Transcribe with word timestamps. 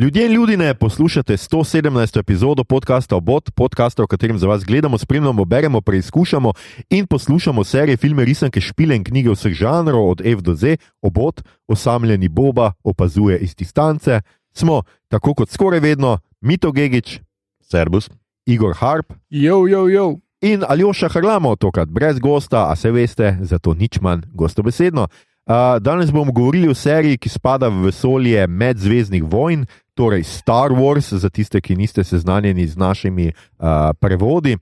Ljudje 0.00 0.26
in 0.26 0.32
ljudje, 0.32 0.74
poslušate 0.74 1.36
117. 1.36 2.18
epizodo 2.18 2.64
podcasta 2.64 3.16
Obot, 3.16 3.50
podcasta, 3.54 4.02
v 4.02 4.06
katerem 4.06 4.38
za 4.38 4.46
vas 4.46 4.64
gledamo, 4.64 4.98
spremljamo, 4.98 5.44
beremo, 5.44 5.80
preizkušamo 5.80 6.52
in 6.90 7.06
poslušamo 7.06 7.64
serije, 7.64 7.96
filme, 7.96 8.24
risanke, 8.24 8.60
špile 8.60 8.96
in 8.96 9.04
knjige 9.04 9.30
vseh 9.30 9.52
žanrov, 9.52 10.10
od 10.10 10.20
F 10.24 10.40
do 10.40 10.54
Z, 10.54 10.76
Obot, 11.02 11.42
osamljeni 11.68 12.28
Boba, 12.28 12.72
opazuje 12.84 13.38
iz 13.38 13.54
distance. 13.54 14.20
Smo, 14.52 14.82
tako 15.08 15.34
kot 15.34 15.50
skoraj 15.50 15.80
vedno, 15.80 16.18
Mito 16.40 16.72
Gigič, 16.72 17.20
Servus. 17.60 18.10
Igor 18.46 18.74
Harp 18.76 19.12
Jo, 19.30 19.66
jo, 19.68 19.88
jo. 19.88 20.16
in 20.40 20.64
Aljoša 20.68 21.08
Hrlamo, 21.08 21.56
tokrat 21.56 21.88
brez 21.88 22.18
gosta, 22.18 22.70
a 22.70 22.76
se 22.76 22.90
veste, 22.90 23.38
zato 23.40 23.74
nič 23.74 24.00
manj 24.00 24.20
gostobesedno. 24.32 25.08
Uh, 25.46 25.82
danes 25.82 26.12
bomo 26.12 26.32
govorili 26.32 26.68
o 26.68 26.74
seriji, 26.74 27.18
ki 27.18 27.28
spada 27.28 27.68
v 27.68 27.88
vesolje 27.88 28.46
medzvezdnih 28.46 29.24
vojn, 29.24 29.64
torej 30.00 30.24
Star 30.24 30.72
Wars, 30.72 31.12
za 31.12 31.28
tiste, 31.28 31.60
ki 31.60 31.76
niste 31.76 32.00
seznanjeni 32.04 32.64
z 32.66 32.76
našimi 32.76 33.26
uh, 33.28 33.92
prevodi, 34.00 34.56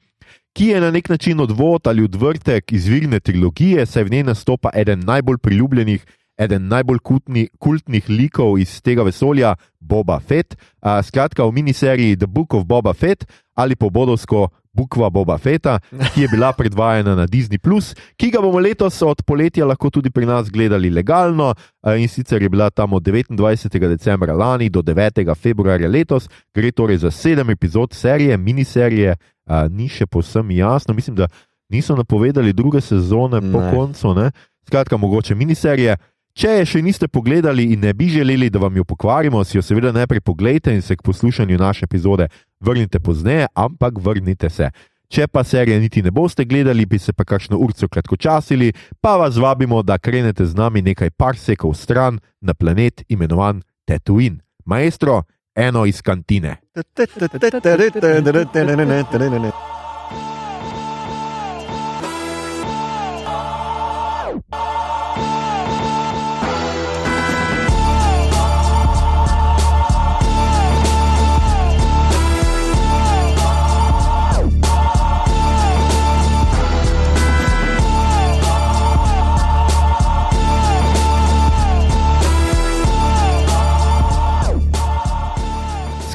ki 0.51 0.73
je 0.73 0.81
na 0.83 0.91
nek 0.91 1.09
način 1.09 1.41
odvod 1.41 1.87
ali 1.87 2.03
odvrtek 2.03 2.73
izvirne 2.73 3.21
trilogije, 3.21 3.87
saj 3.87 4.09
v 4.09 4.11
njej 4.11 4.25
nastopa 4.27 4.73
eden 4.75 5.05
najbolj 5.07 5.39
priljubljenih, 5.39 6.07
eden 6.39 6.67
najbolj 6.67 6.99
kultni, 6.99 7.47
kultnih 7.59 8.11
likov 8.11 8.59
iz 8.59 8.81
tega 8.83 9.07
vesolja, 9.07 9.55
Boba 9.79 10.19
Fett. 10.19 10.59
Uh, 10.83 10.99
skratka, 11.07 11.47
v 11.47 11.55
miniseriji 11.63 12.19
The 12.19 12.27
Book 12.27 12.55
of 12.55 12.67
Boba 12.67 12.95
Fett 12.95 13.23
ali 13.55 13.77
po 13.77 13.91
bodovsko 13.91 14.49
Bukva 14.79 15.11
Boba 15.11 15.39
Fetta, 15.39 15.79
ki 16.15 16.23
je 16.23 16.29
bila 16.31 16.53
predvajana 16.53 17.17
na 17.19 17.27
Disney, 17.27 17.59
ki 18.17 18.31
ga 18.31 18.41
bomo 18.41 18.61
letos 18.63 19.03
od 19.03 19.23
poletja 19.27 19.67
lahko 19.67 19.91
tudi 19.91 20.11
pri 20.11 20.27
nas 20.27 20.51
gledali 20.51 20.91
legalno. 20.91 21.55
In 21.99 22.09
sicer 22.09 22.43
je 22.43 22.49
bila 22.49 22.71
tam 22.71 22.93
od 22.93 23.03
29. 23.03 23.89
decembra 23.89 24.35
lani 24.35 24.71
do 24.71 24.83
9. 24.83 25.35
februarja 25.35 25.89
letos, 25.89 26.29
gre 26.55 26.71
torej 26.71 26.99
za 26.99 27.11
sedem 27.11 27.51
epizod 27.51 27.93
serije, 27.93 28.37
miniserije, 28.37 29.17
ni 29.71 29.89
še 29.89 30.07
posem 30.07 30.51
jasno. 30.51 30.95
Mislim, 30.95 31.17
da 31.17 31.27
niso 31.69 31.97
napovedali 31.97 32.53
druge 32.53 32.81
sezone 32.81 33.41
po 33.53 33.61
Ne. 33.61 33.71
koncu. 33.75 34.15
Ne? 34.15 34.31
Skratka, 34.67 34.97
mogoče 34.97 35.35
miniserije. 35.35 35.97
Če 36.39 36.53
je 36.61 36.67
še 36.71 36.81
niste 36.87 37.09
pogledali 37.11 37.65
in 37.75 37.81
ne 37.83 37.91
bi 37.99 38.07
želeli, 38.13 38.47
da 38.47 38.61
vam 38.63 38.77
jo 38.79 38.85
pokvarimo, 38.87 39.41
si 39.45 39.57
jo 39.57 39.63
seveda 39.63 39.91
najprej 39.93 40.21
pogledajte 40.23 40.71
in 40.71 40.83
se 40.87 40.95
k 40.95 41.03
poslušanju 41.03 41.57
naše 41.59 41.89
epizode 41.89 42.29
vrnite 42.63 43.01
pozneje, 43.03 43.49
ampak 43.59 43.99
vrnite 43.99 44.51
se. 44.51 44.69
Če 45.11 45.27
pa 45.27 45.43
serije 45.43 45.81
niti 45.81 46.03
ne 46.03 46.13
boste 46.15 46.45
gledali, 46.45 46.87
bi 46.87 46.99
se 46.99 47.13
pa 47.13 47.25
kakšno 47.25 47.59
urco 47.59 47.89
kratkočasili, 47.89 48.71
pa 49.01 49.17
vas 49.19 49.35
vabimo, 49.37 49.83
da 49.83 49.99
krenete 49.99 50.47
z 50.47 50.55
nami 50.55 50.83
nekaj 50.83 51.11
parsekov 51.11 51.75
stran 51.75 52.21
na 52.41 52.55
planet 52.55 53.03
imenovan 53.09 53.65
Tatooine. 53.85 54.39
Maestro, 54.65 55.25
eno 55.57 55.87
iz 55.87 56.03
kantine. 56.03 56.57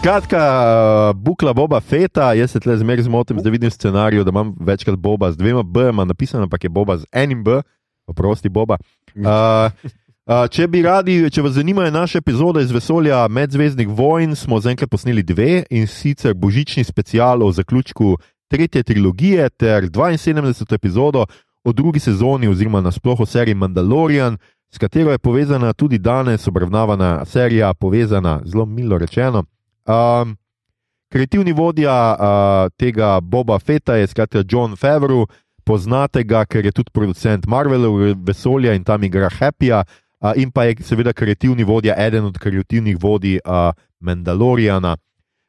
Skratka, 0.03 1.13
bukla 1.15 1.53
Boba 1.53 1.79
Feta, 1.79 2.33
jaz 2.35 2.51
se 2.51 2.59
tle 2.59 2.73
zmeraj 2.77 3.05
zmotim, 3.05 3.37
zdaj 3.39 3.51
vidim 3.51 3.71
scenarij, 3.71 4.23
da 4.27 4.33
imam 4.33 4.49
večkrat 4.59 4.97
Boba 4.99 5.29
z 5.31 5.37
dvema 5.37 5.63
B-ma 5.63 6.03
napisano, 6.05 6.43
ampak 6.43 6.63
je 6.63 6.69
Boba 6.69 6.97
z 6.97 7.05
enim 7.11 7.43
B, 7.43 7.61
oprosti 8.07 8.49
Boba. 8.49 8.75
Uh, 9.15 9.23
uh, 10.27 10.43
če 10.51 10.67
bi 10.67 10.81
radi, 10.83 11.15
če 11.31 11.45
vas 11.45 11.55
zanimajo 11.55 11.91
naše 11.95 12.19
epizode 12.19 12.65
iz 12.65 12.73
vesolja 12.75 13.21
medzvezdnih 13.31 13.87
vojn, 13.87 14.35
smo 14.35 14.59
zaenkrat 14.59 14.91
posneli 14.91 15.23
dve 15.23 15.63
in 15.71 15.87
sicer 15.87 16.35
božični 16.35 16.83
special 16.83 17.47
o 17.47 17.51
zaključku 17.51 18.17
tretje 18.51 18.83
trilogije 18.83 19.49
ter 19.49 19.87
72. 19.87 20.75
epizodo 20.75 21.25
o 21.63 21.71
drugi 21.71 22.03
sezoni 22.03 22.51
oziroma 22.51 22.81
nasploh 22.81 23.19
o 23.19 23.25
seriji 23.25 23.55
Mandalorian. 23.55 24.37
S 24.67 24.77
katero 24.77 25.15
je 25.15 25.17
povezana 25.17 25.73
tudi 25.73 25.97
danes 25.97 26.47
obravnavana 26.47 27.25
serija, 27.25 27.73
povezana 27.73 28.41
zelo 28.43 28.65
milo 28.65 28.97
rečeno. 28.97 29.45
Um, 29.83 30.37
kreativni 31.11 31.53
vodja 31.53 31.91
uh, 32.15 32.71
tega 32.79 33.19
Boba 33.21 33.59
Feta 33.59 33.95
je 33.95 34.07
skratka 34.07 34.43
John 34.47 34.75
Favreau, 34.75 35.27
poznate 35.63 36.23
ga, 36.23 36.45
ker 36.45 36.65
je 36.65 36.71
tudi 36.71 36.91
producent 36.93 37.47
Marvelovega 37.47 38.15
vesolja 38.25 38.73
in 38.73 38.83
tam 38.83 39.03
igra 39.03 39.29
Happyja, 39.29 39.83
uh, 39.83 40.31
in 40.35 40.51
pa 40.51 40.63
je 40.69 40.79
seveda 40.83 41.13
kreativni 41.13 41.63
vodja, 41.63 41.95
eden 41.99 42.25
od 42.31 42.39
kreativnih 42.39 42.97
vodij 42.99 43.39
uh, 43.43 43.71
Mandaloriana. 43.99 44.97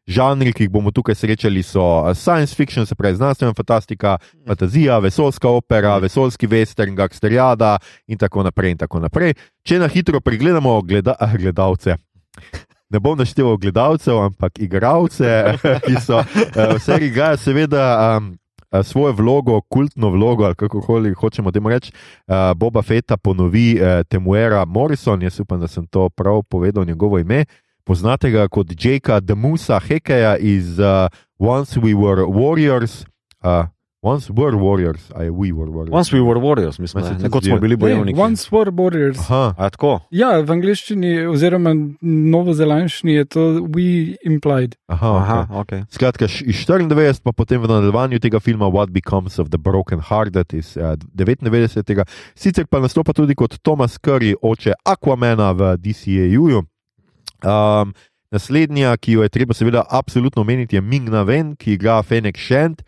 Žanri, 0.04 0.52
ki 0.52 0.66
jih 0.66 0.70
bomo 0.70 0.90
tukaj 0.92 1.16
srečali, 1.16 1.62
so 1.64 1.80
uh, 1.80 2.10
science 2.12 2.52
fiction, 2.54 2.84
se 2.86 2.94
pravi 2.94 3.16
znanstvena 3.16 3.54
fantastika, 3.56 4.18
fantazija, 4.46 4.98
vesoljska 4.98 5.48
opera, 5.48 5.96
vesoljski 5.98 6.46
western, 6.46 6.92
gangsterjada 6.94 7.78
in 8.06 8.18
tako 8.18 8.42
naprej. 8.42 8.74
In 8.74 8.82
tako 8.82 9.00
naprej. 9.00 9.32
Če 9.64 9.78
na 9.80 9.88
hitro 9.88 10.20
pregledamo 10.20 10.82
gleda, 10.82 11.16
gledalce. 11.40 11.96
Ne 12.94 13.00
bom 13.00 13.18
našteval 13.18 13.56
gledalcev, 13.58 14.20
ampak 14.22 14.60
igralce, 14.62 15.26
ki 15.86 15.98
so 15.98 16.20
eh, 16.22 16.74
v 16.74 16.78
seriji 16.78 17.10
igrajo, 17.10 17.40
seveda, 17.42 17.86
um, 18.16 18.28
eh, 18.70 18.82
svojo 18.86 19.12
vlogo, 19.18 19.60
kultno 19.60 20.12
vlogo, 20.14 20.44
ali 20.44 20.54
kako 20.54 20.80
koli 20.80 21.10
hočemo 21.14 21.50
temu 21.50 21.72
reči. 21.74 21.90
Uh, 22.26 22.54
Boba 22.54 22.82
Fetta 22.82 23.16
ponovi 23.16 23.80
uh, 23.80 24.06
Temuera 24.06 24.64
Morrison, 24.64 25.22
jaz 25.22 25.40
upam, 25.40 25.60
da 25.60 25.66
sem 25.66 25.86
to 25.86 26.08
prav 26.08 26.42
povedal 26.42 26.84
njegovo 26.84 27.18
ime. 27.18 27.44
Poznate 27.84 28.30
ga 28.30 28.46
kot 28.48 28.70
Jakea 28.84 29.20
Demusa 29.20 29.80
Hekeja 29.80 30.36
iz 30.36 30.78
uh, 30.78 31.10
Once 31.38 31.80
We 31.80 31.98
Were 31.98 32.22
Warriors. 32.30 33.02
Uh, 33.42 33.73
Once 34.04 34.28
Were 34.36 34.52
Warriors, 34.60 35.08
aj 35.16 35.30
We 35.32 35.48
Were 35.56 35.70
Warriors. 35.72 35.94
Once 35.96 36.12
we 36.12 36.20
were 36.20 36.36
warriors, 36.40 36.76
mislim, 36.78 37.04
ne. 37.04 37.22
nekoč 37.24 37.42
zdijo. 37.42 37.56
smo 37.56 37.60
bili 37.60 37.76
bojevniki. 37.76 38.20
Once 38.20 38.50
were 38.52 38.70
warriors. 38.70 39.16
Aha, 39.18 39.54
A 39.58 39.70
tako? 39.72 40.00
Ja, 40.10 40.34
v 40.44 40.52
angliščini 40.52 41.24
oziroma 41.26 41.72
novozelandščini 42.02 43.14
je 43.14 43.24
to 43.24 43.40
we 43.72 44.16
implied. 44.24 44.76
aha, 44.88 45.12
Aha, 45.16 45.38
okay. 45.50 45.82
ok. 45.82 45.88
Skratka, 45.90 46.24
iz 46.24 46.66
94, 46.68 47.22
pa 47.24 47.32
potem 47.32 47.62
v 47.62 47.70
nadaljevanju 47.70 48.20
tega 48.20 48.40
filma 48.40 48.68
What 48.68 48.92
Becomes 48.92 49.38
of 49.38 49.48
the 49.48 49.58
Broken 49.58 50.00
Hearted 50.00 50.52
iz 50.54 50.76
uh, 50.76 50.94
99. 51.14 52.04
Sicer 52.36 52.66
pa 52.66 52.80
nastopa 52.84 53.12
tudi 53.12 53.34
kot 53.34 53.56
Thomas 53.62 53.96
Curry, 53.98 54.34
oče 54.42 54.76
Aquamena 54.84 55.52
v 55.52 55.76
DCAU. 55.80 56.60
Um, 57.44 57.94
naslednja, 58.32 58.96
ki 58.96 59.12
jo 59.16 59.22
je 59.22 59.28
treba 59.28 59.54
seveda 59.54 59.84
absolutno 59.90 60.42
omeniti, 60.42 60.76
je 60.76 60.80
Ming 60.82 61.08
Na 61.08 61.22
Ven, 61.22 61.56
ki 61.56 61.72
igra 61.78 62.02
Fennec 62.02 62.36
Shand. 62.36 62.82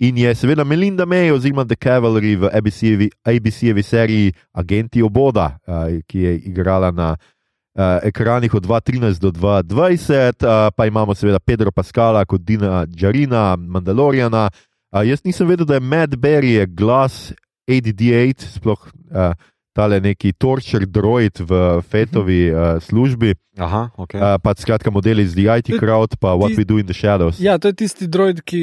In 0.00 0.16
je 0.16 0.34
seveda 0.34 0.64
Melinda 0.64 1.04
May 1.04 1.28
oziroma 1.28 1.64
The 1.68 1.76
Cavalry 1.76 2.32
v 2.36 2.48
ABC-jevi 2.48 3.10
ABC 3.20 3.68
seriji 3.84 4.32
Agenti 4.52 5.02
Oboda, 5.02 5.60
uh, 5.68 6.00
ki 6.08 6.18
je 6.18 6.32
igrala 6.48 6.88
na 6.90 7.12
uh, 7.12 8.00
ekranih 8.02 8.54
od 8.54 8.64
2013 8.64 9.20
do 9.20 9.30
2020, 9.30 10.40
uh, 10.40 10.72
pa 10.72 10.86
imamo 10.86 11.14
seveda 11.14 11.38
Pedro 11.38 11.68
Pascala 11.70 12.24
kot 12.24 12.40
Dina 12.40 12.86
Džarina, 12.88 13.56
Mandaloriana. 13.60 14.48
Uh, 14.88 15.04
jaz 15.04 15.20
nisem 15.20 15.44
vedel, 15.44 15.68
da 15.68 15.76
je 15.76 15.84
Matt 15.84 16.16
Berry 16.16 16.64
glas 16.64 17.34
ADD8, 17.68 18.56
sploh 18.56 18.80
uh, 18.80 19.36
tale 19.72 20.00
neki 20.00 20.32
torture 20.32 20.82
droid 20.84 21.38
v 21.38 21.50
Fetovi 21.82 22.48
uh, 22.48 22.58
službi, 22.78 23.34
Aha, 23.56 23.90
ok. 23.94 24.14
uh, 24.14 24.34
pa 24.36 24.50
skratka 24.52 24.90
model 24.90 25.20
iz 25.20 25.32
The 25.32 25.46
IT 25.52 25.68
Crowd, 25.76 26.16
pa 26.16 26.34
What 26.34 26.52
We 26.52 26.64
Do 26.64 26.76
in 26.76 26.84
the 26.84 26.92
Shadows. 26.92 27.38
Ja, 27.38 27.54
to 27.54 27.68
je 27.68 27.76
tisti 27.76 28.06
droid, 28.06 28.42
ki 28.42 28.62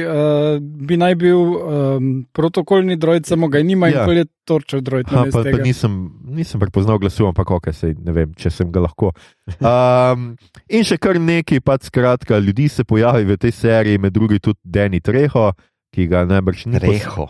uh, 0.00 0.56
bi 0.58 0.96
naj 0.96 1.14
bil 1.14 1.36
um, 1.36 2.06
protokolni 2.30 2.96
droid, 2.96 3.26
samo 3.26 3.48
ga 3.48 3.60
nima 3.60 3.86
Ja. 3.86 4.00
in 4.00 4.04
pol 4.04 4.16
je 4.16 4.26
torčer 4.44 4.80
droid. 4.80 5.06
Ha, 5.08 5.26
pa, 5.28 5.42
pa 5.42 5.58
nisem, 5.58 5.92
nisem 6.26 6.56
prepoznal 6.56 6.96
glasu, 6.96 7.26
ampak 7.26 7.50
ok, 7.50 7.68
sej, 7.70 7.92
ne 7.98 8.12
vem, 8.12 8.32
če 8.32 8.50
sem 8.50 8.68
ga 8.68 8.80
lahko. 8.82 9.12
Um, 9.58 10.32
in 10.66 10.82
še 10.82 10.96
kar 10.96 11.14
nekaj, 11.16 11.60
pač 11.60 11.86
skratka, 11.86 12.38
ljudi 12.38 12.66
se 12.66 12.82
pojavi 12.82 13.22
v 13.24 13.36
tej 13.36 13.52
seriji, 13.52 13.98
med 13.98 14.10
drugim 14.10 14.40
tudi 14.40 14.58
Danny 14.64 14.98
Treho, 15.00 15.52
ki 15.88 16.06
ga 16.06 16.24
najbrž 16.24 16.64
ni 16.66 16.78
pos- 16.78 16.88
Reho. 16.88 17.26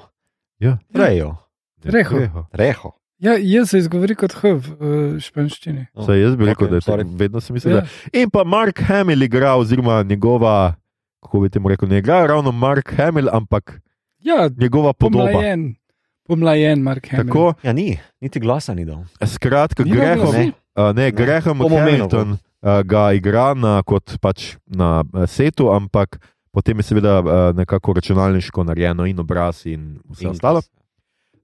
Ja, 0.58 0.78
Rejo. 0.90 1.34
Treho. 1.82 2.46
Reho. 2.52 2.94
Ja, 3.18 3.32
jaz 3.34 3.70
se 3.70 3.78
izgovori 3.78 4.14
kot 4.14 4.32
H 4.32 4.42
v 4.44 4.56
uh, 4.70 4.80
španščini. 5.18 5.86
Saj 5.96 6.20
jaz 6.20 6.36
bi 6.36 6.44
rekel, 6.44 6.66
Ok, 6.66 6.70
da 6.70 6.76
je 6.76 6.80
to, 6.80 6.92
sorry. 6.92 7.06
vedno 7.16 7.40
sem 7.40 7.54
mislil. 7.54 7.74
Ja. 7.74 7.80
Da. 7.80 7.88
In 8.12 8.30
pa 8.30 8.44
Mark 8.44 8.80
Hamill 8.80 9.22
igra, 9.22 9.54
oziroma 9.54 10.02
njegova, 10.02 10.74
kako 11.22 11.40
bi 11.40 11.48
temu 11.48 11.68
rekel, 11.68 11.88
ne 11.88 11.98
igra 11.98 12.26
ravno 12.26 12.52
Mark 12.52 12.92
Hamill, 12.92 13.28
ampak 13.32 13.80
Ja, 14.20 14.50
njegova 14.50 14.92
podoba. 14.92 15.24
pomlajen, 15.26 15.74
pomlajen 16.24 16.78
Mark 16.80 17.08
Hamill. 17.08 17.26
Tako, 17.26 17.54
Ja, 17.62 17.72
ni, 17.72 17.98
niti 18.20 18.40
glasa 18.40 18.74
ni 18.74 18.84
dal. 18.84 19.04
skratka, 19.22 19.84
Nima 19.84 19.96
Graham, 19.96 20.28
uh, 20.28 20.34
ne, 20.34 20.52
Ne. 20.94 21.10
Graham 21.10 21.58
Hamilton, 21.60 22.30
uh, 22.30 22.38
ga 22.82 23.12
igra 23.12 23.54
na, 23.54 23.82
kot 23.82 24.18
pač 24.18 24.56
na 24.66 25.04
uh, 25.04 25.24
setu, 25.24 25.70
ampak 25.70 26.20
potem 26.52 26.76
je 26.76 26.82
seveda 26.82 27.20
uh, 27.20 27.26
nekako 27.56 27.92
računalniško 27.92 28.64
narejeno 28.64 29.06
in 29.06 29.18
obraz 29.18 29.66
in 29.66 30.00
vse 30.04 30.28
ostalo. 30.28 30.60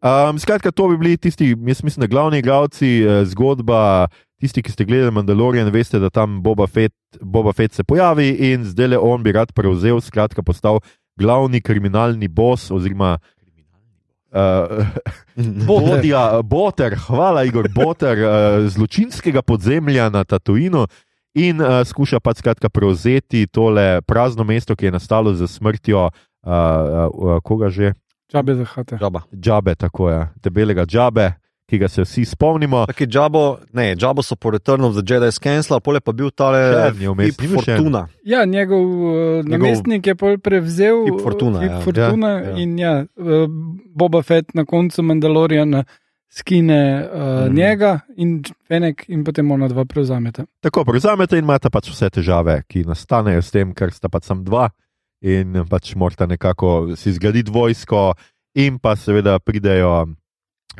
Um, 0.02 0.38
skratka, 0.38 0.72
to 0.74 0.88
bi 0.88 0.96
bili 0.98 1.16
tisti, 1.16 1.54
jaz 1.66 1.82
mislim, 1.82 2.00
da 2.00 2.06
glavni 2.06 2.38
igralci 2.38 3.02
eh, 3.02 3.24
zgodba. 3.24 4.08
Tisti, 4.42 4.62
ki 4.62 4.72
ste 4.74 4.84
gledali 4.84 5.14
Mandalorian, 5.14 5.68
veste, 5.70 6.00
da 6.02 6.10
tam 6.10 6.40
Boba 6.42 6.66
Fett, 6.66 6.94
Boba 7.20 7.52
Fett 7.54 7.74
se 7.74 7.84
pojavi 7.86 8.32
in 8.50 8.64
zdaj 8.66 8.88
le 8.88 8.98
on 8.98 9.22
bi 9.22 9.32
rad 9.32 9.52
prevzel, 9.54 10.00
skratka, 10.02 10.42
postal 10.42 10.80
glavni 11.14 11.60
kriminalni 11.62 12.26
bos 12.28 12.70
oziroma 12.74 13.18
uh, 14.32 14.82
vodja 15.68 16.42
Boter, 16.42 16.98
hvala 17.06 17.44
Igor 17.44 17.68
Boter, 17.70 18.18
uh, 18.18 18.66
zločinskega 18.66 19.42
podzemlja 19.46 20.10
na 20.10 20.24
Tatuinu 20.24 20.88
in 21.38 21.62
uh, 21.62 21.84
skuša 21.86 22.18
pač 22.18 22.42
skratka 22.42 22.68
prevzeti 22.68 23.46
tole 23.46 24.02
prazno 24.02 24.42
mesto, 24.44 24.74
ki 24.74 24.90
je 24.90 24.96
nastalo 24.98 25.34
z 25.34 25.46
smrtjo 25.46 26.08
uh, 26.08 26.12
uh, 26.50 27.38
koga 27.46 27.70
že. 27.70 27.94
Čabe 28.32 28.54
za 28.54 28.64
hate. 28.64 28.96
Džaba. 28.96 29.22
Džabe, 29.34 29.74
tako 29.74 30.10
je, 30.10 30.20
debelega 30.42 30.86
džabe, 30.88 31.32
ki 31.68 31.78
ga 31.78 31.88
se 31.88 32.02
vsi 32.02 32.24
spomnimo. 32.24 32.86
Taki 32.86 33.06
džabo, 33.06 33.42
ne, 33.72 33.94
džabo 33.96 34.22
so 34.22 34.36
po 34.36 34.50
Return 34.50 34.84
of 34.84 34.96
the 34.96 35.04
Jedi 35.04 35.30
skenslali, 35.32 35.80
pole 35.80 36.00
pa 36.00 36.12
bil 36.12 36.30
tale 36.30 36.92
Hip? 36.92 37.40
Fortuna. 37.54 38.06
Ja, 38.24 38.44
njegov 38.44 38.82
uh, 38.82 39.44
namestnik 39.44 40.06
je 40.06 40.14
pol 40.14 40.38
prevzel 40.38 41.04
Hip 41.06 41.20
Fortuna, 41.22 41.60
Hip 41.60 41.70
ja. 41.70 41.80
Fortuna 41.80 42.28
Ja, 42.28 42.48
ja. 42.50 42.56
in 42.58 42.78
ja, 42.78 42.94
uh, 43.16 43.46
Boba 43.94 44.22
Fett 44.22 44.54
na 44.54 44.64
koncu 44.64 45.02
Mandaloriana 45.02 45.84
skine 46.32 47.08
uh, 47.12 47.46
Mhm. 47.46 47.54
njega 47.56 48.00
in 48.16 48.42
Fenek 48.68 49.04
in 49.08 49.24
potem 49.24 49.50
ona 49.50 49.68
dva 49.68 49.84
prevzameta. 49.84 50.44
Tako 50.60 50.84
prevzamete 50.84 51.36
in 51.38 51.44
imate 51.44 51.70
pač 51.70 51.90
vse 51.92 52.08
težave, 52.10 52.62
ki 52.68 52.84
nastanejo 52.88 53.42
s 53.42 53.50
tem, 53.50 53.74
ker 53.74 53.92
sta 53.92 54.08
pač 54.08 54.24
sam 54.24 54.44
dva 54.44 54.70
in 55.22 55.54
pač 55.70 55.94
morata 55.94 56.26
nekako 56.26 56.96
si 56.98 57.12
zgraditi 57.14 57.50
vojsko, 57.54 58.12
in 58.58 58.78
pa 58.82 58.96
seveda 58.98 59.38
pridejo, 59.38 60.10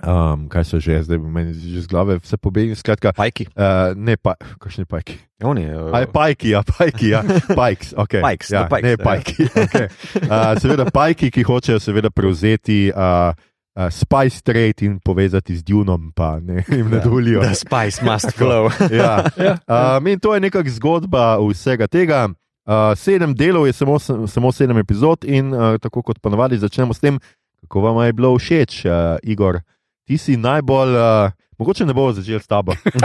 um, 0.03 0.49
kaj 0.51 0.65
so 0.67 0.81
že, 0.83 0.99
zdaj 1.07 1.19
meni 1.23 1.55
že 1.55 1.85
z 1.85 1.87
glave 1.87 2.19
vse 2.21 2.37
pobegne. 2.37 2.75
Skratka, 2.77 3.15
Pajki. 3.17 3.47
uh, 3.55 3.95
ne 3.97 4.17
pa, 4.19 4.35
kakšni 4.59 4.85
pajki. 4.85 5.17
Oni, 5.43 5.67
Aj 5.71 6.07
pajki, 6.11 6.53
ja, 6.55 6.63
pajki, 6.63 7.15
ja, 7.15 7.23
pajks, 7.59 7.95
okay. 7.95 8.23
Pikes, 8.23 8.51
ja, 8.51 8.67
the 8.67 8.77
pikes, 8.77 8.85
ne 8.85 8.93
ja. 8.95 9.01
pajki. 9.01 9.43
Okay. 9.63 9.87
Uh, 10.27 10.53
seveda 10.61 10.85
pajki, 10.91 11.31
ki 11.31 11.43
hočejo 11.47 11.81
seveda 11.81 12.11
prevzeti. 12.11 12.91
Uh, 12.93 13.33
Uh, 13.73 13.89
Spice 13.89 14.43
Trade 14.45 14.85
in 14.85 14.99
povezati 15.01 15.57
z 15.57 15.65
Dunom, 15.65 16.13
pa 16.13 16.37
ne, 16.45 16.61
jim 16.69 16.91
ne 16.93 16.99
dovolijo. 17.01 17.41
The 17.41 17.55
spice 17.57 18.05
must 18.05 18.37
flow. 18.37 18.69
Ja. 18.93 19.25
Ja, 19.41 19.57
Um, 19.97 20.07
in 20.13 20.21
to 20.21 20.35
je 20.37 20.45
nekakšna 20.45 20.77
zgodba 20.77 21.41
vsega 21.41 21.89
tega. 21.89 22.29
Uh, 22.63 22.95
sedem 22.95 23.35
delov 23.35 23.67
je 23.67 23.73
samo, 23.75 23.99
samo 24.27 24.53
sedem 24.53 24.79
epizod, 24.79 25.25
in 25.27 25.51
uh, 25.55 25.79
tako 25.83 26.03
kot 26.03 26.21
ponavadi 26.23 26.59
začnemo 26.63 26.95
s 26.95 27.03
tem, 27.03 27.19
kako 27.67 27.81
vam 27.81 28.07
je 28.07 28.13
bilo 28.13 28.39
všeč, 28.39 28.85
uh, 28.85 28.93
Igor. 29.23 29.61
Ti 30.07 30.19
si 30.19 30.37
najbolj, 30.37 30.95
uh, 30.95 31.35
mogoče 31.59 31.87
ne 31.87 31.95
bomo 31.95 32.13
začeli 32.15 32.41
s 32.41 32.47
tabo. 32.47 32.73
uh, 32.73 32.79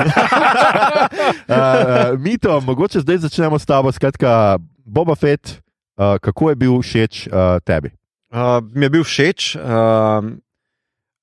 uh, 1.50 2.20
Mito, 2.22 2.62
mogoče 2.62 3.02
zdaj 3.02 3.18
začnemo 3.26 3.60
s 3.60 3.66
tabo. 3.66 3.92
Skratka, 3.92 4.58
Boba 4.86 5.16
Fett, 5.16 5.58
uh, 5.98 6.22
kako 6.22 6.50
je 6.50 6.56
bil 6.56 6.78
všeč 6.82 7.28
uh, 7.28 7.58
tebi? 7.66 7.90
Uh, 8.30 8.62
mi 8.74 8.86
je 8.86 8.90
bil 8.90 9.04
všeč. 9.04 9.56
Uh, 9.56 9.62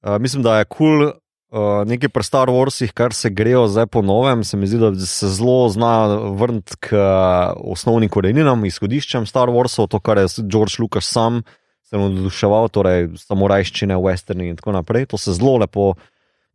uh, 0.03 0.19
mislim, 0.19 0.43
da 0.43 0.59
je 0.59 0.65
kul. 0.65 0.99
Cool, 0.99 1.24
Uh, 1.55 1.85
nekaj 1.87 2.11
pri 2.11 2.25
Star 2.27 2.51
Warsih, 2.51 2.91
kar 2.91 3.15
se 3.15 3.31
grejo 3.31 3.69
zdaj 3.71 3.87
po 3.87 4.01
novem, 4.03 4.41
se 4.43 4.57
mi 4.59 4.67
zdi, 4.67 4.79
da 4.83 4.91
se 5.07 5.29
zelo 5.31 5.69
zna 5.71 6.07
vrniti 6.35 6.75
k 6.83 6.99
uh, 6.99 7.55
osnovnim 7.71 8.11
koreninam, 8.11 8.65
izhodiščem 8.67 9.23
Star 9.31 9.53
Warsov, 9.55 9.87
to, 9.93 10.01
kar 10.03 10.19
je 10.19 10.27
George 10.51 10.83
Lucas 10.83 11.07
sam 11.07 11.45
se 11.87 11.95
navduševal, 11.95 12.73
torej 12.75 13.07
samurajščine, 13.23 13.95
westerni 14.03 14.51
in 14.51 14.59
tako 14.59 14.75
naprej. 14.75 15.07
To 15.13 15.21
se 15.21 15.37
zelo 15.37 15.61
lepo 15.63 15.93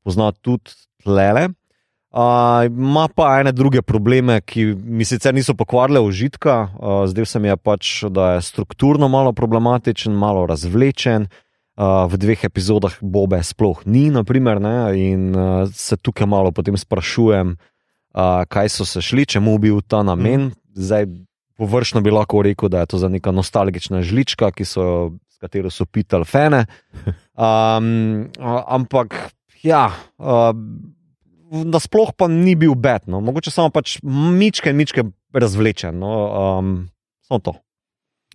pozna 0.03 0.33
tudi 0.35 0.75
tlele. 1.05 1.47
Uh, 2.09 2.65
ima 2.67 3.07
pa 3.07 3.37
ene 3.39 3.53
druge 3.55 3.85
probleme, 3.85 4.41
ki 4.41 4.73
mi 4.75 5.07
sicer 5.07 5.31
niso 5.31 5.55
pokvarile 5.55 6.03
užitka. 6.03 6.63
Uh, 6.75 7.03
zdaj 7.07 7.29
se 7.29 7.39
mi 7.39 7.47
je 7.47 7.55
pač, 7.55 7.99
da 8.11 8.33
je 8.33 8.47
strukturno 8.51 9.07
malo 9.07 9.31
problematičen, 9.31 10.11
malo 10.11 10.43
razvlečen. 10.49 11.29
Uh, 11.29 11.45
v 11.79 12.13
dveh 12.19 12.43
epizodah 12.43 12.91
Bobe 12.99 13.39
sploh 13.39 13.79
ni, 13.87 14.11
naprimer, 14.11 14.59
ne, 14.59 14.91
in 14.99 15.31
uh, 15.31 15.63
se 15.71 15.95
tukaj 15.95 16.27
malo 16.27 16.51
potem 16.51 16.75
sprašujem, 16.75 17.55
uh, 17.55 18.43
kaj 18.51 18.67
so 18.67 18.83
se 18.83 18.99
šli, 18.99 19.23
čemu 19.23 19.55
bil 19.63 19.79
ta 19.79 20.03
namen. 20.03 20.51
Zdaj, 20.75 21.07
površno 21.55 22.03
bi 22.03 22.11
lahko 22.11 22.43
rekel, 22.43 22.67
da 22.67 22.83
je 22.83 22.91
to 22.91 22.99
za 22.99 23.07
neka 23.07 23.31
nostalgična 23.31 24.03
žlička, 24.03 24.51
so, 24.67 25.15
s 25.31 25.39
katero 25.39 25.71
so 25.71 25.87
pitali 25.87 26.27
fene. 26.27 26.65
Um, 27.39 28.27
ampak, 28.43 29.31
ja. 29.63 29.95
Uh, 30.19 30.51
Nasploh 31.49 32.11
pa 32.11 32.27
ni 32.27 32.51
bil 32.59 32.75
bed, 32.75 33.07
no. 33.07 33.21
mogoče 33.23 33.47
samo 33.47 33.71
pač 33.71 33.95
mičke 34.03 34.73
mičke 34.75 35.07
razvlečen. 35.31 35.95
No. 35.95 36.11
Um, 36.59 36.73
samo 37.23 37.39
to. 37.39 37.53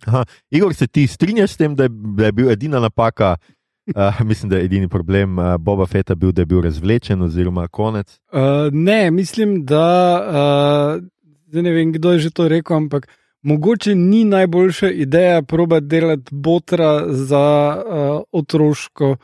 Aha. 0.05 0.23
Igor, 0.49 0.73
se 0.73 0.87
ti 0.87 1.07
strinjaš 1.07 1.51
s 1.51 1.57
tem, 1.57 1.75
da 1.75 1.83
je, 1.83 1.89
da 1.89 2.25
je 2.25 2.31
bil 2.31 2.51
edina 2.51 2.79
napaka, 2.79 3.35
uh, 3.95 4.21
mislim, 4.29 4.49
da 4.49 4.57
je 4.57 4.65
edini 4.65 4.89
problem 4.89 5.39
uh, 5.39 5.57
Boba 5.57 5.85
Fetta 5.85 6.15
bil, 6.15 6.31
da 6.31 6.41
je 6.41 6.45
bil 6.45 6.61
razvlečen, 6.61 7.21
oziroma 7.21 7.67
konec? 7.67 8.19
Uh, 8.31 8.39
ne, 8.71 9.11
mislim, 9.11 9.65
da 9.65 9.87
uh, 10.97 11.61
ne 11.61 11.71
vem, 11.71 11.91
kdo 11.91 12.11
je 12.11 12.19
že 12.19 12.29
to 12.29 12.47
rekel, 12.47 12.77
ampak 12.77 13.07
mogoče 13.41 13.95
ni 13.95 14.23
najboljša 14.23 14.89
ideja 14.91 15.41
probati 15.41 15.85
delati 15.85 16.35
botra 16.35 17.13
za 17.13 17.83
uh, 17.85 18.21
otroško, 18.31 19.15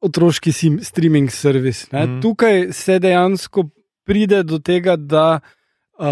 otroški 0.00 0.52
sim, 0.52 0.78
streaming 0.82 1.30
servis. 1.30 1.92
Mm. 1.92 2.20
Tukaj 2.22 2.72
se 2.72 2.98
dejansko 2.98 3.64
pride 4.04 4.42
do 4.42 4.58
tega, 4.58 4.96
da 4.96 5.40
uh, 5.98 6.06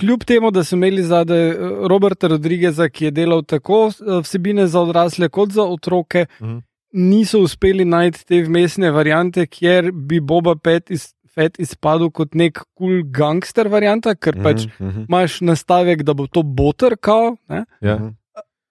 kljub 0.00 0.24
temu, 0.24 0.50
da 0.50 0.64
so 0.64 0.76
imeli 0.76 1.02
zadaj 1.02 1.52
Roberta 1.88 2.28
Rodrigueza, 2.32 2.88
ki 2.88 3.04
je 3.04 3.10
delal 3.10 3.42
tako 3.44 3.86
uh, 3.86 4.18
vsebine 4.24 4.66
za 4.66 4.80
odrasle 4.80 5.28
kot 5.28 5.52
za 5.52 5.62
otroke, 5.62 6.26
Mhm. 6.40 6.58
niso 6.92 7.38
uspeli 7.40 7.84
najti 7.84 8.24
te 8.26 8.42
vmesne 8.42 8.90
variante, 8.90 9.46
kjer 9.46 9.92
bi 9.92 10.20
Boba 10.20 10.56
Fett, 10.64 10.90
iz, 10.90 11.12
Fett 11.34 11.60
izpadel 11.62 12.10
kot 12.10 12.34
nek 12.34 12.58
kul 12.74 12.88
cool 12.88 13.02
gangster 13.14 13.68
varianta, 13.68 14.14
ker 14.14 14.34
mm 14.34 14.40
-hmm. 14.40 14.42
pač 14.42 14.66
Mhm, 14.66 14.88
mhm. 14.88 15.04
imaš 15.08 15.40
nastavek, 15.40 16.02
da 16.02 16.14
bo 16.14 16.26
to 16.26 16.42
boter 16.42 16.96
kao. 17.00 17.36
Ne? 17.48 17.64
Ja. 17.80 17.94
Mhm. 17.96 18.08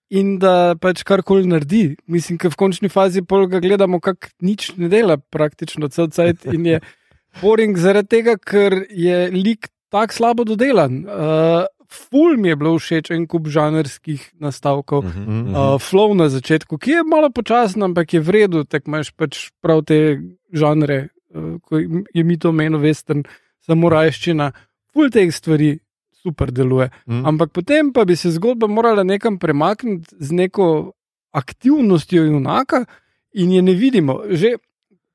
In 0.10 0.40
da 0.40 0.76
pač 0.82 1.04
karkoli 1.04 1.46
naredi. 1.46 1.96
Mislim, 2.08 2.38
da 2.42 2.50
v 2.50 2.56
končni 2.56 2.90
fazi 2.90 3.22
ga 3.50 3.60
gledamo, 3.60 4.00
kako 4.00 4.28
nič 4.42 4.74
ne 4.78 4.90
dela, 4.90 5.18
praktično 5.18 5.88
cel 5.88 6.10
cajt. 6.10 6.46
In 6.46 6.66
je 6.66 6.80
boring 7.42 7.78
zaradi 7.78 8.08
tega, 8.08 8.38
ker 8.38 8.86
je 8.90 9.30
lik 9.32 9.70
tako 9.90 10.14
slabo 10.14 10.44
dodelan. 10.44 11.04
Uh, 11.06 11.66
ful 11.90 12.38
mi 12.38 12.50
je 12.50 12.56
bilo 12.56 12.78
všeč 12.80 13.12
en 13.12 13.26
kup 13.28 13.50
žanrskih 13.50 14.32
nastavkov. 14.40 15.04
Mhm. 15.06 15.22
Mhm. 15.22 15.56
Uh, 15.56 15.78
flow 15.82 16.14
na 16.14 16.30
začetku, 16.30 16.78
ki 16.78 16.92
je 16.92 17.04
malo 17.04 17.30
počasen, 17.30 17.84
ampak 17.84 18.14
je 18.14 18.20
vredno, 18.20 18.64
tako 18.64 18.94
imaš 18.94 19.12
pač 19.12 19.50
prav 19.62 19.84
te 19.86 20.22
žanre, 20.54 21.10
uh, 21.34 21.58
kot 21.62 21.82
je 22.14 22.24
mi 22.24 22.38
to 22.38 22.52
meni, 22.52 22.78
western, 22.78 23.26
samurajščina, 23.66 24.52
full 24.94 25.10
teh 25.10 25.34
stvari 25.34 25.80
super 26.24 26.52
deluje. 26.52 26.90
Mhm. 27.08 27.26
Ampak 27.26 27.52
potem 27.52 27.94
pa 27.94 28.06
bi 28.06 28.16
se 28.16 28.32
zgodba 28.32 28.68
morala 28.68 29.04
nekam 29.04 29.40
premakniti 29.40 30.16
z 30.20 30.32
neko 30.32 30.92
aktivnostjo 31.32 32.24
junaka 32.24 32.86
in 33.34 33.52
je 33.52 33.62
ne 33.62 33.74
vidimo. 33.74 34.22
Že 34.30 34.58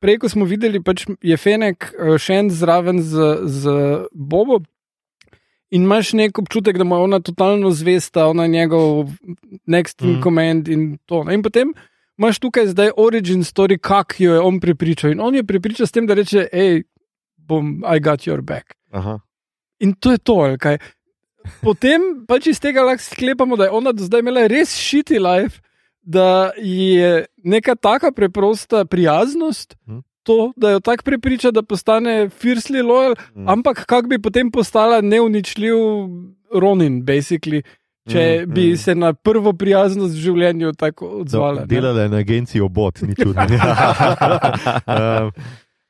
prej, 0.04 0.20
ko 0.20 0.28
smo 0.28 0.44
videli, 0.44 0.82
pač 0.84 1.06
je 1.24 1.36
Fenek 1.40 1.88
eh, 1.90 2.14
še 2.20 2.36
en 2.42 2.52
zraven 2.52 3.00
z, 3.00 3.16
z 3.48 3.62
Bobo. 4.12 4.60
In 5.74 5.88
imaš 5.88 6.12
nek 6.14 6.36
občutek, 6.38 6.76
da 6.78 6.84
je 6.84 7.00
ona 7.02 7.18
totalno 7.24 7.72
zvesta, 7.74 8.28
ona 8.30 8.44
je 8.44 8.52
njegov 8.52 9.10
next 9.66 10.04
in 10.04 10.18
Mhm. 10.18 10.22
command 10.22 10.68
in 10.68 10.98
to. 11.08 11.24
In 11.32 11.42
potem 11.42 11.72
imaš 12.20 12.38
tukaj 12.38 12.68
zdaj 12.70 12.92
origin 12.96 13.42
story, 13.42 13.78
kako 13.80 14.14
jo 14.18 14.34
je 14.34 14.40
on 14.40 14.60
prepričal. 14.60 15.10
In 15.16 15.20
on 15.20 15.34
je 15.34 15.42
prepričal 15.42 15.86
s 15.86 15.92
tem, 15.92 16.06
da 16.06 16.14
reče: 16.14 16.46
hej, 16.52 16.84
bom, 17.36 17.82
I 17.82 17.98
got 17.98 18.28
your 18.28 18.44
back. 18.44 18.76
Aha. 18.92 19.18
In 19.80 19.96
to 19.98 20.12
je 20.12 20.18
to, 20.18 20.36
kaj. 20.60 20.78
Potem 21.60 22.22
pač 22.28 22.46
iz 22.46 22.60
tega 22.60 22.84
lahko 22.86 23.02
sklepamo, 23.02 23.56
da 23.56 23.64
je 23.64 23.74
ona 23.74 23.92
do 23.92 24.04
zdaj 24.04 24.22
imela 24.22 24.46
res 24.46 24.76
šiti 24.78 25.18
life, 25.18 25.60
da 26.04 26.50
je 26.58 27.10
neka 27.38 27.74
taka 27.74 28.12
preprosta 28.12 28.84
prijaznost. 28.84 29.76
Mhm. 29.86 29.98
To, 30.22 30.52
da 30.56 30.70
jo 30.70 30.80
tako 30.80 31.02
prepriča, 31.04 31.50
da 31.50 31.62
postane 31.62 32.28
fiercely 32.30 32.82
loyal, 32.82 33.14
Mhm. 33.30 33.48
ampak 33.48 33.84
kako 33.84 34.08
bi 34.08 34.18
potem 34.18 34.50
postala 34.50 35.00
neuničljiv 35.02 35.74
Ronin, 36.52 37.02
basically, 37.02 37.62
če 38.06 38.22
Mhm, 38.40 38.52
bi 38.52 38.66
mhm. 38.66 38.76
se 38.76 38.94
na 38.94 39.12
prvo 39.14 39.52
prijaznost 39.52 40.14
v 40.14 40.20
življenju 40.20 40.72
tako 40.72 41.06
odzvala. 41.08 41.60
ne. 41.60 41.66
Delala 41.66 42.00
je 42.00 42.08
na 42.08 42.16
agenciji 42.18 42.60
obot, 42.60 43.02
ni 43.02 43.14
čudno. 43.14 43.42
um, 44.86 45.32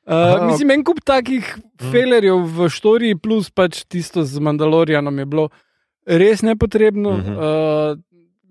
Uh, 0.07 0.13
Aha, 0.13 0.45
mislim, 0.45 0.71
en 0.71 0.83
kup 0.83 0.99
takih 1.01 1.41
Mm. 1.75 1.91
felerjev 1.91 2.37
v 2.47 2.69
štoriji, 2.69 3.15
plus 3.15 3.49
pač 3.49 3.83
tisto 3.85 4.23
z 4.23 4.37
Mandalorianom 4.39 5.17
je 5.17 5.25
bilo 5.25 5.49
res 6.05 6.41
nepotrebno. 6.41 7.09
Uh 7.09 7.17
Mhm. 7.17 7.31
-huh. 7.31 7.91
uh, 7.91 7.99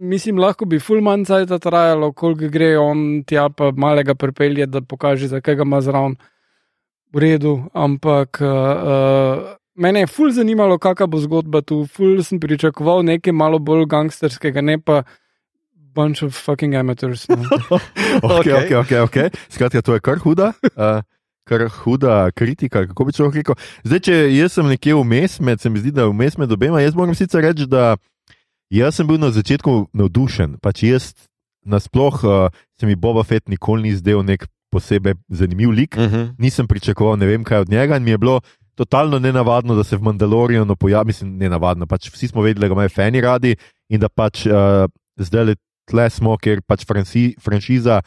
mislim, 0.04 0.38
lahko 0.38 0.68
bi 0.68 0.78
full 0.80 1.02
man 1.04 1.24
cajt 1.24 1.52
trajalo, 1.62 2.12
koliko 2.12 2.48
gre 2.52 2.74
on 2.78 3.24
tja, 3.26 3.48
pa 3.48 3.70
malega 3.72 4.14
pripelje, 4.14 4.66
da 4.66 4.80
pokaže, 4.80 5.28
zakaj 5.32 5.60
ga 5.60 5.66
ima 5.66 5.80
zraven. 5.80 6.16
V 7.14 7.22
redu, 7.22 7.58
ampak 7.72 8.40
uh, 8.42 9.54
mene 9.74 10.02
je 10.02 10.10
full 10.10 10.32
zanimalo, 10.34 10.78
kakšna 10.82 11.06
bo 11.06 11.20
zgodba 11.22 11.62
tu. 11.62 11.84
Full 11.86 12.24
sem 12.26 12.40
pričakoval 12.42 13.04
nekaj 13.06 13.32
malo 13.32 13.58
bolj 13.62 13.86
gangsterskega, 13.90 14.62
ne 14.62 14.80
pa 14.82 15.04
bunch 15.94 16.24
of 16.26 16.34
fucking 16.34 16.74
amateurs. 16.74 17.28
No. 17.28 17.36
Ok, 18.22 18.46
Okej. 18.46 18.52
ok, 18.52 18.70
ok. 18.82 18.92
okay. 19.06 19.28
Skratka, 19.48 19.82
to 19.82 19.94
je 19.94 20.00
kar 20.00 20.18
huda. 20.18 20.52
Uh, 20.74 21.02
Kar 21.44 21.68
huda 21.68 22.30
kritika, 22.32 22.86
kako 22.88 23.04
bi 23.04 23.12
človek 23.12 23.34
rekel. 23.36 23.56
Zdaj, 23.84 24.00
če 24.00 24.14
jaz 24.32 24.54
sem 24.56 24.64
nekje 24.64 24.94
vmes, 24.96 25.34
med, 25.44 25.60
se 25.60 25.68
mi 25.68 25.82
zdi, 25.82 25.90
da 25.92 26.06
vmes 26.08 26.38
med 26.40 26.52
obema, 26.56 26.80
jaz 26.80 26.96
moram 26.96 27.12
sicer 27.12 27.44
reči, 27.44 27.66
da 27.68 27.98
jaz 28.74 28.98
sem 28.98 29.06
bil 29.06 29.20
na 29.22 29.30
začetku 29.34 29.88
navdušen. 29.94 30.58
Pač 30.62 30.82
jaz 30.86 31.12
nasploh 31.64 32.20
uh, 32.24 32.50
se 32.78 32.86
mi 32.86 32.96
Boba 32.96 33.24
Fett 33.24 33.48
nikoli 33.48 33.88
ni 33.88 33.94
zdel 33.96 34.24
nek 34.26 34.46
posebej 34.74 35.14
zanimiv 35.30 35.70
lik. 35.70 35.96
Uh 35.96 36.10
-huh. 36.10 36.34
Nisem 36.38 36.66
pričakoval 36.66 37.16
ne 37.18 37.26
vem 37.26 37.44
kaj 37.44 37.64
od 37.66 37.70
njega 37.70 37.96
in 37.96 38.04
mi 38.04 38.10
je 38.10 38.18
bilo 38.18 38.40
totalno 38.74 39.18
nenavadno, 39.18 39.74
da 39.74 39.84
se 39.84 39.96
v 39.96 40.02
Mandalorianu 40.02 40.76
pojavi, 40.76 41.06
mislim, 41.06 41.36
nenavadno. 41.36 41.86
Pač 41.86 42.10
vsi 42.10 42.28
smo 42.28 42.42
vedeli, 42.42 42.60
da 42.60 42.68
ga 42.68 42.74
imajo 42.74 42.88
fani 42.88 43.20
radi 43.20 43.56
in 43.88 44.00
da 44.00 44.08
pač 44.08 44.46
uh, 44.46 44.90
zdaj 45.16 45.44
le 45.44 45.54
tle 45.84 46.10
smo, 46.10 46.36
ker 46.36 46.62
pač 46.66 46.86
franci, 46.86 47.34
franšiza 47.40 48.02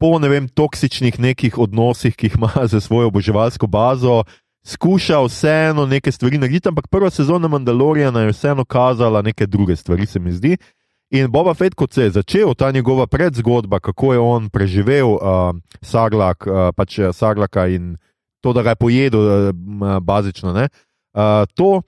po 0.00 0.18
ne 0.18 0.28
vem, 0.28 0.48
toksičnih 0.48 1.20
nekih 1.20 1.58
odnosih, 1.58 2.16
ki 2.16 2.26
jih 2.26 2.36
ima 2.36 2.50
za 2.72 2.80
svojo 2.80 3.08
oboževalsko 3.08 3.66
bazo, 3.66 4.24
skuša 4.64 5.20
vseeno 5.20 5.86
neke 5.86 6.12
stvari 6.12 6.38
narediti, 6.38 6.68
ampak 6.68 6.88
prva 6.88 7.10
sezona 7.10 7.48
Mandaloriana 7.48 8.20
je 8.20 8.32
vseeno 8.32 8.64
kazala 8.64 9.22
neke 9.22 9.46
druge 9.46 9.76
stvari, 9.76 10.06
se 10.06 10.18
mi 10.18 10.32
zdi. 10.32 10.56
In 11.10 11.30
Boba 11.30 11.54
Fett, 11.54 11.74
kot 11.74 11.92
se 11.92 12.02
je 12.02 12.10
začel, 12.10 12.54
ta 12.54 12.70
njegova 12.70 13.06
predzgodba, 13.06 13.78
kako 13.80 14.12
je 14.12 14.18
on 14.18 14.48
preživel 14.50 15.08
uh, 15.08 15.20
Sarlak, 15.82 16.46
uh, 16.46 16.72
pač 16.76 16.98
eh, 16.98 17.12
Sarlaka 17.12 17.66
in 17.66 17.96
to, 18.40 18.52
da 18.52 18.62
ga 18.62 18.74
je 18.74 18.76
pojedel, 18.76 19.20
uh, 19.20 19.98
bazično. 20.02 20.52
ne, 20.52 20.68
Uh, 21.14 21.46
to, 21.54 21.82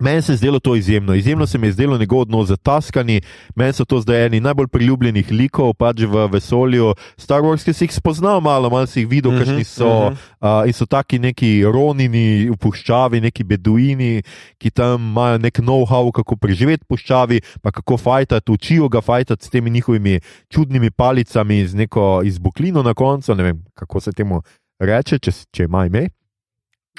meni 0.00 0.22
se 0.22 0.32
je 0.32 0.36
zdelo 0.36 0.58
to 0.58 0.76
izjemno. 0.76 1.14
Izjemno 1.14 1.46
se 1.46 1.58
mi 1.58 1.66
je 1.66 1.72
zdelo 1.72 1.98
njegov 1.98 2.20
odnos 2.20 2.48
z 2.48 2.56
Taskani, 2.56 3.20
meni 3.54 3.72
so 3.72 3.84
to 3.84 4.00
zdaj 4.00 4.26
eni 4.26 4.40
najbolj 4.40 4.66
priljubljenih 4.66 5.30
likov 5.30 5.74
pač 5.74 6.00
v 6.00 6.26
vesolju. 6.32 6.94
Star 7.16 7.40
Wars, 7.42 7.64
ki 7.64 7.72
si 7.72 7.84
jih 7.84 7.92
spoznal 7.94 8.40
malo, 8.40 8.70
malo 8.70 8.86
si 8.86 9.00
jih 9.00 9.08
videl, 9.08 9.32
Mhm, 9.32 9.38
kakšni 9.38 9.64
so. 9.64 10.10
mhm. 10.10 10.16
Uh, 10.40 10.66
in 10.66 10.72
so 10.72 10.86
taki 10.86 11.18
neki 11.18 11.64
ronini 11.64 12.50
v 12.50 12.56
puščavi, 12.56 13.20
neki 13.20 13.44
beduini, 13.44 14.22
ki 14.58 14.70
tam 14.70 15.00
imajo 15.10 15.38
nek 15.38 15.58
know-how, 15.58 16.12
kako 16.12 16.36
preživeti 16.36 16.84
v 16.84 16.94
puščavi, 16.94 17.40
pa 17.62 17.70
kako 17.70 17.96
fajtati, 17.96 18.52
učijo 18.52 18.88
ga 18.88 19.00
fajtati 19.00 19.44
s 19.44 19.50
temi 19.50 19.70
njihovimi 19.70 20.20
čudnimi 20.48 20.90
palicami 20.90 21.66
z 21.66 21.74
neko 21.74 22.22
izbuklino 22.24 22.82
na 22.82 22.94
koncu. 22.94 23.34
Ne 23.34 23.42
vem, 23.42 23.64
kako 23.74 24.00
se 24.00 24.12
temu 24.12 24.42
reče, 24.80 25.18
če, 25.18 25.32
če 25.52 25.64
ima 25.64 25.86
ime. 25.86 26.08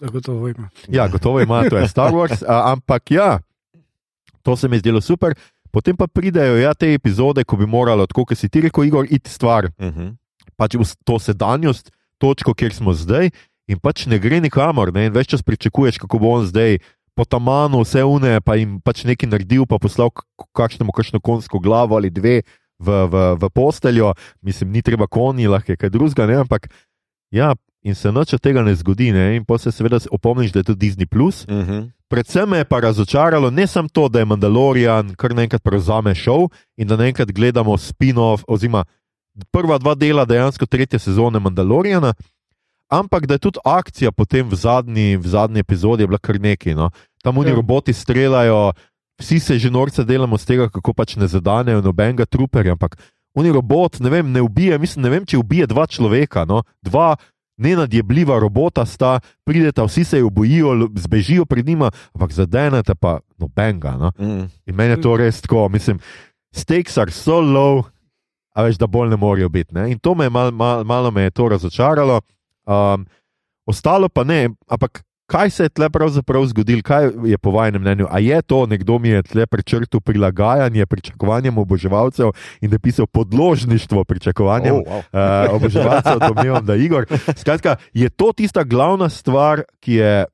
Zagotovo 0.01 0.47
ima. 0.47 0.69
Ja, 0.87 1.07
gotovo 1.07 1.41
ima, 1.41 1.63
to 1.69 1.77
je 1.77 1.87
Star 1.87 2.13
Wars, 2.13 2.43
a, 2.47 2.71
ampak 2.71 3.11
ja, 3.11 3.39
to 4.43 4.55
se 4.55 4.67
mi 4.67 4.75
je 4.75 4.79
zdelo 4.79 5.01
super. 5.01 5.33
Potem 5.71 5.97
pa 5.97 6.07
pridejo 6.07 6.57
ja, 6.57 6.73
te 6.73 6.93
epizode, 6.93 7.43
ko 7.43 7.57
bi 7.57 7.65
moralo, 7.65 8.07
tako 8.07 8.25
kot 8.25 8.37
si 8.37 8.49
ti 8.49 8.61
rekel, 8.61 8.87
Igor, 8.87 9.05
iti 9.09 9.29
stvar 9.29 9.69
Uh 9.77 9.87
-huh. 9.87 10.15
pač 10.55 10.75
v 10.75 10.85
to 11.03 11.19
sedanjost, 11.19 11.91
točko, 12.17 12.53
kjer 12.53 12.73
smo 12.73 12.93
zdaj, 12.93 13.29
in 13.67 13.79
pač 13.79 14.05
ne 14.05 14.19
gre 14.19 14.39
nikamor. 14.41 14.93
Ne? 14.93 15.05
In 15.05 15.13
več 15.13 15.27
čas 15.27 15.43
pričakuješ, 15.43 15.97
kako 15.97 16.19
bo 16.19 16.31
on 16.39 16.45
zdaj 16.45 16.79
po 17.15 17.25
tamanu 17.25 17.81
vse 17.81 18.03
une, 18.03 18.41
pa 18.41 18.55
jim 18.55 18.77
pač 18.81 19.03
nekaj 19.03 19.29
naredil, 19.29 19.65
pa 19.65 19.79
poslal 19.81 20.09
kakšnemu, 20.53 20.91
kakšno 20.91 21.19
konsko 21.19 21.59
glavo 21.59 21.97
ali 21.97 22.09
dve 22.09 22.41
v, 22.79 22.87
v, 23.09 23.15
v 23.41 23.49
posteljo. 23.49 24.13
Mislim, 24.41 24.71
ni 24.71 24.81
treba 24.81 25.07
konji, 25.07 25.47
lahko 25.47 25.73
je 25.73 25.77
kaj 25.77 25.89
drugega, 25.89 26.27
ne? 26.29 26.35
ampak 26.45 26.69
ja. 27.33 27.55
In 27.87 27.95
se 27.95 28.11
noč 28.11 28.33
od 28.35 28.41
tega 28.43 28.61
ne 28.63 28.75
zgodi, 28.75 29.13
ne? 29.15 29.37
in 29.37 29.45
pa 29.47 29.57
se 29.57 29.71
seveda 29.71 29.99
opomniš, 30.11 30.51
da 30.51 30.59
je 30.59 30.63
to 30.63 30.75
Disney. 30.75 31.05
Plus. 31.07 31.45
Uh 31.47 31.55
-huh. 31.55 31.89
Predvsem 32.09 32.49
me 32.49 32.57
je 32.57 32.65
pa 32.65 32.79
razočaralo 32.79 33.49
ne 33.51 33.67
samo 33.67 33.87
to, 33.87 34.09
da 34.09 34.19
je 34.19 34.25
Mandalorian 34.25 35.15
kar 35.15 35.35
naenkrat 35.35 35.63
prevzame 35.63 36.15
šov 36.15 36.49
in 36.77 36.87
da 36.87 36.95
naenkrat 36.97 37.31
gledamo 37.31 37.77
spin-off, 37.77 38.43
oziroma 38.47 38.85
prva 39.51 39.77
dva 39.77 39.95
dela 39.95 40.25
dejansko 40.25 40.65
tretje 40.65 40.99
sezone 40.99 41.39
Mandaloriana, 41.39 42.13
ampak 42.89 43.25
da 43.25 43.33
je 43.33 43.39
tudi 43.39 43.59
akcija 43.65 44.11
potem 44.11 44.49
v 44.49 44.55
zadnji, 44.55 45.17
v 45.17 45.27
zadnji 45.27 45.59
epizodi 45.59 46.07
bila 46.07 46.17
kar 46.17 46.39
nekaj. 46.39 46.75
No. 46.75 46.89
Tam 47.23 47.37
oni 47.37 47.49
Ja. 47.49 47.55
roboti 47.55 47.93
streljajo, 47.93 48.71
vsi 49.19 49.39
se 49.39 49.59
že 49.59 49.71
norce 49.71 50.03
delamo 50.03 50.37
z 50.37 50.45
tega, 50.45 50.69
kako 50.69 50.93
pač 50.93 51.15
ne 51.15 51.27
zadanejo 51.27 51.81
nobenega 51.81 52.25
truperja, 52.25 52.71
ampak 52.71 52.97
oni 53.35 53.51
robot, 53.51 53.99
ne 53.99 54.09
vem, 54.09 54.31
ne 54.31 54.41
ubije, 54.41 54.77
mislim, 54.77 55.03
ne 55.03 55.09
vem, 55.09 55.25
če 55.25 55.37
ubije 55.37 55.67
dva 55.67 55.87
človeka, 55.87 56.45
no. 56.45 56.63
dva. 56.81 57.15
Nenadjebljiva 57.57 58.39
robota 58.39 58.85
sta, 58.85 59.19
prideta, 59.45 59.85
vsi 59.87 60.03
se 60.03 60.19
jo 60.19 60.29
bojijo, 60.29 60.89
zbežijo 60.95 61.45
pred 61.45 61.65
njima, 61.65 61.91
ampak 62.13 62.31
zadenete 62.31 62.95
pa 62.95 63.19
nobenega. 63.37 63.97
No? 63.97 64.11
-huh. 64.17 64.49
In 64.65 64.75
meni 64.75 64.93
je 64.93 65.01
to 65.01 65.17
res 65.17 65.41
tako, 65.41 65.69
mislim, 65.69 65.99
stakes 66.53 66.97
are 66.97 67.11
so 67.11 67.41
low, 67.41 67.83
a 68.53 68.63
veš, 68.63 68.77
da 68.77 68.87
bolj 68.87 69.09
ne 69.09 69.15
morejo 69.15 69.49
biti. 69.49 69.73
Ne? 69.75 69.91
In 69.91 69.99
to 69.99 70.15
me 70.15 70.25
je 70.25 70.29
mal, 70.29 70.51
mal, 70.51 70.83
malo 70.83 71.11
me 71.11 71.21
je 71.21 71.31
to 71.31 71.49
razočaralo. 71.49 72.21
Um, 72.65 73.05
ostalo 73.65 74.09
pa 74.09 74.23
ne, 74.23 74.49
ampak 74.67 75.03
kaj 75.27 75.49
se 75.49 75.63
je 75.63 75.69
tle 75.69 75.89
pravzaprav 75.89 76.45
zgodilo, 76.45 76.81
kaj 76.81 77.11
je 77.25 77.37
po 77.37 77.51
vašem 77.51 77.81
mnenju? 77.81 78.07
A 78.07 78.19
je 78.19 78.41
to 78.41 78.65
nekdo 78.65 78.95
mi 78.97 79.09
je 79.09 79.23
tle 79.23 79.45
prečrtil 79.45 79.99
prilagajanje 79.99 80.85
pričakovanjem 80.85 81.57
oboževalcev 81.57 82.31
in 82.61 82.69
da 82.69 82.75
je 82.75 82.79
pisal 82.81 83.07
podložništvo 83.07 84.03
pričakovanjem 84.03 84.75
Oh, 84.75 84.81
wow. 84.81 85.03
uh, 85.49 85.55
oboževalcev, 85.55 86.19
domnevam, 86.19 86.65
da 86.65 86.73
je 86.73 86.85
Igor. 86.85 87.05
Skratka, 87.35 87.75
je 87.93 88.09
to 88.09 88.31
tista 88.31 88.63
glavna 88.63 89.09
stvar, 89.09 89.63
ki 89.79 89.93
je. 89.93 90.25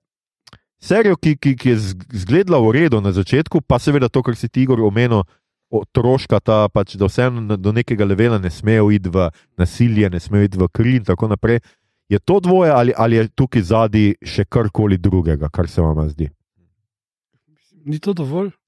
Serijo, 0.78 1.16
ki, 1.16 1.38
ki, 1.38 1.56
ki 1.56 1.70
je 1.70 1.78
z- 1.78 1.96
zgledala 2.14 2.60
v 2.60 2.72
redu 2.72 3.02
na 3.02 3.12
začetku, 3.12 3.62
pa 3.62 3.80
seveda 3.80 4.10
to, 4.10 4.20
kar 4.22 4.36
si 4.36 4.50
ti 4.50 4.62
Igor 4.62 4.82
omenil, 4.82 5.24
otroška 5.72 6.40
ta, 6.40 6.68
pač, 6.70 6.94
da 6.96 7.08
vseeno 7.08 7.58
do 7.58 7.72
nekega 7.72 8.06
levela 8.06 8.38
ne 8.38 8.52
smejo 8.52 8.92
iti 8.92 9.10
v 9.10 9.30
nasilje, 9.58 10.10
ne 10.10 10.20
smejo 10.20 10.44
iti 10.44 10.60
v 10.60 10.68
kri 10.68 10.96
in 11.00 11.04
tako 11.04 11.32
naprej. 11.32 11.64
Je 12.14 12.20
to 12.20 12.40
dvoje 12.40 12.72
ali, 12.72 12.94
ali 12.98 13.16
je 13.16 13.28
tukaj 13.34 13.62
zadnji 13.66 14.16
še 14.22 14.46
karkoli 14.46 15.00
drugega, 15.02 15.50
kar 15.50 15.70
se 15.70 15.82
vam 15.82 16.04
zdi? 16.10 16.30
Ni 17.86 18.00
to 18.00 18.14
dovolj? 18.14 18.52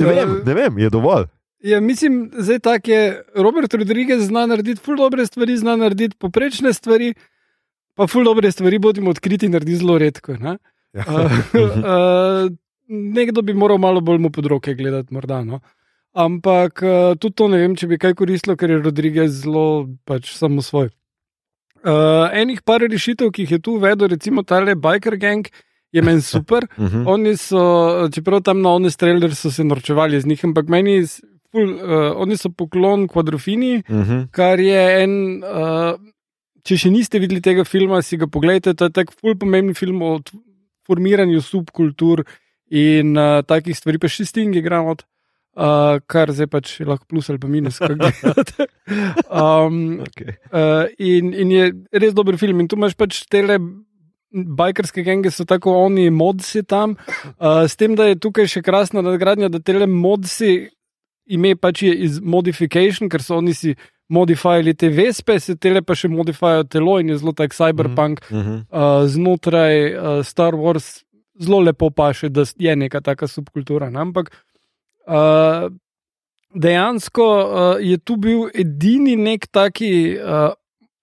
Ne 0.00 0.06
vem, 0.06 0.30
ne 0.46 0.54
vem 0.54 0.78
je 0.78 0.88
dovolj. 0.90 1.24
Ja, 1.66 1.80
mislim, 1.80 2.30
tako 2.62 2.90
je. 2.90 3.22
Robert 3.34 3.74
Rodriguez 3.74 4.22
zna 4.28 4.46
narediti 4.46 4.80
ful 4.80 4.96
dobre 4.96 5.26
stvari, 5.26 5.56
zna 5.58 5.74
narediti 5.76 6.16
poprečne 6.18 6.72
stvari, 6.72 7.10
pa 7.98 8.06
ful 8.06 8.24
dobre 8.24 8.52
stvari, 8.52 8.78
bodimo 8.78 9.10
odkriti, 9.10 9.50
naredi 9.50 9.76
zelo 9.82 9.98
redko. 9.98 10.38
Ne? 10.40 10.56
Ja. 10.96 11.04
Uh, 11.04 11.36
uh, 11.66 12.54
nekdo 12.88 13.42
bi 13.42 13.54
moral 13.54 13.82
malo 13.82 14.00
bolj 14.00 14.22
mu 14.22 14.30
pod 14.30 14.46
roke 14.46 14.74
gledati, 14.74 15.12
morda. 15.14 15.42
No? 15.44 15.60
Ampak 16.14 16.82
uh, 16.82 17.14
tudi 17.14 17.34
to 17.38 17.46
ne 17.48 17.60
vem, 17.62 17.76
če 17.78 17.86
bi 17.86 17.98
kaj 18.00 18.16
koristilo, 18.18 18.56
ker 18.58 18.72
je 18.72 18.80
Rodriguez 18.82 19.42
zelo 19.44 19.86
pač 20.08 20.32
samo 20.34 20.62
svoj. 20.62 20.90
Uh, 21.80 22.26
enih 22.36 22.60
par 22.66 22.82
rešitev, 22.82 23.30
ki 23.32 23.46
jih 23.46 23.56
je 23.56 23.60
tu 23.62 23.76
uvedel, 23.78 24.10
recimo 24.10 24.42
tale 24.42 24.74
Biker 24.74 25.16
Gang, 25.16 25.46
je 25.94 26.02
meni 26.02 26.22
super. 26.34 26.66
Uh 26.76 26.84
-huh. 26.84 27.04
Oni 27.06 27.36
so, 27.36 28.08
čeprav 28.14 28.42
tam 28.42 28.62
na 28.62 28.68
Honest 28.68 28.98
Trailer 28.98 29.34
so 29.34 29.50
se 29.50 29.64
norčevali 29.64 30.20
z 30.20 30.26
njih, 30.26 30.44
ampak 30.44 30.68
meni, 30.68 31.06
ful, 31.52 31.70
uh, 31.74 32.12
oni 32.16 32.36
so 32.36 32.50
poklon 32.50 33.08
kvadrofini, 33.08 33.82
Uh 33.88 33.96
-huh. 33.96 34.28
kar 34.30 34.60
je 34.60 35.02
en. 35.02 35.42
Uh, 35.44 36.00
če 36.64 36.76
še 36.76 36.90
niste 36.90 37.18
videli 37.18 37.40
tega 37.40 37.64
filma, 37.64 38.02
si 38.02 38.16
ga 38.16 38.26
pogledajte. 38.26 38.74
To 38.74 38.84
je 38.84 38.90
tak 38.90 39.12
ful 39.12 39.36
pomemben 39.38 39.74
film 39.74 40.02
o 40.02 40.20
formiranju 40.86 41.40
subkultur 41.40 42.24
in 42.70 43.16
uh, 43.16 43.42
takih 43.42 43.76
stvari, 43.76 43.98
pa 43.98 44.08
še 44.08 44.24
Sting 44.24 44.56
igra 44.56 44.82
od. 44.82 45.04
Uh, 45.50 45.98
kar 46.06 46.30
zdaj 46.30 46.46
pač 46.46 46.72
lahko 46.86 47.08
plus 47.10 47.26
ali 47.30 47.40
pa 47.42 47.48
minus, 47.50 47.80
kako 47.82 47.94
gledate. 48.22 48.66
Um, 49.26 50.00
Okay. 50.06 50.36
Uh, 50.54 50.86
in, 50.98 51.34
in 51.34 51.50
je 51.50 51.70
res 51.92 52.14
dober 52.14 52.38
film. 52.38 52.60
In 52.60 52.68
tu 52.70 52.78
imaš 52.78 52.94
pač 52.94 53.24
tele 53.30 53.58
bajkerske 54.30 55.02
genge, 55.02 55.32
so 55.34 55.44
tako 55.44 55.74
oni 55.84 56.10
modsi 56.10 56.62
tam. 56.62 56.94
Uh, 57.38 57.66
s 57.66 57.74
tem, 57.76 57.96
da 57.98 58.06
je 58.06 58.20
tukaj 58.22 58.46
še 58.46 58.62
krasna 58.62 59.02
nadgradnja, 59.02 59.50
da 59.50 59.58
tele 59.58 59.90
modsi 59.90 60.70
ime 61.30 61.54
pač 61.58 61.82
je 61.86 61.94
iz 62.06 62.20
modification, 62.22 63.10
ker 63.10 63.22
so 63.22 63.38
oni 63.38 63.54
si 63.54 63.74
modifajali 64.10 64.74
te 64.74 64.90
vespe, 64.90 65.38
se 65.38 65.54
tele 65.56 65.82
pa 65.86 65.94
še 65.94 66.10
modifajajo 66.10 66.66
telo 66.70 66.96
in 66.98 67.12
je 67.12 67.20
zelo 67.22 67.32
tak 67.36 67.54
cyberpunk 67.54 68.22
Uh 68.30 68.38
-huh. 68.38 68.58
uh, 68.70 69.06
znotraj 69.06 69.94
uh, 69.94 70.24
Star 70.26 70.54
Wars 70.54 71.04
zelo 71.38 71.60
lepo 71.60 71.90
paše, 71.90 72.28
da 72.28 72.44
je 72.58 72.76
neka 72.76 73.00
taka 73.00 73.26
subkultura. 73.26 73.90
Ne? 73.90 74.00
Ampak 74.00 74.30
uh, 75.06 75.70
dejansko 76.54 77.26
uh, 77.26 77.76
je 77.80 77.98
tu 77.98 78.16
bil 78.16 78.48
edini 78.54 79.16
nek 79.16 79.46
taki 79.50 80.16
uh, 80.18 80.52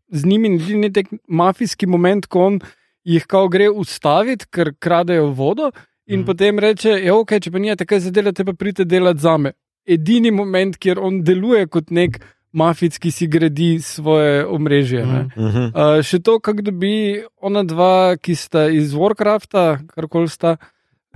z 0.10 0.26
njimi 0.26 0.50
naredi 0.50 0.78
nek 0.78 1.08
mafijski 1.28 1.88
moment, 1.88 2.26
ko 2.26 2.46
on 2.46 2.60
jih 3.04 3.26
kao 3.28 3.48
gre 3.48 3.70
ustaviti, 3.70 4.48
ker 4.52 4.74
kradejo 4.80 5.32
vodo. 5.32 5.72
In 6.08 6.22
mm. 6.22 6.26
potem 6.26 6.60
reče, 6.60 6.90
ja, 7.04 7.16
ok, 7.16 7.38
če 7.44 7.52
pa 7.52 7.60
nijete 7.60 7.86
kaj 7.86 8.00
za 8.06 8.12
delati, 8.16 8.46
pa 8.48 8.54
pridite 8.54 8.86
delati 8.86 9.20
za 9.20 9.38
me. 9.38 9.52
Edini 9.88 10.32
moment, 10.32 10.78
kjer 10.80 11.00
on 11.00 11.22
deluje 11.24 11.68
kot 11.72 11.92
nek 11.92 12.20
mafic, 12.58 12.96
ki 13.00 13.12
si 13.12 13.28
gradi 13.28 13.78
svoje 13.84 14.46
omrežje. 14.46 15.04
Mm. 15.06 15.28
Uh, 15.36 16.00
še 16.04 16.20
to, 16.24 16.40
kako 16.44 16.70
dobi 16.70 17.24
ona 17.44 17.64
dva, 17.68 18.16
ki 18.20 18.36
sta 18.36 18.68
iz 18.72 18.96
Warcrafta, 18.96 19.78
karkoli 19.92 20.32
sta, 20.32 20.56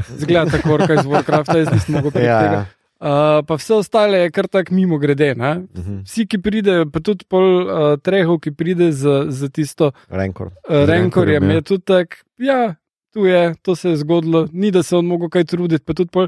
zgleda 0.09 0.51
tako, 0.51 0.77
kot 0.77 0.89
iz 0.91 1.05
Warcrafta, 1.05 1.57
jaz 1.57 1.71
nisem 1.71 1.95
mogel 1.95 2.11
priti. 2.11 2.27
ja. 2.27 2.65
Uh, 2.99 3.07
pa 3.41 3.55
vse 3.55 3.73
ostale 3.73 4.17
je 4.17 4.31
kar 4.31 4.47
tako 4.47 4.73
mimo 4.73 4.97
grede. 4.97 5.31
Uh 5.31 5.37
Mhm. 5.37 5.61
-huh. 5.75 6.03
Vsi, 6.03 6.27
ki 6.27 6.37
pridejo, 6.37 6.85
pa 6.85 6.99
tudi 6.99 7.25
pol 7.25 7.43
uh, 7.61 7.71
trehov, 7.97 8.39
ki 8.39 8.51
pride 8.51 8.91
za, 8.91 9.25
za 9.27 9.49
tisto 9.49 9.91
Renkor. 10.09 10.47
uh, 10.47 10.85
renkorjem, 10.85 11.43
ja. 11.43 11.53
je 11.53 11.61
tudi 11.61 11.83
tako, 11.83 12.15
ja, 12.37 12.75
tu 13.13 13.25
je, 13.25 13.55
to 13.61 13.75
se 13.75 13.89
je 13.89 13.97
zgodilo, 13.97 14.47
ni 14.51 14.71
da 14.71 14.83
se 14.83 14.95
on 14.95 15.05
mogel 15.05 15.29
kaj 15.29 15.43
truditi, 15.43 15.83
pa 15.85 15.93
tudi 15.93 16.09
pol 16.09 16.27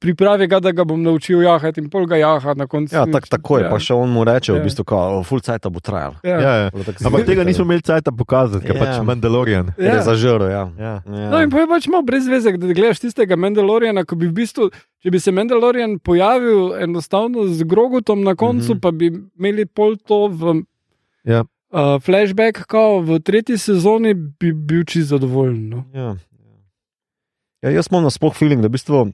pripravi 0.00 0.46
ga, 0.46 0.60
da 0.60 0.72
ga 0.72 0.84
bom 0.84 1.02
naučil 1.02 1.42
jahati 1.42 1.80
in 1.80 1.90
pol 1.90 2.06
ga 2.08 2.16
jaha 2.16 2.54
na 2.56 2.66
koncu. 2.66 2.94
Ja, 2.96 3.04
tak, 3.12 3.28
tako 3.28 3.58
je, 3.58 3.64
ja. 3.64 3.70
pa 3.70 3.78
še 3.78 3.94
on 3.94 4.08
mu 4.10 4.24
reče, 4.24 4.52
Ja. 4.52 4.60
v 4.60 4.64
bistvu, 4.64 4.84
kao, 4.88 5.22
full 5.28 5.40
cajt 5.44 5.68
bo 5.68 5.80
trajal. 5.80 6.16
Ja. 6.24 6.38
Ja, 6.40 6.52
ja. 6.56 6.70
Ampak 7.04 7.26
tega 7.28 7.44
nismo 7.44 7.66
imeli 7.68 7.84
cajta 7.84 8.12
pokazati, 8.16 8.64
ker 8.66 8.76
Ja. 8.76 8.80
pač 8.80 9.04
Mandalorian. 9.04 9.74
Ja. 9.76 9.98
Ja. 9.98 10.02
Zažrl, 10.02 10.48
ja. 10.48 10.62
Ja. 10.78 10.94
ja. 11.04 11.28
No, 11.30 11.42
in 11.44 11.50
pa 11.52 11.60
je 11.60 11.68
pač 11.68 11.88
malo 11.92 12.02
brez 12.08 12.28
veze, 12.28 12.56
da 12.56 12.72
gledaš 12.72 13.02
tistega 13.04 13.36
Mandaloriana, 13.36 14.04
ko 14.08 14.16
bi 14.16 14.30
v 14.30 14.32
bistvu, 14.40 14.70
če 15.04 15.12
bi 15.12 15.20
se 15.20 15.32
Mandalorian 15.36 15.98
pojavil 16.00 16.72
enostavno 16.80 17.44
z 17.52 17.68
Grogutom 17.68 18.24
na 18.24 18.34
koncu, 18.34 18.72
mm. 18.72 18.78
-hmm. 18.78 18.80
pa 18.80 18.90
bi 18.90 19.12
imeli 19.38 19.66
pol 19.66 19.96
to 19.96 20.28
v 20.32 20.62
Ja. 21.24 21.44
uh, 21.72 22.00
flashback, 22.00 22.64
kao 22.66 23.00
v 23.02 23.18
tretji 23.20 23.58
sezoni, 23.58 24.14
bi 24.14 24.52
bil 24.52 24.84
čist 24.84 25.08
zadovoljen. 25.12 25.68
No. 25.68 25.84
Ja. 25.92 26.16
Ja, 27.62 27.70
jaz 27.70 27.88
imam 27.90 28.04
nasploh 28.04 28.34
feeling, 28.34 28.62
da 28.62 28.68
v 28.68 28.76
bistvu, 28.76 29.12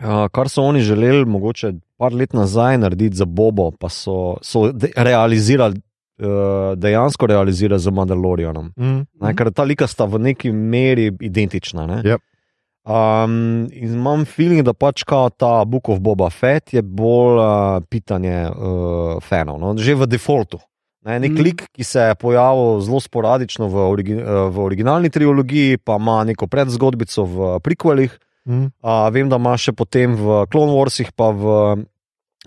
uh, 0.00 0.28
kar 0.32 0.48
so 0.48 0.62
oni 0.62 0.80
želeli, 0.80 1.24
mogoče 1.24 1.72
par 1.98 2.14
let 2.14 2.32
nazaj 2.32 2.78
narediti 2.78 3.16
za 3.16 3.24
Bobo, 3.24 3.70
pa 3.70 3.88
so, 3.88 4.36
so 4.42 4.72
de 4.72 4.90
realizirali, 4.96 5.80
uh, 6.20 6.72
dejansko 6.76 7.26
realizirali 7.26 7.80
z 7.80 7.90
Mandalorianom. 7.90 8.72
Mm. 8.76 9.04
Ne, 9.20 9.34
ker 9.36 9.52
ta 9.52 9.66
lika 9.68 9.86
sta 9.86 10.04
v 10.04 10.18
neki 10.18 10.52
meri 10.52 11.10
identična. 11.20 11.86
Ne? 11.86 12.02
Yep. 12.02 12.28
Um, 12.82 13.68
in 13.70 13.94
imam 13.94 14.24
feeling, 14.26 14.64
da 14.66 14.72
pač 14.74 15.04
kao 15.06 15.30
ta 15.30 15.64
Book 15.64 15.88
of 15.88 16.00
Boba 16.02 16.30
Fett 16.30 16.74
je 16.74 16.82
bolj 16.82 17.38
uh, 17.38 17.84
pitanje 17.86 18.48
uh, 18.50 19.20
fanov, 19.22 19.60
no? 19.62 19.76
že 19.78 19.94
v 19.94 20.10
defaultu. 20.10 20.58
Ne, 21.02 21.18
nek 21.18 21.30
Mm. 21.30 21.42
lik, 21.42 21.62
ki 21.74 21.84
se 21.84 22.00
je 22.00 22.14
pojavil 22.14 22.80
zelo 22.80 23.00
sporadično 23.02 23.66
v, 23.66 23.86
origi 23.90 24.14
v 24.14 24.58
originalni 24.62 25.10
trilogiji, 25.10 25.78
pa 25.78 25.96
ima 25.98 26.22
neko 26.24 26.46
predzgodbico 26.46 27.24
v 27.24 27.58
prikvelih. 27.62 28.18
Mm. 28.48 28.72
Uh, 28.82 29.06
vem, 29.14 29.28
da 29.30 29.36
ima 29.38 29.54
še 29.56 29.70
potem 29.72 30.16
v 30.18 30.42
Clone 30.50 30.74
Warsih, 30.74 31.12
pa 31.14 31.30
v, 31.30 31.44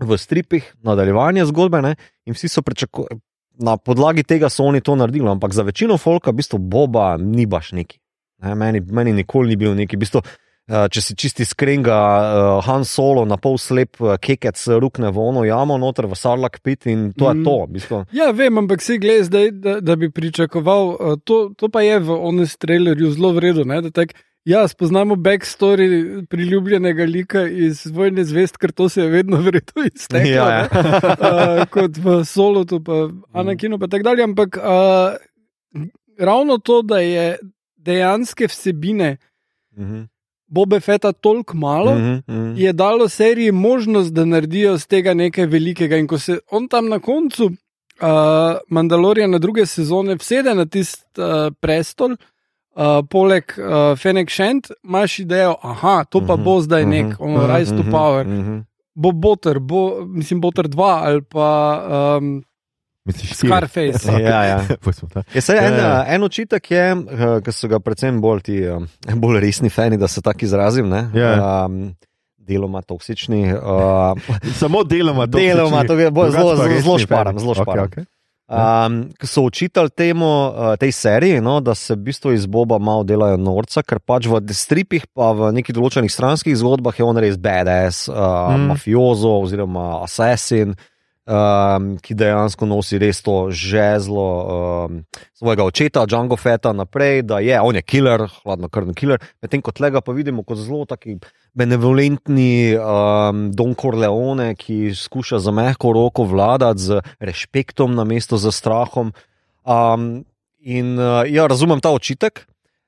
v 0.01 0.17
stripih 0.19 0.73
nadaljevanje 0.83 1.45
zgodbe. 1.47 1.79
Ne? 1.81 1.95
In 2.27 2.35
vsi 2.35 2.49
so 2.51 2.61
pričakovali, 2.61 3.21
na 3.63 3.77
podlagi 3.79 4.25
tega 4.27 4.49
so 4.51 4.65
oni 4.67 4.81
to 4.83 4.97
naredili, 4.99 5.29
ampak 5.31 5.53
za 5.55 5.63
večino 5.63 5.95
folka, 5.97 6.33
v 6.35 6.41
bistvu 6.43 6.59
Boba 6.59 7.15
ni 7.15 7.45
baš 7.47 7.71
neki. 7.71 8.01
Ne? 8.43 8.55
Meni, 8.59 8.81
meni 8.83 9.13
nikoli 9.15 9.53
ni 9.53 9.55
bil 9.55 9.71
neki. 9.79 9.95
V 9.95 10.03
bistvu, 10.03 10.19
uh, 10.19 10.89
če 10.91 10.99
si 10.99 11.15
čisti 11.15 11.47
skringa, 11.47 11.95
uh, 11.95 12.59
Han 12.67 12.83
Solo, 12.83 13.23
na 13.23 13.39
pol 13.39 13.55
slep, 13.55 13.95
uh, 14.03 14.17
kekec 14.19 14.59
rukne 14.83 15.13
v 15.15 15.23
ono 15.23 15.45
jamo, 15.47 15.79
noter 15.79 16.11
v 16.11 16.19
Sarlak 16.19 16.59
pit 16.59 16.91
in 16.91 17.13
to 17.15 17.31
je 17.31 17.39
Mm. 17.39 17.43
to. 17.47 17.55
V 17.63 17.71
bistvu. 17.71 18.03
Ja, 18.11 18.31
vem, 18.35 18.59
ampak 18.59 18.83
si 18.83 18.99
gledaj 18.99 19.31
zdaj, 19.31 19.47
da, 19.63 19.79
da 19.79 19.95
bi 19.95 20.11
pričakoval, 20.11 20.83
uh, 20.99 21.15
to, 21.23 21.55
to 21.55 21.71
pa 21.71 21.87
je 21.87 22.03
v 22.03 22.19
Honest 22.19 22.59
trailerju 22.59 23.15
zelo 23.15 23.31
vredno. 23.31 23.63
Ja, 24.45 24.67
spoznamo 24.67 25.15
backstory 25.15 26.25
priljubljenega 26.29 27.03
lika 27.03 27.47
iz 27.47 27.85
Vojne 27.85 28.23
zvest, 28.23 28.57
ker 28.57 28.71
to 28.71 28.89
se 28.89 29.01
je 29.01 29.09
vedno 29.09 29.37
verjetno 29.41 29.83
izteklo. 29.95 30.29
Ja, 30.29 30.67
ne. 30.73 30.79
uh, 30.81 31.65
kot 31.73 31.97
v 31.97 32.19
Solotu, 32.25 32.83
pa 32.83 33.09
Anakinu, 33.33 33.79
pa 33.79 33.87
tako 33.87 34.03
dalje. 34.03 34.23
Ampak 34.23 34.57
uh, 34.57 35.15
ravno 36.19 36.57
to, 36.57 36.81
da 36.81 36.99
je 36.99 37.37
dejanske 37.77 38.47
vsebine 38.47 39.17
Mhm. 39.77 40.01
Bobe 40.47 40.79
Feta 40.79 41.11
toliko 41.11 41.57
malo, 41.57 41.95
Mhm, 41.95 42.13
mhm. 42.29 42.53
je 42.57 42.73
dalo 42.73 43.09
seriji 43.09 43.51
možnost, 43.51 44.13
da 44.13 44.25
naredijo 44.25 44.77
z 44.77 44.87
tega 44.87 45.13
nekaj 45.13 45.45
velikega. 45.45 45.97
In 45.97 46.07
ko 46.07 46.19
se 46.19 46.39
on 46.51 46.67
tam 46.67 46.87
na 46.89 46.99
koncu 46.99 47.45
uh, 47.45 47.51
Mandalorija 48.69 49.27
na 49.27 49.37
druge 49.37 49.65
sezone 49.65 50.15
vsede 50.15 50.55
na 50.55 50.65
tisti 50.65 51.03
uh, 51.21 51.53
prestol, 51.59 52.15
uh, 52.75 52.83
poleg 53.03 53.43
uh, 53.57 53.65
Fennec 53.95 54.29
Shand, 54.29 54.67
imaš 54.83 55.19
idejo, 55.19 55.55
aha, 55.61 56.03
to 56.03 56.21
pa 56.21 56.35
Mhm, 56.35 56.43
bo 56.43 56.61
zdaj 56.61 56.81
mhm, 56.81 56.89
nek, 56.91 57.19
ono, 57.19 57.37
mhm, 57.39 57.51
Rise 57.51 57.71
to 57.71 57.83
Mhm, 57.83 57.91
Power, 57.91 58.25
mhm. 58.27 58.59
bo 58.95 59.11
Botter, 59.11 59.59
bo, 59.59 59.81
mislim, 60.05 60.41
Botter 60.41 60.65
2 60.65 60.83
ali 61.01 61.21
pa 61.21 61.47
um, 62.17 62.43
Misliš? 63.05 63.33
Scarface. 63.35 64.11
Ja, 64.21 64.43
ja. 64.43 64.59
Je, 65.33 65.41
saj, 65.41 65.57
en, 65.57 65.73
Ja, 65.73 65.79
ja. 65.79 66.05
en 66.07 66.23
očitek 66.23 66.71
je, 66.71 66.85
eh, 66.91 67.41
ki 67.41 67.51
so 67.51 67.67
ga 67.67 67.79
predvsem 67.79 68.17
bolj 68.19 68.41
ti 68.41 68.55
eh, 68.59 68.79
bolj 69.15 69.39
resni 69.39 69.69
fani, 69.69 69.97
da 69.97 70.07
se 70.07 70.21
tako 70.21 70.41
izrazim. 70.41 70.89
Ne? 70.89 71.09
Ja. 71.13 71.65
Um, 71.65 71.93
deloma 72.37 72.81
toksični. 72.81 73.53
Uh, 73.53 74.17
Samo 74.61 74.83
deloma 74.83 75.27
to. 75.27 75.37
Deloma, 75.37 75.83
to 75.83 75.93
je 75.93 76.09
zelo- 76.09 76.31
zelo- 76.31 76.81
zelo 76.81 76.97
šparam, 76.99 77.39
zelo 77.39 77.53
šparam. 77.53 77.85
Okay, 77.85 77.93
okay. 77.93 78.05
Um, 78.47 78.97
ki 79.19 79.27
so 79.27 79.45
učitali 79.45 79.89
temu, 79.89 80.25
uh, 80.25 80.73
tej 80.79 80.91
seriji, 80.91 81.41
no, 81.41 81.59
da 81.59 81.75
se 81.75 81.95
v 81.95 82.09
bistvu 82.09 82.33
iz 82.35 82.45
Boba 82.45 82.79
malo 82.79 83.03
delajo 83.03 83.37
norca, 83.37 83.83
ker 83.83 83.99
pač 83.99 84.27
v 84.29 84.41
stripih, 84.53 85.07
pa 85.13 85.31
v 85.33 85.51
nekih 85.59 85.75
določenih 85.75 86.11
stranskih 86.11 86.57
zgodbah 86.57 86.95
je 86.97 87.05
on 87.05 87.17
res 87.17 87.37
badass, 87.37 88.09
uh, 88.09 88.15
Mm. 88.15 88.57
mm. 88.57 88.67
mafiozo 88.73 89.31
oziroma 89.41 90.03
assassin. 90.03 90.75
Um, 91.25 91.95
ki 92.05 92.13
dejansko 92.13 92.67
nosi 92.69 92.99
res 93.01 93.17
to 93.25 93.49
žezlo 93.49 94.25
um, 94.85 94.99
svojega 95.33 95.65
očeta, 95.65 96.03
Django 96.05 96.37
Feta, 96.37 96.69
naprej, 96.69 97.23
da 97.25 97.39
je 97.41 97.57
on 97.61 97.73
je 97.75 97.81
killer, 97.81 98.27
hladno 98.43 98.69
krvni 98.69 98.93
killer. 98.93 99.17
Medtem 99.41 99.63
ko 99.65 99.73
tega 99.73 100.01
pa 100.05 100.13
vidimo 100.13 100.43
kot 100.45 100.61
zelo 100.61 100.85
taki 100.85 101.15
benevolentni 101.57 102.75
um, 102.77 103.49
Don 103.57 103.73
Corleone, 103.73 104.51
ki 104.53 104.93
skuša 104.93 105.39
za 105.41 105.51
mehko 105.51 105.93
roko 105.97 106.27
vladati 106.29 106.79
z 106.81 107.01
respektom 107.19 107.95
na 107.97 108.03
mesto 108.05 108.37
za 108.37 108.51
strahom. 108.53 109.09
Um, 109.65 110.25
in 110.61 110.93
uh, 110.99 111.23
ja, 111.25 111.47
razumem 111.49 111.81
ta 111.81 111.89
očitek. 111.89 112.45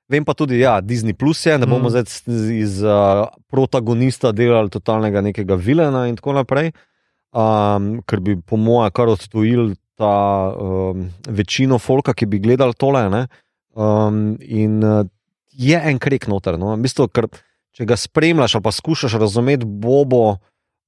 Vem 0.09 0.23
pa 0.23 0.37
tudi, 0.37 0.59
da 0.61 0.61
ja, 0.61 0.75
Disney 0.81 1.13
Plus 1.17 1.41
je, 1.45 1.57
ne 1.57 1.65
bomo 1.65 1.89
Mm. 1.89 1.89
zdaj 1.89 2.03
z- 2.05 2.53
iz 2.61 2.83
uh, 2.85 3.25
protagonista 3.49 4.31
delali 4.31 4.69
totalnega 4.69 5.21
nekega 5.21 5.55
vilena 5.57 6.05
in 6.07 6.15
tako 6.15 6.33
naprej, 6.37 6.71
um, 7.33 7.91
ker 8.07 8.23
bi 8.23 8.37
po 8.41 8.59
mojem 8.59 8.93
kar 8.95 9.11
odtujil 9.13 9.75
ta 9.97 10.53
um, 10.53 11.07
večino 11.27 11.79
folka, 11.81 12.13
ki 12.13 12.29
bi 12.29 12.39
gledali 12.39 12.77
tole. 12.77 13.07
Ne? 13.09 13.25
Um, 13.73 14.37
in 14.41 14.83
uh, 14.83 15.05
je 15.51 15.77
en 15.77 15.99
krek 15.99 16.29
noter. 16.29 16.59
No? 16.61 16.75
V 16.75 16.85
bistvu, 16.85 17.09
ker, 17.09 17.29
če 17.73 17.87
ga 17.89 17.97
spremljaš 17.97 18.59
pa 18.63 18.73
skušaš 18.73 19.17
razumeti 19.17 19.65
Bobo. 19.65 20.37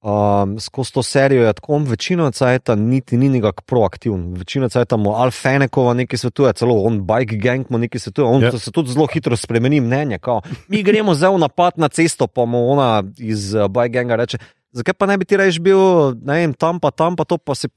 Um, 0.00 0.54
skozi 0.56 0.94
to 0.96 1.02
serijo 1.04 1.42
je 1.44 1.52
tako, 1.52 1.78
večino 1.84 2.30
cajta 2.32 2.74
niti 2.74 3.16
ni 3.20 3.28
nekako 3.28 3.62
proaktiven. 3.62 4.22
Večino 4.34 4.68
cajta 4.68 4.96
mu 4.96 5.12
Alfenekova 5.12 5.92
nekaj 5.94 6.18
svetuje, 6.18 6.52
celo 6.56 6.78
on 6.88 7.02
Bike 7.06 7.36
Gang 7.36 7.66
mu 7.68 7.78
nekaj 7.78 8.00
svetuje, 8.00 8.24
on 8.24 8.42
Ja. 8.42 8.48
yeah. 8.48 8.58
se 8.58 8.72
tudi 8.72 8.92
zelo 8.92 9.06
hitro 9.12 9.36
spremeni 9.36 9.80
mnenje. 9.80 10.18
Kao, 10.18 10.40
mi 10.68 10.82
gremo 10.82 11.14
zdaj 11.14 11.34
v 11.34 11.38
napad 11.38 11.76
na 11.76 11.88
cesto, 11.88 12.26
pa 12.26 12.44
mu 12.44 12.70
ona 12.70 13.02
iz 13.18 13.54
uh, 13.54 13.68
Bike 13.68 13.88
Ganga 13.88 14.16
reče, 14.16 14.38
zakaj 14.72 14.94
pa 14.94 15.06
ne 15.06 15.18
bi 15.18 15.24
ti 15.24 15.36
reč 15.36 15.58
bil 15.58 15.78
ne 16.22 16.34
vem, 16.34 16.52
tam 16.54 16.80
pa 16.80 16.90
tam, 16.90 17.16
pa 17.16 17.24
to 17.24 17.38
pa 17.38 17.54
si 17.54 17.68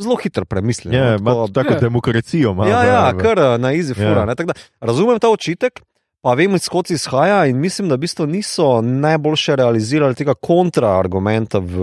zelo 0.00 0.16
hitro 0.16 0.44
premislil. 0.44 0.94
Ja, 0.94 1.10
no, 1.12 1.18
tako- 1.18 1.52
tako 1.52 1.72
Ja. 1.72 1.80
demokracijo. 1.80 2.50
ima 2.50 2.68
Ja, 2.68 2.84
ja, 2.84 3.18
kar 3.18 3.60
na 3.60 3.72
izi 3.72 3.94
fura. 3.94 4.26
Ja. 4.28 4.54
Razumem 4.80 5.18
ta 5.18 5.28
očitek, 5.28 5.80
pa 6.22 6.34
vem, 6.34 6.54
iz 6.54 6.68
kod 6.68 6.90
izhaja 6.90 7.46
in 7.46 7.56
mislim, 7.58 7.88
da 7.88 7.94
v 7.94 7.98
bistvu 7.98 8.26
niso 8.26 8.80
najboljše 8.80 9.56
realizirali 9.56 10.14
tega 10.14 10.34
kontraargumenta 10.34 11.58
v, 11.58 11.74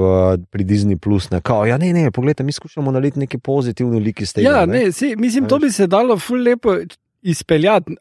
pri 0.49 0.63
Disney. 0.63 0.95
Plus, 0.95 1.29
ne, 1.29 1.41
Kao, 1.41 1.65
ja, 1.65 1.77
ne, 1.77 1.93
ne, 1.93 2.11
poglejte, 2.11 2.43
mi 2.43 2.51
skušamo 2.51 2.91
narediti 2.91 3.19
neki 3.19 3.37
pozitivni 3.37 3.99
lik 3.99 4.21
iz 4.21 4.33
tega. 4.33 4.49
Ja, 4.49 4.65
ne, 4.65 4.91
si, 4.91 5.15
mislim, 5.15 5.47
to 5.47 5.59
bi 5.59 5.71
se 5.71 5.87
dalo 5.87 6.17
ful 6.17 6.37
lepo 6.39 6.75
izpeljati. 7.21 7.95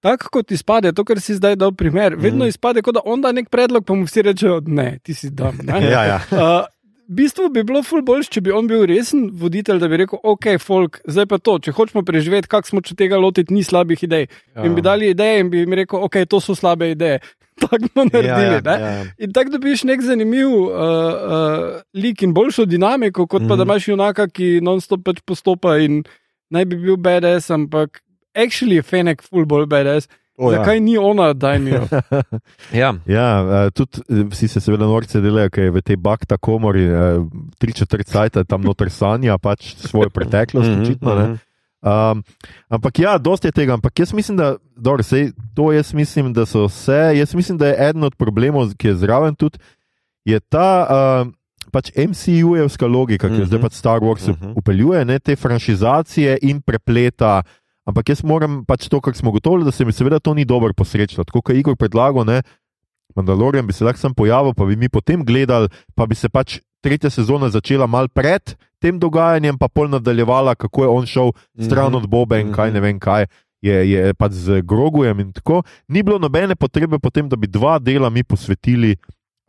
Tako 0.00 0.28
kot 0.30 0.50
izpade, 0.50 0.92
to, 0.92 1.02
kar 1.02 1.18
si 1.18 1.34
zdaj 1.34 1.56
dal 1.56 1.72
primer, 1.72 2.14
vedno 2.14 2.44
Mhm. 2.44 2.48
izpade, 2.48 2.82
kot 2.82 2.94
da 2.94 3.00
on 3.04 3.20
da 3.20 3.32
nek 3.32 3.48
predlog, 3.48 3.84
pa 3.84 3.94
mu 3.94 4.04
vsi 4.04 4.22
rečejo, 4.22 4.60
ne, 4.66 4.98
ti 5.02 5.14
si 5.14 5.30
dam. 5.30 5.58
Ne? 5.60 5.72
Ja, 5.90 6.04
ja. 6.04 6.18
Uh, 6.30 6.66
v 7.08 7.16
bistvu 7.16 7.48
bi 7.48 7.62
bilo 7.62 7.82
ful 7.82 8.02
boljš, 8.02 8.28
če 8.28 8.40
bi 8.40 8.52
on 8.52 8.66
bil 8.66 8.84
resen 8.84 9.30
voditelj, 9.32 9.78
da 9.78 9.88
bi 9.88 9.96
rekel, 9.96 10.18
ok, 10.22 10.46
folk, 10.58 11.00
zdaj 11.04 11.26
pa 11.26 11.38
to, 11.38 11.58
če 11.58 11.72
hočemo 11.72 12.02
preživeti, 12.02 12.46
kako 12.46 12.68
smo 12.68 12.80
če 12.80 12.94
tega 12.94 13.16
lotiti, 13.16 13.50
ni 13.50 13.64
slabih 13.64 13.98
idej. 14.00 14.26
Ja. 14.54 14.62
In 14.62 14.74
bi 14.74 14.82
dali 14.82 15.08
ideje 15.08 15.40
in 15.40 15.50
bi 15.50 15.58
jim 15.58 15.72
rekel, 15.74 15.98
ok, 16.00 16.20
to 16.26 16.38
so 16.38 16.54
slabe 16.54 16.90
ideje. 16.90 17.18
Tako 17.58 17.88
bomo 17.88 18.04
naredili. 18.06 18.54
ja, 18.54 18.60
ne? 18.62 18.74
ja. 18.78 19.04
In 19.18 19.32
tako 19.32 19.50
dobiš 19.50 19.82
nek 19.82 19.98
zanimiv 20.00 20.46
uh, 20.46 20.68
uh, 20.70 21.80
lik 21.92 22.22
in 22.22 22.30
boljšo 22.32 22.64
dinamiko, 22.66 23.26
kot 23.26 23.42
pa 23.42 23.48
Mhm. 23.48 23.58
da 23.58 23.64
imaš 23.64 23.88
junaka, 23.88 24.28
ki 24.28 24.60
non-stop 24.62 25.02
pač 25.02 25.18
postopa 25.26 25.74
in 25.82 26.04
naj 26.50 26.64
bi 26.64 26.76
bil 26.76 26.96
BDS, 26.96 27.50
ampak 27.50 27.98
actually 28.38 28.74
je 28.74 28.82
Fenek 28.84 29.22
full 29.22 29.44
bolj 29.44 29.66
BDS. 29.66 30.08
O, 30.36 30.52
ja. 30.52 30.58
Zakaj 30.58 30.78
ni 30.80 30.94
ona, 30.96 31.32
daj 31.34 31.58
mi 31.58 31.70
jo? 31.70 31.82
Ja. 32.72 32.92
Ja, 33.06 33.26
eh, 33.58 33.70
tudi 33.70 33.98
eh, 34.08 34.22
vsi 34.24 34.46
se 34.48 34.60
seveda 34.60 34.86
norce 34.86 35.18
delajo, 35.18 35.50
ker 35.50 35.64
je 35.64 35.70
v 35.70 35.82
tej 35.82 35.96
bakta 35.98 36.38
komori 36.38 36.84
eh, 36.84 37.18
tri 37.58 37.72
četrt 37.72 38.06
cajta 38.06 38.44
tam 38.44 38.62
noter 38.62 38.86
sanja 38.88 39.34
pač 39.36 39.74
svojo 39.76 40.10
preteklost, 40.10 40.68
Mhm, 40.68 40.80
očitno. 40.80 41.10
ne. 41.12 41.24
mhm. 41.24 41.36
Um, 41.80 42.22
ampak 42.68 42.98
ja, 42.98 43.18
dosti 43.18 43.46
je 43.46 43.52
tega, 43.52 43.74
ampak 43.74 43.94
jaz 43.96 44.10
mislim, 44.12 44.36
da, 44.36 44.46
dobro, 44.76 45.02
sej, 45.02 45.28
to 45.54 45.70
jaz 45.70 45.92
mislim, 45.92 46.32
da 46.32 46.42
so 46.42 46.66
vse, 46.66 47.14
jaz 47.14 47.34
mislim, 47.34 47.54
da 47.54 47.68
je 47.68 47.76
eden 47.80 48.02
od 48.02 48.16
problemov, 48.16 48.74
ki 48.74 48.88
je 48.88 48.96
zraven 48.96 49.34
tudi, 49.34 49.58
je 50.24 50.40
ta 50.40 50.70
uh, 50.82 51.30
pač 51.70 51.90
MCU-jevska 51.92 52.82
logika, 52.84 53.28
ki 53.28 53.34
jo 53.36 53.46
zdaj 53.46 53.58
Mhm. 53.58 53.64
pač 53.64 53.74
Star 53.74 53.98
Wars 54.00 54.22
uh 54.24 54.34
Mhm. 54.34 54.44
-huh. 54.44 54.52
upeljuje, 54.56 55.04
ne 55.04 55.18
te 55.18 55.36
franšizacije 55.36 56.38
in 56.42 56.60
prepleta. 56.60 57.42
Ampak 57.88 58.12
jaz 58.12 58.20
moram 58.22 58.60
pač 58.68 58.88
to, 58.92 59.00
kar 59.00 59.16
smo 59.16 59.32
gotovili, 59.32 59.64
da 59.64 59.72
se 59.72 59.84
mi 59.84 59.92
seveda 59.96 60.20
to 60.20 60.34
ni 60.36 60.44
dobro 60.44 60.74
posrečilo. 60.76 61.24
Tako 61.24 61.40
kot 61.40 61.54
je 61.54 61.60
Igor 61.62 61.76
predlagal, 61.76 62.26
ne, 62.28 62.42
Mandalorian 63.16 63.66
bi 63.66 63.72
se 63.72 63.84
lahko 63.84 64.00
sam 64.00 64.14
pojavil, 64.14 64.52
pa 64.54 64.66
bi 64.68 64.76
mi 64.76 64.88
potem 64.88 65.24
gledali, 65.24 65.68
pa 65.96 66.06
bi 66.06 66.14
se 66.14 66.28
pač 66.28 66.58
tretja 66.84 67.10
sezona 67.10 67.48
začela 67.48 67.86
mal 67.86 68.08
pred 68.08 68.54
tem 68.78 68.98
dogajanjem, 69.00 69.58
pa 69.58 69.68
pol 69.68 69.88
nadaljevala, 69.90 70.54
kako 70.54 70.84
je 70.84 70.88
on 70.88 71.06
šel 71.06 71.32
stran 71.64 71.94
od 71.94 72.06
Boba 72.06 72.38
in 72.38 72.52
kaj 72.52 72.72
ne 72.72 72.80
vem 72.84 73.00
kaj. 73.00 73.26
Je, 73.64 73.74
je 73.90 74.14
pač 74.14 74.36
z 74.38 74.60
Grogujem 74.62 75.18
in 75.18 75.32
tako. 75.34 75.64
Ni 75.88 76.04
bilo 76.06 76.20
nobene 76.22 76.54
potrebe 76.54 77.00
potem, 77.02 77.26
da 77.26 77.34
bi 77.36 77.50
dva 77.50 77.78
dela 77.82 78.10
mi 78.10 78.22
posvetili 78.22 78.94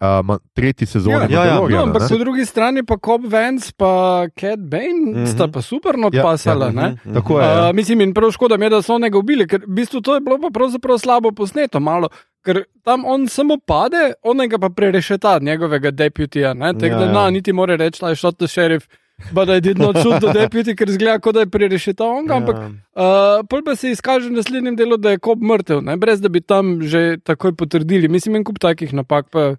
uh, 0.02 0.38
tretji 0.54 0.88
sezoni. 0.88 1.16
Ja, 1.30 1.46
ja, 1.46 1.46
ja. 1.46 1.60
No, 1.70 1.84
ampak 1.84 2.10
po 2.10 2.18
drugi 2.18 2.46
strani 2.46 2.84
pa 2.84 2.98
Cobb 2.98 3.26
Vance 3.26 3.72
pa 3.78 4.26
Cat 4.32 4.60
Bane 4.60 5.00
mm. 5.06 5.14
-hmm. 5.16 5.28
sta 5.28 5.48
pa 5.48 5.62
super 5.62 5.96
Ja, 5.96 6.02
nadpasala. 6.02 6.66
ja, 6.66 6.72
ne? 6.72 6.90
Mhm. 7.06 7.14
Tako 7.14 7.40
je. 7.40 7.46
ja. 7.46 7.70
Uh, 7.70 7.76
mislim, 7.76 8.02
in 8.02 8.14
prav 8.14 8.32
škoda 8.32 8.58
mi 8.58 8.66
je, 8.66 8.70
da 8.70 8.82
so 8.82 8.98
njega 9.00 9.18
ubili, 9.18 9.48
ker 9.48 9.62
v 9.62 9.74
bistvu 9.74 10.02
to 10.02 10.14
je 10.14 10.20
bilo 10.22 10.38
pa 10.38 10.50
pravzaprav 10.50 10.98
slabo 10.98 11.32
posneto. 11.32 11.80
Malo. 11.80 12.08
Ker 12.46 12.64
tam 12.84 13.06
on 13.06 13.28
samo 13.28 13.58
pade, 13.58 14.14
onega 14.24 14.58
pa 14.58 14.70
prerešeta 14.70 15.40
njegovega 15.42 15.92
deputija. 15.92 16.54
Tako 16.54 16.86
Ja, 16.86 16.98
da 17.00 17.06
ja. 17.06 17.12
na, 17.12 17.30
niti 17.30 17.54
more 17.54 17.78
reči, 17.78 18.02
da 18.02 18.10
je 18.10 18.16
shot 18.16 18.38
the 18.38 18.48
sheriff, 18.48 18.88
but 19.32 19.50
I 19.50 19.60
did 19.60 19.78
not 19.78 19.98
shoot 19.98 20.20
the 20.22 20.34
deputy, 20.40 20.76
ker 20.76 20.92
zgleda, 20.92 21.20
kot 21.20 21.34
da 21.34 21.40
je 21.40 21.46
prerešeta 21.50 22.04
onga. 22.06 22.36
Ampak 22.36 22.56
Ja. 22.56 22.68
uh, 22.68 23.46
pol 23.50 23.62
pa 23.66 23.76
se 23.76 23.92
izkaže 23.92 24.30
v 24.30 24.34
naslednjem 24.34 24.76
delu, 24.76 24.98
da 24.98 25.10
je 25.10 25.18
kop 25.20 25.40
mrtev, 25.42 25.82
ne? 25.82 25.98
brez 25.98 26.22
da 26.22 26.30
bi 26.30 26.42
tam 26.42 26.82
že 26.82 27.18
takoj 27.24 27.54
potrdili. 27.56 28.08
Mislim, 28.08 28.36
en 28.36 28.44
kup 28.44 28.60
takih 28.60 28.94
napak. 28.94 29.30
Pa, 29.30 29.56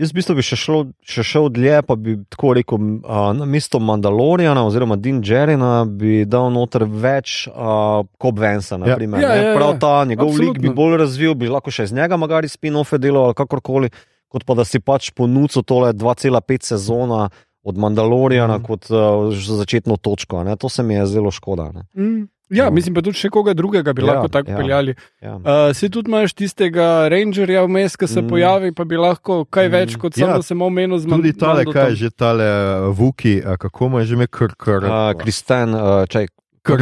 Jaz 0.00 0.08
v 0.08 0.16
bistvu 0.16 0.34
bi 0.38 0.42
še, 0.46 0.56
šlo, 0.56 0.78
še 1.04 1.20
šel 1.26 1.50
dlje, 1.52 1.82
pa 1.84 1.94
bi 2.00 2.14
tako 2.32 2.54
rekel, 2.56 2.80
uh, 3.04 3.26
na 3.36 3.44
mesto 3.44 3.76
Mandaloriana 3.76 4.62
oziroma 4.64 4.96
Din 4.96 5.18
Jerina 5.20 5.82
bi 5.84 6.22
dal 6.24 6.48
noter 6.54 6.86
več 6.88 7.44
uh, 7.50 8.00
Cobb 8.16 8.40
Vansa. 8.40 8.78
Ja. 8.78 8.94
naprimer, 8.94 9.20
Ja, 9.20 9.28
ne. 9.28 9.36
ja, 9.36 9.50
ja. 9.50 9.54
Prav 9.58 9.76
ta 9.82 9.92
njegov 10.08 10.32
lik 10.32 10.56
bi 10.56 10.70
Absolutno. 10.70 10.74
bolj 10.80 10.96
razvil, 11.04 11.34
bi 11.36 11.52
lahko 11.52 11.74
še 11.74 11.90
iz 11.90 11.92
njega 11.92 12.16
magari 12.16 12.48
spin-offe 12.48 12.96
delal 12.96 13.28
ali 13.28 13.36
kakorkoli, 13.36 13.92
kot 14.32 14.48
pa 14.48 14.56
da 14.56 14.64
si 14.64 14.80
pač 14.80 15.10
ponudil 15.12 15.60
tole 15.68 15.92
2,5 15.92 16.72
sezona 16.72 17.26
od 17.62 17.76
Mandaloriana 17.78 18.56
mm. 18.58 18.64
kot 18.64 18.88
uh, 18.90 19.28
za 19.36 19.60
začetno 19.60 20.00
točko. 20.00 20.40
Ne. 20.48 20.56
To 20.56 20.72
se 20.72 20.82
mi 20.82 20.96
je 20.96 21.04
zelo 21.06 21.30
škoda. 21.30 21.68
Ne. 21.76 21.84
mm, 21.92 22.24
ja, 22.52 22.64
Ja. 22.64 22.70
mislim 22.70 22.94
pa 22.94 23.00
tudi 23.00 23.16
še 23.16 23.28
koga 23.28 23.52
drugega 23.52 23.92
bi 23.92 24.00
Ja, 24.00 24.06
lahko 24.08 24.28
tako 24.28 24.50
ja. 24.50 24.56
peljali. 24.56 24.94
Ja. 25.18 25.34
Uh, 25.34 25.42
si 25.72 25.88
tudi 25.88 26.06
imaš 26.06 26.32
tistega 26.32 27.08
rangerja 27.08 27.62
vmes, 27.62 27.96
ki 27.96 28.06
se 28.06 28.14
Mm. 28.14 28.24
mm. 28.24 28.28
pojavi, 28.28 28.72
pa 28.72 28.84
bi 28.84 28.96
lahko 28.96 29.44
kaj 29.46 29.64
Mm. 29.64 29.72
več 29.72 29.96
kot 29.96 30.12
Ja, 30.12 30.26
samo, 30.26 30.32
da 30.34 30.42
sem 30.44 30.62
omenil 30.62 30.98
z 30.98 31.06
Tudi 31.06 31.32
tale, 31.34 31.64
kaj 31.64 31.88
je 31.88 31.96
že 31.96 32.10
tale 32.12 32.44
uh, 32.44 32.92
Vuki, 32.92 33.40
kako 33.40 33.88
mu 33.88 33.98
je 33.98 34.04
že 34.04 34.14
ime, 34.14 34.26
kar 34.28 34.52
kar. 34.54 34.80
Uh, 34.82 35.12
Kristen, 35.14 35.72
uh, 35.72 36.04
čaj, 36.06 36.28
Kar 36.62 36.78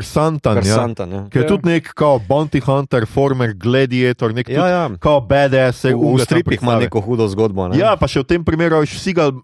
Santan, 0.00 0.56
ja. 0.56 0.62
Krsantan. 0.62 1.10
Ja. 1.10 1.20
Ki 1.26 1.38
je 1.38 1.42
Ja. 1.42 1.48
tudi 1.48 1.66
nek 1.66 1.90
kao 1.92 2.20
bounty 2.20 2.60
hunter, 2.60 3.02
former 3.04 3.50
gladiator, 3.52 4.30
nek 4.30 4.46
Ja, 4.48 4.66
ja. 4.68 4.90
kao 4.96 5.20
badass. 5.20 5.80
se 5.80 5.90
V, 5.90 5.98
v 6.14 6.18
stripih 6.20 6.62
ima 6.62 6.78
neko 6.78 7.00
hudo 7.00 7.26
zgodbo. 7.26 7.66
Ne? 7.66 7.74
Ja, 7.76 7.96
pa 7.96 8.06
še 8.06 8.20
v 8.20 8.24
tem 8.26 8.44
primeru 8.44 8.76
je 8.76 8.86
vsi 8.88 9.12
ga 9.12 9.26
s- 9.26 9.42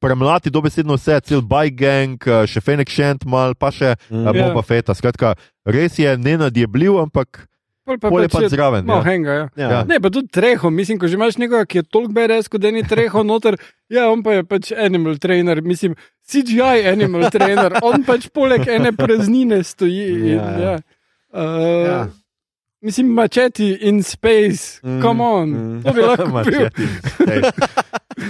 premlati 0.00 0.50
dobesedno 0.50 0.94
vse, 0.94 1.20
cel 1.22 1.42
bike 1.42 1.76
gang, 1.76 2.16
eh, 2.26 2.46
še 2.46 2.60
Fenix 2.60 2.92
Shant 2.92 3.24
mal, 3.24 3.54
pa 3.54 3.70
še 3.70 3.94
Mm. 4.08 4.16
mm. 4.16 4.24
Ja. 4.26 4.48
Boba 4.48 4.62
Feta. 4.62 4.94
Skratka, 4.94 5.34
res 5.66 5.98
je 5.98 6.16
nenadjebljiv, 6.16 6.98
ampak 6.98 7.44
Pol 7.88 7.96
pa 7.96 8.10
bolje 8.12 8.28
pač 8.28 8.42
pa 8.42 8.48
zraven. 8.48 8.84
Malo 8.84 9.00
Ja. 9.00 9.04
henga, 9.06 9.32
ja. 9.32 9.44
Ja. 9.56 9.68
Ja. 9.70 9.84
Ne, 9.84 9.96
pa 9.96 10.10
tudi 10.10 10.28
treho, 10.28 10.68
mislim, 10.68 10.98
ko 10.98 11.08
že 11.08 11.16
imaš 11.16 11.38
nekoga, 11.38 11.64
ki 11.64 11.78
je 11.78 11.82
toliko 11.84 12.12
BRS, 12.12 12.48
kot 12.48 12.60
da 12.60 12.68
ni 12.70 12.82
treho 12.84 13.22
noter, 13.24 13.56
ja, 13.88 14.10
on 14.12 14.20
pa 14.22 14.32
je 14.32 14.44
pač 14.44 14.72
animal 14.76 15.16
trainer, 15.16 15.62
mislim, 15.62 15.94
CGI 16.22 16.84
animal 16.84 17.30
trainer, 17.30 17.78
on 17.80 18.04
pač 18.04 18.28
poleg 18.28 18.68
ene 18.68 18.92
praznine 18.92 19.64
stoji. 19.64 20.04
In, 20.04 20.26
Ja, 20.28 20.36
ja. 20.36 20.60
ja. 20.60 20.74
Uh, 21.32 21.86
Ja. 21.86 22.00
Mislim, 22.80 23.08
mačeti 23.10 23.72
in 23.82 24.02
space, 24.02 24.78
Mm, 24.84 25.00
come 25.02 25.20
on, 25.24 25.48
mm. 25.48 25.78
mm. 25.78 25.82
to 25.82 25.92
bi 25.92 26.00
lahko 26.00 26.28
bil. 26.46 26.68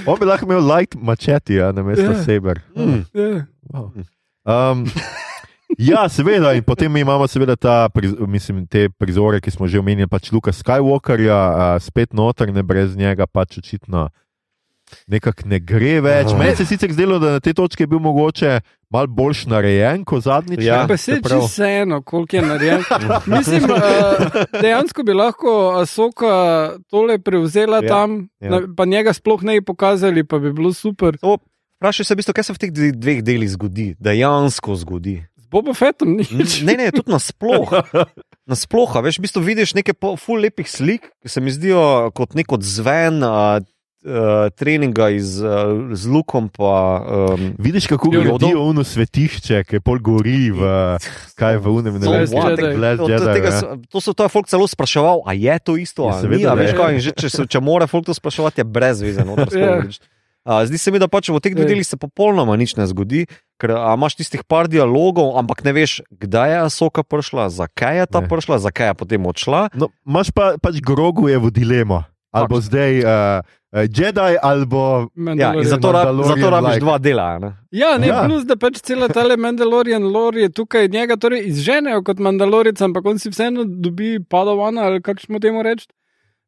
On 0.06 0.18
bi 0.18 0.28
lahko 0.28 0.48
imel 0.48 0.64
light 0.64 0.96
machete, 0.96 1.58
ja, 1.58 1.72
na 1.72 1.82
mesto 1.82 2.04
Ja. 2.04 2.22
Saber. 2.24 2.60
Mm. 2.76 3.04
Ja. 3.14 3.46
Wow. 3.72 3.90
Um, 4.48 4.84
ja, 5.78 6.08
seveda, 6.08 6.54
in 6.56 6.64
potem 6.64 6.96
imamo 6.96 7.26
seveda 7.28 7.56
ta, 7.56 7.88
priz, 7.92 8.14
mislim, 8.18 8.66
te 8.66 8.88
prizore, 8.88 9.40
ki 9.40 9.52
smo 9.52 9.68
že 9.68 9.80
omenili, 9.80 10.08
pač 10.08 10.32
Luka 10.32 10.52
Skywalkerja, 10.52 11.36
uh, 11.36 11.82
spet 11.82 12.16
noter, 12.16 12.52
ne 12.52 12.62
brez 12.62 12.96
njega, 12.96 13.26
pač 13.26 13.58
očitno 13.60 14.08
nekako 15.08 15.48
ne 15.48 15.60
gre 15.60 15.98
več. 16.04 16.32
Meni 16.38 16.56
se 16.56 16.64
je 16.64 16.72
sicer 16.72 16.92
zdelo, 16.92 17.18
da 17.20 17.36
na 17.36 17.40
tej 17.44 17.56
točki 17.58 17.84
je 17.84 17.90
bil 17.90 18.00
mogoče 18.02 18.60
malo 18.90 19.06
boljš 19.06 19.46
narejen 19.46 20.04
kot 20.04 20.22
zadnjič. 20.22 20.60
Ja. 20.60 20.82
ne, 20.82 20.88
Pa 20.88 20.96
se 20.96 21.12
čeprav- 21.12 21.40
čisto 21.40 21.46
vseeno, 21.46 22.02
koliko 22.02 22.36
je 22.36 22.42
narejen. 22.44 22.82
Mislim, 23.28 23.64
uh, 23.64 23.80
dejansko 24.54 25.02
bi 25.02 25.12
lahko 25.12 25.50
Asoka 25.76 26.32
tole 26.86 27.18
prevzela 27.18 27.76
Ja, 27.76 27.82
ja, 27.82 27.88
tam, 27.88 28.28
ja. 28.40 28.48
ja. 28.50 28.60
pa 28.72 28.84
njega 28.84 29.12
sploh 29.12 29.42
ne 29.42 29.52
bi 29.54 29.62
pokazali, 29.62 30.24
pa 30.24 30.38
bi 30.38 30.52
bilo 30.52 30.72
super. 30.72 31.16
Vprašaj 31.76 32.04
se, 32.04 32.14
v 32.14 32.16
bistvu, 32.16 32.32
kaj 32.32 32.44
se 32.44 32.52
v 32.52 32.58
teh 32.58 32.70
dve- 32.70 32.94
dveh 32.94 33.22
delih 33.22 33.50
zgodi, 33.50 33.94
dejansko 33.98 34.74
zgodi. 34.76 35.20
Z 35.36 35.46
Bobo 35.48 35.70
Fettom 35.70 36.16
nič. 36.16 36.32
Ne, 36.60 36.74
ne, 36.74 36.90
tudi 36.90 37.08
nasploh. 37.08 37.70
Nasploh, 38.46 38.88
veš, 38.98 39.18
v 39.18 39.22
bistvu 39.22 39.40
vidiš 39.42 39.74
nekaj 39.74 39.94
po- 39.94 40.16
ful 40.16 40.40
lepih 40.40 40.64
slik, 40.64 41.12
ki 41.18 41.28
se 41.28 41.38
mi 41.38 41.50
zdijo 41.50 41.78
kot 42.10 42.32
nek 42.32 42.48
odzven 42.48 43.20
uh, 43.20 43.60
uh, 44.00 44.12
treninga 44.50 45.10
iz, 45.10 45.38
uh, 45.38 45.48
z 45.90 46.06
lukom. 46.06 46.48
Pa, 46.48 47.02
um, 47.32 47.54
Vidiš, 47.56 47.86
kako 47.86 48.08
Yodo. 48.08 48.38
gradijo 48.38 48.62
uno 48.64 48.82
svetišče, 48.82 49.64
ki 49.64 49.80
pol 49.80 49.98
gori 49.98 50.50
v, 50.50 50.60
kaj 51.34 51.56
v 51.56 51.66
unem 51.68 51.94
ne 51.94 52.06
vem, 52.06 52.22
Jedi. 52.22 52.74
Last 52.74 52.98
to, 52.98 53.08
ja. 53.08 53.52
so- 53.52 53.76
to 53.86 53.98
so 54.00 54.12
to 54.12 54.22
je 54.22 54.30
folk 54.30 54.46
celo 54.46 54.64
spraševal, 54.64 55.22
a 55.22 55.32
je 55.32 55.54
to 55.58 55.74
isto, 55.74 56.02
Ja, 56.02 56.12
ali 56.12 56.28
ni, 56.28 56.40
seveda, 56.40 56.48
a 56.48 56.54
veš 56.54 56.70
ne. 56.70 56.76
kaj, 56.76 56.90
in 56.90 57.00
že, 57.00 57.10
če, 57.12 57.28
se- 57.28 57.46
če 57.48 57.60
mora 57.60 57.86
folk 57.86 58.04
to 58.04 58.12
spraševati, 58.12 58.60
je 58.60 58.66
brez 58.66 58.98
veze. 58.98 59.22
No, 59.22 59.34
Ja. 59.50 59.82
Uh, 60.46 60.64
zdi 60.64 60.78
se 60.78 60.88
mi, 60.88 60.96
da 60.96 61.04
pač 61.04 61.28
v 61.28 61.36
teh 61.38 61.52
dveh 61.52 61.60
Ja. 61.62 61.68
delih 61.68 61.84
se 61.84 61.92
popolnoma 61.94 62.56
nič 62.56 62.72
ne 62.72 62.86
zgodi, 62.86 63.28
ker 63.58 63.70
a, 63.70 63.92
imaš 63.92 64.16
tistih 64.16 64.40
par 64.42 64.64
dialogov, 64.64 65.36
ampak 65.36 65.60
ne 65.60 65.74
veš, 65.74 66.00
kdaj 66.08 66.48
je 66.48 66.70
Soka 66.70 67.02
prišla, 67.02 67.50
zakaj 67.50 67.98
je 67.98 68.04
ta 68.06 68.20
Ne. 68.20 68.28
prišla, 68.28 68.56
zakaj 68.58 68.86
je 68.86 68.94
potem 68.94 69.20
odšla. 69.20 69.68
No, 69.74 69.92
imaš 70.02 70.32
pa 70.32 70.56
pač 70.56 70.80
grogu 70.80 71.28
je 71.28 71.36
v 71.36 71.52
dilemo. 71.52 72.08
Ali 72.28 72.44
bo 72.46 72.60
zdaj 72.60 72.92
uh, 72.98 73.40
Jedi, 73.70 74.36
ali 74.42 74.66
Ja, 75.36 75.52
zato, 75.62 75.92
rab, 75.92 76.06
Mandalorian 76.06 76.36
zato 76.36 76.50
rabiš 76.50 76.68
like. 76.70 76.80
dva 76.80 76.98
dela. 76.98 77.22
a 77.24 77.38
Ne? 77.38 77.50
Ja, 77.70 77.98
ne, 77.98 78.06
Ja. 78.06 78.14
ja. 78.14 78.24
plus 78.24 78.44
da 78.44 78.56
pač 78.56 78.80
cela 78.80 79.08
ta 79.08 79.36
Mandalorian 79.36 80.02
lore 80.04 80.40
je 80.40 80.48
tukaj, 80.50 80.88
njega 80.88 81.16
torej 81.16 81.42
izženejo 81.44 82.02
kot 82.02 82.18
Mandalorica, 82.18 82.84
ampak 82.84 83.04
on 83.04 83.18
si 83.18 83.28
vseeno 83.28 83.64
dobi 83.66 84.20
padovana 84.20 84.82
ali 84.82 85.02
kako 85.02 85.20
smo 85.20 85.38
temu 85.38 85.62
reči. 85.62 85.86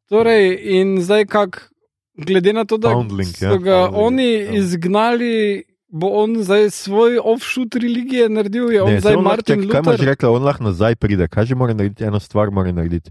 Torej, 0.09 0.45
in 0.73 1.01
zdaj 1.01 1.27
kak, 1.27 1.71
glede 2.17 2.53
na 2.53 2.65
to, 2.65 2.77
da 2.77 2.89
Foundling, 2.89 3.29
so 3.29 3.45
ja, 3.45 3.57
ga 3.59 3.77
foundling, 3.85 4.03
oni 4.03 4.29
ja. 4.31 4.53
izgnali, 4.55 5.63
bo 5.87 6.09
on 6.15 6.35
zdaj 6.37 6.71
svoj 6.71 7.19
offshoot 7.19 7.75
religije 7.77 8.29
naredil, 8.29 8.73
je 8.73 8.83
on 8.83 8.91
Ne, 8.91 9.01
zdaj 9.01 9.13
on 9.13 9.19
lahko- 9.19 9.29
Martin 9.31 9.57
čakaj, 9.57 9.71
Kaj 9.71 9.81
imaš 9.81 9.93
Luther. 9.93 10.09
rekla, 10.09 10.31
on 10.31 10.43
lahko 10.43 10.65
nazaj 10.65 10.97
pride? 10.97 11.29
Kaj 11.29 11.45
že 11.45 11.55
mora 11.55 11.75
narediti? 11.75 12.05
Eno 12.05 12.19
stvar 12.19 12.51
mora 12.51 12.73
narediti, 12.73 13.11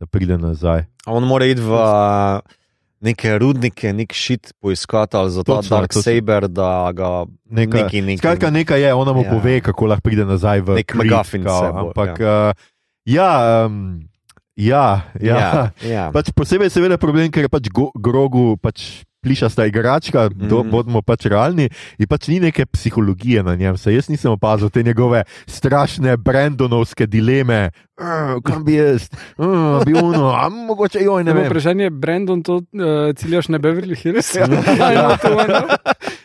da 0.00 0.06
pride 0.06 0.38
nazaj. 0.38 0.86
A 1.04 1.12
On 1.12 1.22
mora 1.24 1.44
iti 1.44 1.60
v 1.60 1.72
a, 1.72 2.40
neke 3.00 3.38
rudnike, 3.38 3.92
nek 3.92 4.12
šit 4.12 4.52
poiskati 4.60 5.16
ali 5.16 5.30
za 5.30 5.42
ta 5.42 5.54
Točno, 5.54 5.76
Dark 5.76 5.92
točno. 5.92 6.02
Saber, 6.02 6.48
da 6.48 6.90
ga 6.92 7.24
Nekaj, 7.44 7.82
neki, 7.82 8.00
neki, 8.02 8.18
Skratka, 8.18 8.50
nekaj 8.50 8.82
je, 8.82 8.94
ona 8.94 9.12
mu 9.12 9.22
Ja. 9.22 9.30
pove, 9.30 9.60
kako 9.60 9.86
lahko 9.86 10.02
pride 10.02 10.24
nazaj 10.24 10.60
v 10.60 10.74
Nek 10.74 10.92
seboj, 10.92 11.08
Ampak, 11.74 12.20
ja, 12.20 12.48
uh, 12.48 12.54
ja 13.04 13.66
um, 13.66 14.09
Ja, 14.60 15.02
ja. 15.20 15.38
ja, 15.38 15.70
ja. 15.94 16.04
Pač 16.12 16.32
posebej 16.36 16.68
je 16.68 16.76
seveda 16.76 17.00
problem, 17.00 17.30
ker 17.32 17.48
je 17.48 17.52
pač 17.52 17.70
go, 17.72 17.88
grogu 17.96 18.56
pač 18.60 19.04
plišasta 19.20 19.66
igračka, 19.66 20.28
mm 20.28 20.40
-hmm. 20.40 20.60
Mhm. 20.60 20.70
bodimo 20.70 21.02
pač 21.02 21.26
realni, 21.26 21.68
in 21.98 22.06
pač 22.06 22.28
ni 22.28 22.40
neke 22.40 22.66
psihologije 22.66 23.42
na 23.42 23.54
njem. 23.54 23.76
Se 23.76 23.94
jaz 23.94 24.08
nisem 24.08 24.32
opazil 24.32 24.70
te 24.70 24.82
njegove 24.82 25.24
strašne 25.46 26.16
Brandonovske 26.16 27.06
dileme, 27.06 27.70
"Uh, 28.00 28.42
kam 28.42 28.64
bi 28.64 28.74
jaz, 28.74 29.08
uh, 29.38 29.84
bi 29.84 29.92
uno, 29.92 30.32
a 30.32 30.48
mogoče 30.48 30.98
joj 31.00 31.24
ne 31.24 31.32
vem. 31.32 31.46
vprašanje 31.46 31.84
je, 31.84 31.90
Brandon, 31.90 32.42
to 32.42 32.56
uh, 32.56 32.62
ciljaš 33.16 33.48
na 33.48 33.58
Beverly 33.58 33.96
Hills? 34.02 34.34
Ja. 34.40 34.46
Ja. 34.92 35.16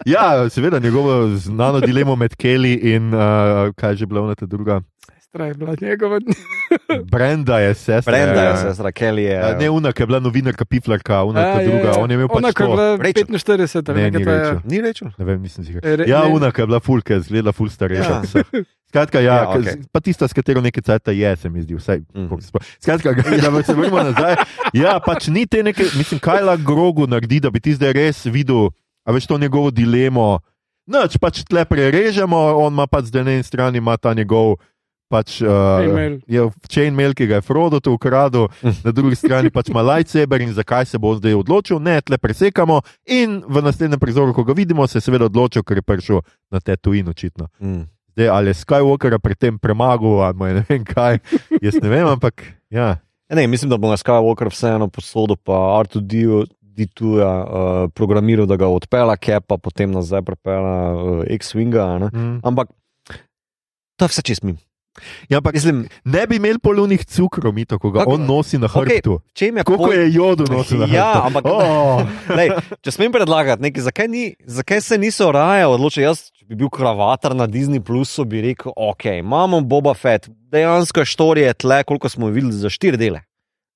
Ja, 0.06 0.50
seveda 0.50 0.80
njegovo 0.80 1.28
znano 1.36 1.80
dilemo 1.80 2.16
med 2.16 2.36
Kelly 2.36 2.80
in 2.96 3.14
uh, 3.14 3.74
kaj 3.76 3.92
je 3.92 3.96
že 3.96 4.06
bila 4.06 4.22
ona 4.22 4.36
ta 4.36 4.46
druga. 4.46 4.82
Sestra 5.36 5.46
je 5.46 5.54
bila 5.54 5.76
njegova. 5.82 6.20
Brenda 7.12 7.60
je 7.60 7.74
sestra. 7.74 8.12
Brenda 8.12 8.44
ja, 8.44 8.50
je 8.50 8.58
sestra, 8.58 8.92
Kelly 8.92 9.20
je. 9.20 9.34
Ja, 9.34 9.58
Ne, 9.58 9.70
una, 9.70 9.92
ki 9.92 10.02
je 10.02 10.08
bila 10.08 10.20
novinarka, 10.20 10.66
piflarka, 10.66 11.24
una, 11.24 11.40
Ja, 11.40 11.54
ta 11.54 11.62
ja, 11.62 11.68
druga. 11.68 11.88
ja. 11.90 12.00
On 12.00 12.12
je 12.12 12.16
imel 12.16 12.28
Ona, 12.32 12.48
pač 12.48 12.56
je 12.56 12.66
to. 12.66 12.72
bila 12.72 12.96
Rachel. 12.96 13.28
45 13.28 13.90
ali 13.90 14.02
Ne, 14.02 14.12
ni. 14.12 14.24
Rachel. 14.24 14.60
Ni 14.66 14.82
rečel. 14.82 15.08
Ne 15.18 15.26
vem, 15.26 15.42
nisem 15.42 15.66
si 15.66 15.74
ga. 15.74 15.80
Re- 15.84 16.08
Ja, 16.08 16.24
ne. 16.24 16.32
una, 16.32 16.52
ki 16.52 16.62
je 16.62 16.68
bila 16.68 16.80
ful, 16.80 17.02
ki 17.02 17.14
je 17.14 17.20
izgledala 17.20 17.52
ful 17.52 17.68
starejša. 17.68 18.16
Ja. 18.16 18.44
Skratka, 18.88 19.20
ja, 19.20 19.26
Ja, 19.26 19.36
ja, 19.36 19.48
okay. 19.50 19.84
pa 19.92 20.00
tista, 20.00 20.24
s 20.24 20.32
katero 20.34 20.62
nekaj 20.64 20.84
cajta 20.84 21.12
je, 21.12 21.36
se 21.36 21.50
mi 21.50 21.60
zdi. 21.62 21.76
Vsaj, 21.76 22.00
spomnim. 22.08 22.40
Skratka, 22.80 23.12
da 23.52 23.64
se 23.64 23.74
vrnemo 23.74 24.00
nazaj. 24.04 24.36
Ja, 24.72 25.00
pač 25.00 25.28
ni 25.28 25.44
te 25.46 25.60
neke, 25.64 25.84
mislim, 26.00 26.20
kaj 26.20 26.44
lahko 26.44 26.64
grogu 26.64 27.08
naredi, 27.08 27.40
da 27.40 27.52
bi 27.52 27.60
ti 27.60 27.76
zdaj 27.76 27.92
res 27.92 28.24
videl, 28.26 28.72
a 29.04 29.12
veš 29.12 29.28
to 29.28 29.36
njegovo 29.36 29.68
dilemo. 29.68 30.40
Noč 30.88 31.18
pač 31.20 31.44
tle 31.44 31.66
prerežemo, 31.66 32.38
on 32.56 32.72
ima 32.72 32.88
pač 32.88 33.12
na 33.12 33.26
eni 33.26 33.44
strani 33.44 33.82
ta 34.00 34.14
njegov. 34.16 34.56
Pač, 35.06 35.38
uh, 35.46 35.86
je 36.26 36.42
chainmail, 36.66 37.14
ki 37.14 37.28
ga 37.30 37.38
je 37.38 37.46
Frodo 37.46 37.78
tu 37.78 37.94
ukradel, 37.94 38.48
na 38.86 38.90
drugi 38.90 39.14
strani 39.20 39.52
pač 39.54 39.70
ima 39.70 39.84
lightsaber 39.86 40.42
in 40.42 40.54
zakaj 40.58 40.90
se 40.90 40.98
bo 40.98 41.14
zdaj 41.14 41.38
odločil, 41.38 41.78
ne, 41.78 42.00
tle 42.02 42.18
presekamo. 42.18 42.82
In 43.14 43.44
v 43.46 43.62
naslednjem 43.62 44.02
prizoru, 44.02 44.34
ko 44.34 44.44
ga 44.48 44.58
vidimo, 44.58 44.88
se 44.90 44.98
je 44.98 45.06
seveda 45.06 45.30
odločil, 45.30 45.62
ker 45.62 45.78
je 45.78 45.86
prišel 45.86 46.24
na 46.50 46.58
Tatooine, 46.58 47.14
očitno. 47.14 47.52
Mm. 47.62 47.86
Zdaj, 48.16 48.30
ali 48.34 48.50
je 48.50 48.58
Skywalkera 48.58 49.20
pri 49.22 49.36
tem 49.38 49.60
premagal, 49.62 50.26
ali 50.26 50.54
ne 50.58 50.66
vem 50.66 50.86
kaj, 50.88 51.22
jaz 51.66 51.78
ne 51.84 51.90
vem, 51.92 52.08
ampak 52.10 52.42
ja. 52.74 52.98
Ne, 53.30 53.46
mislim, 53.48 53.70
da 53.70 53.78
bo 53.78 53.94
na 53.94 54.02
Skywalker 54.02 54.50
vseeno 54.50 54.90
posodil, 54.90 55.38
pa 55.38 55.78
Artu 55.78 56.02
Dituja 56.02 57.30
uh, 57.30 57.90
programiral, 57.94 58.50
da 58.50 58.58
ga 58.58 58.68
odpela, 58.74 59.14
kepa, 59.22 59.62
potem 59.62 59.94
nazaj 59.94 60.26
prepela 60.26 60.76
uh, 60.92 61.22
X-Winga. 61.30 62.10
Mm. 62.10 62.40
Ampak 62.42 62.74
to 63.96 64.06
je 64.06 64.12
vse 64.12 64.22
čez 64.26 64.42
mi. 64.44 64.58
Ja 65.30 65.38
ampak 65.38 65.54
Mislim, 65.54 65.88
ne 66.04 66.28
bi 66.28 66.36
imel 66.36 66.60
polunih 66.60 67.06
cukrov, 67.06 67.54
mi 67.54 67.66
to, 67.66 67.80
ko 67.80 67.92
ga 67.92 68.00
Kako- 68.00 68.14
on 68.14 68.26
nosi 68.26 68.58
na 68.58 68.68
hrbtu. 68.68 69.20
je 69.36 69.64
Koliko 69.64 69.84
poj- 69.84 69.98
je 69.98 70.14
jodu 70.14 70.44
nosil 70.50 70.80
na 70.80 70.86
hrbtu? 70.86 70.96
Ja, 70.96 71.22
ampak 71.26 71.44
Oh. 71.46 72.02
Lej, 72.30 72.50
če 72.82 72.92
smem 72.92 73.12
predlagati, 73.12 73.62
nekaj, 73.62 73.82
zakaj, 73.82 74.08
ni, 74.08 74.36
zakaj 74.46 74.82
se 74.82 74.98
niso 74.98 75.32
raje 75.32 75.66
odločili? 75.68 76.06
Jaz, 76.06 76.32
če 76.32 76.46
bi 76.46 76.56
bil 76.56 76.70
kravatar 76.70 77.36
na 77.36 77.48
Disney 77.48 77.80
Plusu, 77.80 78.26
bi 78.26 78.42
rekel: 78.42 78.72
Ok, 78.76 79.06
imamo 79.06 79.62
Boba 79.62 79.94
Fett, 79.94 80.30
dejansko 80.52 81.00
je 81.02 81.06
štorije 81.06 81.54
tle, 81.54 81.84
koliko 81.84 82.10
smo 82.10 82.28
videli 82.28 82.54
za 82.54 82.70
štiri 82.70 82.98
dele. 82.98 83.22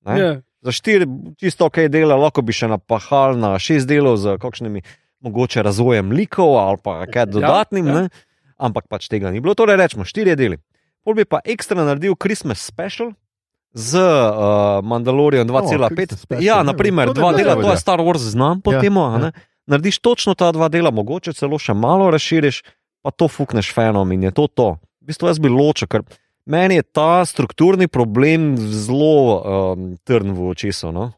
Ne? 0.06 0.20
Ja. 0.20 0.30
Za 0.62 0.72
štiri, 0.72 1.06
čisto 1.40 1.66
ok 1.66 1.88
dela, 1.88 2.16
lahko 2.16 2.42
bi 2.42 2.52
še 2.52 2.68
napahal 2.68 3.38
na 3.40 3.56
šest 3.58 3.88
delov 3.88 4.16
z 4.20 4.36
kakšnimi 4.36 4.82
mogoče 5.20 5.62
razvojem 5.62 6.12
likov 6.12 6.56
ali 6.56 6.78
pa 6.84 7.06
kaj 7.06 7.26
dodatnim, 7.26 7.86
ja. 7.86 7.92
ja, 7.92 8.00
ja. 8.00 8.08
ampak 8.56 8.88
pač 8.88 9.08
tega 9.08 9.30
ni 9.30 9.40
bilo. 9.40 9.54
Torej, 9.54 9.76
rečemo 9.76 10.04
štiri 10.04 10.36
deli. 10.36 10.56
Pol 11.04 11.14
bi 11.16 11.24
pa 11.24 11.40
ekstra 11.44 11.80
naredil 11.84 12.14
Christmas 12.16 12.60
special. 12.64 13.12
Z 13.72 13.94
uh, 14.02 14.82
Mandalorijem 14.82 15.46
2,5. 15.46 15.94
Christmas 15.94 16.20
special, 16.20 16.42
ja, 16.42 16.58
ne, 16.58 16.72
naprimer, 16.72 17.06
to 17.06 17.14
ne 17.14 17.20
dva 17.20 17.30
bi 17.32 17.36
dela, 17.38 17.54
bilo, 17.54 17.62
to 17.62 17.70
ja. 17.70 17.76
je 17.78 17.80
Star 17.80 18.00
Wars 18.02 18.24
znam 18.32 18.60
po 18.60 18.72
Ja, 18.72 18.80
temu. 18.80 19.00
a 19.06 19.12
ja. 19.12 19.18
ne. 19.18 19.32
Narediš 19.66 19.98
točno 19.98 20.34
ta 20.34 20.50
dva 20.52 20.68
dela, 20.68 20.90
mogoče 20.90 21.32
celo 21.32 21.58
še 21.58 21.74
malo 21.74 22.10
razširiš, 22.10 22.62
pa 23.02 23.10
to 23.14 23.28
fukneš 23.30 23.70
fenom 23.74 24.10
in 24.12 24.22
je 24.26 24.32
to 24.34 24.46
to. 24.50 24.68
V 25.00 25.06
bistvu 25.12 25.30
jaz 25.30 25.38
bi 25.38 25.48
ločil, 25.48 25.86
ker 25.86 26.02
meni 26.50 26.80
je 26.80 26.82
ta 26.82 27.22
strukturni 27.24 27.86
problem 27.88 28.56
zelo 28.58 29.14
um, 29.38 29.86
trn 30.02 30.34
v 30.34 30.50
očesu. 30.50 30.90
No? 30.90 31.12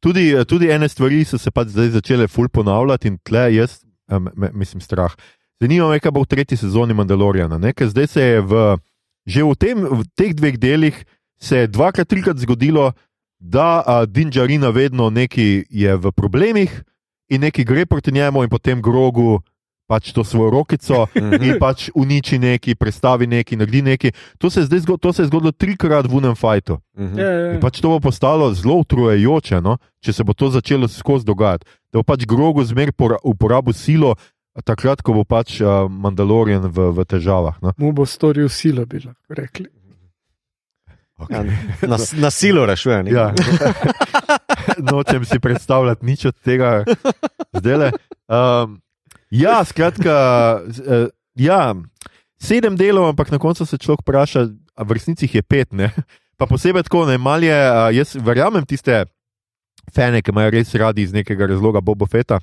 Tudi, 0.00 0.32
tudi 0.48 0.72
ene 0.72 0.88
stvari 0.88 1.20
so 1.28 1.36
se 1.38 1.52
pač 1.52 1.68
zdaj 1.76 1.92
začele 2.00 2.28
ful 2.32 2.48
ponavljati 2.48 3.12
in 3.12 3.18
tle 3.20 3.44
jaz, 3.54 3.82
um, 4.08 4.30
mislim, 4.56 4.80
strah. 4.80 5.12
Zanima 5.60 5.90
me, 5.92 6.00
kaj 6.00 6.10
bo 6.16 6.24
v 6.24 6.32
tretji 6.32 6.56
sezoni 6.56 6.96
Mandaloriana. 6.96 7.58
ne, 7.60 7.76
ker 7.76 7.92
Zdaj 7.92 8.06
se 8.06 8.22
je 8.22 8.40
v, 8.40 8.64
že 9.26 9.42
v, 9.42 9.54
tem, 9.56 9.76
v 9.80 10.02
teh 10.16 10.32
dveh 10.36 10.56
delih 10.60 10.96
se 11.40 11.64
je 11.64 11.66
dvakrat, 11.68 12.08
trikrat 12.08 12.38
zgodilo, 12.38 12.92
da 13.40 13.82
uh, 13.84 14.04
Dinjarina 14.08 14.68
vedno 14.70 15.10
neki 15.10 15.64
je 15.70 15.96
v 15.96 16.12
problemih 16.12 16.72
in 17.28 17.40
neki 17.40 17.64
gre 17.64 17.86
proti 17.86 18.12
njemu 18.12 18.44
in 18.44 18.48
potem 18.48 18.82
grogu. 18.82 19.40
Pač 19.84 20.16
to 20.16 20.24
svojo 20.24 20.48
rokico 20.48 21.04
in 21.44 21.58
pač 21.60 21.90
uniči 21.92 22.38
neki, 22.40 22.72
prestavi 22.72 23.28
neki, 23.28 23.56
naredi 23.60 23.82
neki. 23.84 24.12
To 24.40 24.48
se 24.48 24.64
je, 24.64 24.72
zdaj 24.72 24.96
to 24.96 25.12
se 25.12 25.22
je 25.22 25.28
zgodilo 25.28 25.52
trikrat 25.52 26.08
v 26.08 26.16
unem 26.24 26.32
fajtu. 26.32 26.80
Mhm. 26.96 27.18
Ja, 27.20 27.28
ja, 27.28 27.48
In 27.52 27.54
ja. 27.54 27.60
pač 27.60 27.84
to 27.84 27.92
bo 27.92 28.00
postalo 28.00 28.48
zelo 28.56 28.80
utrujajoče, 28.80 29.60
no? 29.60 29.76
če 30.00 30.12
se 30.16 30.24
bo 30.24 30.32
to 30.32 30.48
začelo 30.48 30.88
skozi 30.88 31.28
dogajati. 31.28 31.68
Da 31.92 32.00
bo 32.00 32.02
pač 32.02 32.24
grogo 32.24 32.64
zmer 32.64 32.96
pora- 32.96 33.20
uporabil 33.20 33.76
silo, 33.76 34.16
takrat, 34.62 35.02
ko 35.02 35.16
bo 35.18 35.24
pač 35.26 35.58
uh, 35.58 35.90
Mandalorian 35.90 36.68
v, 36.70 36.92
v 36.94 37.06
težavah. 37.08 37.58
No? 37.58 37.74
Mu 37.80 37.90
bo 37.90 38.06
storil 38.06 38.46
silo, 38.46 38.86
bi 38.86 39.02
lahko 39.02 39.34
rekli. 39.34 39.66
Ja, 41.30 41.42
na, 41.90 41.98
na 41.98 42.30
silo 42.30 42.66
rešuje. 42.66 43.10
Ja. 43.10 43.32
Nočem 44.90 45.24
si 45.24 45.38
predstavljati 45.38 46.06
nič 46.06 46.30
od 46.30 46.36
tega, 46.38 46.84
zdaj 47.54 47.76
le. 47.78 47.88
Um, 48.26 48.78
ja, 49.30 49.62
skratka, 49.64 50.14
eh, 50.66 51.06
ja, 51.38 51.74
sedem 52.38 52.76
delov, 52.76 53.10
ampak 53.10 53.30
na 53.30 53.38
koncu 53.38 53.66
se 53.66 53.78
človek 53.78 54.02
vpraša, 54.02 54.48
a 54.74 54.82
v 54.82 54.98
resnici 54.98 55.30
je 55.30 55.42
pet. 55.42 55.70
Ne? 55.70 55.90
Pa 56.34 56.50
posebej 56.50 56.86
tako, 56.90 57.06
ne 57.06 57.18
malje, 57.18 57.54
a, 57.54 57.90
jaz 57.94 58.18
verjamem 58.18 58.66
tiste 58.66 59.04
fane, 59.94 60.22
ki 60.22 60.34
imajo 60.34 60.50
res 60.50 60.74
radi 60.74 61.06
iz 61.06 61.14
nekega 61.14 61.46
razloga 61.46 61.80
Boba 61.84 62.08
Feta. 62.10 62.40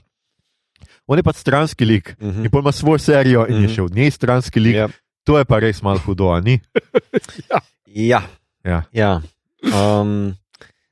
On 1.08 1.18
je 1.18 1.24
pač 1.24 1.36
stranski 1.38 1.86
lik. 1.86 2.16
Mhm. 2.20 2.46
In 2.46 2.50
pol 2.50 2.62
ima 2.62 2.72
svojo 2.72 2.98
serijo, 3.00 3.46
in 3.48 3.56
je 3.56 3.68
Mhm. 3.68 3.74
še 3.74 3.82
od 3.82 3.96
njej 3.96 4.12
stranski 4.12 4.60
lik. 4.60 4.76
Ja. 4.76 4.88
To 5.24 5.38
je 5.38 5.46
pa 5.46 5.60
res 5.60 5.82
malo 5.82 6.00
hudo, 6.00 6.40
ni? 6.40 6.60
Ja. 7.88 8.22
Ja. 8.64 8.84
ja. 8.92 9.22
Um, 9.64 10.34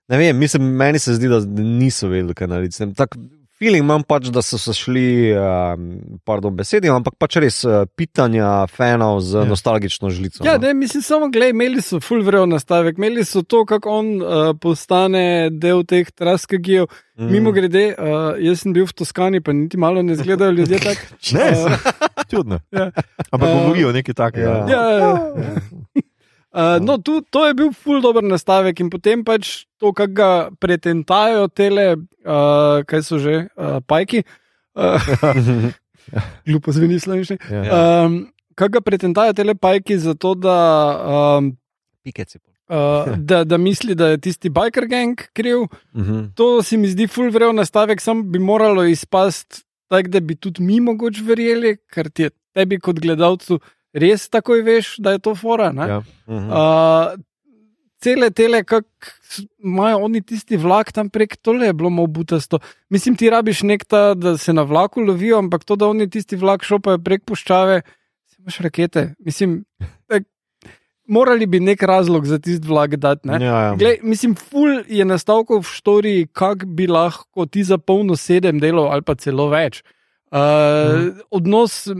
ne 0.07 0.17
vem, 0.17 0.37
mislim, 0.37 0.63
meni 0.75 0.99
se 0.99 1.13
zdi, 1.15 1.27
da 1.27 1.39
niso 1.55 2.07
vedeli, 2.07 2.33
kaj 2.33 2.47
narediti. 2.47 2.93
Tak 2.93 3.15
feeling 3.59 3.83
imam 3.83 4.03
pač, 4.03 4.29
da 4.31 4.41
so 4.41 4.57
se 4.57 4.73
šli, 4.73 5.03
um, 5.35 5.89
pardon, 6.25 6.55
besedi, 6.55 6.87
ampak 6.89 7.13
pač 7.19 7.35
res 7.37 7.59
uh, 7.67 7.83
pitanja 7.95 8.65
fanov 8.67 9.19
z 9.21 9.35
Ja. 9.35 9.43
ja. 9.43 9.49
nostalgično 9.49 10.09
žlico. 10.09 10.43
Ja, 10.47 10.53
no. 10.57 10.63
ne, 10.67 10.73
mislim, 10.73 11.03
samo 11.03 11.27
gledaj, 11.29 11.51
imeli 11.51 11.81
so 11.81 11.99
full 11.99 12.23
vrev 12.23 12.47
nastavek, 12.47 12.97
imeli 12.97 13.25
so 13.25 13.43
to, 13.43 13.65
kako 13.65 13.89
on 13.91 14.07
uh, 14.17 14.53
postane 14.55 15.49
del 15.51 15.83
teh 15.83 16.07
traskagijev. 16.11 16.87
Mm. 17.19 17.31
Mimo 17.31 17.51
grede, 17.51 17.95
uh, 17.99 18.39
jaz 18.39 18.61
sem 18.63 18.71
bil 18.73 18.87
v 18.87 18.95
Toskani, 18.95 19.41
pa 19.43 19.51
niti 19.51 19.77
malo 19.77 20.01
ne 20.01 20.13
izgledajo 20.15 20.55
ljudje 20.55 20.79
tako. 20.87 21.19
Ne, 21.35 21.49
Uh, 21.51 21.91
čudno. 22.31 22.59
ja. 22.71 22.91
Ampak 23.31 23.49
Eh, 23.49 23.53
govorijo 23.55 23.91
nekaj 23.91 24.13
takega. 24.15 24.49
ja. 24.69 24.71
Ja, 24.71 24.83
ja. 24.95 25.11
Uh, 26.49 26.79
no, 26.81 26.97
tu, 26.97 27.21
to 27.21 27.45
je 27.45 27.53
bil 27.53 27.69
ful 27.77 28.01
dober 28.01 28.25
nastavek 28.25 28.79
in 28.81 28.89
potem 28.89 29.21
pač 29.21 29.69
to, 29.77 29.93
kar 29.93 30.09
ga 30.09 30.29
pretentajo 30.57 31.45
tele, 31.53 31.93
uh, 32.25 32.81
kaj 32.89 33.05
so 33.05 33.21
že, 33.21 33.45
uh, 33.53 33.77
pajki. 33.85 34.23
Uh, 34.73 35.69
Glupo 36.49 36.73
zveni 36.73 36.97
slovenščini. 36.97 37.37
Ja. 37.53 37.81
Um, 38.05 38.21
kaj 38.57 38.73
ga 38.73 38.81
pretentajo 38.81 39.35
tele 39.37 39.53
pajki 39.53 39.99
zato, 40.01 40.33
da, 40.33 40.57
um, 41.37 41.53
Pikeci. 42.01 42.41
uh, 42.73 43.13
da, 43.13 43.43
da 43.45 43.61
misli, 43.61 43.93
da 43.93 44.15
je 44.15 44.23
tisti 44.25 44.49
biker 44.49 44.89
gang 44.89 45.21
kriv. 45.37 45.67
Mhm. 45.93 46.31
To 46.33 46.63
se 46.65 46.81
mi 46.81 46.89
zdi 46.89 47.05
ful 47.07 47.29
vrev 47.29 47.53
nastavek, 47.53 48.01
sam 48.01 48.25
bi 48.31 48.41
moralo 48.41 48.89
izpasti 48.89 49.67
tako, 49.89 50.09
da 50.09 50.19
bi 50.19 50.35
tudi 50.35 50.63
mi 50.63 50.79
mogoče 50.79 51.23
verjeli, 51.25 51.77
ker 51.93 52.09
ti 52.09 52.27
je 52.27 52.33
tebi 52.53 52.79
kot 52.79 52.99
gledalcu 53.01 53.59
res 53.93 54.29
takoj 54.29 54.61
veš, 54.61 54.95
da 54.97 55.11
je 55.11 55.19
to 55.19 55.35
fora. 55.35 55.71
ne? 55.71 55.87
Ja. 55.87 55.99
Mhm. 56.27 56.47
Uh, 56.47 57.19
cele 57.99 58.29
tele, 58.31 58.63
kako 58.63 58.87
imajo 59.59 59.97
oni 59.99 60.21
tisti 60.21 60.57
vlak 60.57 60.91
tam 60.91 61.09
prek, 61.09 61.35
tole 61.37 61.65
je 61.65 61.73
bilo 61.73 61.89
malo 61.89 62.07
butasto. 62.07 62.59
Mislim, 62.89 63.15
ti 63.15 63.29
rabiš 63.29 63.61
nekta, 63.63 64.13
da 64.13 64.37
se 64.37 64.53
na 64.53 64.61
vlaku 64.61 65.01
lovijo, 65.01 65.37
ampak 65.37 65.63
to, 65.63 65.75
da 65.75 65.87
oni 65.87 66.09
tisti 66.09 66.35
vlak 66.35 66.63
šopajo 66.63 66.97
prek 66.97 67.25
puščave, 67.25 67.81
si 68.25 68.41
imaš 68.41 68.59
rakete. 68.59 69.15
Mislim, 69.19 69.65
tak, 70.07 70.23
morali 71.05 71.45
bi 71.45 71.59
nek 71.59 71.83
razlog 71.83 72.25
za 72.25 72.39
tisti 72.39 72.67
vlak 72.67 72.95
dati. 72.95 73.27
ne. 73.27 73.45
Ja, 73.45 73.61
ja. 73.61 73.75
Glej, 73.75 73.99
mislim, 74.03 74.35
ful 74.35 74.83
je 74.87 75.05
nastavkov 75.05 75.59
v 75.59 75.67
štoriji, 75.67 76.27
kako 76.27 76.65
bi 76.65 76.87
lahko 76.87 77.45
ti 77.45 77.63
zapolnil 77.63 78.15
sedem 78.15 78.59
delov 78.59 78.91
ali 78.91 79.01
pa 79.01 79.15
celo 79.15 79.49
več. 79.49 79.83
Uh, 80.31 80.37
Mhm. 80.39 81.19
Odnos 81.31 81.87
uh, 81.87 81.95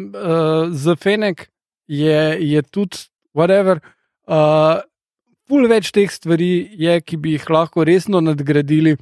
z 0.71 0.95
Fenek 0.95 1.49
je, 1.89 2.37
je 2.45 2.61
tudi, 2.69 3.09
whatever. 3.33 3.81
Uh, 4.29 4.79
pul 5.49 5.65
več 5.69 5.89
teh 5.95 6.09
stvari 6.13 6.69
je, 6.77 6.99
ki 7.01 7.17
bi 7.17 7.33
jih 7.37 7.49
lahko 7.49 7.83
resno 7.87 8.21
nadgradili, 8.21 8.95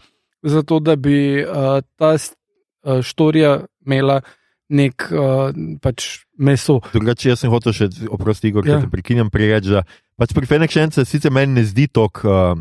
zato 0.47 0.79
da 0.79 0.95
bi 0.95 1.43
uh, 1.43 1.81
ta 1.99 2.15
uh, 2.15 3.01
štorija 3.03 3.59
imela 3.85 4.21
nek 4.71 5.07
uh, 5.11 5.51
pač 5.83 6.23
meso. 6.39 6.79
Drugače, 6.93 7.31
jaz 7.33 7.43
sem 7.43 7.51
hotel 7.51 7.75
še, 7.75 7.89
oprosti, 8.11 8.51
Igor, 8.51 8.67
Ja. 8.67 8.79
te 8.83 8.91
prekinjam 8.91 9.29
preveč. 9.31 9.67
da 9.71 9.83
Pač 10.17 10.33
pri 10.33 10.47
Fenekšence 10.49 11.05
sicer 11.05 11.31
meni 11.31 11.59
ne 11.59 11.63
zdi 11.67 11.87
tok 11.87 12.23
uh, 12.25 12.55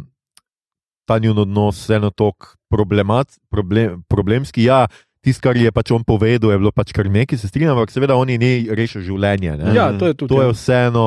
ta 1.07 1.19
njun 1.23 1.39
odnos 1.47 1.87
eno 1.91 2.11
tok 2.11 2.57
problemat, 2.69 3.39
problem, 3.49 4.03
problemski. 4.11 4.67
Ja, 4.67 4.87
tisto, 5.27 5.43
kar 5.43 5.59
je 5.59 5.73
pač 5.75 5.91
on 5.91 6.07
povedal, 6.07 6.55
je 6.55 6.61
bilo 6.63 6.71
pač 6.71 6.95
kar 6.95 7.11
nekaj, 7.11 7.41
se 7.43 7.51
strinjam, 7.51 7.75
ampak 7.75 7.91
seveda 7.91 8.15
on 8.15 8.31
je 8.31 8.39
ne 8.39 8.53
rešil 8.79 9.03
življenje. 9.03 9.57
Ne? 9.59 9.75
Ja, 9.75 9.91
to 9.99 10.13
je 10.13 10.15
tudi. 10.15 10.31
To 10.31 10.43
je 10.45 10.49
ja. 10.49 10.55
vseeno, 10.55 11.07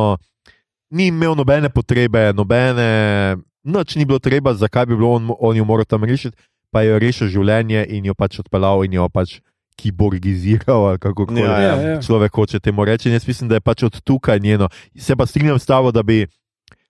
ni 0.91 1.07
imel 1.13 1.37
nobene 1.39 1.71
potrebe, 1.71 2.29
nobene, 2.35 3.39
noč 3.63 3.95
ni 3.95 4.07
bilo 4.09 4.19
treba, 4.19 4.53
zakaj 4.53 4.89
bi 4.91 4.99
bilo 4.99 5.15
on, 5.15 5.31
on 5.39 5.55
jo 5.55 5.67
moral 5.67 5.87
tam 5.87 6.03
rešiti, 6.03 6.35
pa 6.73 6.83
je 6.83 6.99
rešil 6.99 7.31
življenje 7.31 7.85
in 7.95 8.11
jo 8.11 8.17
pač 8.17 8.41
odpeljal 8.43 8.83
in 8.85 8.99
jo 8.99 9.07
pač 9.09 9.39
kiborgiziral, 9.79 10.97
kako 10.99 11.29
Ja, 11.39 11.55
ja, 11.63 11.75
ja. 11.79 12.01
človek 12.03 12.35
hoče 12.35 12.59
temu 12.59 12.83
reči. 12.83 13.07
In 13.07 13.15
jaz 13.15 13.23
mislim, 13.23 13.47
da 13.47 13.55
je 13.55 13.63
pač 13.63 13.87
od 13.87 14.01
tukaj 14.03 14.39
njeno. 14.43 14.67
Se 14.99 15.15
pa 15.15 15.23
strinjam 15.23 15.59
s 15.59 15.65
tabo, 15.65 15.93
da 15.95 16.03
bi 16.03 16.27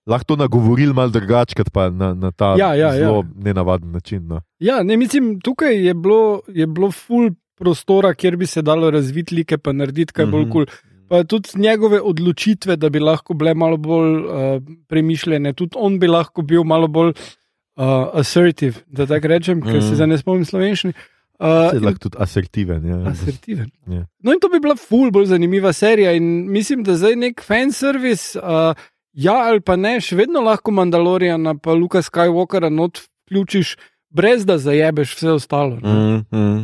lahko 0.06 0.24
to 0.24 0.36
nagovorili 0.36 0.92
malo 0.92 1.10
drugače, 1.10 1.54
kot 1.54 1.70
pa 1.70 1.90
na, 1.90 2.14
na 2.14 2.30
ta 2.30 2.54
Ja, 2.58 2.74
ja, 2.74 2.86
ja. 2.88 2.92
zelo 2.94 3.24
nenavaden 3.36 3.90
način. 3.90 4.26
No. 4.26 4.40
Ja, 4.58 4.82
ne, 4.82 4.96
mislim, 4.96 5.40
tukaj 5.40 5.86
je 5.86 5.94
bilo, 5.94 6.40
je 6.48 6.66
bilo 6.66 6.90
ful 6.90 7.30
prostora, 7.56 8.14
kjer 8.14 8.36
bi 8.36 8.46
se 8.46 8.62
dalo 8.62 8.90
razviti 8.90 9.34
like, 9.34 9.58
pa 9.58 9.72
narediti 9.72 10.12
kaj 10.12 10.26
bolj 10.26 10.42
Mhm. 10.42 10.50
kul. 10.50 10.66
Cool. 10.66 10.76
Pa 11.08 11.24
tudi 11.24 11.48
njegove 11.56 12.00
odločitve, 12.00 12.76
da 12.76 12.88
bi 12.88 12.98
lahko 12.98 13.34
bile 13.34 13.54
malo 13.54 13.76
bolj 13.76 14.16
uh, 14.16 14.62
premišljene, 14.88 15.52
tudi 15.52 15.70
on 15.76 15.98
bi 15.98 16.06
lahko 16.06 16.42
bil 16.42 16.62
malo 16.64 16.88
bolj 16.88 17.08
uh, 17.08 17.84
assertive, 18.14 18.74
da 18.86 19.06
tako 19.06 19.28
rečem, 19.28 19.58
mm. 19.58 19.62
ker 19.62 19.76
Mhm. 19.76 19.88
se 19.88 19.94
zdaj 19.94 20.06
ne 20.06 20.18
spomnim 20.18 20.44
slovenščini. 20.44 20.92
Uh, 21.40 21.70
Se 21.70 21.80
lahko 21.80 21.98
tudi 21.98 22.16
asertiven. 22.18 22.86
Ja. 22.86 22.96
Asertiven. 23.06 23.70
Ja. 23.88 24.06
No, 24.22 24.32
in 24.32 24.40
to 24.40 24.48
bi 24.48 24.60
bila 24.60 24.76
ful 24.76 25.10
bolj 25.10 25.26
zanimiva 25.26 25.72
serija. 25.72 26.12
In 26.12 26.24
mislim, 26.48 26.82
da 26.84 26.96
zdaj 26.96 27.16
nek 27.16 27.42
fanservice, 27.42 28.38
uh, 28.38 28.74
ja 29.12 29.34
ali 29.46 29.60
pa 29.60 29.76
ne, 29.76 30.00
še 30.00 30.16
vedno 30.16 30.40
lahko 30.40 30.70
Mandaloriana 30.70 31.54
pa 31.54 31.72
Luka 31.72 31.98
Skywalkera 31.98 32.68
not 32.68 32.98
vključiš, 33.26 33.76
brez 34.08 34.44
da 34.44 34.58
zajebeš 34.58 35.16
vse 35.16 35.30
ostalo. 35.32 35.76
ne. 35.76 35.90
Mm, 35.90 36.24
mm. 36.32 36.60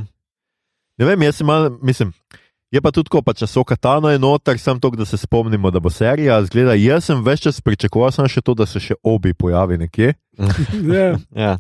Ne 0.99 1.05
vem, 1.05 1.23
jaz 1.23 1.43
mal, 1.43 1.71
mislim. 1.83 2.13
Je 2.69 2.81
pa 2.81 2.91
tudi 2.91 3.07
tako, 3.07 3.21
pa 3.23 3.33
če 3.33 3.47
so 3.47 3.63
katano 3.63 4.11
je 4.11 4.19
noter, 4.19 4.59
sem 4.59 4.81
to, 4.81 4.91
da 4.91 5.05
se 5.05 5.17
spomnimo, 5.17 5.71
da 5.71 5.79
bo 5.79 5.91
serija. 5.91 6.41
Zgleda, 6.43 6.75
jaz 6.75 7.05
sem 7.05 7.23
več 7.23 7.45
čas 7.45 7.61
pričakoval, 7.61 8.11
sem 8.11 8.27
še 8.27 8.43
to, 8.43 8.55
da 8.55 8.67
se 8.67 8.81
še 8.81 8.97
obi 9.05 9.35
pojavi 9.35 9.79
nekje. 9.79 10.15
Ja. 10.91 11.15
Ja. 11.33 11.53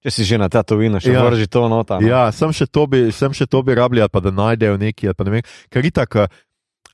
Če 0.00 0.10
si 0.12 0.24
že 0.24 0.38
na 0.38 0.46
tatovino, 0.48 1.00
še 1.00 1.10
Ja. 1.12 1.24
vrži 1.26 1.46
to 1.46 1.66
nota. 1.68 1.98
no. 1.98 2.06
Ja, 2.06 2.30
sem 2.32 2.52
še 2.52 2.66
to 2.66 2.86
bi, 2.86 3.10
sem 3.12 3.32
še 3.32 3.46
to 3.46 3.62
bi 3.62 3.74
rabili, 3.74 4.00
ali 4.00 4.08
pa 4.08 4.20
da 4.20 4.30
najdejo 4.30 4.78
neki. 4.78 5.06
ali 5.06 5.14
pa 5.14 5.24
ne 5.24 5.30
vem. 5.30 5.42
Ker 5.68 5.82
itak, 5.84 6.14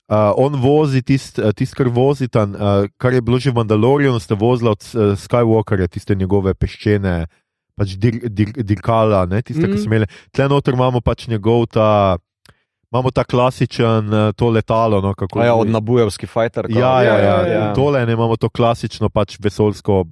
uh, 0.09 0.33
on 0.37 0.55
vozi 0.61 1.01
tisto, 1.01 1.41
uh, 1.41 1.53
tist, 1.55 1.75
kar 1.77 1.87
vozi 1.87 2.27
tam, 2.27 2.55
uh, 2.55 2.87
kar 2.97 3.13
je 3.13 3.21
bilo 3.21 3.39
že 3.39 3.51
v 3.51 3.61
Mandalorianu, 3.61 4.19
ste 4.19 4.35
vozili 4.35 4.69
od 4.69 4.81
uh, 4.93 5.13
Skywalkerja, 5.19 5.87
tiste 5.87 6.15
njegove 6.15 6.53
peščene, 6.53 7.27
pač 7.75 7.95
dir, 7.97 8.19
dir, 8.29 8.51
dirkala, 8.53 9.25
ne, 9.25 9.41
tiste, 9.41 9.63
mm. 9.63 9.71
ki 9.71 9.77
Mhm. 9.77 9.81
so 9.81 9.89
imeli. 9.89 10.07
Tle 10.31 10.49
noter 10.49 10.73
imamo 10.73 11.01
pač 11.01 11.27
njegov 11.27 11.67
ta. 11.73 12.17
Imamo 12.93 13.09
ta 13.09 13.23
klasičen 13.25 14.13
uh, 14.13 14.31
to 14.37 14.49
letalo. 14.53 15.01
No, 15.01 15.15
kako, 15.17 15.39
A 15.41 15.45
ja, 15.45 15.55
od 15.57 15.65
nabujevski 15.65 16.27
fighter. 16.29 16.67
Ja, 16.69 17.01
ja, 17.01 17.01
ja, 17.01 17.17
Ja, 17.17 17.17
ja, 17.17 17.47
ja. 17.47 17.53
ja. 17.53 17.73
Tole 17.73 18.05
ne 18.05 18.13
imamo 18.13 18.37
to 18.37 18.49
klasično 18.53 19.09
pač 19.09 19.39
vesoljsko 19.41 20.05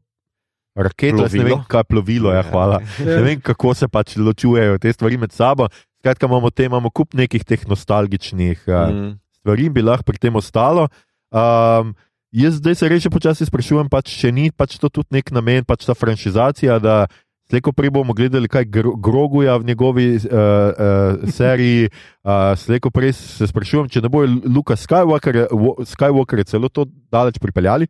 raketo, 0.75 1.27
ne 1.29 1.43
vem, 1.43 1.61
kaj 1.67 1.79
je 1.79 1.83
plovilo, 1.83 2.31
ja, 2.33 2.41
hvala. 2.41 2.79
Ja. 2.81 3.05
Ne 3.17 3.21
vem, 3.21 3.41
kako 3.41 3.73
se 3.77 3.87
pač 3.87 4.15
ločujejo 4.17 4.79
te 4.81 4.93
stvari 4.93 5.17
med 5.17 5.31
sabo. 5.31 5.67
Skratka, 6.01 6.25
imamo, 6.25 6.49
te, 6.49 6.65
imamo 6.65 6.89
kup 6.89 7.13
nekih 7.13 7.45
teh 7.45 7.67
nostalgičnih 7.69 8.63
uh, 8.65 8.89
mm. 8.89 9.11
Stvari, 9.41 9.69
bi 9.73 9.81
lahko 9.81 10.05
pri 10.05 10.21
tem 10.21 10.35
ostalo. 10.37 10.87
Um, 11.33 11.95
jaz 12.31 12.59
zdaj 12.61 12.75
se 12.75 12.89
reče 12.89 13.09
počasi 13.09 13.45
sprašujem, 13.45 13.89
pač, 13.89 14.13
če 14.13 14.29
ni 14.31 14.51
pač 14.53 14.77
to 14.77 14.89
tudi 14.89 15.17
nek 15.17 15.33
namen, 15.33 15.65
pač 15.65 15.85
ta 15.89 15.97
franšizacija. 15.97 16.77
da 16.79 17.07
Slejko 17.51 17.73
prej 17.75 17.89
bomo 17.91 18.13
gledali, 18.15 18.47
kaj 18.47 18.63
Gro- 18.71 18.95
Groguja 18.95 19.57
v 19.59 19.65
njegovi 19.67 20.05
uh, 20.15 20.21
uh, 20.23 21.25
seriji. 21.27 21.89
Uh, 22.23 22.55
Slejko 22.55 22.93
prej 22.93 23.11
se 23.17 23.47
sprašujem, 23.49 23.89
če 23.91 23.99
ne 24.05 24.07
bo 24.07 24.23
Luka 24.23 24.77
Skywalker, 24.79 25.49
Skywalker 25.83 26.45
celo 26.47 26.69
to 26.71 26.85
daleč 27.11 27.41
pripeljali. 27.43 27.89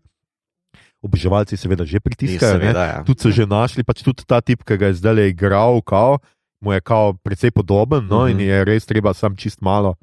Oboževalci 1.01 1.57
seveda 1.57 1.85
že 1.85 1.99
pritiskajo. 1.99 2.57
ne. 2.57 2.71
Seveda, 2.71 2.85
ja. 2.85 2.97
tudi 3.05 3.21
so 3.21 3.29
že 3.29 3.45
našli, 3.45 3.83
pač 3.85 4.01
tudi 4.01 4.25
ta 4.25 4.41
tip, 4.41 4.65
ki 4.65 4.77
ga 4.77 4.89
je 4.89 4.97
zdaj 5.01 5.29
igral, 5.29 5.81
kao, 5.85 6.17
mu 6.61 6.73
je 6.73 6.81
kao 6.81 7.13
precej 7.21 7.51
podoben, 7.51 8.05
no, 8.09 8.25
mm 8.25 8.25
-hmm. 8.25 8.31
in 8.31 8.37
Mhm. 8.37 8.45
je 8.49 8.65
res 8.65 8.85
treba 8.85 9.13
sam 9.13 9.35
čist 9.35 9.61
malo 9.61 9.97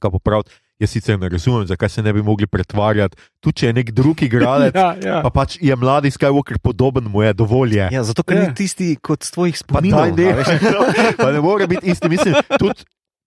kaj 0.00 0.10
popraviti. 0.12 0.50
Jaz 0.78 0.90
sicer 0.90 1.18
ne 1.18 1.28
razumem, 1.28 1.66
zakaj 1.66 1.90
se 1.90 2.00
ne 2.00 2.08
bi 2.10 2.22
mogli 2.22 2.46
pretvarjati, 2.46 3.12
tudi 3.38 3.52
če 3.54 3.66
je 3.66 3.72
nek 3.74 3.90
drug 3.92 4.22
igralec, 4.22 4.72
ja, 4.74 4.94
ja. 4.98 5.18
pa 5.20 5.28
pač 5.30 5.58
je 5.60 5.76
mladi 5.76 6.08
Skywalker 6.08 6.56
podoben, 6.58 7.04
mu 7.04 7.20
je 7.20 7.34
dovolj. 7.34 7.76
Je. 7.76 7.88
Ja, 7.92 8.02
zato, 8.02 8.22
ker 8.22 8.38
Ja. 8.38 8.42
ni 8.42 8.54
tisti 8.56 8.94
kot 8.96 9.20
z 9.20 9.30
tvojih 9.30 9.54
Pa, 9.58 9.60
spominov. 9.76 10.08
daj, 10.10 10.32
ne, 10.32 10.32
pa 11.20 11.28
ne 11.30 11.40
more 11.40 11.66
biti 11.66 11.84
isti. 11.86 12.08
Mislim, 12.08 12.32
tudi, 12.56 12.80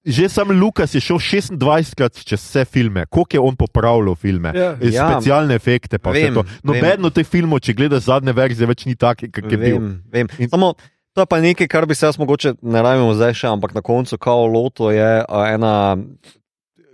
že 0.03 0.25
sam 0.27 0.49
Lukas 0.51 0.91
je 0.91 0.99
šel 0.99 1.21
26krat 1.53 2.17
čez 2.19 2.41
vse 2.41 2.65
filme, 2.65 3.05
koliko 3.05 3.35
je 3.35 3.41
on 3.41 3.55
popravljal 3.55 4.15
filme. 4.15 4.49
Ja. 4.51 4.73
Ja. 4.81 5.05
Specialne 5.11 5.53
efekte, 5.53 5.97
pa 5.97 6.09
vse 6.09 6.23
Vem, 6.23 6.33
to. 6.33 6.41
vem. 6.41 6.57
Noben 6.65 7.05
od 7.05 7.13
teh 7.13 7.23
filmov, 7.23 7.59
če 7.59 7.73
gledaš 7.73 8.03
zadnje 8.03 8.33
verzije, 8.33 8.65
več 8.65 8.85
ni 8.85 8.95
taki, 8.95 9.29
kot 9.29 9.45
je 9.45 9.57
bil. 9.57 9.77
Vem, 9.77 9.93
vem. 10.09 10.27
In- 10.39 10.49
Samo, 10.49 10.73
to 11.13 11.21
je 11.21 11.27
pa 11.27 11.37
nekaj, 11.37 11.67
kar 11.67 11.85
bi 11.85 11.93
se 11.93 12.03
jaz 12.03 12.17
mogoče 12.17 12.55
ne 12.61 12.81
rabimo 12.81 13.13
zdaj 13.13 13.33
še, 13.35 13.47
ampak 13.47 13.73
na 13.73 13.81
koncu 13.81 14.17
kao 14.17 14.47
loto 14.47 14.89
je 14.89 15.21
ena. 15.47 15.93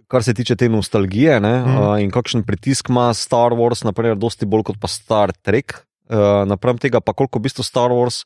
Kar 0.09 0.25
se 0.25 0.33
tiče 0.33 0.55
te 0.57 0.69
nostalgije 0.69 1.37
ne, 1.43 1.53
mm. 1.61 1.87
in 2.03 2.11
kakšen 2.11 2.41
pritisk 2.47 2.89
ima 2.89 3.11
Star 3.13 3.53
Wars, 3.53 3.83
naprimer, 3.85 4.17
dosti 4.17 4.47
bolj 4.49 4.65
kot 4.71 4.79
pa 4.81 4.89
Star 4.89 5.33
Trek. 5.45 5.75
Uh, 6.09 6.41
Napram 6.49 6.79
tega, 6.81 6.97
pa 6.97 7.13
koliko 7.13 7.37
v 7.37 7.45
bistvu 7.45 7.63
Star 7.63 7.93
Wars 7.93 8.23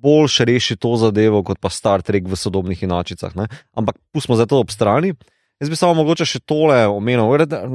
boljše 0.00 0.44
reši 0.44 0.76
to 0.76 0.96
zadevo 0.96 1.42
kot 1.46 1.60
pa 1.60 1.70
Star 1.70 2.02
Trek 2.02 2.26
v 2.26 2.36
sodobnih 2.36 2.82
inačicah. 2.82 3.36
Ne. 3.36 3.46
Ampak 3.76 4.00
pustimo 4.12 4.38
zdaj 4.38 4.50
to 4.50 4.58
ob 4.64 4.74
strani. 4.74 5.14
Jaz 5.60 5.68
bi 5.68 5.76
samo 5.76 5.98
mogoče 5.98 6.24
še 6.24 6.38
tole 6.48 6.86
omenil, 6.88 7.28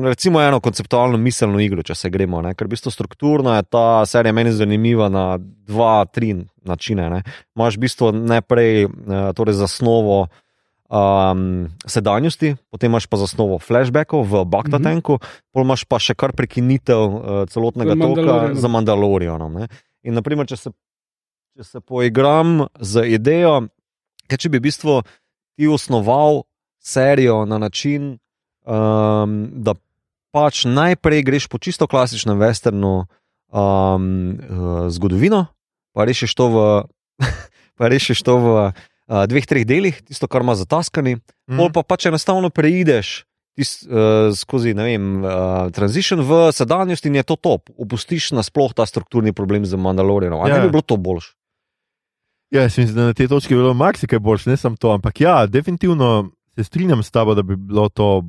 recimo 0.08 0.40
eno 0.42 0.58
konceptualno 0.58 1.20
miselno 1.22 1.60
igro, 1.62 1.84
če 1.86 1.94
se 1.94 2.10
gremo, 2.10 2.40
ne? 2.42 2.56
ker 2.58 2.66
v 2.66 2.74
bistvu 2.74 2.90
strukturno 2.90 3.54
je 3.54 3.66
ta 3.70 4.02
serija 4.10 4.34
meni 4.34 4.50
zanimiva 4.58 5.06
na 5.14 5.38
dva, 5.38 6.08
tri 6.10 6.32
načine. 6.66 7.06
Ne? 7.14 7.20
Imaš 7.54 7.78
v 7.78 7.84
bistvu 7.86 8.10
najprej 8.24 8.88
torej 9.38 9.60
zasnovo 9.60 10.24
um, 10.90 11.68
sedanjosti, 11.86 12.56
potem 12.70 12.92
imaš 12.92 13.08
pa 13.10 13.18
zasnovo 13.18 13.60
flashbackov 13.60 14.26
v 14.26 14.46
Bagdatenku, 14.46 15.14
mm 15.14 15.22
-hmm. 15.22 15.42
potem 15.52 15.66
imaš 15.66 15.84
pa 15.84 16.00
še 16.00 16.14
kar 16.16 16.34
prekinitev 16.34 17.02
uh, 17.02 17.22
celotnega 17.50 17.96
toka 17.96 18.54
za 18.54 18.68
Mandalorianom. 18.68 19.54
ne. 19.54 19.68
In 20.04 20.14
naprimer, 20.14 20.48
če 20.48 20.58
se, 20.58 20.70
če 21.58 21.64
se 21.64 21.80
poigram 21.82 22.68
z 22.80 23.06
idejo, 23.06 23.68
kaj 24.28 24.38
če 24.38 24.50
bi 24.50 24.58
v 24.58 24.62
bistvu 24.62 25.02
ti 25.58 25.68
osnoval 25.68 26.44
serijo 26.80 27.46
na 27.46 27.58
način, 27.58 28.20
um, 28.66 29.50
da 29.54 29.74
pač 30.32 30.66
najprej 30.66 31.24
greš 31.24 31.48
po 31.48 31.58
čisto 31.58 31.88
klasičnem 31.88 32.38
westernu 32.38 33.06
um, 33.50 34.38
uh, 34.38 34.90
zgodovino, 34.90 35.46
pa 35.94 36.06
rešiš 36.06 36.36
to 36.36 36.48
v, 36.48 36.58
pa 37.78 37.88
rešiš 37.88 38.22
to 38.22 38.38
v 38.38 38.72
uh, 39.08 39.24
dveh, 39.30 39.46
treh 39.46 39.66
delih, 39.68 40.02
tisto, 40.06 40.28
kar 40.28 40.46
ima 40.46 40.56
zataskani, 40.58 41.18
mm. 41.18 41.58
pol 41.58 41.72
pa 41.74 41.84
pač 41.84 42.10
enostavno 42.10 42.50
preideš. 42.50 43.24
Tis, 43.56 43.86
uh, 43.88 44.36
skozi 44.36 44.74
vem, 44.76 45.24
uh, 45.24 45.72
transition 45.72 46.20
v 46.28 46.52
sedanjost 46.52 47.06
in 47.08 47.16
je 47.16 47.24
to 47.24 47.38
top. 47.40 47.72
Opustiš 47.80 48.34
nasploh 48.36 48.76
ta 48.76 48.84
strukturni 48.84 49.32
problem 49.32 49.64
z 49.64 49.80
Mandalorianom. 49.80 50.44
Ali 50.44 50.52
Ja. 50.52 50.58
ja. 50.58 50.62
ne 50.62 50.68
bi 50.68 50.76
bilo 50.76 50.84
to 50.84 50.98
boljše? 51.00 51.32
Ja, 52.52 52.62
jaz 52.62 52.78
mislim, 52.78 52.96
da 52.96 53.06
na 53.06 53.14
tej 53.14 53.28
točki 53.28 53.54
je 53.54 53.58
bilo 53.58 53.74
marsikaj 53.74 54.20
boljše, 54.20 54.50
ne 54.50 54.58
samo 54.58 54.76
to. 54.76 54.92
Ampak 54.92 55.22
ja, 55.22 55.46
definitivno 55.48 56.32
se 56.56 56.64
strinjam 56.64 57.04
s 57.04 57.12
tabo, 57.12 57.36
da 57.36 57.42
bi 57.44 57.56
bilo 57.56 57.90
to 57.90 58.24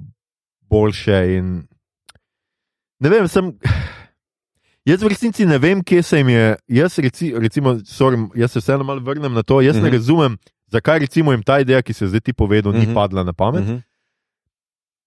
boljše. 0.61 1.37
In... 1.37 1.67
Ne 2.99 3.11
vem, 3.11 3.29
sem. 3.29 3.53
Jaz 4.87 5.03
v 5.03 5.09
resnici 5.11 5.47
ne 5.47 5.59
vem, 5.59 5.83
kje 5.83 6.03
se 6.03 6.19
jim 6.19 6.29
je. 6.29 6.57
Jaz, 6.69 6.99
reci, 6.99 7.33
recimo, 7.35 7.75
sorry, 7.83 8.29
jaz 8.39 8.53
se 8.53 8.61
vseeno 8.63 8.85
malo 8.85 9.01
vrnem 9.03 9.33
na 9.35 9.43
to. 9.43 9.61
Jaz 9.61 9.77
mm 9.77 9.81
-hmm. 9.81 9.83
ne 9.83 9.89
Mhm. 9.89 9.97
razumem, 9.97 10.39
zakaj 10.69 10.99
recimo 10.99 11.33
jim 11.33 11.43
ta 11.43 11.61
ideja, 11.61 11.83
ki 11.83 11.93
se 11.93 12.05
je 12.05 12.09
zdaj 12.09 12.21
ti 12.21 12.33
povedal, 12.33 12.73
mm 12.73 12.77
-hmm. 12.77 12.81
ni 12.81 12.87
Mhm. 12.87 12.95
padla 12.95 13.23
na 13.25 13.33
pamet. 13.33 13.65
-hmm. 13.65 13.73
Mhm. 13.73 13.83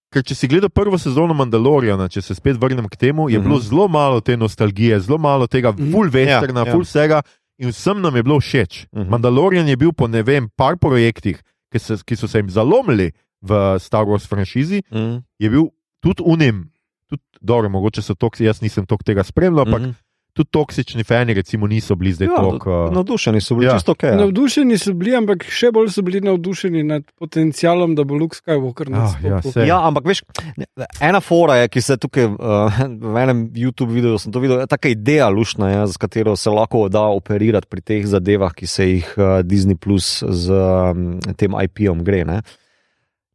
Ker 0.09 0.23
če 0.23 0.35
si 0.35 0.47
gledal 0.47 0.69
prvo 0.69 0.97
sezono 0.97 1.33
Mandaloriana, 1.33 2.07
če 2.09 2.21
se 2.21 2.35
spet 2.35 2.57
vrnem 2.57 2.89
k 2.89 2.95
temu, 2.97 3.29
je 3.29 3.37
-hmm. 3.37 3.41
Mhm. 3.41 3.47
bilo 3.47 3.59
zelo 3.59 3.87
malo 3.87 4.21
te 4.21 4.37
nostalgije, 4.37 4.99
zelo 4.99 5.17
malo 5.17 5.47
tega 5.47 5.71
Mhm. 5.71 5.91
full 5.91 6.09
westerna, 6.09 6.55
Ja, 6.55 6.63
ja, 6.63 6.65
ja. 6.65 6.71
full 6.71 6.83
vsega. 6.83 7.21
In 7.57 7.69
vsem 7.69 8.01
nam 8.01 8.15
je 8.15 8.23
bilo 8.23 8.39
všeč. 8.39 8.85
Uh 8.85 8.99
Mhm. 8.99 9.01
-huh. 9.01 9.09
Mandalorian 9.09 9.67
je 9.67 9.77
bil 9.77 9.91
po 9.93 10.07
ne 10.07 10.23
vem, 10.23 10.49
par 10.49 10.77
projektih, 10.77 11.43
ki, 11.71 11.79
se, 11.79 11.97
ki 12.05 12.15
so 12.15 12.27
se 12.27 12.39
jim 12.39 12.49
zalomili 12.49 13.11
v 13.41 13.49
Star 13.79 14.05
Wars 14.05 14.27
franšizi, 14.27 14.81
Mhm. 14.91 15.17
je 15.39 15.49
bil 15.49 15.63
tudi 15.99 16.23
unim, 16.25 16.71
tudi 17.09 17.21
dobro, 17.41 17.69
mogoče 17.69 18.01
so 18.01 18.13
to, 18.15 18.29
jaz 18.39 18.61
nisem 18.61 18.85
tok 18.85 19.03
tega 19.03 19.23
spremljal, 19.23 19.59
ampak 19.61 19.79
uh 19.81 19.85
Mhm. 19.87 19.91
-huh. 19.91 20.08
Tudi 20.33 20.49
toksični 20.49 21.03
fani, 21.03 21.33
recimo, 21.33 21.67
niso 21.67 21.95
bili 21.95 22.13
zdaj 22.13 22.27
Ja, 22.27 22.35
tako. 22.35 22.89
Navdušeni 22.93 23.41
so 23.41 23.55
bili 23.55 23.65
Ja. 23.65 23.71
ja. 23.71 23.77
čisto 23.77 23.91
ok. 23.91 24.03
Ja. 24.03 24.15
Navdušeni 24.15 24.77
so 24.77 24.93
bili, 24.93 25.15
ampak 25.15 25.43
še 25.43 25.71
bolj 25.71 25.89
so 25.89 26.01
bili 26.01 26.21
navdušeni 26.21 26.83
nad 26.83 27.03
potencialom, 27.19 27.95
da 27.95 28.03
bo 28.03 28.15
Luke 28.15 28.35
Skywalker 28.35 28.87
Ah, 28.87 28.93
ja, 28.93 29.29
nastopil. 29.29 29.51
sej. 29.51 29.67
Ja, 29.67 29.81
ampak 29.83 30.05
veš, 30.05 30.21
ena 31.01 31.19
fora 31.19 31.55
je, 31.55 31.67
ki 31.67 31.81
se 31.81 31.97
tukaj 31.97 32.25
uh, 32.25 32.37
v 33.01 33.15
enem 33.17 33.49
YouTube 33.55 33.91
videu 33.91 34.15
sem 34.17 34.31
to 34.31 34.39
videl, 34.39 34.59
je 34.59 34.67
taka 34.67 34.89
ideja 34.89 35.27
lušna, 35.29 35.69
je, 35.69 35.87
z 35.87 35.97
katero 35.97 36.35
se 36.35 36.49
lahko 36.49 36.87
da 36.89 37.01
operirati 37.09 37.67
pri 37.67 37.81
teh 37.81 38.05
zadevah, 38.05 38.53
ki 38.53 38.67
se 38.67 38.87
jih 38.87 39.11
uh, 39.17 39.41
Disney 39.43 39.75
Plus 39.75 40.23
z 40.23 40.51
um, 40.53 41.19
tem 41.35 41.51
IP-om 41.51 42.03
gre. 42.03 42.23
Ne. 42.23 42.41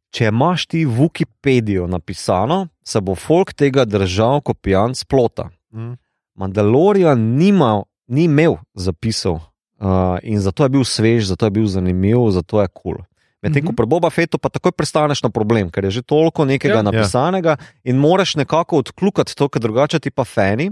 Če 0.09 0.29
imaš 0.31 0.65
ti 0.71 0.85
v 0.87 1.05
Wikipedijo 1.05 1.89
napisano, 1.91 2.67
se 2.83 3.01
bo 3.01 3.15
folk 3.15 3.51
tega 3.53 3.83
držal 3.85 4.39
kot 4.41 4.61
pijan 4.63 4.95
splota. 4.95 5.49
Mm. 5.75 5.97
Mandalorian 6.35 7.19
nima, 7.35 7.83
ni 8.07 8.23
imel 8.23 8.57
zapisov 8.73 9.35
uh, 9.35 9.87
in 10.21 10.39
zato 10.39 10.63
je 10.63 10.69
bil 10.69 10.83
svež, 10.83 11.25
zato 11.25 11.45
je 11.45 11.51
bil 11.51 11.65
zanimiv, 11.65 12.29
zato 12.29 12.61
je 12.61 12.67
kul. 12.67 12.93
Cool. 12.93 13.05
Medtem 13.41 13.61
ko 13.61 13.71
Mhm. 13.71 13.75
pri 13.75 13.85
Boba 13.85 14.09
Fettu 14.09 14.37
pa 14.37 14.49
takoj 14.49 14.71
prestaneš 14.71 15.21
na 15.21 15.29
problem, 15.29 15.69
ker 15.69 15.83
je 15.83 15.91
že 15.91 16.01
toliko 16.01 16.45
nekega 16.45 16.73
Ja. 16.73 16.77
ja. 16.77 16.81
napisanega 16.83 17.53
in 17.83 17.95
moraš 17.95 18.35
nekako 18.35 18.77
odkljukati 18.77 19.35
to, 19.35 19.47
ker 19.47 19.61
drugače 19.61 19.99
ti 19.99 20.09
pa 20.09 20.23
fani 20.23 20.71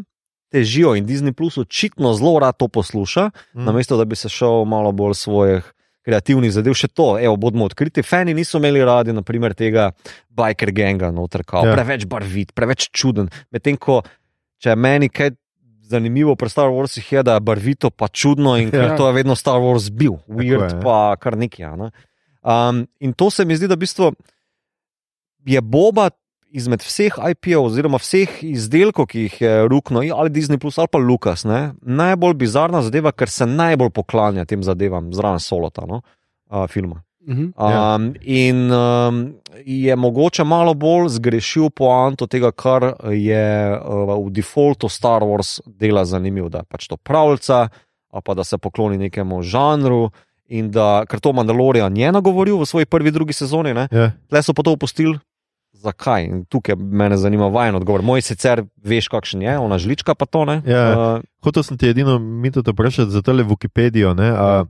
težijo 0.50 0.96
in 0.96 1.06
Disney 1.06 1.32
Plus 1.32 1.58
očitno 1.58 2.14
zelo 2.14 2.40
rad 2.40 2.58
to 2.58 2.68
posluša, 2.68 3.30
Mm. 3.54 3.64
namesto 3.64 3.98
da 3.98 4.06
bi 4.06 4.16
se 4.16 4.30
šel 4.30 4.66
malo 4.66 4.92
bolj 4.92 5.14
svojih. 5.16 5.74
Kreativnih 6.04 6.52
zadev, 6.52 6.74
še 6.74 6.88
to, 6.90 7.16
evo, 7.18 7.38
bodimo 7.38 7.64
odkriti. 7.64 8.04
Fani 8.04 8.34
niso 8.34 8.58
imeli 8.58 8.84
radi, 8.84 9.14
naprimer, 9.14 9.54
tega 9.54 9.92
biker 10.30 10.72
ganga, 10.72 11.12
noter, 11.12 11.44
kao, 11.44 11.64
Ja. 11.64 11.70
ja. 11.70 11.76
preveč 11.76 12.06
barvit, 12.06 12.52
preveč 12.52 12.90
čuden. 12.92 13.30
Medtem 13.52 13.78
ko, 13.78 14.02
če 14.60 14.76
meni 14.76 15.08
kaj 15.10 15.32
zanimivo 15.94 16.36
pri 16.36 16.50
Star 16.50 16.74
Warsih, 16.74 17.06
je, 17.14 17.24
da 17.24 17.38
je 17.38 17.46
barvito 17.46 17.90
pa 17.90 18.10
čudno 18.10 18.58
in 18.58 18.74
Ja. 18.74 18.94
ja. 18.94 18.98
to 18.98 19.08
je 19.08 19.14
vedno 19.14 19.36
Star 19.38 19.62
Wars 19.62 19.92
bil, 19.92 20.18
weird, 20.28 20.72
je, 20.72 20.78
ja. 20.78 20.82
pa 20.82 21.16
kar 21.22 21.38
nekaj. 21.38 21.66
a 21.66 21.76
Ne? 21.76 21.92
Um, 22.44 22.88
in 23.00 23.14
to 23.14 23.30
se 23.30 23.46
mi 23.46 23.56
zdi, 23.56 23.70
da 23.72 23.78
v 23.78 23.86
bistvu 23.86 24.12
je 25.46 25.62
Boba 25.62 26.10
izmed 26.54 26.84
vseh 26.86 27.16
IP-ov, 27.18 27.72
oziroma 27.72 27.98
vseh 27.98 28.44
izdelkov, 28.46 29.08
ki 29.10 29.26
jih 29.26 29.38
je 29.42 29.54
Rukno 29.68 30.04
ali 30.04 30.30
Disney 30.30 30.62
Plus 30.62 30.78
ali 30.78 30.92
pa 30.92 31.02
Lucas, 31.02 31.48
ne, 31.50 31.74
najbolj 31.82 32.36
bizarna 32.38 32.84
zadeva, 32.86 33.12
ker 33.12 33.30
se 33.30 33.48
najbolj 33.50 33.90
poklanja 33.90 34.46
tem 34.46 34.62
zadevam 34.64 35.10
zraven 35.14 35.42
solota 35.42 35.88
no, 35.90 36.04
uh, 36.52 36.68
filma. 36.70 37.02
Mhm. 37.28 37.54
Ja. 37.60 37.96
Um, 37.96 38.14
in 38.22 38.72
um, 38.72 39.34
je 39.66 39.96
mogoče 39.96 40.44
malo 40.44 40.74
bolj 40.74 41.10
zgrešil 41.10 41.70
poanto 41.70 42.28
tega, 42.28 42.52
kar 42.52 42.94
je 43.12 43.78
uh, 43.80 44.26
v 44.28 44.30
defaultu 44.32 44.90
Star 44.90 45.22
Wars 45.24 45.62
dela 45.66 46.06
zanimiv, 46.06 46.50
da 46.50 46.58
je 46.58 46.64
pač 46.70 46.88
to 46.88 46.98
pravljica, 46.98 47.70
pa 48.24 48.34
da 48.34 48.44
se 48.44 48.58
pokloni 48.58 48.98
nekemu 48.98 49.42
žanru. 49.42 50.10
In 50.54 50.68
da, 50.72 51.06
ker 51.10 51.20
to 51.24 51.32
Mandalorian 51.34 51.96
je 51.98 52.12
nagovoril 52.12 52.60
v 52.60 52.66
svoji 52.68 52.86
prvi, 52.86 53.12
drugi 53.12 53.34
sezoni, 53.34 53.74
ne, 53.74 53.88
Ja. 53.92 54.12
tle 54.30 54.44
so 54.44 54.54
pa 54.54 54.62
to 54.64 54.72
opustili. 54.76 55.18
Zakaj? 55.74 56.24
In 56.24 56.46
tukaj 56.46 56.76
me 56.76 57.18
zanima 57.18 57.48
vajen 57.48 57.76
odgovor. 57.76 58.02
Moj 58.02 58.22
sicer 58.22 58.64
veš, 58.84 59.08
kakšen 59.08 59.42
je, 59.42 59.58
ona 59.60 59.78
žlička 59.78 60.16
pa 60.16 60.26
to 60.26 60.46
ne. 60.46 60.62
Ja. 60.66 60.84
Uh, 61.16 61.22
Hotel 61.44 61.64
sem 61.64 61.78
ti 61.78 61.88
edino 61.90 62.20
mi 62.20 62.52
to 62.52 62.62
vprašati 62.62 63.12
za 63.12 63.22
tele 63.22 63.44
Wikipedijo. 63.44 64.14
Ne, 64.16 64.30
a, 64.30 64.66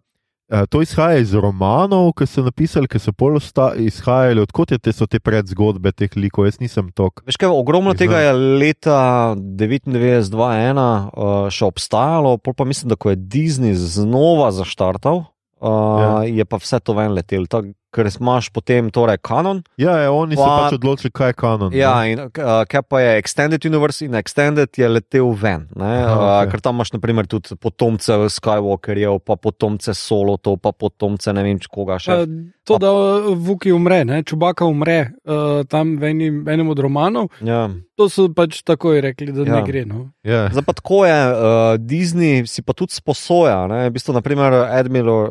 to 0.70 0.82
izhaja 0.84 1.18
iz 1.22 1.34
romanov, 1.34 2.12
ki 2.18 2.28
so 2.28 2.44
napisali, 2.46 2.90
ki 2.92 3.00
so 3.02 3.14
pol 3.16 3.38
izhajali, 3.40 4.44
odkot 4.44 4.74
je 4.76 4.80
te, 4.80 4.94
so 4.94 5.08
te 5.10 5.20
predzgodbe 5.24 5.94
teh 5.96 6.12
likov, 6.20 6.46
jaz 6.50 6.60
nisem 6.62 6.92
tok. 6.96 7.24
Veš 7.28 7.40
kaj, 7.42 7.54
ogromno 7.54 7.96
tega 7.98 8.20
je 8.22 8.34
leta 8.36 9.00
99-2001 9.40 10.82
uh, 10.84 11.48
še 11.54 11.66
obstajalo, 11.70 12.36
pol 12.44 12.58
pa 12.58 12.68
mislim, 12.70 12.92
da 12.94 13.00
ko 13.00 13.14
je 13.14 13.18
Disney 13.18 13.74
znova 13.74 14.52
zaštartal, 14.54 15.24
uh, 15.24 16.04
ja. 16.04 16.12
je 16.44 16.46
pa 16.46 16.60
vse 16.62 16.82
to 16.84 16.98
ven 16.98 17.16
letel. 17.18 17.48
Ta, 17.50 17.64
ker 17.94 18.10
imaš 18.10 18.50
potem 18.50 18.90
torej 18.90 19.22
kanon. 19.22 19.62
Ja, 19.78 20.00
ja 20.02 20.10
oni 20.12 20.34
so 20.36 20.42
Pa- 20.42 20.66
pač 20.66 20.80
odločili, 20.80 21.12
kaj 21.14 21.30
je 21.30 21.38
kanon. 21.38 21.70
Ja, 21.78 21.94
ne. 22.02 22.12
in 22.12 22.20
uh, 22.26 22.66
kaj 22.66 22.82
pa 22.90 23.00
je 23.00 23.22
Extended 23.22 23.62
Universe 23.64 24.02
in 24.02 24.18
Extended 24.18 24.74
je 24.74 24.90
letel 24.90 25.30
ven. 25.32 25.68
Ne, 25.78 25.94
Aha, 26.02 26.14
uh, 26.14 26.26
okej. 26.42 26.52
ker 26.52 26.66
tam 26.66 26.76
imaš 26.76 26.92
naprimer 26.98 27.30
tudi 27.30 27.54
potomce 27.56 28.18
Skywalkerjev, 28.30 29.20
pa 29.22 29.38
potomce 29.38 29.94
Solotov, 29.94 30.58
pa 30.58 30.74
potomce 30.74 31.30
ne 31.34 31.44
vem 31.44 31.62
koga 31.64 32.02
še. 32.02 32.24
Pa 32.26 32.52
To, 32.64 32.78
da 32.80 32.88
Vuki 33.36 33.74
umre, 33.76 34.06
ne? 34.08 34.22
Čubaka 34.24 34.64
umre 34.64 35.12
uh, 35.28 35.68
tam 35.68 35.98
v 36.00 36.14
enim, 36.14 36.36
enem 36.48 36.70
od 36.72 36.80
romanov, 36.80 37.28
Ja. 37.44 37.68
to 38.00 38.08
so 38.08 38.30
pač 38.32 38.64
takoj 38.64 39.04
rekli, 39.04 39.36
da 39.36 39.44
ja. 39.44 39.58
Ne 39.60 39.62
gre. 39.68 39.84
No. 39.84 40.16
Ja. 40.24 40.48
Zdaj 40.48 40.64
pa 40.64 40.74
tako 40.74 41.04
je, 41.04 41.18
uh, 41.28 41.76
Disney 41.78 42.48
si 42.48 42.64
pa 42.64 42.72
tudi 42.72 42.96
sposoja. 42.96 43.68
Ne? 43.68 43.90
V 43.92 44.00
bistvu, 44.00 44.16
naprimer, 44.16 44.56
Admiral, 44.72 45.28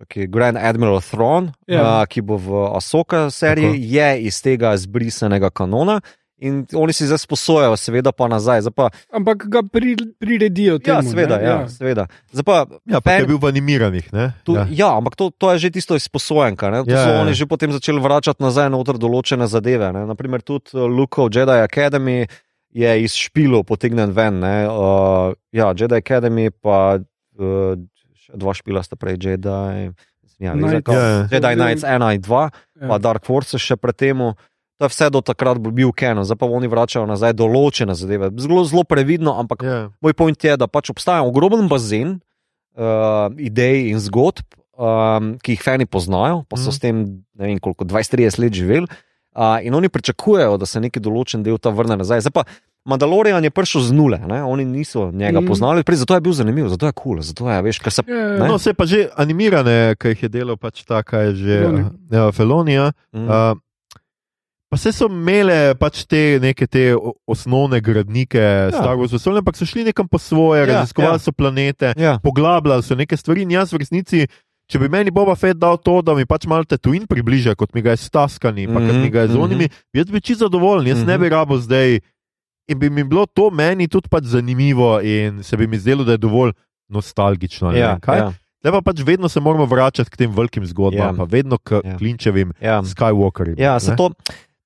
ne, 0.00 0.06
čakaj, 0.06 0.26
Grand 0.26 0.56
Admiral 0.56 1.00
Thrawn, 1.00 1.52
Ja. 1.66 2.00
uh, 2.00 2.06
ki 2.06 2.20
bo 2.22 2.36
v 2.36 2.48
Asoka 2.72 3.28
seriji, 3.28 3.66
Tako. 3.70 3.92
je 3.92 4.22
iz 4.22 4.40
tega 4.40 4.72
zbrisanega 4.74 5.50
kanona. 5.50 6.00
In 6.38 6.64
oni 6.66 6.88
si 6.90 7.04
zdaj 7.04 7.20
sposojajo, 7.20 7.76
seveda 7.76 8.12
pa 8.12 8.24
nazaj. 8.24 8.62
Zdaj 8.62 8.72
pa, 8.72 8.88
Ampak 9.12 9.44
ga 9.44 9.60
pri, 9.62 9.92
priredijo 10.16 10.78
temu. 10.78 10.96
ja, 10.96 11.04
seveda, 11.04 11.36
ne? 11.36 11.44
ja, 11.44 11.68
seveda. 11.68 12.06
Zdaj 12.32 12.42
pa, 12.42 12.56
Ja, 12.86 12.96
pa 12.98 13.10
fan- 13.10 13.20
je 13.20 13.26
bil 13.26 13.36
v 13.36 13.44
animiranih. 13.46 14.06
Ne? 14.10 14.32
Tu, 14.42 14.54
ja. 14.54 14.64
ja. 14.64 14.72
ja, 14.72 14.96
ampak 14.96 15.14
to, 15.14 15.28
to 15.30 15.52
je 15.52 15.58
že 15.58 15.70
tisto 15.70 15.92
izposojenka. 15.92 16.70
Ne? 16.70 16.80
To 16.80 16.88
Ja, 16.88 16.96
ja, 16.96 17.04
so 17.04 17.10
ja. 17.10 17.20
oni 17.20 17.34
že 17.34 17.44
potem 17.44 17.68
začeli 17.68 18.00
vračati 18.00 18.40
nazaj 18.40 18.72
noter 18.72 18.96
določene 18.96 19.44
zadeve. 19.44 19.92
Ne? 19.92 20.08
Naprimer, 20.08 20.40
tudi 20.40 20.72
uh, 20.72 20.88
Luke 20.88 21.20
Jedi 21.22 21.60
Academy 21.60 22.24
je 22.72 22.90
iz 22.98 23.12
špilov 23.12 23.68
potegnjen 23.68 24.08
ven. 24.08 24.40
ne. 24.40 24.64
Uh, 24.64 25.36
ja, 25.52 25.76
Jedi 25.76 25.92
Academy, 25.94 26.48
pa 26.50 26.96
uh, 26.96 27.76
dva 28.34 28.52
špila 28.54 28.82
sta 28.82 28.96
prej 28.96 29.16
Jedi. 29.18 29.92
Ja, 30.40 30.52
Knights. 30.54 30.86
Knights. 30.86 30.88
Ja, 30.88 31.00
ja. 31.00 31.28
Jedi 31.30 31.54
Knights 31.54 31.84
1 31.84 32.14
in 32.14 32.22
2, 32.22 32.50
Ja. 32.80 32.88
pa 32.88 32.96
Dark 32.98 33.24
Forces 33.26 33.60
še 33.60 33.76
pred 33.76 33.96
tem. 33.96 34.16
To 34.80 34.88
je 34.88 34.88
vse 34.88 35.10
do 35.12 35.20
takrat 35.20 35.60
bil 35.60 35.92
Canon, 35.92 36.24
zdaj 36.24 36.40
pa 36.40 36.46
oni 36.48 36.64
vračajo 36.64 37.04
nazaj 37.04 37.36
določene 37.36 37.92
zadeve. 37.92 38.30
Zelo, 38.36 38.64
zelo 38.64 38.84
previdno, 38.84 39.36
ampak 39.36 39.60
Ja. 39.62 39.90
Moj 40.00 40.14
point 40.14 40.40
je, 40.40 40.56
da 40.56 40.64
pač 40.66 40.88
obstaja 40.88 41.20
ogromen 41.20 41.68
bazen 41.68 42.20
uh, 42.76 43.28
idej 43.36 43.90
in 43.92 44.00
zgodb, 44.00 44.40
um, 44.72 45.36
ki 45.36 45.52
jih 45.52 45.62
fani 45.62 45.84
poznajo, 45.84 46.46
pa 46.48 46.56
so 46.56 46.70
Mhm. 46.70 46.72
s 46.72 46.78
tem 46.80 46.96
ne 47.36 47.44
vem 47.46 47.58
koliko, 47.58 47.84
20-30 47.84 48.38
let 48.38 48.52
živeli. 48.52 48.86
Uh, 49.36 49.60
in 49.62 49.74
oni 49.74 49.88
pričakujejo, 49.88 50.56
da 50.58 50.66
se 50.66 50.80
neki 50.80 50.98
določen 50.98 51.42
del 51.44 51.58
ta 51.58 51.70
vrne 51.70 51.96
nazaj. 51.96 52.20
Zdaj 52.20 52.32
pa 52.32 52.44
Mandalorian 52.84 53.44
je 53.44 53.50
prišel 53.50 53.80
z 53.82 53.92
nule, 53.92 54.18
ne? 54.18 54.42
oni 54.42 54.64
niso 54.64 55.10
njega 55.12 55.40
Mhm. 55.40 55.46
poznali, 55.46 55.84
prej 55.84 55.96
zato 55.96 56.14
je 56.14 56.20
bil 56.20 56.32
zanimiv, 56.32 56.68
zato 56.68 56.86
je 56.86 56.92
kul, 56.92 57.02
cool, 57.12 57.22
zato 57.22 57.44
je, 57.44 57.62
veš, 57.62 57.78
ker 57.78 57.92
se. 57.92 58.02
Ja, 58.02 58.14
Ne? 58.38 58.48
No, 58.48 58.58
se 58.58 58.74
pa 58.74 58.86
že 58.86 59.08
animirane, 59.14 59.94
ki 59.94 60.08
jih 60.08 60.22
je 60.22 60.28
delal 60.30 60.56
pač 60.56 60.84
ta, 60.84 61.02
kaj 61.02 61.26
je 61.26 61.34
že 61.34 61.56
ja, 62.10 62.32
Felonija. 62.32 62.92
Mm. 63.12 63.24
Uh, 63.24 63.56
pa 64.68 64.76
se 64.76 64.92
so 64.92 65.06
imele 65.06 65.74
pač 65.74 66.04
te 66.04 66.38
neke 66.38 66.66
te 66.66 66.94
osnovne 67.26 67.80
gradnike 67.80 68.38
ja. 68.38 68.70
Star 68.70 68.96
Wars, 68.96 69.12
vesolja, 69.12 69.38
ampak 69.38 69.56
so 69.56 69.66
šli 69.66 69.84
nekam 69.84 70.08
po 70.08 70.18
svoje, 70.18 70.60
Ja, 70.60 70.66
ja, 70.66 70.74
raziskovali 70.74 71.10
ja. 71.10 71.14
ja. 71.14 71.18
so 71.20 71.32
planete, 71.32 71.92
Ja. 71.96 72.18
poglabljali 72.18 72.82
so 72.82 72.94
neke 72.94 73.16
stvari. 73.16 73.42
In 73.42 73.50
jaz 73.50 73.72
v 73.72 73.76
resnici, 73.78 74.26
če 74.66 74.78
bi 74.78 74.88
meni 74.88 75.10
Boba 75.10 75.34
Fett 75.34 75.58
dal 75.58 75.76
to, 75.76 76.00
da 76.00 76.14
mi 76.14 76.24
pač 76.24 76.46
malo 76.46 76.64
Tatooine 76.64 77.06
približa, 77.06 77.54
kot 77.54 77.74
mi 77.74 77.82
ga 77.82 77.90
je 77.90 77.96
s 77.98 78.10
taskani, 78.10 78.64
pa 78.64 78.72
mm 78.72 78.76
-hmm, 78.76 78.86
kot 78.86 78.94
Mhm, 78.94 79.02
mi 79.02 79.10
ga 79.10 79.20
je 79.20 79.28
z 79.28 79.34
mhm. 79.34 79.42
onimi, 79.42 79.66
jaz 79.92 80.06
bi 80.06 80.20
čisto 80.20 80.46
zadovoljen, 80.46 80.86
jaz 80.86 80.98
mm 80.98 81.02
-hmm. 81.02 81.06
ne 81.06 81.14
Mhm. 81.14 81.22
bi 81.22 81.28
rabo 81.28 81.58
zdaj. 81.58 82.00
In 82.70 82.78
bi 82.78 82.86
mi 82.88 83.02
bilo 83.04 83.26
to 83.26 83.48
meni 83.50 83.88
tudi 83.88 84.06
pač 84.08 84.24
zanimivo, 84.26 85.00
in 85.00 85.42
se 85.42 85.56
bi 85.56 85.66
mi 85.66 85.74
zdelo, 85.76 86.04
da 86.04 86.12
je 86.12 86.18
dovolj 86.18 86.52
nostalgično. 86.88 87.72
Ja, 87.72 87.96
ja, 87.98 88.30
Zdaj 88.60 88.72
pa 88.72 88.80
pač 88.82 89.00
vedno 89.00 89.28
se 89.28 89.40
moramo 89.40 89.64
vračati 89.64 90.10
k 90.10 90.16
tem 90.16 90.30
velikim 90.30 90.66
zgodbam, 90.66 91.00
Ja. 91.08 91.14
pa 91.16 91.24
vedno 91.24 91.58
k 91.58 91.80
Ja. 91.80 91.96
klinčevim 91.96 92.52
ja. 92.60 92.82
Skywalkerjem. 92.84 93.58
Ja, 93.58 93.78
to, 93.80 94.10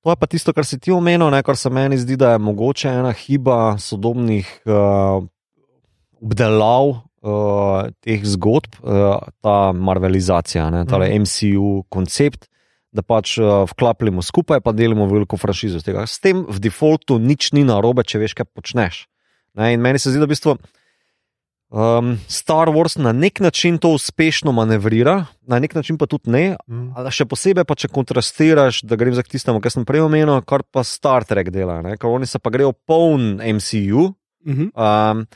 to 0.02 0.10
je 0.10 0.16
pa 0.16 0.26
tisto, 0.26 0.52
kar 0.52 0.64
si 0.64 0.76
ti 0.78 0.90
omenil, 0.90 1.30
ne, 1.30 1.40
kar 1.42 1.56
se 1.56 1.70
meni 1.70 1.96
zdi, 1.96 2.16
da 2.16 2.32
je 2.32 2.38
mogoče 2.40 2.88
ena 2.90 3.12
hiba 3.14 3.78
sodobnih 3.78 4.44
uh, 4.66 5.24
obdelav 6.20 6.86
uh, 6.86 6.98
teh 8.00 8.20
zgodb, 8.26 8.74
uh, 8.82 9.16
ta 9.40 9.72
marvelizacija, 9.72 10.70
ne, 10.70 10.84
ta 10.84 10.98
Mhm. 10.98 11.22
MCU 11.22 11.84
koncept. 11.88 12.48
Da 12.94 13.02
pač 13.02 13.34
uh, 13.42 13.64
vklapljamo 13.66 14.22
skupaj, 14.22 14.60
pa 14.62 14.72
delimo 14.72 15.08
veliko 15.10 15.36
franšizo. 15.36 15.82
tega. 15.82 16.06
S 16.06 16.22
tem 16.22 16.44
v 16.46 16.60
defaultu 16.62 17.18
nič 17.18 17.50
ni 17.52 17.64
narobe, 17.66 18.04
če 18.06 18.22
veš, 18.22 18.34
kaj 18.38 18.46
počneš. 18.54 19.06
Ne, 19.58 19.74
in 19.74 19.82
meni 19.82 19.98
se 19.98 20.10
zdi, 20.10 20.22
da 20.22 20.26
v 20.26 20.34
bistvu 20.34 20.54
um, 21.74 22.14
Star 22.30 22.70
Wars 22.74 22.96
na 22.98 23.12
nek 23.12 23.40
način 23.40 23.78
to 23.78 23.90
uspešno 23.94 24.52
manevrira, 24.52 25.26
na 25.42 25.58
nek 25.58 25.74
način 25.74 25.98
pa 25.98 26.06
tudi 26.06 26.30
ne, 26.30 26.56
Mm. 26.70 26.94
Še 27.10 27.26
posebej, 27.26 27.64
pa 27.66 27.74
če 27.74 27.88
kontrastiraš, 27.92 28.82
da 28.86 28.96
grem 28.96 29.14
za 29.14 29.22
tistemu, 29.22 29.60
kar 29.60 29.70
sem 29.74 29.84
prej 29.84 30.06
omenil, 30.06 30.40
kar 30.46 30.62
pa 30.62 30.84
Star 30.86 31.24
Trek 31.24 31.50
dela, 31.50 31.82
ne? 31.82 31.96
ker 31.98 32.10
oni 32.10 32.26
se 32.26 32.38
pa 32.38 32.50
grejo 32.50 32.72
poln 32.72 33.40
MCU, 33.42 34.14
Uh 34.44 34.52
-huh. 34.52 34.68
um, 34.76 35.26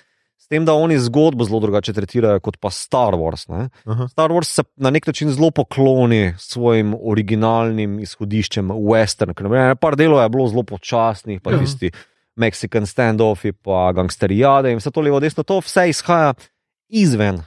s 0.48 0.54
tem, 0.56 0.64
da 0.64 0.72
oni 0.72 0.96
zgodbo 0.98 1.44
zelo 1.44 1.60
drugače 1.60 1.92
tretirajo 1.92 2.40
kot 2.40 2.56
pa 2.56 2.70
Star 2.72 3.12
Wars. 3.20 3.44
Ne? 3.52 3.68
Aha. 3.84 4.08
Star 4.08 4.32
Wars 4.32 4.48
se 4.48 4.62
na 4.80 4.88
nek 4.90 5.04
način 5.06 5.28
zelo 5.30 5.50
pokloni 5.50 6.34
svojim 6.40 6.94
originalnim 6.96 7.98
izhodiščem, 8.00 8.70
western. 8.72 9.36
Par 9.76 9.96
delov 9.96 10.22
je 10.22 10.28
bilo 10.32 10.48
zelo 10.48 10.62
počasnih, 10.62 11.42
pa 11.44 11.52
Ja. 11.52 11.58
tisti 11.60 11.90
Mexican 12.36 12.86
standoffi, 12.86 13.52
pa 13.52 13.92
gangsterijade 13.92 14.72
in 14.72 14.78
vse 14.80 14.90
to 14.90 15.00
levo, 15.04 15.20
desno, 15.20 15.44
to 15.44 15.60
vse 15.60 15.88
izhaja 15.92 16.32
izven 16.88 17.42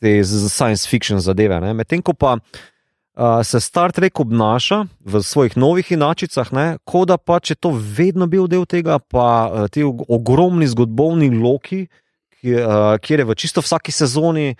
te 0.00 0.24
science 0.24 0.88
fiction 0.90 1.20
zadeve. 1.20 1.60
Medtem 1.74 2.02
ko 2.02 2.12
pa 2.18 2.34
uh, 2.34 3.42
se 3.46 3.60
Star 3.60 3.92
Trek 3.92 4.20
obnaša 4.20 4.84
v 5.06 5.22
svojih 5.22 5.56
novih 5.56 5.92
inačicah, 5.92 6.50
ne, 6.52 6.78
kot 6.84 7.08
da 7.08 7.16
pač 7.16 7.50
je 7.50 7.56
to 7.62 7.70
vedno 7.70 8.26
bil 8.26 8.48
del 8.50 8.66
tega, 8.66 8.98
pa 8.98 9.28
uh, 9.46 9.68
ti 9.70 9.84
og- 9.86 10.02
ogromni 10.08 10.66
zgodovni 10.66 11.30
loki, 11.30 11.86
ki, 12.44 12.54
uh, 12.60 12.94
kjer 13.00 13.24
je 13.24 13.28
v 13.32 13.36
čisto 13.40 13.64
vsaki 13.64 13.92
sezoni. 13.92 14.52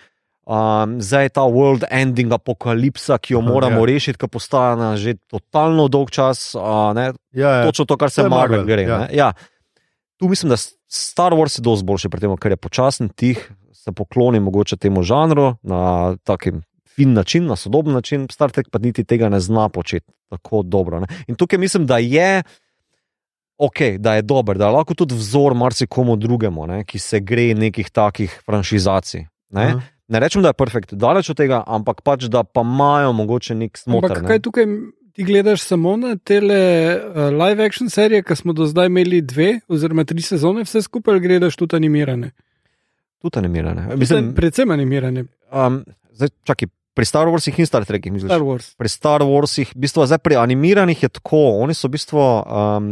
Um, 0.44 0.98
zdaj 1.00 1.24
je 1.24 1.32
ta 1.40 1.44
world 1.48 1.86
ending 1.88 2.32
apokalipsa, 2.32 3.16
ki 3.16 3.32
jo 3.32 3.40
moramo 3.40 3.80
ja. 3.80 3.88
rešiti, 3.88 4.20
ki 4.20 4.28
postaja 4.28 4.74
na 4.76 4.92
že 5.00 5.16
totalno 5.28 5.88
dolg 5.88 6.12
čas. 6.12 6.52
Uh, 6.56 6.92
ne, 6.96 7.12
Ja, 7.32 7.60
ja. 7.60 7.62
točno 7.68 7.88
to, 7.88 7.96
kar 7.96 8.12
se 8.12 8.28
Marvel 8.28 8.64
gre. 8.68 8.84
ja. 8.84 9.08
Ja. 9.12 9.32
Tu 10.20 10.28
mislim, 10.28 10.52
da 10.52 10.56
Star 10.88 11.32
Wars 11.32 11.58
je 11.58 11.64
dosti 11.64 11.84
boljši 11.84 12.12
tem, 12.20 12.36
ker 12.36 12.52
je 12.52 12.60
počasen, 12.60 13.08
tih, 13.08 13.40
se 13.72 13.92
pokloni 13.92 14.40
mogoče 14.40 14.76
temu 14.76 15.02
žanru 15.02 15.56
na 15.62 16.14
takim 16.24 16.62
fin 16.94 17.12
način, 17.12 17.48
na 17.48 17.56
sodoben 17.56 17.96
način. 17.96 18.28
Star 18.30 18.52
Trek 18.52 18.68
pa 18.70 18.78
niti 18.78 19.04
tega 19.04 19.28
ne 19.28 19.40
zna 19.40 19.68
početi 19.68 20.06
tako 20.30 20.62
dobro. 20.62 21.00
Ne. 21.00 21.06
In 21.26 21.34
tukaj 21.34 21.58
mislim, 21.58 21.86
da 21.86 21.98
je. 21.98 22.42
Ok, 23.64 23.80
da 24.02 24.16
je 24.18 24.24
dober, 24.26 24.58
da 24.60 24.68
je 24.68 24.76
lahko 24.76 24.96
tudi 24.98 25.16
vzor 25.16 25.54
marsikomu 25.56 26.16
drugemu, 26.20 26.66
ne, 26.70 26.82
ki 26.88 27.00
se 27.00 27.20
gre 27.20 27.52
nekih 27.56 27.90
takih 27.90 28.34
franšizacij. 28.44 29.26
Ne. 29.54 29.66
Aha. 29.70 29.80
ne 30.08 30.20
rečem, 30.20 30.42
da 30.42 30.50
je 30.50 30.58
perfekt, 30.58 30.94
daleč 30.98 31.30
od 31.30 31.38
tega, 31.38 31.62
ampak 31.66 32.02
pač, 32.04 32.26
da 32.32 32.42
pa 32.44 32.64
imajo 32.66 33.12
mogoče 33.16 33.54
nek 33.56 33.78
smotr. 33.78 34.10
Ampak 34.10 34.22
ne. 34.22 34.28
kaj 34.32 34.42
tukaj 34.44 34.66
ti 35.14 35.24
gledaš 35.24 35.62
samo 35.62 35.96
na 35.96 36.16
tele 36.16 36.58
uh, 36.96 37.28
live 37.30 37.64
action 37.64 37.90
serije, 37.90 38.24
ki 38.26 38.36
smo 38.36 38.52
do 38.52 38.66
zdaj 38.66 38.90
imeli 38.90 39.22
dve 39.22 39.60
oziroma 39.68 40.04
tri 40.04 40.22
sezone, 40.22 40.66
vse 40.66 40.82
skupaj 40.82 41.20
gledaš 41.22 41.56
tudi 41.56 41.76
animirane? 41.76 42.32
Tudi 43.22 43.38
animirane. 43.38 43.86
Mislim, 43.86 43.98
Mislim, 43.98 44.32
predvsem 44.34 44.70
animirane, 44.70 45.24
um, 45.52 45.84
zdaj, 46.12 46.34
čakaj, 46.44 46.68
pri 46.94 47.06
Star 47.06 47.30
Warsih 47.30 47.58
in 47.58 47.66
Star 47.66 47.84
Trekih, 47.84 48.12
misliš? 48.12 48.30
Star 48.30 48.42
Wars. 48.42 48.74
pri 48.78 48.88
Star 48.88 49.22
Warsih, 49.26 49.70
v 49.74 49.86
bistvu, 49.86 50.06
zdaj 50.06 50.18
pri 50.18 50.36
animiranih 50.42 51.02
je 51.02 51.08
tako, 51.08 51.62
oni 51.62 51.74
so 51.74 51.88
v 51.88 51.94
bistvu, 51.96 52.20
um, 52.20 52.90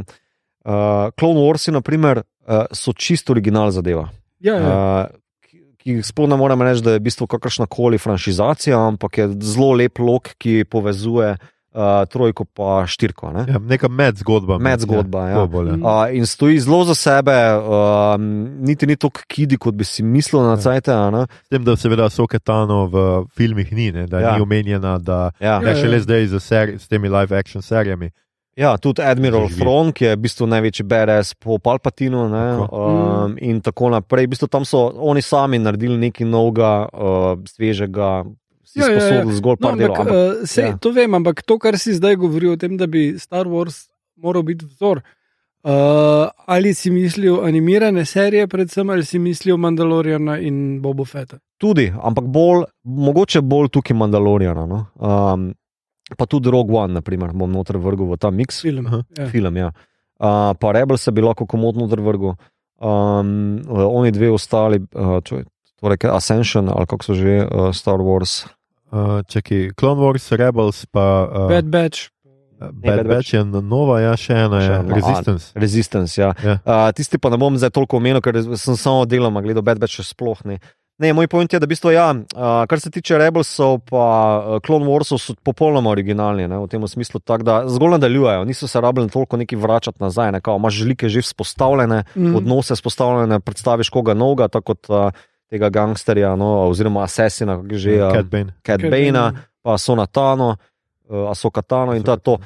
uh, 0.64 1.10
Clone 1.18 1.40
Warsi, 1.40 1.70
naprimer, 1.72 2.22
uh, 2.48 2.64
so 2.72 2.92
čisto 2.92 3.32
original 3.32 3.70
zadeva. 3.70 4.08
Ja, 4.40 4.54
ja. 4.54 4.68
Uh, 4.68 5.06
ki- 5.46 5.62
ki 5.78 5.90
jih 5.96 6.04
sploh 6.06 6.28
ne 6.28 6.36
morem 6.36 6.62
reči, 6.62 6.82
da 6.82 6.92
je 6.92 6.98
v 6.98 7.06
bistvu 7.08 7.26
kakršna 7.26 7.66
koli 7.66 7.98
franšizacija, 7.98 8.78
ampak 8.78 9.18
je 9.18 9.28
zelo 9.40 9.72
lep 9.74 9.98
lok, 9.98 10.34
ki 10.38 10.64
povezuje 10.64 11.36
uh, 11.38 12.04
trojko 12.10 12.44
pa 12.44 12.82
štirko. 12.86 13.30
Ne? 13.32 13.44
Ja, 13.48 13.58
neka 13.58 13.88
medzgodba. 13.88 14.58
Medzgodba, 14.58 15.28
ja. 15.28 15.34
to 15.36 15.46
bolj, 15.46 15.68
ja. 15.68 15.76
Uh, 15.78 16.16
in 16.16 16.26
stoji 16.26 16.58
zelo 16.60 16.84
za 16.84 16.94
sebe, 16.94 17.32
um, 17.56 18.26
niti 18.60 18.86
ni 18.86 18.96
tako 18.96 19.22
kidi, 19.26 19.56
kot 19.56 19.74
bi 19.74 19.84
si 19.84 20.02
mislil 20.02 20.42
na 20.42 20.54
Ja. 20.54 20.56
cajt. 20.56 20.86
S 20.86 21.48
tem, 21.48 21.64
da 21.64 21.76
seveda 21.76 22.10
Soketano 22.10 22.86
v 22.86 22.96
filmih 23.30 23.72
ni, 23.72 23.92
ne, 23.92 24.06
da 24.06 24.20
Ja. 24.20 24.36
ni 24.36 24.42
omenjena, 24.42 24.98
da 24.98 25.30
Ja. 25.40 25.60
je 25.60 25.68
Ja, 25.68 25.74
šele 25.76 25.96
ja. 25.96 26.00
zdaj 26.02 26.26
z, 26.26 26.40
seri, 26.40 26.78
z 26.78 26.88
temi 26.88 27.08
live 27.08 27.38
action 27.38 27.62
serijami. 27.62 28.10
Ja, 28.56 28.76
tudi 28.76 29.00
Admiral. 29.02 29.48
Fron, 29.48 29.92
ki 29.92 30.04
je 30.04 30.12
v 30.12 30.20
bistvu 30.20 30.46
največji 30.46 30.84
BRS 30.84 31.34
po 31.34 31.56
Palpatinu 31.58 32.28
ne, 32.28 32.42
Tako. 32.58 32.82
um, 33.24 33.36
in 33.40 33.60
tako 33.60 33.88
naprej. 33.88 34.26
V 34.26 34.30
bistvu 34.30 34.48
tam 34.48 34.64
so 34.64 34.90
oni 34.94 35.22
sami 35.22 35.58
naredili 35.58 35.96
nekaj 35.98 36.26
novega, 36.26 36.72
uh, 36.86 37.40
svežega, 37.46 38.24
Ja, 38.74 38.86
ja, 38.88 39.04
ja. 39.06 39.24
zgolj 39.26 39.56
No, 39.60 39.72
delov. 39.76 39.90
ampak, 39.90 40.00
ampak- 40.00 40.40
uh, 40.40 40.46
sej, 40.46 40.64
ja. 40.66 40.76
To 40.76 40.92
vem, 40.92 41.14
ampak 41.14 41.42
to, 41.42 41.58
kar 41.58 41.76
si 41.76 41.92
zdaj 41.92 42.16
govoril 42.16 42.52
o 42.52 42.56
tem, 42.56 42.76
da 42.76 42.86
bi 42.86 43.18
Star 43.18 43.44
Wars 43.44 43.88
moral 44.16 44.42
biti 44.42 44.64
vzor. 44.64 45.02
Uh, 45.62 46.26
ali 46.46 46.74
si 46.74 46.90
mislil 46.90 47.44
animirane 47.44 48.04
serije, 48.04 48.46
predvsem 48.46 48.90
ali 48.90 49.04
si 49.04 49.18
mislil 49.18 49.56
Mandaloriana 49.56 50.38
in 50.38 50.80
Boba 50.80 51.04
Fetta? 51.04 51.36
Tudi, 51.56 51.92
ampak 51.94 52.24
bolj, 52.26 52.64
mogoče 52.82 53.40
bolj 53.40 53.68
tukaj 53.68 53.94
Mandaloriana. 53.94 54.66
No? 54.66 54.86
Um, 54.96 55.52
pa 56.18 56.26
tudi 56.26 56.52
Rogue 56.52 56.76
One, 56.76 56.98
naprimer, 56.98 57.32
bom 57.36 57.50
noter 57.50 57.78
vrgel 57.80 58.12
v 58.12 58.18
ta 58.20 58.30
mix. 58.30 58.62
Film. 58.64 58.86
Aha. 58.90 59.02
Ja. 59.18 59.26
film. 59.32 59.56
Ja. 59.56 59.72
Uh, 60.22 60.52
pa 60.54 60.72
Rebel 60.76 60.98
se 60.98 61.10
bi 61.10 61.24
lahko 61.24 61.46
komodno 61.46 61.88
drvrgel. 61.90 62.36
Um, 62.82 63.62
oni 63.68 64.10
dve 64.14 64.30
ostali, 64.34 64.80
uh, 64.94 65.18
čuj, 65.22 65.44
torej 65.78 65.98
Ascension 66.10 66.66
ali 66.70 66.86
kako 66.86 67.04
so 67.04 67.14
že 67.14 67.46
uh, 67.46 67.70
Star 67.74 68.02
Wars. 68.02 68.46
Uh, 68.92 69.22
čakaj, 69.26 69.72
Clone 69.78 70.02
Wars, 70.02 70.32
Rebels, 70.32 70.86
pa 70.86 71.26
uh, 71.26 71.48
Bad 71.48 71.70
Batch. 71.70 72.10
Bad, 72.70 72.74
Bad 72.74 73.06
Batch 73.06 73.34
je 73.34 73.44
nova, 73.44 73.98
ja, 74.00 74.12
še 74.14 74.36
ena 74.46 74.60
Še 74.62 74.68
je 74.68 74.78
ena, 74.78 74.86
a, 74.86 74.98
Resistance. 75.00 75.46
Resistance. 75.58 76.14
Ja. 76.20 76.30
Ja. 76.44 76.58
Uh, 76.62 76.90
tisti 76.94 77.18
pa 77.18 77.32
ne 77.32 77.38
bom 77.40 77.56
zdaj 77.58 77.72
toliko 77.74 77.98
omenil, 77.98 78.22
ker 78.22 78.38
sem 78.54 78.78
samo 78.78 79.02
deloma 79.08 79.42
gledal 79.42 79.64
Bad 79.66 79.82
Batch, 79.82 79.98
še 79.98 80.12
sploh 80.12 80.38
ne. 80.46 80.60
Ne, 81.02 81.10
moj 81.12 81.26
point 81.26 81.50
je, 81.50 81.58
da 81.58 81.66
v 81.66 81.72
bistvu, 81.74 81.90
ja, 81.90 82.12
uh, 82.14 82.62
kar 82.70 82.78
se 82.80 82.90
tiče 82.94 83.18
Rebelsov, 83.18 83.80
pa 83.90 84.04
uh, 84.38 84.60
Clone 84.62 84.86
Warsov, 84.86 85.18
so 85.18 85.34
popolnoma 85.42 85.90
originalni 85.90 86.46
ne, 86.46 86.60
v 86.62 86.68
tem 86.70 86.78
smislu, 86.86 87.18
tak, 87.26 87.42
da 87.42 87.64
zgolj 87.66 87.96
nadaljujejo, 87.96 88.44
niso 88.46 88.68
se 88.70 88.80
rabljeni 88.80 89.10
toliko 89.10 89.36
neki 89.36 89.58
vračati 89.58 89.98
nazaj. 89.98 90.32
Ne, 90.32 90.40
kao, 90.40 90.56
imaš 90.62 90.78
želike 90.78 91.08
že 91.10 91.24
vzpostavljene, 91.26 92.04
Mm. 92.14 92.36
odnose 92.38 92.74
vzpostavljene, 92.78 93.40
predstaviš 93.40 93.90
koga 93.90 94.14
novega, 94.14 94.46
tako 94.48 94.74
kot 94.74 94.90
uh, 94.90 95.10
tega 95.50 95.68
gangsterja, 95.68 96.36
no, 96.36 96.68
oziroma 96.70 97.02
asesina, 97.02 97.56
kako 97.56 97.74
je 97.74 97.78
že 97.78 97.98
uh, 97.98 98.12
Cat 98.12 98.26
Bane. 98.26 98.54
Cat 98.62 98.80
Bane, 98.82 99.12
Bane. 99.12 99.32
pa 99.62 99.78
Sonatano, 99.78 100.56
uh, 101.08 101.30
Asokatano 101.30 101.94
in 101.96 102.02
to 102.02 102.12
je 102.12 102.18
to. 102.18 102.38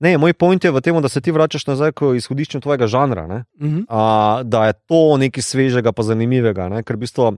Ne, 0.00 0.18
moj 0.18 0.32
point 0.34 0.64
je 0.64 0.70
v 0.70 0.80
tem, 0.80 0.96
da 1.02 1.08
se 1.08 1.20
ti 1.20 1.32
vračaš 1.32 1.66
nazaj 1.66 1.92
k 1.92 2.14
izhodišču 2.16 2.60
tvojega 2.60 2.86
žanra. 2.86 3.26
Ne? 3.26 3.44
Mhm. 3.60 3.80
A, 3.88 4.40
da 4.44 4.66
je 4.66 4.72
to 4.86 5.16
nekaj 5.16 5.42
svežega, 5.42 5.92
pa 5.92 6.02
zanimivega. 6.02 6.68
Ne? 6.68 6.82
Ker 6.82 6.96
v 6.96 7.06
bistvu 7.06 7.36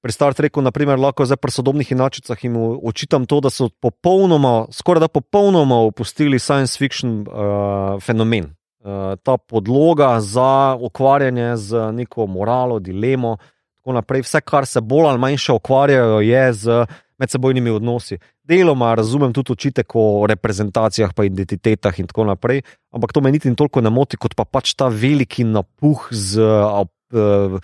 pri 0.00 0.12
Star 0.12 0.34
Treku, 0.34 0.62
naprimer, 0.64 0.98
lahko 0.98 1.26
zdaj 1.28 1.36
pri 1.36 1.52
sodobnih 1.52 1.92
inačicah 1.92 2.44
jim 2.44 2.56
očitam 2.56 3.26
to, 3.28 3.40
da 3.44 3.50
so 3.52 3.68
popolnoma, 3.68 4.70
skoraj 4.72 5.04
da 5.04 5.08
popolnoma 5.08 5.82
opustili 5.84 6.38
science 6.38 6.78
fiction 6.78 7.20
uh, 7.28 8.00
fenomen. 8.00 8.54
Uh, 8.80 9.16
ta 9.22 9.36
podloga 9.36 10.20
za 10.20 10.76
ukvarjanje 10.80 11.56
z 11.56 11.92
neko 11.92 12.26
moralo, 12.26 12.78
dilemo. 12.80 13.36
Tako 13.80 13.92
naprej. 13.92 14.24
Vse, 14.24 14.40
kar 14.40 14.66
se 14.66 14.80
bolj 14.80 15.10
ali 15.10 15.20
manj 15.20 15.36
še 15.40 15.56
ukvarjajo, 15.56 16.20
je 16.24 16.44
z 16.52 16.84
medsebojnimi 17.20 17.70
odnosi. 17.70 18.16
Deloma 18.44 18.94
razumem 18.96 19.34
tudi 19.36 19.52
očitek 19.52 19.92
o 19.94 20.24
reprezentacijah, 20.28 21.12
pa 21.14 21.28
identitetah 21.28 21.98
in 22.00 22.08
tako 22.08 22.24
naprej, 22.32 22.62
ampak 22.96 23.12
to 23.12 23.20
me 23.20 23.32
niti 23.32 23.52
toliko 23.54 23.84
ne 23.84 23.92
moti, 23.92 24.16
kot 24.16 24.32
pa 24.34 24.48
pač 24.48 24.72
ta 24.74 24.88
veliki 24.88 25.44
napuh 25.44 26.08
z 26.10 26.40
uh, 26.40 27.60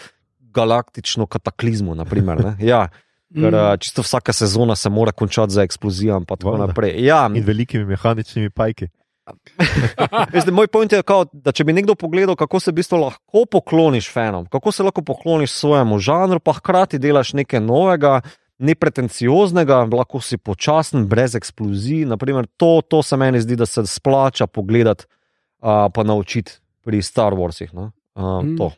galaktično 0.57 1.27
kataklizmo. 1.29 1.95
Naprimer, 1.95 2.41
ne. 2.41 2.55
ja, 2.63 2.87
ker 3.35 3.53
Mm. 3.53 3.79
čisto 3.79 4.01
vsaka 4.01 4.33
sezona 4.33 4.77
se 4.77 4.89
mora 4.89 5.13
končati 5.13 5.53
za 5.53 5.63
eksplozijo 5.63 6.17
in 6.17 6.25
tako 6.25 6.51
Valjda. 6.51 6.67
naprej. 6.67 6.95
Ja, 7.01 7.27
In 7.29 7.45
velikimi 7.45 7.85
mehaničnimi 7.87 8.51
pajki. 8.51 8.89
Veste, 10.33 10.51
moj 10.53 10.69
point 10.69 10.87
je, 10.89 11.03
kao, 11.03 11.25
da 11.35 11.51
če 11.51 11.65
bi 11.65 11.73
nekdo 11.73 11.97
pogledal, 11.97 12.37
kako 12.37 12.61
se 12.61 12.71
v 12.71 12.77
bistvu 12.77 13.01
lahko 13.01 13.43
pokloniš 13.45 14.07
fanom, 14.09 14.47
kako 14.47 14.71
se 14.71 14.83
lahko 14.83 15.03
pokloniš 15.03 15.51
svojemu 15.53 15.99
žanru, 15.99 16.39
pa 16.39 16.55
hkrati 16.55 17.01
delaš 17.01 17.33
nekaj 17.35 17.59
novega, 17.61 18.21
nepretencioznega, 18.61 19.83
lahko 19.89 20.21
si 20.21 20.39
počasen, 20.39 21.07
brez 21.07 21.35
eksplozij. 21.35 22.05
Naprimer, 22.07 22.47
to, 22.57 22.81
to 22.83 23.03
se 23.03 23.17
meni 23.17 23.41
zdi, 23.41 23.57
da 23.57 23.67
se 23.67 23.83
splača 23.85 24.47
pogledati, 24.47 25.05
uh, 25.05 25.91
pa 25.91 26.03
naučiti 26.05 26.53
pri 26.81 27.03
Star 27.03 27.35
Warsih. 27.35 27.75
No? 27.75 27.91
Uh, 28.15 28.45
Mm. 28.45 28.57
to. 28.57 28.71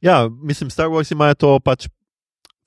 Ja, 0.00 0.28
mislim, 0.42 0.70
Star 0.70 0.86
Wars 0.88 1.12
imajo 1.12 1.34
to 1.34 1.60
pač. 1.60 1.88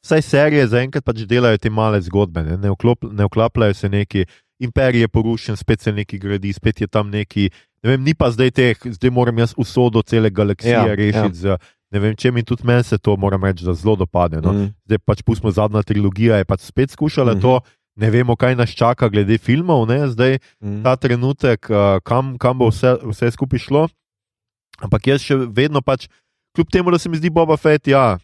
Vsaj 0.03 0.21
serije 0.21 0.67
zaenkrat 0.67 1.05
pač 1.05 1.23
delajo 1.23 1.57
te 1.57 1.69
male 1.69 2.01
zgodbe, 2.01 2.43
ne, 2.43 2.57
ne, 2.57 2.69
vklop, 2.69 3.05
ne 3.11 3.23
vklapljajo 3.23 3.73
se 3.73 3.89
neki 3.89 4.25
imperij, 4.59 4.99
je 4.99 5.07
porušen, 5.07 5.55
spet 5.55 5.81
se 5.81 5.91
neki 5.91 6.19
gradi, 6.19 6.51
spet 6.53 6.81
je 6.81 6.87
tam 6.87 7.09
neki. 7.09 7.49
Ne 7.83 7.89
vem, 7.93 8.03
ni 8.03 8.13
pa 8.13 8.27
zdaj 8.31 8.51
teh, 8.51 8.77
zdaj 8.97 9.11
moram 9.11 9.37
jaz 9.39 9.53
usodo 9.57 10.01
cele 10.01 10.29
galaksije 10.29 10.71
Ja, 10.71 10.83
ja, 10.87 10.95
rešiti. 10.95 11.47
Ja. 11.47 11.55
Z, 11.57 11.57
ne 11.91 11.99
vem, 11.99 12.15
če 12.15 12.31
mi 12.31 12.43
tudi 12.43 12.67
meni 12.67 12.83
se 12.83 12.97
to, 12.97 13.15
moram 13.17 13.43
reči, 13.43 13.63
da 13.65 13.73
zelo 13.73 13.95
dopade. 13.95 14.41
No. 14.41 14.51
Mm. 14.53 14.69
Zdaj 14.85 14.99
pač 15.07 15.23
pustimo 15.23 15.51
zadnja 15.51 15.83
trilogija, 15.83 16.37
je 16.37 16.45
pač 16.45 16.67
spet 16.67 16.91
skušala 16.91 17.33
mm 17.33 17.37
Mhm. 17.37 17.45
-hmm. 17.47 17.63
to. 17.63 17.79
Ne 17.95 18.09
vemo, 18.09 18.35
kaj 18.35 18.55
nas 18.55 18.69
čaka 18.69 19.07
glede 19.09 19.37
filmov, 19.37 19.87
ne, 19.87 20.07
zdaj 20.09 20.39
Mm. 20.61 20.83
ta 20.83 20.95
trenutek, 20.95 21.69
uh, 21.69 21.99
kam, 22.03 22.37
kam 22.37 22.57
bo 22.57 22.67
vse, 22.69 22.97
vse 23.03 23.31
skupaj 23.31 23.59
šlo. 23.59 23.87
Ampak 24.81 25.07
jaz 25.07 25.21
še 25.21 25.35
vedno 25.35 25.81
pač, 25.81 26.07
kljub 26.55 26.69
temu, 26.69 26.91
da 26.91 26.97
se 26.97 27.09
mi 27.09 27.17
zdi 27.17 27.29
Boba 27.29 27.57
Fett, 27.57 27.87
ja, 27.87 28.17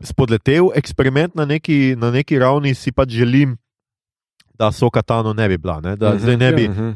spodletel 0.00 0.70
eksperiment 0.74 1.34
na 1.34 1.44
neki, 1.44 1.96
na 1.96 2.10
neki 2.10 2.38
ravni, 2.38 2.74
si 2.74 2.92
pač 2.92 3.10
želim, 3.10 3.56
da 4.54 4.72
so 4.72 4.90
Katano 4.90 5.32
ne 5.32 5.48
bi 5.48 5.58
bila. 5.58 5.80
Ne? 5.80 5.96
Da 5.96 6.10
Mhm, 6.10 6.18
zdaj 6.18 6.36
ne 6.36 6.52
bi 6.52 6.68
Mhm. 6.68 6.90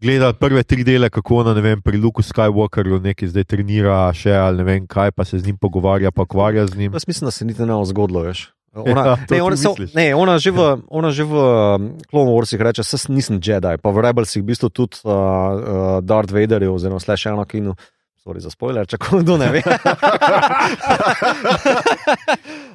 gledali 0.00 0.34
prve 0.34 0.62
tri 0.62 0.84
dele, 0.84 1.10
kako 1.10 1.36
ona 1.36 1.54
ne 1.54 1.60
vem, 1.60 1.82
pri 1.82 1.98
Luku 1.98 2.22
Skywalkerju 2.22 3.00
nekaj 3.00 3.28
zdaj 3.28 3.44
trenira, 3.44 4.12
še 4.12 4.32
ali 4.32 4.56
ne 4.56 4.64
vem 4.64 4.86
kaj, 4.86 5.10
pa 5.10 5.24
se 5.24 5.38
z 5.38 5.46
njim 5.46 5.58
pogovarja, 5.58 6.10
pa 6.10 6.22
ukvarja 6.22 6.66
z 6.66 6.76
njim. 6.76 6.92
Jaz 6.92 7.06
mislim, 7.06 7.26
da 7.26 7.30
se 7.30 7.44
niti 7.44 7.62
ne 7.62 7.84
zgodilo 7.84 8.20
več. 8.20 8.48
Ona, 8.72 9.06
Ja, 9.06 9.16
ne, 9.30 9.42
ona, 9.42 9.56
so, 9.56 9.74
ne, 9.94 10.14
ona 10.14 10.38
že 10.38 10.50
v, 10.50 10.78
ona 10.88 11.10
že 11.10 11.24
v 11.24 11.34
um, 11.34 11.98
Clone 12.06 12.30
Warsih 12.30 12.54
reče, 12.56 12.82
da 12.82 13.14
nisem 13.14 13.40
Jedi, 13.42 13.76
pa 13.82 13.90
v 13.90 13.98
Rebelsih 13.98 14.42
v 14.42 14.46
bistvu 14.46 14.70
tudi 14.70 14.96
uh, 15.02 15.10
uh, 15.10 15.98
Darth 16.00 16.30
Vader 16.30 16.62
oziroma 16.70 17.00
Slash 17.00 17.26
Anakinu. 17.26 17.74
Sorry 18.20 18.40
za 18.40 18.50
spoiler, 18.50 18.84
če 18.84 18.98
kdo 18.98 19.36
ne 19.36 19.48
ve. 19.48 19.62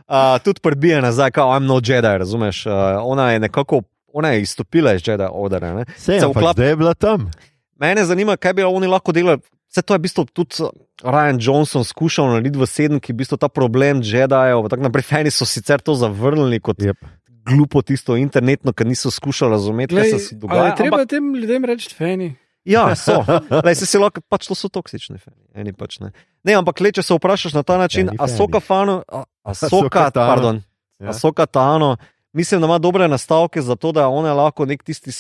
uh, 0.08 0.38
tudi 0.40 0.60
prbije 0.60 1.02
nazaj, 1.02 1.32
kot 1.32 1.44
I'm 1.46 1.66
no 1.66 1.78
Jedi, 1.78 2.18
razumeš? 2.18 2.66
Uh, 2.66 2.74
ona 3.04 3.32
je 3.32 3.40
nekako, 3.40 3.82
ona 4.10 4.30
je 4.30 4.42
izstopila 4.42 4.94
iz 4.94 5.02
Jedi 5.06 5.28
ordera. 5.32 5.74
ne. 5.74 5.86
Se, 5.96 6.20
Se 6.20 6.26
ampak 6.26 6.44
vklap- 6.44 6.54
zdaj 6.54 6.68
je 6.68 6.76
bila 6.76 6.94
tam. 6.94 7.32
Mene 7.76 8.06
zanima, 8.06 8.38
kaj 8.38 8.54
bi 8.54 8.64
oni 8.64 8.88
lahko 8.88 9.12
delali. 9.12 9.38
Vse 9.70 9.82
to 9.82 9.94
je 9.94 10.00
v 10.00 10.02
bistvu 10.02 10.26
tudi 10.26 10.56
Ryan 11.04 11.38
Johnson 11.38 11.84
skušal 11.84 12.28
narediti 12.28 12.56
v 12.56 12.66
sedemki, 12.66 13.14
v 13.14 13.18
bistvu 13.18 13.38
ta 13.38 13.48
problem 13.48 14.00
Jedijev. 14.00 14.66
Tako 14.66 14.82
naprej, 14.82 15.04
fani 15.04 15.32
so 15.32 15.46
sicer 15.46 15.78
to 15.80 15.94
zavrnili 15.94 16.60
kot 16.60 16.78
Yep. 16.80 16.98
glupo 17.46 17.82
tisto 17.82 18.16
internetno, 18.16 18.74
ker 18.74 18.88
niso 18.88 19.12
skušali 19.12 19.52
razumeti, 19.52 19.96
kaj 19.96 20.10
se 20.10 20.36
dogaja. 20.36 20.66
je 20.66 20.76
treba 20.76 20.98
Ampak, 20.98 21.10
tem 21.10 21.36
ljudem 21.36 21.66
reči 21.66 21.92
feni. 21.92 22.36
Ja, 22.66 22.96
so. 22.96 23.22
Lej, 23.66 23.76
se 23.76 23.86
si 23.86 24.02
lahko, 24.02 24.22
pač 24.30 24.50
to 24.50 24.58
so 24.58 24.70
toksični 24.74 25.20
fani. 25.22 25.38
Eni 25.56 25.74
pač 25.74 26.00
ne. 26.02 26.12
ne, 26.44 26.58
ampak 26.58 26.82
le, 26.82 26.92
če 26.98 27.06
se 27.06 27.18
vprašaš 27.18 27.56
na 27.58 27.64
ta 27.64 27.78
način, 27.82 28.12
a 28.20 28.28
soka 28.32 28.62
fano, 28.64 29.02
a, 29.08 29.26
a 29.46 29.54
soka, 29.54 30.10
pardon, 30.14 30.64
Ja. 30.96 31.12
a 31.12 31.14
soka 31.14 31.44
Tano, 31.46 31.98
mislim, 32.34 32.62
da 32.64 32.70
ima 32.70 32.78
dobre 32.80 33.08
nastavke 33.12 33.62
za 33.62 33.76
to, 33.76 33.92
da 33.92 34.06
je 34.06 34.14
ona 34.16 34.34
lahko 34.34 34.66
nek 34.66 34.84
tisti. 34.84 35.12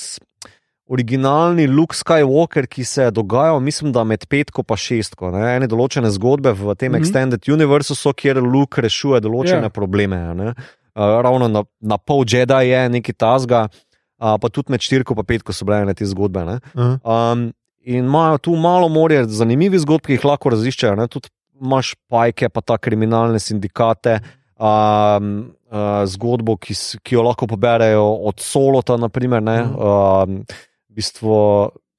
Originalni 0.86 1.66
Luke 1.68 1.98
Skywalker, 1.98 2.68
ki 2.70 2.84
se 2.86 3.08
je 3.08 3.12
dogajal, 3.12 3.60
mislim, 3.60 3.89
da 3.91 4.04
med 4.04 4.28
petko 4.30 4.62
in 4.70 4.78
šestko. 4.78 5.32
Ne? 5.34 5.56
Ene 5.56 5.68
določene 5.68 6.12
zgodbe 6.14 6.54
v 6.54 6.76
tem 6.76 6.91
mm. 6.91 6.96
-hmm. 6.96 7.02
Extended 7.02 7.54
Universu 7.54 7.96
so, 7.96 8.14
kjer 8.14 8.38
Luke 8.38 8.82
rešuje 8.82 9.20
določene 9.20 9.66
Ja. 9.66 9.70
yeah. 9.70 9.74
probleme. 9.74 10.16
a 10.16 10.34
ne. 10.34 10.54
Uh, 10.96 11.22
ravno 11.26 11.48
na, 11.48 11.64
na 11.82 11.98
pol 11.98 12.24
Jedi 12.28 12.70
je 12.70 12.89
neki 12.89 13.14
tasga, 13.14 13.66
uh, 13.66 13.95
pa 14.20 14.49
tudi 14.49 14.72
med 14.74 14.84
štirko 14.84 15.16
in 15.18 15.28
petko 15.28 15.53
so 15.53 15.68
bile 15.68 15.93
te 15.93 16.05
zgodbe. 16.07 16.45
Ne? 16.45 16.59
Uh, 16.74 16.97
Um, 17.03 17.51
in 17.86 18.05
imajo 18.05 18.38
tu 18.38 18.55
malo 18.55 18.89
morje 18.89 19.26
zanimivih 19.28 19.80
zgodb, 19.84 20.05
ki 20.05 20.18
jih 20.18 20.26
lahko 20.26 20.49
raziščejo. 20.53 20.95
Ne? 20.95 21.07
Tudi 21.11 21.30
imaš 21.61 21.93
pajke, 22.09 22.49
pa 22.49 22.61
ta 22.61 22.78
kriminalne 22.78 23.39
sindikate. 23.39 24.20
Um, 24.55 25.55
uh, 25.72 26.03
zgodbo, 26.07 26.55
ki, 26.57 26.76
ki 27.03 27.18
jo 27.18 27.24
lahko 27.26 27.47
poberejo 27.51 28.05
od 28.30 28.39
Solota, 28.39 28.95
naprimer, 28.97 29.43
ne, 29.43 29.57
um, 29.68 30.38
v 30.47 30.95
bistvu 30.95 31.36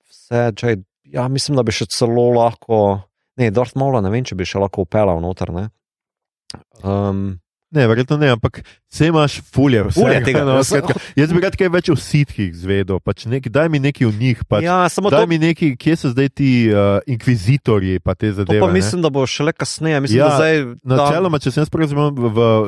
vse, 0.08 0.46
če, 0.56 0.76
ja, 1.12 1.26
mislim, 1.32 1.58
da 1.58 1.64
bi 1.66 1.74
še 1.76 1.88
celo 1.92 2.30
lahko, 2.36 2.80
ne, 3.40 3.50
Darth 3.52 3.76
Maul, 3.76 3.98
ne 4.00 4.12
vem, 4.12 4.24
če 4.24 4.38
bi 4.38 4.48
še 4.48 4.62
lahko 4.62 4.86
upeljal 4.86 5.20
noter. 5.20 5.52
Ne. 5.52 5.66
Um, 6.80 7.26
ne, 7.76 7.84
verjetno 7.86 8.16
ne, 8.16 8.30
ampak 8.34 8.62
vse 8.88 9.10
imaš 9.12 9.36
fulje. 9.44 9.82
vsega, 9.90 10.00
Fulje 10.00 10.22
tega, 10.24 10.44
no, 10.48 10.56
skratka, 10.64 10.96
Jaz 11.16 11.32
bi 11.32 11.42
rad 11.44 11.58
kaj 11.60 11.68
več 11.68 11.90
o 11.92 11.96
sitkih 11.96 12.54
zvedel. 12.56 12.98
Pač 13.04 13.26
nek, 13.28 13.50
daj 13.52 13.68
mi 13.68 13.78
nekaj 13.78 14.08
o 14.08 14.12
njih. 14.16 14.40
Pač, 14.48 14.64
ja, 14.64 14.78
daj 14.88 15.12
to, 15.12 15.26
mi 15.26 15.38
nekaj, 15.38 15.76
kje 15.76 15.96
so 15.96 16.10
zdaj 16.10 16.32
ti 16.32 16.50
uh, 16.72 16.98
inkvizitorji, 17.06 18.00
pa 18.00 18.16
te 18.16 18.32
to 18.32 18.40
zadeve. 18.40 18.60
pa 18.60 18.72
ne. 18.72 18.80
mislim, 18.80 19.04
da 19.04 19.12
bo 19.12 19.26
šele 19.26 19.52
kasneje. 19.52 20.00
Mislim, 20.00 20.18
Ja, 20.18 20.28
da 20.28 20.36
zdaj, 20.36 20.64
Načeloma, 20.82 21.38
če 21.38 21.52
sem 21.52 21.62
jaz 21.62 21.70
razumel, 21.72 22.10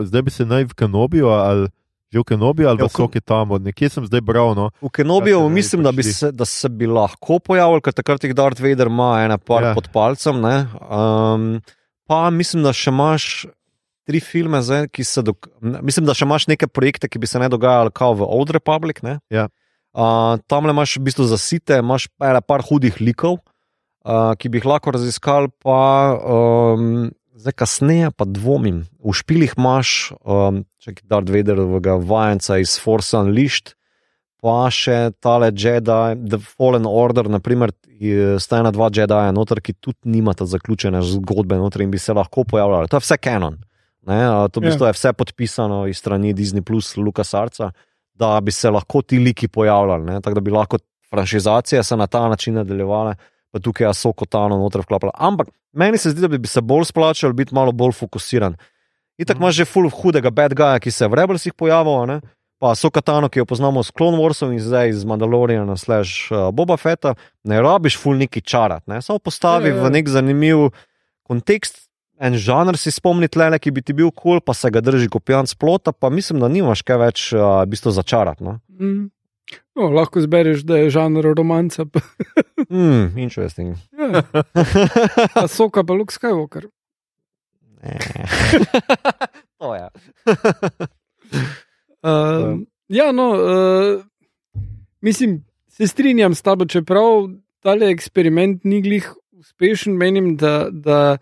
zdaj 0.05 0.23
bi 0.23 0.31
se 0.31 0.47
naj 0.47 0.69
v 0.69 0.75
Kanobiju 0.77 1.33
ali 1.33 1.69
že 2.09 2.19
v 2.21 2.25
Kanobiju 2.25 2.69
ali 2.69 2.81
Ja, 2.81 2.89
Kan- 2.89 3.05
Soke 3.05 3.21
tam, 3.21 3.53
nekje 3.61 3.89
sem 3.93 4.05
zdaj 4.09 4.21
bral. 4.25 4.55
No. 4.57 4.71
V 4.81 4.89
Kenobiju 4.89 5.45
se 5.45 5.53
mislim, 5.53 5.83
da, 5.85 5.93
se, 5.93 6.33
da 6.33 6.45
se 6.49 6.69
bi 6.69 6.89
lahko 6.89 7.37
pojavil, 7.39 7.81
ker 7.85 7.93
takrat 7.93 8.25
jih 8.25 8.33
Darth 8.33 8.61
Vader 8.65 8.89
ima 8.89 9.21
ena 9.25 9.37
par 9.37 9.63
ja. 9.63 9.75
pod 9.77 9.89
palcem. 9.93 10.41
ne. 10.41 10.65
Um, 10.89 11.61
pa 12.09 12.31
mislim, 12.33 12.65
da 12.65 12.73
še 12.73 12.89
imaš 12.89 13.45
tri 14.09 14.23
filme, 14.25 14.63
zdaj, 14.65 14.89
ki 14.89 15.05
se. 15.05 15.23
Dok... 15.27 15.51
Mislim, 15.85 16.09
da 16.09 16.17
še 16.17 16.25
imaš 16.25 16.49
neke 16.49 16.71
projekte, 16.71 17.11
ki 17.13 17.21
bi 17.21 17.29
se 17.29 17.41
ne 17.43 17.51
dogajali 17.53 17.93
kot 17.93 18.17
v 18.17 18.29
Old 18.29 18.55
Republic. 18.57 19.05
ne. 19.05 19.19
Ja. 19.33 19.49
Uh, 19.93 20.39
tam 20.49 20.69
le 20.69 20.73
imaš 20.73 20.97
v 20.97 21.09
bistvu 21.09 21.27
zasite, 21.29 21.81
imaš 21.83 22.07
ene 22.23 22.41
par 22.45 22.63
hudih 22.65 23.01
likov, 23.03 23.41
uh, 24.07 24.37
ki 24.39 24.49
bi 24.53 24.61
jih 24.61 24.69
lahko 24.69 24.93
raziskali, 24.95 25.51
pa 25.65 26.15
um, 26.15 27.09
zdaj 27.35 27.57
kasneje 27.57 28.13
pa 28.15 28.29
dvomim. 28.29 28.85
V 29.03 29.17
špilih 29.17 29.57
imaš, 29.59 30.13
um, 30.23 30.63
če 30.79 30.93
je 30.93 31.09
Darth 31.09 31.33
Vaderovega 31.35 31.97
vajenca 31.99 32.61
iz 32.63 32.77
Force 32.79 33.17
Unleashed, 33.17 33.75
pa 34.39 34.69
še 34.71 35.11
tale 35.19 35.51
Jedi, 35.51 36.15
The 36.31 36.39
Fallen 36.39 36.87
Order, 36.87 37.27
naprimer, 37.33 37.75
sta 38.39 38.61
ena, 38.63 38.71
dva 38.71 38.93
Jedi, 38.95 39.23
noter, 39.35 39.59
ki 39.65 39.75
tudi 39.83 40.15
nimata 40.15 40.47
zaključene 40.47 41.03
zgodbe, 41.03 41.59
noter 41.59 41.83
in 41.83 41.91
bi 41.91 41.99
se 41.99 42.15
lahko 42.15 42.47
pojavljali. 42.47 42.93
To 42.93 43.01
je 43.01 43.07
vse 43.09 43.19
kanon. 43.19 43.59
Ne, 44.09 44.25
to 44.49 44.61
v 44.61 44.71
bistvu 44.71 44.89
je 44.89 44.97
vse 44.97 45.13
podpisano 45.13 45.83
iz 45.87 45.99
strani 46.01 46.33
Disney 46.35 46.65
plus 46.65 46.97
Lucas 46.97 47.35
Arca, 47.37 47.71
da 48.17 48.41
bi 48.41 48.51
se 48.51 48.71
lahko 48.73 49.03
ti 49.03 49.19
liki 49.21 49.49
pojavljali, 49.49 50.05
ne, 50.05 50.21
tako 50.25 50.35
da 50.35 50.41
bi 50.41 50.51
lahko 50.51 50.79
franšizacije 51.11 51.83
se 51.85 51.97
na 51.97 52.07
ta 52.07 52.29
način 52.29 52.55
nadaljevale, 52.55 53.15
pa 53.53 53.59
tukaj 53.59 53.87
je 53.87 53.95
Soko 53.95 54.25
Tano 54.25 54.57
noter 54.59 54.81
vklapala. 54.81 55.13
Ampak 55.15 55.49
meni 55.73 55.99
se 55.99 56.11
zdi, 56.11 56.21
da 56.21 56.29
bi 56.29 56.49
se 56.49 56.61
bolj 56.61 56.85
splačal 56.85 57.33
biti 57.33 57.55
malo 57.55 57.73
bolj 57.73 57.93
fokusiran. 57.93 58.57
Itak 59.19 59.37
Mhm. 59.37 59.43
imaš 59.45 59.55
že 59.55 59.65
full 59.65 59.91
hudega 59.91 60.31
bad 60.31 60.55
guya, 60.55 60.81
ki 60.81 60.91
se 60.91 61.05
je 61.05 61.09
v 61.09 61.15
Rebelsih 61.15 61.53
pojavil, 61.55 62.07
ne? 62.07 62.21
pa 62.61 62.75
Sokatano, 62.75 63.29
ki 63.29 63.39
jo 63.39 63.45
poznamo 63.45 63.83
s 63.83 63.91
Clone 63.95 64.19
Warsom 64.19 64.53
in 64.53 64.59
zdaj 64.61 64.89
iz 64.89 65.05
Mandaloriana 65.05 65.77
slash 65.77 66.33
uh, 66.33 66.51
Boba 66.51 66.77
Fetta, 66.77 67.15
ne 67.45 67.61
rabiš 67.63 67.99
full 67.99 68.17
neki 68.19 68.41
čarat, 68.43 68.83
ne? 68.87 69.03
samo 69.03 69.19
postavi 69.19 69.69
Ja, 69.69 69.77
ja. 69.77 69.83
v 69.85 69.91
nek 69.91 70.09
zanimiv 70.09 70.71
kontekst. 71.23 71.88
En 72.19 72.35
žanr 72.35 72.75
si 72.79 72.91
spomniti, 72.91 73.39
le, 73.39 73.59
ki 73.63 73.71
bi 73.71 73.83
ti 73.83 73.95
bil 73.95 74.11
kul, 74.11 74.39
cool, 74.39 74.41
pa 74.43 74.55
se 74.57 74.71
ga 74.75 74.83
drži 74.83 75.07
kot 75.13 75.23
pijan 75.25 75.47
splota, 75.47 75.93
pa 75.95 76.11
mislim, 76.11 76.41
da 76.43 76.49
nimaš 76.51 76.83
kaj 76.83 76.99
več 76.99 77.27
uh, 77.37 77.63
v 77.63 77.71
bistvu 77.71 77.93
začarati. 77.95 78.43
No? 78.43 78.57
Mm. 78.81 79.07
No, 79.79 79.87
lahko 79.95 80.21
zbereš, 80.21 80.65
da 80.67 80.81
je 80.83 80.91
žanr 80.93 81.31
romanca, 81.37 81.87
Mm, 82.69 83.15
interesting. 83.17 83.79
ja. 83.97 84.21
pa 85.35 85.47
soka 85.49 85.85
pa 85.87 85.95
Luke 85.95 86.13
Skywalker. 86.13 86.67
Ne. 87.81 87.97
to 89.63 89.71
je. 89.79 89.87
Uh, 92.03 92.59
ja, 92.93 93.13
no, 93.13 93.29
uh, 93.39 94.03
mislim, 95.01 95.45
se 95.69 95.87
strinjam 95.87 96.35
s 96.35 96.43
tabo, 96.43 96.67
čeprav 96.67 97.31
tale 97.63 97.89
eksperiment 97.95 98.65
ni 98.65 98.83
glih 98.83 99.07
uspešen, 99.39 99.97
menim, 99.97 100.35
da, 100.37 100.67
da 100.71 101.17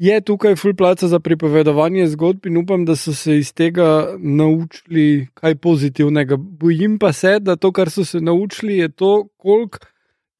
je 0.00 0.20
tukaj 0.20 0.56
full 0.56 0.74
placa 0.74 1.08
za 1.08 1.20
pripovedovanje 1.20 2.06
zgodb 2.14 2.46
in 2.48 2.56
upam, 2.56 2.84
da 2.88 2.96
so 2.96 3.12
se 3.14 3.36
iz 3.38 3.52
tega 3.52 4.16
naučili 4.18 5.28
kaj 5.34 5.54
pozitivnega. 5.54 6.36
Bojim 6.36 6.98
pa 6.98 7.12
se, 7.12 7.36
da 7.40 7.56
to, 7.56 7.72
kar 7.72 7.90
so 7.90 8.04
se 8.04 8.20
naučili, 8.20 8.78
je 8.78 8.88
to, 8.88 9.28
koliko 9.36 9.78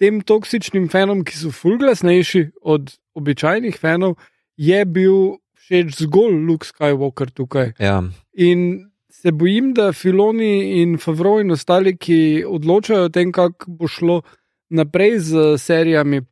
tem 0.00 0.22
toksičnim 0.24 0.88
fanom, 0.88 1.24
ki 1.24 1.36
so 1.36 1.52
full 1.52 1.76
glasnejši 1.78 2.46
od 2.62 2.88
običajnih 3.14 3.76
fanov, 3.76 4.16
je 4.56 4.84
bil 4.84 5.36
všeč 5.60 5.92
zgolj 6.06 6.40
Luke 6.46 6.64
Skywalker 6.64 7.28
tukaj. 7.30 7.74
Ja. 7.78 8.00
In 8.32 8.88
se 9.12 9.32
bojim, 9.32 9.74
da 9.76 9.92
Filoni 9.92 10.80
in 10.80 10.96
Favro 10.98 11.36
in 11.40 11.52
ostali, 11.52 11.98
ki 12.00 12.46
odločajo 12.48 13.10
o 13.10 13.12
tem, 13.12 13.32
kako 13.32 13.76
bo 13.76 13.88
šlo 13.88 14.22
naprej 14.70 15.18
z 15.18 15.58
serijami 15.58 16.22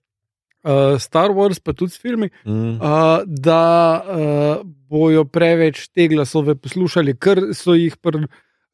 uh, 0.64 0.70
Star 0.98 1.30
Wars, 1.30 1.58
pa 1.58 1.72
tudi 1.72 1.90
s 1.90 1.98
filmi, 1.98 2.30
Mm. 2.44 2.52
uh, 2.74 2.80
da 3.26 3.62
uh, 4.00 4.56
bojo 4.88 5.24
preveč 5.24 5.88
te 5.88 6.08
glasove 6.08 6.54
poslušali, 6.54 7.14
ker 7.14 7.52
so 7.52 7.74
jih 7.74 7.96
pri 7.96 8.26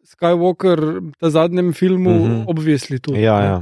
Skywalker, 0.04 0.78
ta 1.18 1.30
zadnjem 1.30 1.72
filmu, 1.72 2.10
Mhm. 2.10 2.24
-huh. 2.24 2.44
obvisli 2.46 2.98
tudi. 3.00 3.20
Ja, 3.20 3.40
ja. 3.40 3.56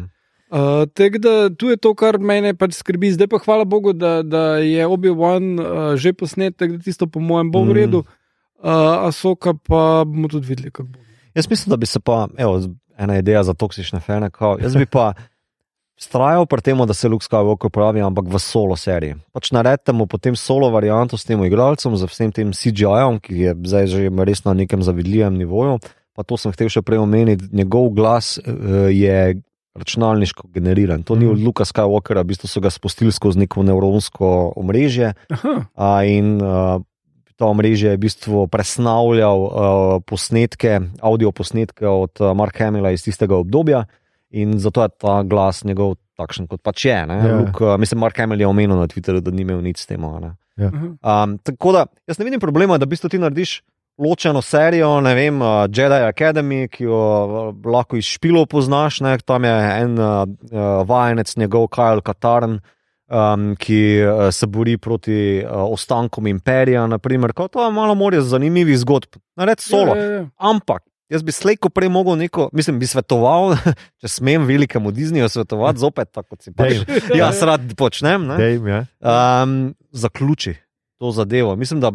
Uh, 0.51 0.59
Tako 0.87 1.19
da 1.19 1.51
tu 1.51 1.67
je 1.67 1.77
to, 1.77 1.95
kar 1.95 2.19
mene 2.19 2.55
pač 2.55 2.73
skrbi. 2.75 3.11
Zdaj 3.11 3.27
pa 3.27 3.39
hvala 3.39 3.65
Bogu, 3.65 3.93
da, 3.93 4.23
da 4.23 4.57
je 4.57 4.87
Obi-Wan 4.87 5.45
uh, 5.57 5.67
že 5.97 6.13
posnet, 6.13 6.57
tako 6.57 6.73
da 6.73 6.79
tisto 6.79 7.07
po 7.07 7.21
mojem 7.21 7.51
bo 7.51 7.59
v 7.61 7.65
Mhm. 7.65 7.73
redu. 7.73 7.99
Uh, 8.59 8.69
Asoka 9.03 9.55
pa 9.57 10.05
bomo 10.05 10.29
tudi 10.29 10.47
videli, 10.47 10.71
kako 10.71 10.89
bo. 10.89 10.99
Jaz 11.35 11.51
mislim, 11.51 11.71
da 11.71 11.77
bi 11.77 11.87
se 11.87 12.01
pa, 12.01 12.29
evo, 12.37 12.61
ena 12.99 13.19
ideja 13.19 13.43
za 13.43 13.55
toksične 13.55 14.01
fene, 14.01 14.31
kao, 14.31 14.59
jaz 14.61 14.77
bi 14.77 14.87
pa 14.87 15.13
strajal 16.03 16.47
pri 16.51 16.61
tem, 16.61 16.79
da 16.83 16.95
se 16.95 17.09
Luke 17.09 17.23
Skywalker 17.23 17.71
pravi, 17.71 18.03
ampak 18.03 18.27
v 18.27 18.39
solo 18.43 18.75
seriji. 18.75 19.17
Pač 19.31 19.55
naredite 19.55 19.95
mu 19.95 20.11
potem 20.11 20.35
solo 20.35 20.71
varianto 20.75 21.15
s 21.15 21.25
tem 21.25 21.39
igralcem, 21.47 21.95
z 21.95 22.11
vsem 22.11 22.35
tem 22.35 22.51
CGI-om, 22.51 23.23
ki 23.23 23.33
je 23.47 23.51
zdaj 23.71 23.87
že 23.87 24.11
res 24.27 24.43
na 24.43 24.57
nekem 24.59 24.83
zavidljivem 24.83 25.39
nivoju. 25.39 25.79
Pa 26.13 26.27
to 26.27 26.37
sem 26.37 26.53
hotel 26.53 26.69
še 26.69 26.83
prej 26.85 27.01
omeniti, 27.01 27.49
njegov 27.55 27.95
glas 27.97 28.37
uh, 28.37 28.91
je 28.93 29.41
računalniško 29.73 30.53
generiran. 30.53 31.03
To 31.09 31.17
ni 31.17 31.27
od 31.27 31.39
Mhm. 31.39 31.47
Luka 31.47 31.65
Skywalkera, 31.65 32.21
v 32.21 32.35
bistvu 32.35 32.49
so 32.49 32.61
ga 32.61 32.69
spustili 32.69 33.13
skozi 33.13 33.39
neko 33.39 33.63
nevronsko 33.63 34.53
omrežje. 34.57 35.15
A, 35.75 36.05
in 36.05 36.43
uh, 36.43 36.83
to 37.37 37.49
omrežje 37.49 37.91
je 37.91 37.97
v 37.97 38.03
bistvu 38.05 38.47
presnavljal 38.53 39.39
uh, 39.41 39.51
posnetke, 40.05 40.81
audio 41.01 41.33
posnetke 41.33 41.89
od 41.89 42.21
uh, 42.21 42.37
Marka 42.37 42.69
Hamila 42.69 42.93
iz 42.93 43.03
tistega 43.03 43.37
obdobja, 43.37 43.87
in 44.33 44.59
zato 44.59 44.83
je 44.83 44.89
ta 44.99 45.23
glas 45.23 45.65
njegov 45.65 45.97
takšen, 46.21 46.49
kot 46.51 46.63
pač 46.65 46.87
je. 46.89 46.97
Ja. 46.97 47.07
Ja. 47.07 47.37
Luk, 47.41 47.61
uh, 47.61 47.77
mislim, 47.81 48.01
Mark 48.03 48.19
Hamil 48.21 48.41
je 48.41 48.49
omenil 48.49 48.79
na 48.79 48.89
Twitterju, 48.91 49.23
da 49.25 49.35
ni 49.35 49.45
imel 49.47 49.63
nič 49.65 49.85
s 49.85 49.91
tem. 49.91 50.05
a 50.05 50.19
ne. 50.21 50.33
aha. 50.59 50.89
Um, 51.01 51.39
tako 51.43 51.73
da 51.77 51.87
jaz 52.09 52.19
ne 52.19 52.29
vidim 52.29 52.41
problema, 52.41 52.79
da 52.79 52.89
v 52.89 52.95
bistvu 52.95 53.13
ti 53.13 53.21
narediš 53.21 53.61
ločeno 54.01 54.43
serijo, 54.43 55.01
ne 55.05 55.15
vem, 55.15 55.41
uh, 55.43 55.65
Jedi 55.69 56.05
Academy, 56.09 56.67
ki 56.73 56.85
jo 56.89 57.01
uh, 57.01 57.51
lahko 57.65 58.01
iz 58.01 58.09
špilov 58.09 58.49
poznaš, 58.53 59.03
ne? 59.05 59.17
tam 59.25 59.45
je 59.45 59.57
en 59.81 59.99
uh, 59.99 60.23
vajenec, 60.89 61.37
njegov 61.37 61.69
Kajl 61.73 62.05
Katarn. 62.05 62.61
Um, 63.13 63.51
ki 63.61 64.01
uh, 64.01 64.31
se 64.33 64.47
bori 64.49 64.79
proti 64.81 65.43
uh, 65.45 65.67
ostankom 65.75 66.31
imperija, 66.31 66.87
naprimer, 66.89 67.35
kot 67.37 67.59
je 67.61 67.67
malo 67.69 67.93
morje 67.95 68.23
zanimivih 68.25 68.79
zgodb, 68.81 69.19
nared 69.37 69.61
solo. 69.61 69.93
Ja, 69.99 70.05
ja, 70.05 70.15
ja. 70.15 70.23
Ampak 70.41 70.81
jaz 71.13 71.23
bi 71.23 71.33
slejko 71.35 71.71
prej 71.71 71.91
mogel 71.93 72.17
neko, 72.19 72.49
mislim, 72.57 72.79
bi 72.81 72.89
svetoval, 72.89 73.55
če 74.01 74.09
smem 74.09 74.47
velikemu 74.49 74.93
Disneyju 74.95 75.29
svetovati, 75.29 75.83
zopet 75.85 76.13
tako 76.13 76.35
kot 76.35 76.49
si 76.49 76.55
pač. 76.57 76.81
Dej. 76.89 77.19
Ja, 77.21 77.31
rad 77.45 77.69
počnem. 77.77 78.27
ne. 78.33 78.41
Dej, 78.41 78.59
ja. 78.65 78.81
Um, 79.01 79.75
zaključi 79.93 80.57
to 80.99 81.13
zadevo. 81.13 81.57
Mislim, 81.57 81.81
da 81.83 81.93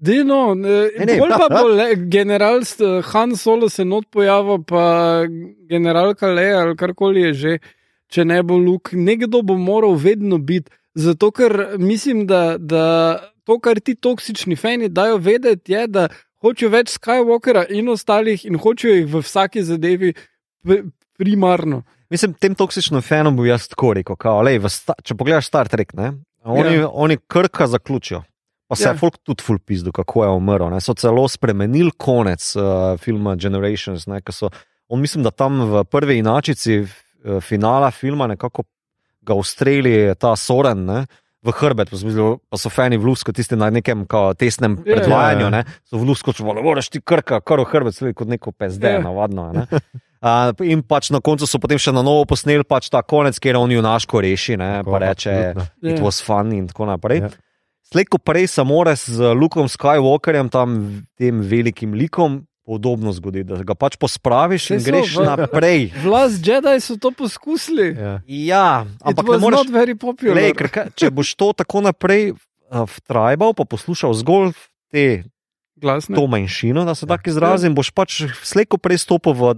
Dej, 0.00 0.22
no, 0.24 0.54
Ne, 0.56 0.88
ne, 0.96 1.18
bolj 1.20 1.34
pa 1.36 1.48
bo 1.52 1.66
le, 1.68 1.90
general 2.08 2.62
st- 2.64 3.02
Han 3.12 3.34
Solo 3.36 3.68
se 3.68 3.84
not 3.84 4.06
pojavil, 4.08 4.62
pa 4.64 5.26
generalka 5.68 6.30
Leja 6.32 6.62
ali 6.64 6.76
karkoli 6.76 7.26
je 7.28 7.32
že, 7.34 7.52
če 8.08 8.24
ne 8.24 8.38
bo 8.42 8.56
Luk, 8.56 8.94
nekdo 8.96 9.42
bo 9.44 9.58
moral 9.60 9.98
vedno 10.00 10.38
biti. 10.38 10.72
Zato, 10.96 11.28
ker 11.30 11.76
mislim, 11.78 12.24
da, 12.26 12.56
da 12.58 13.20
to, 13.44 13.58
kar 13.60 13.80
ti 13.80 13.94
toksični 13.94 14.56
fani 14.56 14.88
dajo 14.88 15.20
vedeti, 15.20 15.76
je, 15.76 15.84
da 15.86 16.08
hočejo 16.42 16.70
več 16.70 16.94
Skywalkera 16.96 17.66
in 17.70 17.88
ostalih 17.88 18.44
in 18.48 18.58
hočejo 18.58 18.94
jih 18.94 19.06
v 19.12 19.22
vsaki 19.22 19.62
zadevi 19.62 20.14
primarno. 21.18 21.82
mislim, 22.10 22.32
tem 22.34 22.54
toksičnim 22.54 23.02
fanom 23.02 23.36
bi 23.36 23.48
jaz 23.48 23.68
tako 23.68 23.92
rekel. 23.94 24.16
Kao, 24.16 24.42
lej, 24.42 24.60
sta, 24.68 24.94
če 25.04 25.14
pogledaš 25.14 25.46
Star 25.46 25.68
Trek, 25.68 25.92
ne, 25.94 26.12
oni, 26.44 26.74
Ja. 26.74 26.88
oni 26.88 27.16
krka 27.28 27.66
zaključijo. 27.66 28.22
Pa 28.68 28.76
se 28.76 28.84
je 28.84 28.92
Ja. 28.92 28.96
folk 28.98 29.18
tudi 29.22 29.42
full 29.42 29.58
pizdu, 29.58 29.92
kako 29.92 30.24
je 30.24 30.30
umrl. 30.30 30.70
Ne. 30.70 30.80
So 30.80 30.94
celo 30.94 31.28
spremenili 31.28 31.90
konec 31.96 32.56
uh, 32.56 32.62
filma 32.98 33.36
Generations. 33.36 34.06
Ne, 34.06 34.20
so, 34.30 34.50
on 34.88 35.00
mislim, 35.00 35.24
da 35.24 35.30
tam 35.30 35.60
v 35.60 35.84
prvi 35.84 36.18
inačici 36.18 36.80
uh, 36.80 36.88
finala 37.40 37.90
filma 37.90 38.26
nekako 38.26 38.62
ga 39.22 39.34
ustreli 39.34 40.14
ta 40.18 40.36
Soren. 40.36 40.84
Ne, 40.84 41.06
V 41.42 41.52
hrbet, 41.52 41.88
pa 41.88 41.96
so 41.96 42.04
bili- 42.04 42.38
pa 42.50 42.56
so 42.58 42.68
fani 42.68 42.98
v 42.98 43.04
lusko, 43.04 43.32
tisti 43.32 43.56
na 43.56 43.70
nekem 43.70 44.04
kao, 44.04 44.34
tesnem 44.34 44.76
Ja, 44.84 44.94
predvajanju, 44.96 45.40
ja, 45.40 45.46
ja. 45.46 45.50
ne, 45.50 45.64
so 45.84 45.96
v 45.96 46.04
lusko, 46.04 46.32
če 46.32 46.44
ne 46.44 46.60
moreš 46.60 46.90
ti 46.90 47.00
krka, 47.00 47.40
kar 47.40 47.60
v 47.60 47.64
hrbet, 47.64 47.94
sledi 47.94 48.14
kot 48.14 48.28
neko 48.28 48.52
pezde, 48.52 48.90
Ja. 48.90 49.00
navadno. 49.00 49.52
Ne. 49.52 49.64
Uh, 50.20 50.52
in 50.68 50.82
pač 50.82 51.08
na 51.10 51.20
koncu 51.20 51.48
so 51.48 51.56
potem 51.58 51.78
še 51.80 51.92
na 51.92 52.02
novo 52.04 52.26
posneli 52.28 52.60
pač 52.60 52.90
ta 52.92 53.00
konec, 53.00 53.38
kjer 53.40 53.56
on 53.56 53.72
junaško 53.72 54.20
reši, 54.20 54.58
ne, 54.60 54.84
Tako, 54.84 54.90
pa 54.92 54.98
reče, 55.00 55.30
absolutno. 55.32 55.64
it 55.80 55.96
Ja. 55.96 56.04
was 56.04 56.20
fun 56.20 56.52
in 56.52 56.68
tako 56.68 56.84
naprej. 56.84 57.20
Ja. 57.24 57.30
Slej, 57.90 58.04
ko 58.04 58.18
prej 58.18 58.46
se 58.46 58.62
mora 58.62 58.92
z 58.94 59.32
Lukom 59.34 59.64
Skywalkerjem, 59.66 60.50
tam 60.52 60.76
tem 61.16 61.40
velikim 61.40 61.96
likom, 61.96 62.44
podobno 62.70 63.10
zgodi, 63.10 63.42
da 63.42 63.58
ga 63.60 63.74
pač 63.74 63.96
pospraviš 63.96 64.70
in 64.70 64.78
Saj 64.78 64.80
so, 64.80 64.86
greš 64.86 65.08
v- 65.12 65.26
naprej. 65.26 65.80
Vlast 65.98 66.38
Jedi 66.40 66.76
so 66.78 66.94
to 66.96 67.10
poskusili. 67.10 67.88
Ja. 67.92 68.14
Ja, 68.24 68.66
ampak 69.00 69.18
It 69.18 69.26
ne 69.26 69.32
was 69.32 69.42
moreš. 69.42 69.58
not 69.58 69.68
very 69.70 69.96
popular. 69.96 70.36
Lej, 70.36 70.54
ker, 70.54 70.68
če 70.92 71.10
boš 71.10 71.34
to 71.34 71.50
tako 71.52 71.82
naprej 71.82 72.30
uh, 72.30 72.86
vtrajbal, 72.86 73.52
pa 73.52 73.66
poslušal 73.66 74.14
zgolj 74.14 74.54
te, 74.88 75.26
Glasne. 75.74 76.14
to 76.14 76.22
manjšino, 76.24 76.84
da 76.84 76.94
se 76.94 77.02
Ja. 77.02 77.10
tako 77.10 77.26
izrazim, 77.28 77.74
boš 77.74 77.90
pač 77.90 78.22
slejko 78.40 78.78
prej 78.78 78.98
stopil 79.00 79.34
v 79.34 79.42
uh, 79.42 79.56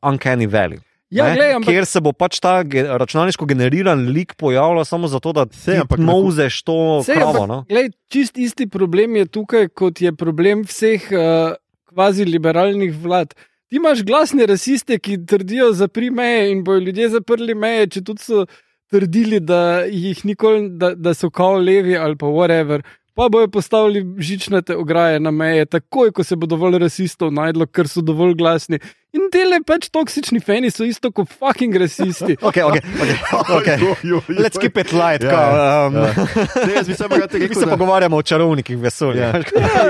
Uncanny 0.00 0.46
Valley. 0.46 0.78
Ja, 1.08 1.24
ne, 1.24 1.34
glej, 1.34 1.50
ampak 1.54 1.70
kjer 1.70 1.84
se 1.86 2.00
bo 2.00 2.10
pač 2.12 2.38
ta 2.38 2.62
ge, 2.62 2.82
računalniško 2.84 3.46
generiran 3.46 4.08
lik 4.08 4.34
pojavljal 4.34 4.82
samo 4.84 5.06
zato, 5.06 5.30
da 5.32 5.46
Sej, 5.48 5.78
na- 5.78 5.86
mozeš 5.96 6.62
to 6.62 6.74
Sej, 7.00 7.14
kravo. 7.14 7.30
ampak, 7.32 7.48
No? 7.48 7.58
Glej, 7.64 7.90
čist 8.08 8.34
isti 8.36 8.66
problem 8.66 9.14
je 9.16 9.26
tukaj, 9.28 9.68
kot 9.70 10.00
je 10.00 10.10
problem 10.12 10.64
vseh 10.64 10.98
uh, 11.08 11.54
kvazi 11.96 12.24
liberalnih 12.28 12.92
vlad. 13.02 13.32
Ti 13.68 13.80
imaš 13.80 14.04
glasne 14.04 14.46
rasiste, 14.46 14.98
ki 14.98 15.24
trdijo 15.26 15.72
zapri 15.72 16.10
meje 16.10 16.50
in 16.52 16.62
bojo 16.64 16.84
ljudje 16.84 17.08
zaprli 17.16 17.54
meje, 17.54 17.88
če 17.96 18.02
tudi 18.04 18.22
so 18.22 18.44
trdili, 18.92 19.40
da, 19.40 19.86
nikoli, 20.24 20.68
da, 20.78 20.92
da 20.94 21.14
so 21.14 21.30
kao 21.30 21.56
levi 21.58 21.96
ali 21.96 22.16
pa 22.20 22.26
whatever. 22.26 22.84
Pa 23.16 23.30
bojo 23.32 23.48
postavili 23.48 24.04
žičnate 24.20 24.76
ograje 24.76 25.20
na 25.20 25.30
meje, 25.30 25.64
takoj 25.66 26.12
ko 26.12 26.24
se 26.24 26.36
bo 26.36 26.46
dovolj 26.46 26.78
rasistov 26.84 27.32
najdlo, 27.32 27.66
ker 27.66 27.88
so 27.88 28.04
dovolj 28.04 28.36
glasni. 28.36 28.78
In 29.16 29.25
dele 29.36 29.60
pač 29.66 29.88
toksični 29.92 30.40
fani 30.40 30.70
so 30.72 30.84
isto 30.88 31.12
kot 31.12 31.28
fucking 31.28 31.76
rasisti. 31.76 32.36
Okay, 32.40 32.64
okay, 32.64 32.80
okay, 32.96 33.76
okay. 33.76 34.40
Let's 34.40 34.58
keep 34.60 34.76
it 34.80 34.92
light. 34.96 35.22
Ja, 35.22 35.30
kao, 35.30 35.86
um, 35.88 35.96
ja. 36.00 36.10
Sej, 36.54 36.74
jaz 36.74 36.88
bi 36.88 36.94
samo 36.96 37.20
rad 37.20 37.34
Mi 37.34 37.40
rekel, 37.44 37.60
se 37.60 37.66
da- 37.66 37.72
pogovarjamo 37.76 38.16
o 38.16 38.22
čarovnikih 38.22 38.78
vesolja. 38.78 39.22
Ja. 39.26 39.42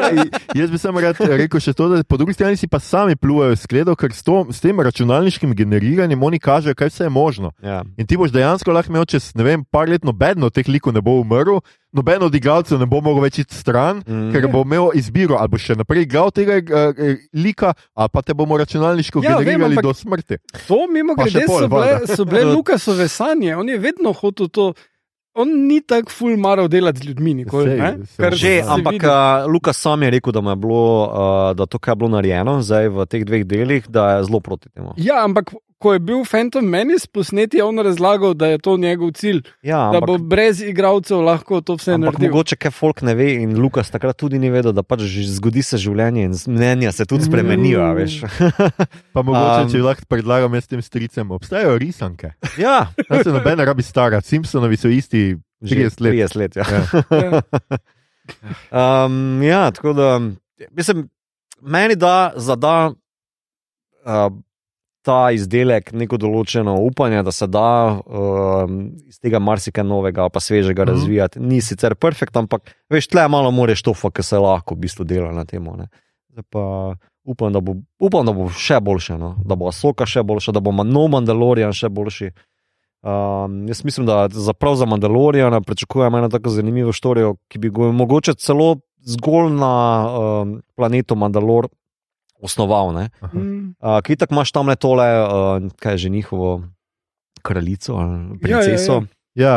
Jaz 0.61 0.71
bi 0.71 0.79
samo 0.79 1.01
rad 1.01 1.21
rekel 1.21 1.61
še 1.61 1.75
to, 1.77 1.89
da 1.93 2.03
po 2.05 2.17
drugi 2.17 2.35
strani 2.37 2.57
si 2.57 2.69
pa 2.69 2.81
sami 2.83 3.17
plujejo 3.17 3.57
skledo, 3.61 3.97
ker 3.99 4.15
s, 4.15 4.25
to, 4.27 4.43
s 4.51 4.63
tem 4.65 4.81
računalniškim 4.81 5.55
generiranjem 5.57 6.23
oni 6.23 6.41
kažejo, 6.43 6.75
kaj 6.79 6.91
vse 6.93 7.05
je 7.07 7.13
možno. 7.13 7.53
Ja. 7.63 7.83
In 7.97 8.07
ti 8.09 8.17
boš 8.19 8.33
dejansko 8.35 8.73
lahko 8.75 8.93
imel 8.95 9.05
čez 9.09 9.33
ne 9.37 9.47
vem, 9.47 9.65
par 9.65 9.89
let 9.91 10.05
nobeno 10.07 10.51
teh 10.51 10.69
likov 10.69 10.95
ne 10.97 11.03
bo 11.05 11.19
umrl, 11.21 11.61
noben 11.93 12.23
od 12.23 12.35
igralcev 12.35 12.79
ne 12.79 12.87
bo 12.87 13.01
mogel 13.01 13.23
več 13.23 13.39
iti 13.39 13.55
stran, 13.55 14.03
Mm. 14.03 14.33
ker 14.33 14.49
bo 14.49 14.63
imel 14.63 14.91
izbiro, 14.95 15.37
ali 15.37 15.49
boš 15.49 15.63
še 15.63 15.75
naprej 15.77 16.03
igral 16.03 16.31
tega 16.31 16.59
uh, 16.59 16.93
lika, 17.33 17.73
ali 17.95 18.09
pa 18.09 18.23
te 18.23 18.35
bomo 18.35 18.57
računalniško 18.57 19.23
Ja, 19.23 19.37
vem, 19.37 19.45
generirali 19.47 19.75
ampak- 19.75 19.83
do 19.83 19.95
smrti. 19.95 20.37
To, 20.67 20.87
mimo 20.87 21.15
Pa 21.15 21.25
grede, 21.25 21.47
pol, 21.47 21.61
so 21.61 21.69
bile, 21.69 21.89
so 22.07 22.25
bile 22.25 22.45
Lukasove 22.55 23.09
sanje. 23.09 23.57
On 23.57 23.65
je 23.65 23.79
vedno 23.79 24.13
hotel 24.13 24.49
to. 24.49 24.73
On 25.35 25.45
ni 25.45 25.81
tako 25.81 26.09
ful 26.09 26.37
maral 26.37 26.65
delati 26.67 26.99
z 26.99 27.05
ljudmi, 27.07 27.35
nikoli. 27.37 27.69
Sej, 27.69 27.79
ne? 27.79 27.91
sej. 28.07 28.31
Že, 28.33 28.53
ampak 28.67 28.97
uh, 28.99 29.13
Lukas 29.47 29.77
sam 29.77 30.01
je 30.01 30.11
rekel, 30.11 30.33
da, 30.33 30.41
je 30.41 30.57
bilo, 30.57 30.85
uh, 31.05 31.11
da 31.53 31.67
to, 31.67 31.77
kar 31.77 31.93
je 31.93 31.97
bilo 31.97 32.09
narejeno 32.11 32.63
zdaj 32.63 32.89
v 32.89 33.05
teh 33.05 33.21
dveh 33.23 33.45
delih, 33.45 33.85
da 33.87 34.17
je 34.17 34.25
zelo 34.25 34.41
proti 34.41 34.69
temu. 34.71 34.97
Ja, 34.97 35.21
ampak 35.23 35.53
ko 35.79 35.93
je 35.93 35.99
bil 36.01 36.25
Phantom 36.25 36.65
Menace 36.65 37.05
posnet, 37.07 37.55
je 37.55 37.61
on 37.61 37.79
razlagal, 37.79 38.35
da 38.35 38.47
je 38.47 38.59
to 38.59 38.77
njegov 38.77 39.11
cilj, 39.13 39.43
Ja, 39.63 39.91
da 39.93 39.99
ampak, 39.99 40.07
bo 40.07 40.19
brez 40.19 40.61
igralcev 40.61 41.21
lahko 41.21 41.61
to 41.61 41.75
vse 41.75 41.99
naredil. 41.99 42.29
mogoče 42.29 42.57
kaj 42.57 42.71
folk 42.71 43.03
ne 43.03 43.15
ve 43.15 43.35
in 43.35 43.57
Lukas 43.57 43.91
takrat 43.91 44.17
tudi 44.17 44.39
ni 44.39 44.51
vedel, 44.51 44.73
da 44.73 44.83
pač 44.83 45.01
že 45.03 45.27
zgodi 45.31 45.63
se 45.63 45.77
življenje 45.77 46.25
in 46.25 46.35
mnenja 46.47 46.93
se 46.93 47.05
tudi 47.05 47.25
spremenijo, 47.25 47.81
a 47.81 47.93
veš. 47.93 48.21
Pa 49.15 49.23
mogoče, 49.23 49.63
Um, 49.63 49.71
če 49.71 49.83
lahko 49.83 50.09
predlagam 50.09 50.55
jaz 50.55 50.67
tem 50.67 50.83
stricem, 50.83 51.31
obstajajo 51.31 51.77
risanke. 51.77 52.33
ja, 52.57 52.89
Tam 53.09 53.21
se 53.23 53.31
noben 53.31 53.61
rabi 53.61 53.83
stara, 53.83 54.21
Simpsonovi 54.21 54.77
so 54.77 54.89
isti 54.89 55.37
že 55.63 55.75
30 55.77 56.01
let. 56.01 56.13
30 56.15 56.37
let 56.37 56.57
ja. 56.57 56.65
Ja. 57.11 57.41
Um, 58.73 59.43
ja, 59.43 59.71
tako 59.71 59.93
da, 59.93 60.21
mislim, 60.71 61.09
meni 61.63 61.97
da 61.97 62.33
zada 62.37 62.91
uh, 64.05 64.33
ta 65.07 65.31
izdelek 65.35 65.93
neko 65.95 66.19
določeno 66.19 66.75
upanje, 66.83 67.23
da 67.23 67.33
se 67.33 67.47
da 67.47 67.69
um, 67.95 68.79
iz 69.07 69.21
tega 69.23 69.39
marsikaj 69.43 69.85
novega, 69.87 70.27
pa 70.33 70.43
svežega 70.43 70.83
mm 70.83 70.87
-hmm. 70.87 70.93
razvijati. 70.93 71.41
Ni 71.41 71.61
sicer 71.63 71.95
perfekt, 71.95 72.37
ampak 72.37 72.75
veš, 72.91 73.07
tle 73.13 73.29
malo 73.29 73.51
moraš 73.51 73.83
to, 73.83 73.95
ki 73.95 74.23
se 74.23 74.39
lahko 74.39 74.75
v 74.75 74.79
bistvu 74.87 75.05
dela 75.05 75.33
na 75.33 75.45
tem. 75.45 75.67
Pa 76.51 76.95
upam, 77.25 77.53
da 77.53 77.61
bo, 77.61 77.77
upam, 77.99 78.27
da 78.27 78.33
bo 78.33 78.49
še 78.51 78.81
boljše, 78.81 79.19
no? 79.19 79.37
da 79.45 79.55
bo 79.55 79.73
Soka 79.73 80.07
še 80.07 80.23
boljša, 80.23 80.53
da 80.53 80.61
bo 80.61 80.73
nov 80.73 81.09
Mandalorian 81.15 81.73
še 81.73 81.89
boljši. 81.89 82.31
Um, 83.07 83.69
jaz 83.69 83.85
mislim, 83.85 84.07
da 84.07 84.29
za, 84.33 84.53
prav 84.53 84.75
za 84.75 84.87
Mandaloriana 84.87 85.61
pričakujem 85.61 86.15
eno 86.15 86.29
tako 86.29 86.51
zanimivo 86.51 86.93
štorijo, 86.93 87.37
ki 87.49 87.59
bi 87.59 87.71
ga 87.71 87.93
mogoče 87.93 88.35
celo 88.35 88.77
zgolj 89.07 89.53
na 89.55 89.75
um, 90.07 90.63
planetu 90.75 91.15
Mandalor 91.15 91.69
osnoval. 92.43 92.95
Ne? 92.95 93.09
Mm. 93.33 93.56
Uh, 93.81 94.01
ki 94.05 94.17
tako 94.17 94.35
imaš 94.35 94.53
tam 94.53 94.69
le 94.69 94.77
tole, 94.77 95.07
uh, 95.23 95.71
kaj 95.83 95.93
je 95.95 95.99
že 95.99 96.09
njihovo 96.09 96.63
kraljico 97.43 97.95
ali 97.95 98.19
Ja, 98.19 98.27
ja, 98.27 98.39
princeso, 98.43 98.93
ja. 98.93 99.07
Ja, 99.37 99.57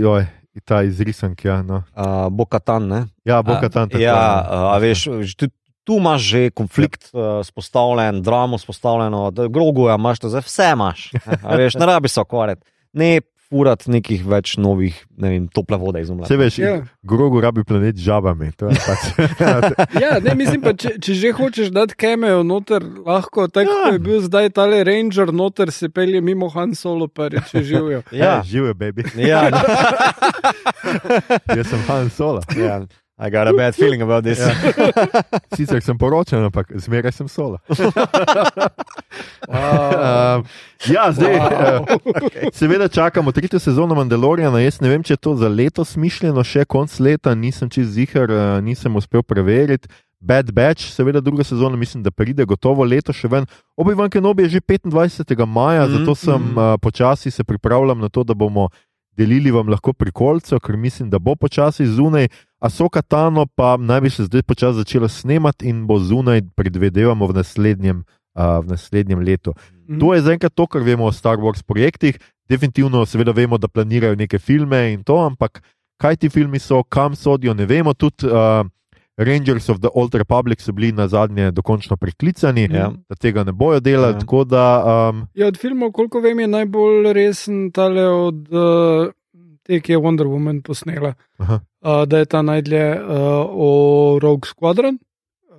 joj, 0.00 0.26
ta 0.64 0.82
iz 0.82 1.00
risank, 1.00 1.44
ja. 1.44 1.62
No. 1.62 1.82
uh, 1.96 2.28
Bokatan. 2.30 2.88
Ne? 2.88 3.06
Ja, 3.24 3.42
Boka 3.42 3.68
tam 3.68 3.88
tako. 3.88 4.02
Ja, 4.02 4.46
uh, 4.46 4.74
a 4.74 4.78
veš, 4.78 5.08
tu, 5.36 5.48
tu 5.84 5.98
imaš 5.98 6.22
že 6.22 6.50
konflikt 6.50 7.10
uh, 7.12 7.40
spostavljen, 7.44 8.22
dramo 8.22 8.58
spostavljeno, 8.58 9.30
da 9.30 9.48
grogu 9.48 9.88
imaš, 9.90 10.18
to 10.18 10.28
zdaj 10.28 10.46
vse 10.46 10.70
imaš. 10.72 11.12
ne. 11.26 11.38
A 11.42 11.56
veš, 11.56 11.74
ne 11.74 11.86
rabi 11.86 12.08
se 12.08 12.20
okvarjati. 12.20 12.62
Ne 12.92 13.20
furat 13.48 13.86
nekih 13.88 14.26
več 14.28 14.58
novih, 14.60 14.92
ne 15.16 15.28
vem, 15.32 15.46
tople 15.48 15.78
vode 15.80 16.02
izumljati. 16.04 16.28
Se 16.28 16.36
veš, 16.36 16.58
Ja. 16.58 16.68
ja. 16.68 16.82
grogu 17.02 17.40
rabi 17.40 17.64
planet 17.64 17.96
z 17.96 18.04
žabami. 18.04 18.52
to 18.52 18.68
je 18.68 18.76
Pač. 18.76 18.98
Ja, 20.04 20.18
ne, 20.20 20.34
mislim 20.34 20.60
pa, 20.60 20.74
če, 20.76 20.98
če 21.00 21.14
že 21.14 21.32
hočeš 21.32 21.70
dati 21.72 21.94
kemejo 21.96 22.42
noter, 22.44 22.84
lahko 23.06 23.48
tako 23.48 23.72
Ja. 23.72 23.86
ja. 23.86 23.92
je 23.92 23.98
bil 23.98 24.20
zdaj 24.20 24.50
tale 24.50 24.84
ranger 24.84 25.32
noter, 25.32 25.72
se 25.72 25.88
pelje 25.88 26.20
mimo 26.20 26.48
Han 26.52 26.74
Solo, 26.74 27.08
pa 27.08 27.28
reče 27.28 27.62
živijo. 27.64 28.02
Ja, 28.12 28.42
živijo, 28.44 28.74
baby. 28.74 29.02
ja, 29.16 29.48
Jaz 31.56 31.66
sem 31.66 31.80
Han 31.88 32.10
Solo. 32.10 32.40
ja. 32.56 32.86
I 33.20 33.30
got 33.30 33.48
a 33.48 33.52
bad 33.52 33.74
feeling 33.74 34.02
about 34.02 34.24
this. 34.24 34.38
Ja. 34.48 34.54
Sicer 35.56 35.82
sem 35.82 35.98
poročen, 35.98 36.38
ampak 36.44 36.70
zmeraj 36.78 37.12
sem 37.12 37.28
Solo. 37.28 37.58
Um, 39.48 40.44
ja, 40.94 41.10
zdaj. 41.12 41.34
Wow. 41.34 41.82
Uh, 41.82 42.52
seveda 42.54 42.88
čakamo 42.88 43.32
tretjo 43.32 43.58
sezono 43.58 43.94
Mandaloriana. 43.94 44.60
Jaz 44.62 44.80
ne 44.80 44.88
vem, 44.92 45.02
če 45.02 45.16
je 45.16 45.22
to 45.26 45.34
za 45.36 45.48
letos 45.48 45.96
mišljeno, 45.98 46.44
še 46.46 46.62
konc 46.64 46.94
leta, 47.02 47.34
nisem 47.34 47.70
čez 47.70 47.90
zihar, 47.96 48.30
uh, 48.30 48.44
nisem 48.62 48.94
uspel 48.96 49.22
preveriti. 49.26 49.90
Bad 50.20 50.50
Batch, 50.54 50.90
seveda 50.94 51.20
druga 51.22 51.44
sezona, 51.46 51.76
mislim, 51.76 52.02
da 52.02 52.10
pride 52.10 52.46
gotovo 52.46 52.84
leto 52.86 53.14
še 53.14 53.30
ven. 53.30 53.46
Obi-Wan 53.78 54.10
Kenobi 54.10 54.46
je 54.46 54.58
že 54.58 54.60
25. 54.60 55.46
maja, 55.46 55.86
Mhm, 55.86 55.98
zato 55.98 56.14
sem 56.14 56.34
mhm. 56.34 56.58
uh, 56.58 56.78
počasi 56.82 57.30
se 57.30 57.44
pripravljam 57.44 57.98
na 57.98 58.08
to, 58.08 58.24
da 58.24 58.34
bomo 58.34 58.68
delili 59.18 59.50
vam 59.50 59.68
lahko 59.68 59.92
prikolco, 59.92 60.58
ker 60.60 60.76
mislim, 60.76 61.10
da 61.10 61.18
bo 61.18 61.34
počasi 61.34 61.86
zunaj. 61.86 62.28
Asoka 62.60 63.02
Tano 63.02 63.46
pa 63.46 63.76
naj 63.76 64.00
bi 64.00 64.10
se 64.10 64.24
zdaj 64.24 64.42
počasi 64.42 64.78
začela 64.78 65.08
snemati 65.08 65.68
in 65.68 65.86
bo 65.86 65.98
zunaj, 65.98 66.42
predvidevamo, 66.56 67.26
v 67.26 67.34
naslednjem, 67.34 68.02
uh, 68.34 68.58
v 68.64 68.66
naslednjem 68.68 69.20
letu. 69.20 69.54
Mhm. 69.88 69.98
To 70.00 70.14
je 70.14 70.22
zaenkrat 70.22 70.54
to, 70.54 70.66
kar 70.66 70.82
vemo 70.82 71.04
o 71.06 71.12
Star 71.12 71.38
Wars 71.38 71.62
projektih. 71.62 72.18
Definitivno, 72.48 73.06
seveda, 73.06 73.32
vemo, 73.32 73.58
da 73.58 73.68
planirajo 73.68 74.16
neke 74.16 74.38
filme 74.38 74.92
in 74.92 75.04
to, 75.04 75.16
ampak 75.26 75.62
kaj 76.00 76.16
ti 76.16 76.28
filmi 76.28 76.58
so, 76.58 76.82
kam 76.82 77.14
sodijo, 77.16 77.54
ne 77.54 77.66
vemo. 77.66 77.94
Tudi 77.94 78.26
uh, 78.26 78.66
Rangers 79.18 79.68
of 79.68 79.80
the 79.80 79.88
Old 79.94 80.14
Republic 80.14 80.60
so 80.60 80.72
bili 80.72 80.92
na 80.92 81.08
zadnje 81.08 81.50
dokončno 81.50 81.96
priklicani, 81.96 82.68
Ja. 82.72 82.92
da 83.08 83.14
tega 83.14 83.44
ne 83.44 83.52
bojo 83.52 83.80
delati. 83.80 84.24
Ja. 84.32 84.44
Da, 84.44 84.64
um, 85.10 85.26
Ja, 85.34 85.46
od 85.46 85.58
filmov, 85.58 85.92
koliko 85.92 86.20
vem, 86.20 86.40
je 86.40 86.48
najbolj 86.48 87.12
resen 87.12 87.70
tale 87.72 88.08
od 88.08 88.48
uh, 88.52 89.10
te, 89.68 89.78
ki 89.78 89.92
je 89.92 90.00
Wonder 90.00 90.26
Woman 90.26 90.62
posnela. 90.64 91.12
aha, 91.38 91.60
Uh, 91.78 92.02
da 92.10 92.18
je 92.18 92.26
ta 92.26 92.40
najdlje 92.42 92.84
uh, 92.98 93.06
o 93.46 93.68
Rogue 94.18 94.48
Squadron, 94.48 94.96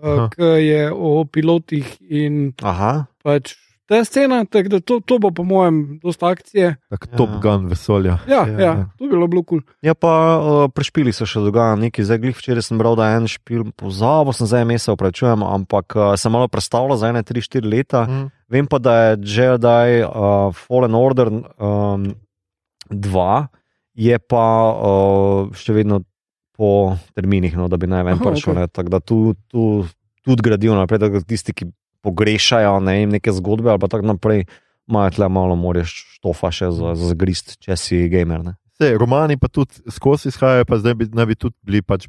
uh, 0.03 0.25
ki 0.27 0.43
je 0.59 0.81
o 0.91 1.23
pilotih 1.23 1.85
in 2.03 2.51
Aha, 2.59 3.05
pač 3.23 3.53
ta 3.87 4.03
scena. 4.03 4.43
tako 4.45 4.69
Da 4.69 4.79
to, 4.79 4.99
to 4.99 5.15
bo, 5.17 5.31
po 5.31 5.41
mojem, 5.43 5.97
dosta 6.03 6.27
akcije. 6.27 6.75
tak 6.91 7.07
Ja. 7.07 7.17
Top 7.17 7.39
Gun 7.39 7.69
vesolja. 7.71 8.19
Ja, 8.27 8.43
Ja, 8.43 8.51
ja, 8.51 8.59
ja. 8.59 8.73
to 8.99 9.07
bi 9.07 9.09
bilo 9.09 9.27
bilo 9.27 9.41
kul. 9.43 9.63
Cool. 9.63 9.75
Ja, 9.81 9.95
pa 9.95 10.11
uh, 10.37 10.67
pri 10.67 10.83
špili 10.83 11.13
se 11.15 11.23
še 11.23 11.39
dogaja 11.39 11.79
nekaj. 11.79 12.03
Zdaj, 12.03 12.19
glih 12.19 12.35
včeraj 12.35 12.67
sem 12.67 12.77
bral, 12.77 12.99
da 12.99 13.07
je 13.07 13.17
en 13.17 13.27
špil, 13.31 13.63
pozabil 13.71 14.35
sem 14.35 14.45
zdaj 14.45 14.61
ime, 14.61 14.75
se 14.77 14.91
upravičujem, 14.91 15.39
ampak 15.41 15.95
uh, 15.95 16.13
sem 16.13 16.29
malo 16.29 16.51
predstavljal 16.51 16.99
za 16.99 17.09
ene 17.09 17.23
3-4 17.23 17.63
leta. 17.65 18.03
Mhm. 18.03 18.27
Vem 18.49 18.67
pa, 18.67 18.77
da 18.77 18.93
je 18.99 19.17
Jedi 19.23 20.03
uh, 20.03 20.51
Fallen 20.51 20.93
Order 20.93 21.31
2, 21.31 22.03
um, 22.91 23.47
je 23.99 24.19
pa 24.19 24.45
uh, 24.71 25.51
še 25.55 25.75
vedno 25.75 26.03
po 26.55 26.95
terminih, 27.15 27.55
no, 27.59 27.67
da 27.71 27.79
bi 27.79 27.87
naj 27.87 28.05
ven 28.07 28.19
prišel. 28.19 28.55
Okay. 28.55 28.71
Tako 28.71 28.91
da 28.95 28.99
tu, 28.99 29.17
tu 29.51 29.65
tudi 30.27 30.43
gradijo 30.43 30.75
naprej, 30.75 31.01
tako 31.03 31.21
da 31.21 31.27
tisti, 31.27 31.55
ki 31.55 31.69
pogrešajo 32.03 32.79
ne, 32.83 33.03
neke 33.17 33.31
zgodbe 33.35 33.71
ali 33.71 33.79
pa 33.79 33.91
tako 33.91 34.13
naprej, 34.13 34.45
imajo 34.89 35.15
tle 35.15 35.29
malo 35.31 35.55
moreš 35.59 35.95
štofa 36.17 36.51
še 36.55 36.71
za, 36.75 36.95
za 36.99 37.15
grist, 37.19 37.57
če 37.63 37.75
si 37.79 38.01
gamer. 38.11 38.43
Ne. 38.43 38.55
Sej, 38.79 38.95
romani 38.99 39.35
pa 39.39 39.51
tudi 39.51 39.83
skozi 39.91 40.31
izhajajo, 40.31 40.67
pa 40.67 40.79
zdaj 40.79 40.95
bi, 40.99 41.09
naj 41.11 41.27
bi 41.29 41.35
tudi 41.39 41.55
bili 41.67 41.83
pač 41.83 42.07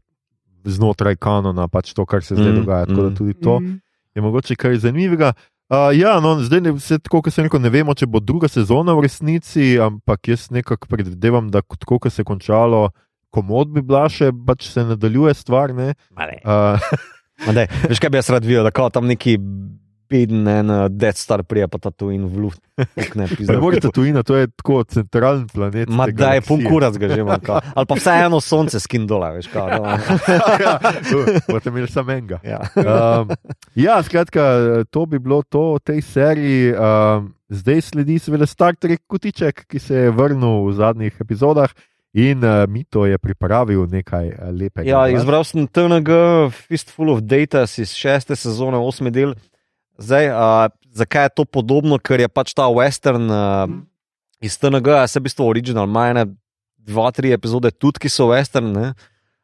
znotraj 0.66 1.18
kanona, 1.18 1.66
pač 1.70 1.94
to, 1.96 2.06
kar 2.06 2.22
se 2.22 2.36
zdaj 2.38 2.52
Mm, 2.52 2.58
dogaja. 2.62 2.86
Tako 2.86 3.02
da 3.02 3.10
mm. 3.10 3.16
tudi 3.18 3.34
to. 3.34 3.60
Mhm. 3.60 3.78
je 4.14 4.22
mogoče 4.22 4.56
kaj 4.58 4.82
zanimivega. 4.86 5.32
Uh, 5.70 5.92
ja, 5.94 6.16
no, 6.18 6.34
zdaj 6.42 6.64
ne, 6.64 6.72
vse, 6.74 6.98
tako, 6.98 7.20
kot 7.22 7.34
sem 7.34 7.46
rekel, 7.46 7.60
ne 7.62 7.70
vemo, 7.70 7.94
če 7.94 8.08
bo 8.10 8.18
druga 8.18 8.48
sezona 8.50 8.90
v 8.98 9.04
resnici, 9.06 9.76
ampak 9.78 10.32
jaz 10.32 10.48
nekako 10.50 10.90
predvidevam, 10.90 11.46
da 11.54 11.62
tako, 11.62 12.00
kot 12.02 12.10
se 12.10 12.24
je 12.24 12.26
končalo, 12.26 12.88
komod 13.30 13.70
bi 13.70 13.84
bila 13.86 14.08
še, 14.10 14.32
pač 14.46 14.66
se 14.72 14.82
nadaljuje 14.88 15.36
stvar. 15.38 15.70
ne. 15.76 15.94
Uh, 16.42 16.90
Ma 17.46 17.54
daj, 17.56 17.70
Veš, 17.86 18.00
kaj 18.02 18.10
bi 18.10 18.18
jaz 18.18 18.32
rad 18.34 18.44
videl, 18.44 18.66
da 18.66 18.90
tam 18.90 19.06
neki 19.08 19.38
beden, 20.10 20.48
en 20.50 20.70
uh, 20.70 20.84
Death 20.90 21.18
Star 21.22 21.44
prije 21.46 21.68
pa 21.70 21.78
ta 21.78 21.92
tu 21.94 22.10
in 22.10 22.26
v 22.26 22.44
luft. 22.44 22.60
Ne, 23.14 23.28
pizda. 23.36 23.52
Premor 23.52 23.76
Tatooina, 23.80 24.22
to 24.26 24.36
je 24.36 24.50
tako 24.50 24.82
centralen 24.84 25.46
planet. 25.50 25.88
Ma 25.88 26.08
da 26.10 26.34
je 26.36 26.44
pun 26.46 26.64
kurac 26.66 26.98
ga 26.98 27.08
že 27.08 27.20
ima. 27.22 27.38
kao. 27.38 27.60
Ali 27.74 27.86
pa 27.86 27.98
vseeno 27.98 28.40
sonce 28.40 28.80
skin 28.80 29.06
dole, 29.06 29.30
veš 29.38 29.50
kaj. 29.52 29.76
ja, 30.64 30.76
boste 31.48 31.70
imeli 31.70 31.90
samo 31.90 32.12
enega. 32.16 32.40
Ja. 32.44 32.60
Um, 32.76 33.30
ja, 33.74 34.00
skratka, 34.02 34.42
to 34.90 35.06
bi 35.06 35.22
bilo 35.22 35.42
to 35.42 35.76
v 35.78 35.84
tej 35.92 36.02
seriji. 36.02 36.74
Um, 36.74 37.30
zdaj 37.50 37.80
sledi 37.90 38.18
seveda 38.18 38.46
Star 38.46 38.76
Trek 38.76 39.06
Kutiček, 39.06 39.64
ki 39.70 39.78
se 39.78 40.06
je 40.06 40.10
vrnil 40.10 40.66
v 40.68 40.74
zadnjih 40.78 41.22
epizodah 41.22 41.70
in 42.12 42.42
uh, 42.44 42.66
Mito 42.66 43.06
je 43.06 43.18
pripravil 43.18 43.86
nekaj 43.90 44.28
uh, 44.28 44.50
lepega. 44.50 44.88
Ja, 44.88 45.02
izbral 45.10 45.44
sem 45.46 45.66
TNG, 45.66 46.10
Fistful 46.50 47.12
of 47.14 47.22
Data 47.22 47.62
iz 47.62 47.94
šeste 47.94 48.36
sezone, 48.36 48.78
osmi 48.78 49.12
del. 49.14 49.34
Zdaj, 50.00 50.30
uh, 50.32 50.72
zakaj 50.96 51.28
je 51.28 51.34
to 51.36 51.44
podobno, 51.44 51.98
ker 52.00 52.20
je 52.20 52.28
pač 52.28 52.54
ta 52.56 52.70
western 52.72 53.28
uh, 53.28 53.68
iz 54.40 54.56
TNG, 54.56 55.04
se 55.04 55.20
v 55.20 55.28
bistvu 55.28 55.48
original, 55.48 55.88
ima 55.88 56.08
ene 56.08 56.24
dva, 56.80 57.10
tri 57.12 57.34
epizode 57.36 57.70
tudi, 57.70 58.00
ki 58.00 58.08
so 58.12 58.30
western, 58.32 58.72
ne? 58.72 58.92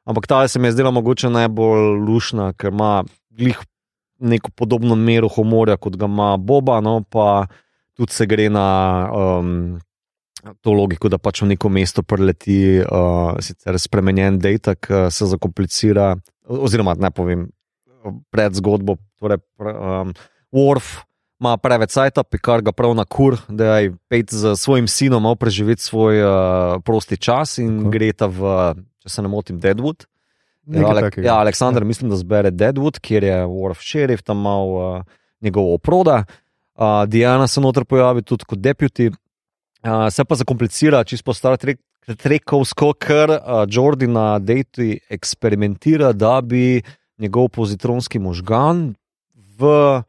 ampak 0.09 0.29
ta 0.31 0.41
se 0.49 0.59
mi 0.59 0.71
je 0.71 0.79
zdela 0.79 0.95
mogoče 0.95 1.29
najbolj 1.35 1.99
lušna, 2.07 2.53
ker 2.57 2.73
ima 2.73 3.05
glih 3.37 3.59
neko 4.19 4.51
podobno 4.57 4.97
mero 4.97 5.29
humorja, 5.29 5.77
kot 5.77 5.99
ga 6.01 6.09
ima 6.09 6.37
Boba, 6.41 6.81
no 6.81 7.03
pa 7.03 7.47
tudi 7.97 8.17
se 8.17 8.27
gre 8.27 8.49
na. 8.51 8.69
Um, 9.13 9.83
To 10.63 10.71
logiko, 10.71 11.09
da 11.11 11.19
pač 11.19 11.41
v 11.43 11.49
neko 11.51 11.67
mesto 11.75 12.05
preleti, 12.07 12.79
uh, 12.79 13.35
sicer 13.43 13.75
spremenjen 13.83 14.37
data, 14.39 14.77
ki 14.79 15.09
se 15.11 15.27
zakomplicira, 15.27 16.13
oziroma 16.47 16.95
ne 16.95 17.11
povem 17.11 17.49
pred 18.31 18.55
zgodbo. 18.55 18.95
Torej, 19.19 19.41
um, 19.59 20.13
Worf 20.53 21.07
ima 21.41 21.57
preveč 21.61 21.93
cajta, 21.93 22.25
pikar 22.25 22.63
ga 22.65 22.73
prav 22.73 22.95
na 22.97 23.05
kur, 23.05 23.37
da 23.49 23.79
je 23.79 23.93
pet 24.09 24.33
z 24.33 24.57
svojim 24.57 24.89
sinom 24.89 25.23
malo 25.23 25.37
preživeti 25.37 25.83
svoj 25.83 26.23
uh, 26.25 26.31
prosti 26.85 27.17
čas 27.17 27.59
in 27.59 27.79
Tako. 27.79 27.91
gre 27.93 28.13
ta 28.13 28.27
v, 28.27 28.55
če 29.05 29.13
se 29.13 29.25
ne 29.25 29.29
motim, 29.29 29.61
Deadwood. 29.61 30.07
Nekaj 30.67 30.91
Ale, 30.91 31.03
takega. 31.07 31.27
ja, 31.29 31.37
Aleksandr, 31.45 31.85
ja. 31.85 31.87
mislim, 31.87 32.11
da 32.11 32.17
zbere 32.17 32.51
Deadwood, 32.51 32.99
kjer 33.05 33.25
je 33.25 33.37
Worf 33.47 33.85
šerif, 33.85 34.25
tam 34.25 34.41
ima 34.41 34.57
uh, 34.65 35.03
njegov 35.45 35.75
oproda. 35.75 36.25
Uh, 36.75 37.05
Diana 37.09 37.47
se 37.47 37.61
noter 37.61 37.85
pojavi 37.85 38.23
tudi 38.23 38.49
kot 38.49 38.59
deputy. 38.59 39.11
Uh, 39.13 40.09
se 40.11 40.25
pa 40.25 40.35
zakomplicira, 40.35 41.05
čisto 41.05 41.35
Star 41.35 41.57
Trek. 41.61 41.81
Trekovsko, 42.07 42.93
ker 43.03 43.33
uh, 43.35 43.65
Jordi 43.67 44.07
na 44.07 44.39
Dejtu 44.39 44.93
eksperimentira, 45.11 46.13
da 46.15 46.39
bi 46.41 46.79
njegov 47.19 47.49
pozitronski 47.49 48.21
možgan 48.23 48.93
v 49.59 50.03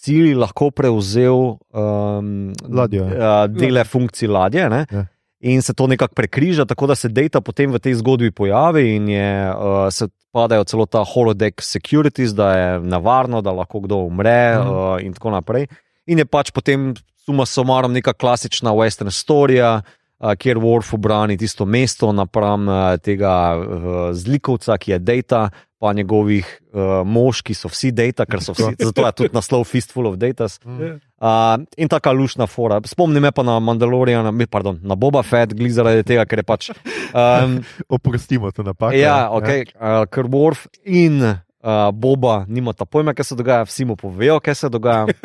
sili 0.00 0.34
lahko 0.34 0.70
prevzel 0.72 1.56
um, 1.76 2.52
Ladjo, 2.68 3.04
uh, 3.04 3.44
dele 3.52 3.84
funkcij 3.84 4.28
ladje. 4.28 4.68
Ne? 4.72 4.84
Ja. 4.90 5.06
In 5.40 5.62
se 5.64 5.72
to 5.74 5.86
nekako 5.88 6.14
prekriža, 6.14 6.64
tako 6.68 6.86
da 6.86 6.94
se 6.94 7.08
Dejta 7.08 7.40
potem 7.40 7.72
v 7.72 7.78
tej 7.80 7.94
zgodbi 8.00 8.30
pojavi 8.30 8.82
in 8.96 9.08
je, 9.08 9.28
uh, 9.52 9.86
se 9.92 10.08
padajo 10.32 10.64
celo 10.64 10.86
ta 10.86 11.00
holodeck 11.04 11.62
securities, 11.64 12.34
da 12.36 12.50
je 12.52 12.80
nevarno, 12.80 13.40
da 13.40 13.52
lahko 13.52 13.80
kdo 13.80 14.02
umre 14.04 14.58
Mhm. 14.58 14.68
uh, 14.68 15.00
in 15.04 15.12
tako 15.16 15.30
naprej. 15.30 15.66
In 16.06 16.18
je 16.18 16.24
pač 16.24 16.50
potem 16.52 16.94
suma 17.24 17.46
sumarom 17.46 17.92
neka 17.92 18.12
klasična 18.12 18.72
western 18.76 19.10
storija, 19.10 19.80
uh, 19.80 20.32
kjer 20.36 20.58
Worf 20.58 20.94
obrani 20.94 21.36
tisto 21.36 21.64
mesto 21.64 22.12
napram 22.12 22.68
uh, 22.68 22.96
tega 23.00 23.56
uh, 23.56 24.12
zlikovca, 24.12 24.78
ki 24.78 24.92
je 24.92 24.98
Data, 24.98 25.50
pa 25.80 25.92
njegovih 25.96 26.44
uh, 26.76 27.00
mož, 27.08 27.40
ki 27.40 27.54
so 27.56 27.70
vsi 27.72 27.88
Data, 27.96 28.26
ker 28.28 28.42
so 28.44 28.52
vsi, 28.52 28.74
zato 28.90 29.00
je 29.06 29.12
tudi 29.16 29.32
naslov 29.32 29.64
Fistful 29.64 30.10
of 30.10 30.18
Datas. 30.20 30.58
Mm. 30.60 30.98
Uh, 31.20 31.64
in 31.80 31.88
taka 31.88 32.12
lušna 32.12 32.44
fora. 32.46 32.76
Spomni 32.84 33.20
me 33.20 33.32
pa 33.32 33.40
na 33.42 33.56
Mandaloriana, 33.64 34.28
mi- 34.30 34.44
pardon, 34.46 34.76
na 34.84 34.94
Boba 34.94 35.22
Fett, 35.24 35.54
glih 35.56 35.72
zaradi 35.72 36.04
tega, 36.04 36.26
ker 36.28 36.42
je 36.42 36.44
pač. 36.44 36.68
Um, 37.16 37.62
Oprostimo 37.96 38.52
to 38.52 38.62
napako. 38.62 38.92
ja, 38.92 39.30
okay, 39.32 39.64
uh, 39.74 40.04
ker 40.12 40.28
Worf 40.28 40.66
in 40.84 41.16
uh, 41.24 41.88
Boba 41.96 42.44
nimata 42.48 42.84
pojma, 42.84 43.16
kaj 43.16 43.32
se 43.32 43.38
dogaja, 43.40 43.64
vsi 43.64 43.88
mu 43.88 43.96
povejo, 43.96 44.36
kaj 44.40 44.54
se 44.54 44.68
dogaja. 44.68 45.08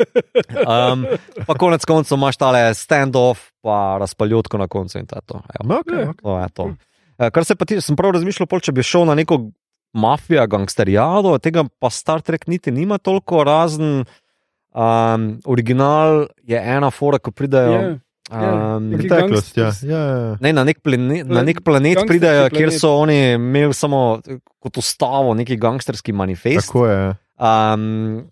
Um, 0.56 1.04
pa 1.46 1.54
konec 1.58 1.84
koncev 1.84 2.16
imaš 2.16 2.36
tale 2.40 2.60
standoff, 2.74 3.50
pa 3.64 3.96
razpaljotko 4.00 4.58
na 4.58 4.66
koncu 4.68 4.98
in 4.98 5.06
to 5.06 5.16
je 5.20 5.24
to. 5.26 5.40
Evo, 5.60 5.78
okay, 5.80 6.00
Ja. 6.00 6.08
okay. 6.10 6.22
to, 6.22 6.38
je 6.38 6.48
to. 6.54 6.64
Uh, 7.18 7.28
kar 7.32 7.44
se 7.44 7.54
pa 7.56 7.64
ti, 7.64 7.80
sem 7.80 7.96
prav 7.96 8.14
razmišljal, 8.16 8.46
pol, 8.48 8.60
če 8.60 8.72
bi 8.72 8.82
šel 8.84 9.04
na 9.08 9.14
neko 9.14 9.38
mafija, 9.92 10.46
gangsterijado, 10.46 11.38
tega 11.38 11.64
pa 11.78 11.90
Star 11.90 12.22
Trek 12.22 12.46
niti 12.46 12.70
nima 12.70 12.98
toliko, 12.98 13.44
razen 13.44 14.04
um, 14.74 15.28
original 15.44 16.26
je 16.42 16.58
ena 16.58 16.90
fora, 16.90 17.18
ko 17.18 17.30
pridejo. 17.30 17.72
Je. 17.72 17.86
Ja, 17.90 17.96
Um, 18.26 18.88
neki 18.90 19.06
Preteklost, 19.06 19.54
ja. 19.54 19.64
gangsters. 19.70 19.82
ja, 19.86 19.98
ja. 19.98 20.36
Ne, 20.42 20.50
na 20.52 20.64
nek 20.66 20.80
planet, 20.82 21.28
na 21.30 21.44
nek 21.46 21.60
planet 21.62 21.94
gangsterski 21.94 22.10
pridejo, 22.10 22.48
kjer 22.50 22.72
planet. 22.72 22.80
so 22.82 22.88
oni 22.98 23.18
imeli 23.36 23.74
samo 23.74 24.18
kot 24.58 24.80
ustavo 24.82 25.34
neki 25.38 25.54
gangsterski 25.62 26.10
manifest. 26.12 26.66
Tako 26.66 26.88
je. 26.90 27.04
Um, 27.38 28.24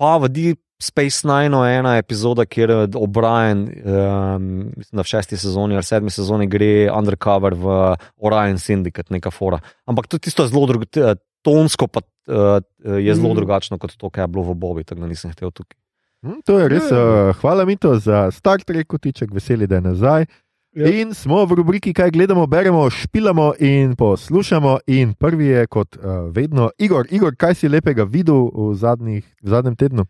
pa 0.00 0.16
v 0.24 0.30
Deep 0.32 0.63
Space 0.82 1.22
Nine 1.28 1.56
je 1.56 1.78
ena 1.78 1.96
epizoda, 1.96 2.44
kjer 2.44 2.70
O'Brien, 2.94 3.68
um, 3.84 4.48
mislim, 4.76 4.96
da 4.98 5.02
v 5.02 5.06
šesti 5.06 5.36
sezoni 5.36 5.74
ali 5.74 5.86
sedmi 5.86 6.10
sezoni 6.10 6.46
gre 6.46 6.90
undercover 6.92 7.54
v 7.54 7.94
Orion 8.18 8.58
Syndicate, 8.58 9.10
neka 9.14 9.30
fora. 9.30 9.60
Ampak 9.86 10.06
tudi 10.10 10.26
tisto 10.28 10.42
je 10.42 10.48
zelo 10.50 10.66
drugačno, 10.66 11.14
tonsko 11.44 11.86
pa 11.86 12.00
uh, 12.00 12.58
je 12.98 13.14
zelo 13.14 13.28
Mhm. 13.28 13.36
drugačno 13.36 13.78
kot 13.78 13.96
to, 13.96 14.10
kar 14.10 14.24
je 14.24 14.28
bilo 14.28 14.44
v 14.44 14.54
Bobi, 14.54 14.84
tako 14.84 15.00
da 15.00 15.06
nisem 15.06 15.30
hotel 15.30 15.50
tukaj. 15.50 15.78
Hm, 16.24 16.40
To 16.44 16.58
je 16.58 16.68
res. 16.68 16.90
Ja, 16.90 16.96
ja. 16.96 17.28
Uh, 17.28 17.36
hvala 17.36 17.64
mi 17.64 17.76
to 17.76 17.98
za 17.98 18.30
Star 18.30 18.60
Trek, 18.64 18.86
kotiček, 18.86 19.30
veseli, 19.32 19.66
da 19.66 19.74
je 19.74 19.80
nazaj. 19.80 20.26
Ja. 20.74 20.88
In 20.90 21.14
smo 21.14 21.44
v 21.46 21.54
rubriki, 21.54 21.92
kaj 21.94 22.10
gledamo, 22.10 22.46
beremo, 22.46 22.90
špilamo 22.90 23.52
in 23.60 23.94
poslušamo. 23.94 24.78
In 24.86 25.14
prvi 25.14 25.46
je, 25.46 25.66
kot 25.66 25.96
uh, 25.96 26.02
vedno, 26.34 26.70
Igor. 26.78 27.06
Igor, 27.10 27.36
kaj 27.36 27.54
si 27.54 27.68
lepega 27.68 28.02
videl 28.04 28.50
v, 28.50 28.74
zadnjih, 28.74 29.22
v 29.42 29.48
zadnjem 29.48 29.76
tednu? 29.76 30.04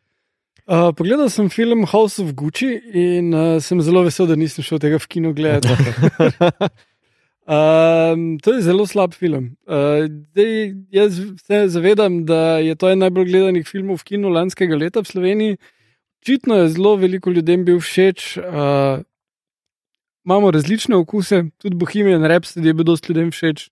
Uh, 0.65 0.95
pogledal 0.97 1.29
sem 1.29 1.51
film 1.51 1.85
House 1.85 2.23
of 2.23 2.33
Gucci 2.33 2.81
in 2.89 3.35
uh, 3.35 3.61
sem 3.61 3.81
zelo 3.85 4.01
vesel, 4.07 4.25
da 4.25 4.33
nisem 4.33 4.65
šel 4.65 4.81
tega 4.81 4.97
v 4.97 5.09
kino 5.13 5.33
gledati. 5.37 5.69
um, 7.45 8.23
to 8.45 8.55
je 8.55 8.63
zelo 8.65 8.87
slab 8.89 9.13
film. 9.13 9.51
Uh, 9.69 10.09
dej, 10.33 10.73
jaz 10.89 11.21
se 11.45 11.61
zavedam, 11.69 12.25
da 12.25 12.65
je 12.65 12.79
to 12.81 12.89
en 12.89 13.05
najbolj 13.05 13.29
gledanih 13.29 13.69
filmov 13.69 14.01
v 14.01 14.09
kinu 14.15 14.33
lanskega 14.33 14.81
leta 14.81 15.05
v 15.05 15.13
Sloveniji. 15.13 15.61
Očitno 16.25 16.57
je 16.63 16.73
zelo 16.73 16.97
veliko 16.97 17.29
ljudem 17.29 17.69
bil 17.69 17.85
všeč. 17.85 18.41
Uh, 18.41 19.05
imamo 20.25 20.49
različne 20.49 20.97
okuse, 20.97 21.45
tudi 21.61 21.77
Bohemian 21.77 22.25
Rhapsody 22.25 22.73
je 22.73 22.79
bil 22.81 22.89
dosti 22.89 23.13
ljudem 23.13 23.29
všeč. 23.37 23.69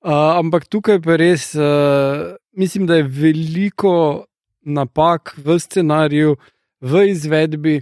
Uh, 0.00 0.40
ampak 0.40 0.64
tukaj 0.64 1.04
pa 1.04 1.20
res 1.20 1.52
uh, 1.60 2.32
mislim, 2.56 2.88
da 2.88 2.96
je 2.96 3.04
veliko 3.04 4.24
napak 4.64 5.34
v 5.36 5.58
scenariju, 5.58 6.36
v 6.80 7.06
izvedbi. 7.10 7.80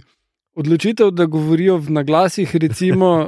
Odločitev, 0.55 1.11
da 1.15 1.25
govorijo 1.25 1.77
v 1.77 1.89
naglasih, 1.89 2.55
recimo, 2.55 3.09
uh, 3.23 3.27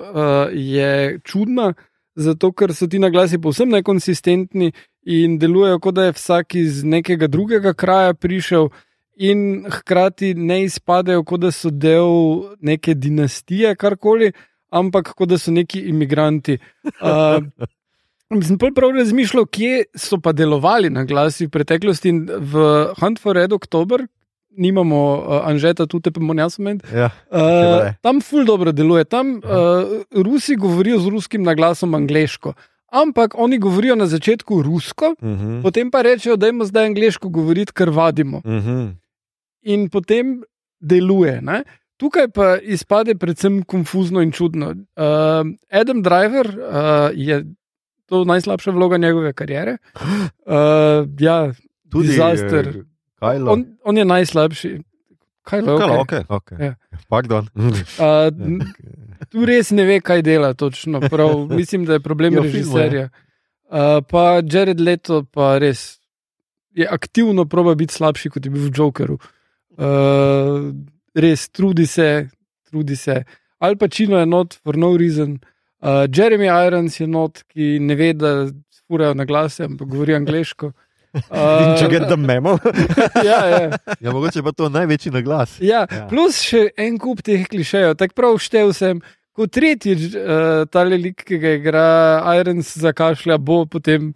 je 0.76 1.20
čudna, 1.24 1.74
zato 2.16 2.52
ker 2.52 2.74
so 2.76 2.88
ti 2.88 3.00
naglasi 3.00 3.40
povsem 3.42 3.70
nekonsistentni 3.70 4.74
in 5.04 5.38
delujejo, 5.40 5.80
kot 5.80 5.96
da 5.96 6.10
je 6.10 6.18
vsak 6.18 6.56
iz 6.56 6.84
nekega 6.84 7.28
drugega 7.28 7.74
kraja 7.74 8.14
prišel, 8.14 8.70
in 9.16 9.66
hkrati 9.70 10.34
ne 10.34 10.64
izpadejo, 10.64 11.24
kot 11.24 11.40
da 11.40 11.52
so 11.52 11.70
del 11.70 12.50
neke 12.62 12.94
dinastije, 12.94 13.76
karkoli, 13.76 14.32
ampak 14.70 15.14
kot 15.14 15.30
da 15.30 15.38
so 15.38 15.52
neki 15.52 15.80
imigranti. 15.90 16.58
Uh, 17.02 17.44
Sem 18.42 18.58
prav 18.58 18.92
razmišljal, 18.96 19.46
kje 19.46 19.86
so 19.96 20.18
pa 20.18 20.32
delovali 20.32 20.90
na 20.90 21.04
glasi 21.06 21.46
v 21.46 21.54
preteklosti. 21.54 22.10
In 22.10 22.26
v 22.26 22.64
Hunt 23.00 23.20
for 23.20 23.36
Red 23.36 23.54
October, 23.54 24.08
nimamo 24.58 25.00
uh, 25.18 25.48
Anžeta, 25.50 25.86
tudi 25.86 26.12
pa 26.12 26.22
Monjasment. 26.22 26.84
Ja, 26.94 27.12
Uh, 27.30 27.94
tam 28.02 28.22
ful 28.22 28.46
dobro 28.46 28.72
deluje, 28.72 29.06
tam 29.06 29.38
uh, 29.38 30.04
Rusi 30.14 30.56
govorijo 30.56 31.00
z 31.00 31.08
ruskim 31.10 31.44
naglasom 31.44 31.94
angliško. 31.96 32.54
Ampak 32.94 33.34
oni 33.38 33.58
govorijo 33.58 33.96
na 33.96 34.06
začetku 34.06 34.62
rusko, 34.62 35.16
Uh 35.22 35.30
-huh. 35.30 35.62
potem 35.62 35.92
pa 35.92 36.02
rečejo, 36.02 36.36
da 36.36 36.46
jim 36.48 36.66
zdaj 36.66 36.86
angliško 36.86 37.30
govoriti, 37.30 37.74
ker 37.74 37.90
vadimo. 37.90 38.38
Uh 38.38 38.54
-huh. 38.54 38.96
In 39.62 39.90
potem 39.90 40.44
deluje. 40.80 41.42
Ne? 41.42 41.64
Tukaj 41.98 42.28
pa 42.28 42.58
izpade 42.58 43.16
predvsem 43.16 43.64
konfuzno 43.64 44.22
in 44.22 44.32
čudno. 44.32 44.70
Uh, 44.70 45.48
Adam 45.72 46.02
Driver 46.02 46.48
uh, 46.48 47.10
je 47.14 47.46
to 48.06 48.24
najslabša 48.26 48.72
vloga 48.72 48.98
njegove 48.98 49.34
kariere. 49.34 49.78
Uh, 50.46 51.08
ja, 51.20 51.54
tudi 51.92 52.08
disaster. 52.08 52.68
eh, 52.68 52.82
Kajlo. 53.20 53.52
On, 53.52 53.66
on 53.86 53.98
je 53.98 54.06
najslabši. 54.06 54.82
Kaj 55.44 55.60
je 55.60 55.64
Okay, 55.66 55.98
okay. 56.00 56.24
okay. 56.28 56.64
Ja. 56.66 56.76
Pardon. 57.08 57.48
Uh, 57.56 58.32
tu 59.30 59.46
res 59.46 59.72
ne 59.72 59.86
ve, 59.86 60.00
kaj 60.00 60.22
dela 60.22 60.54
točno. 60.54 61.00
Prav, 61.00 61.48
mislim, 61.60 61.86
da 61.86 61.94
je 61.94 62.00
problem 62.00 62.34
Ja, 62.34 62.42
v 62.42 62.52
filmu, 62.52 62.78
režiserja. 62.78 63.10
Uh, 63.72 64.04
pa 64.10 64.42
Jared 64.52 64.80
Leto 64.80 65.24
pa 65.24 65.58
res 65.58 66.00
je 66.76 66.88
aktivno 66.88 67.46
proba 67.46 67.76
biti 67.76 67.94
slabši, 67.94 68.30
kot 68.30 68.46
je 68.46 68.52
bil 68.52 68.68
v 68.68 68.72
Jokerju. 68.76 69.18
Uh, 69.80 70.74
res 71.16 71.50
trudi 71.50 71.88
se, 71.88 72.28
trudi 72.70 72.96
se. 72.96 73.24
Al 73.60 73.76
pa 73.80 73.88
Čino 73.88 74.20
je 74.20 74.26
not 74.26 74.60
for 74.64 74.78
no 74.78 74.98
reason. 74.98 75.40
Uh, 75.40 75.53
Jeremy 76.08 76.48
Irons 76.68 77.00
je 77.00 77.08
not, 77.08 77.44
ki 77.52 77.78
ne 77.84 77.96
ve, 77.96 78.14
da 78.14 78.48
spurajo 78.74 79.14
na 79.14 79.26
glase, 79.26 79.66
ampak 79.68 79.88
govori 79.88 80.16
angliško. 80.16 80.72
In 81.14 81.76
če 81.78 81.86
Uh, 81.86 81.92
get 81.92 82.08
the 82.10 82.18
memo. 82.18 82.56
ja, 83.22 83.42
ja. 83.46 83.78
Ja, 84.02 84.10
mogoče 84.12 84.42
pa 84.42 84.50
to 84.52 84.70
največji 84.74 85.12
naglas. 85.14 85.60
Ja, 85.62 85.84
Ja. 85.84 85.88
ja. 85.92 86.06
Plus 86.10 86.40
še 86.42 86.72
en 86.78 86.98
kup 86.98 87.22
teh 87.22 87.44
klišejev. 87.46 87.94
Tako 88.00 88.18
prav 88.18 88.40
štev 88.42 88.72
sem, 88.74 89.02
kot 89.38 89.52
tretjič 89.54 90.16
uh, 90.18 90.64
ta 90.66 90.82
lik, 90.90 91.22
ki 91.22 91.38
ga 91.38 91.52
igra 91.60 91.86
Irons 92.40 92.74
zakašlja, 92.82 93.38
bo 93.38 93.66
potem 93.70 94.10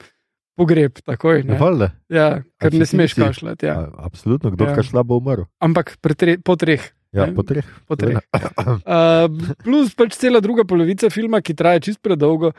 pogreb. 0.57 0.97
Takoj, 1.05 1.43
ne? 1.45 1.59
Valjda. 1.61 1.91
ja, 2.09 2.41
ker 2.57 2.73
si 2.73 2.81
ne 2.81 2.89
smeš 2.89 3.13
kašljati. 3.13 3.69
Ja. 3.69 3.77
A, 3.93 4.09
Absolutno, 4.09 4.49
kdo 4.55 4.65
Ja. 4.65 4.73
ja. 4.73 4.79
kašla 4.81 5.03
bo 5.05 5.21
umrl. 5.21 5.45
Ampak 5.61 5.99
pre, 6.01 6.39
po 6.41 6.55
treh. 6.57 6.81
Ja, 7.15 7.25
Ne? 7.25 7.33
po 7.35 7.43
treh. 7.47 7.65
Po 7.87 7.95
treh. 7.95 8.17
Uh, 8.87 9.55
plus 9.63 9.93
pač 9.95 10.17
cela 10.19 10.39
druga 10.43 10.65
polovica 10.67 11.09
filma, 11.13 11.41
ki 11.41 11.55
traja 11.55 11.79
čist 11.79 12.01
predolgo, 12.03 12.51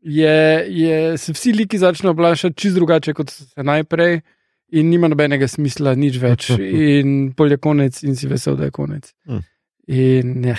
je, 0.00 0.64
je, 0.72 1.18
se 1.20 1.32
vsi 1.36 1.52
liki 1.52 1.78
začnejo 1.78 2.14
oblašati 2.16 2.56
čist 2.56 2.78
drugače 2.80 3.12
kot 3.14 3.30
so 3.30 3.44
se 3.44 3.62
najprej. 3.62 4.20
In 4.70 4.86
nima 4.86 5.08
nobenega 5.10 5.48
smisla, 5.50 5.96
nič 5.98 6.16
več. 6.22 6.52
In 7.00 7.32
pol 7.34 7.50
je 7.50 7.58
konec, 7.58 7.96
in 8.06 8.14
si 8.14 8.28
vesel, 8.30 8.54
da 8.54 8.68
je 8.68 8.74
konec. 8.76 9.08
Hm. 9.26 9.40
In 9.90 10.44
ja. 10.52 10.54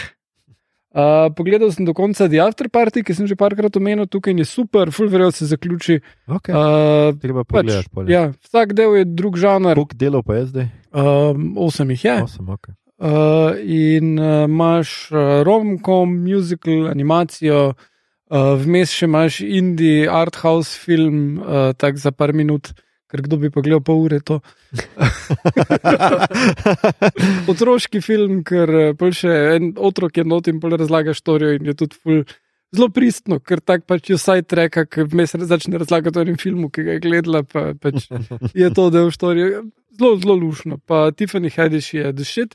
Uh, 0.91 1.29
pogledal 1.31 1.71
sem 1.71 1.85
do 1.87 1.93
konca 1.95 2.27
The 2.27 2.41
After 2.43 2.67
Party, 2.67 2.99
ki 3.07 3.15
sem 3.15 3.23
že 3.23 3.37
parkrat 3.39 3.77
omenil, 3.79 4.09
tukaj 4.11 4.35
je 4.35 4.43
super, 4.43 4.91
full 4.91 5.07
verjel 5.07 5.31
se 5.31 5.47
zaključi. 5.47 6.01
Okay. 6.27 6.51
Uh, 6.51 7.15
Treba 7.23 7.45
pač, 7.47 7.63
pogledati. 7.63 7.91
Pač, 7.95 8.09
ja, 8.11 8.25
vsak 8.49 8.73
del 8.75 8.97
je 8.99 9.05
drug 9.07 9.39
žanr, 9.39 9.79
Koliko 9.79 9.95
delov 9.95 10.25
pa 10.27 10.41
je 10.41 10.45
zdaj? 10.51 10.67
um, 10.91 11.53
osem 11.63 11.95
jih 11.95 12.03
je. 12.09 12.15
Osem, 12.27 12.51
okay. 12.51 12.75
Uh, 13.01 13.57
in 13.65 14.19
uh, 14.19 14.45
imaš 14.45 15.11
uh, 15.11 15.41
romkom, 15.41 16.11
musical, 16.21 16.85
animacijo, 16.91 17.71
uh, 17.73 18.51
vmes 18.61 18.93
še 18.93 19.09
imaš 19.09 19.39
indie, 19.41 20.03
art 20.05 20.37
house 20.43 20.77
film, 20.77 21.39
uh, 21.41 21.71
tak 21.73 21.97
za 21.97 22.11
par 22.13 22.35
minut, 22.37 22.69
ker 23.09 23.23
kdo 23.25 23.41
bi 23.41 23.49
pa 23.49 23.65
gledal 23.65 23.81
pol 23.81 24.05
ure 24.05 24.21
to. 24.21 24.37
Otroški 27.51 28.03
film, 28.05 28.43
ker 28.45 28.93
pol 29.01 29.17
še 29.17 29.33
en 29.57 29.73
otrok 29.81 30.21
je 30.21 30.29
not 30.29 30.53
in 30.53 30.61
pol 30.61 30.77
razlaga 30.77 31.17
štorijo 31.17 31.57
in 31.57 31.73
je 31.73 31.77
tudi 31.81 31.97
ful. 31.97 32.23
Zelo 32.71 32.91
pristno, 32.93 33.41
ker 33.41 33.65
tako 33.65 33.95
pač 33.95 34.13
je 34.13 34.21
saj 34.21 34.45
treka, 34.47 34.85
ki 34.85 35.09
vmes 35.09 35.33
začne 35.49 35.81
razlagati 35.81 36.21
o 36.21 36.23
enem 36.23 36.37
filmu, 36.39 36.69
ki 36.69 36.85
ga 36.85 36.99
je 36.99 37.03
gledala, 37.03 37.41
pa 37.43 37.71
pač 37.73 38.05
je 38.61 38.69
to 38.77 38.91
del 38.93 39.09
štorije. 39.09 39.65
Zelo, 39.97 40.17
zelo 40.21 40.37
lušno. 40.37 40.77
Pa 40.85 41.07
Tiffany 41.11 41.49
Haddish 41.49 41.95
je 41.97 42.13
shit. 42.21 42.53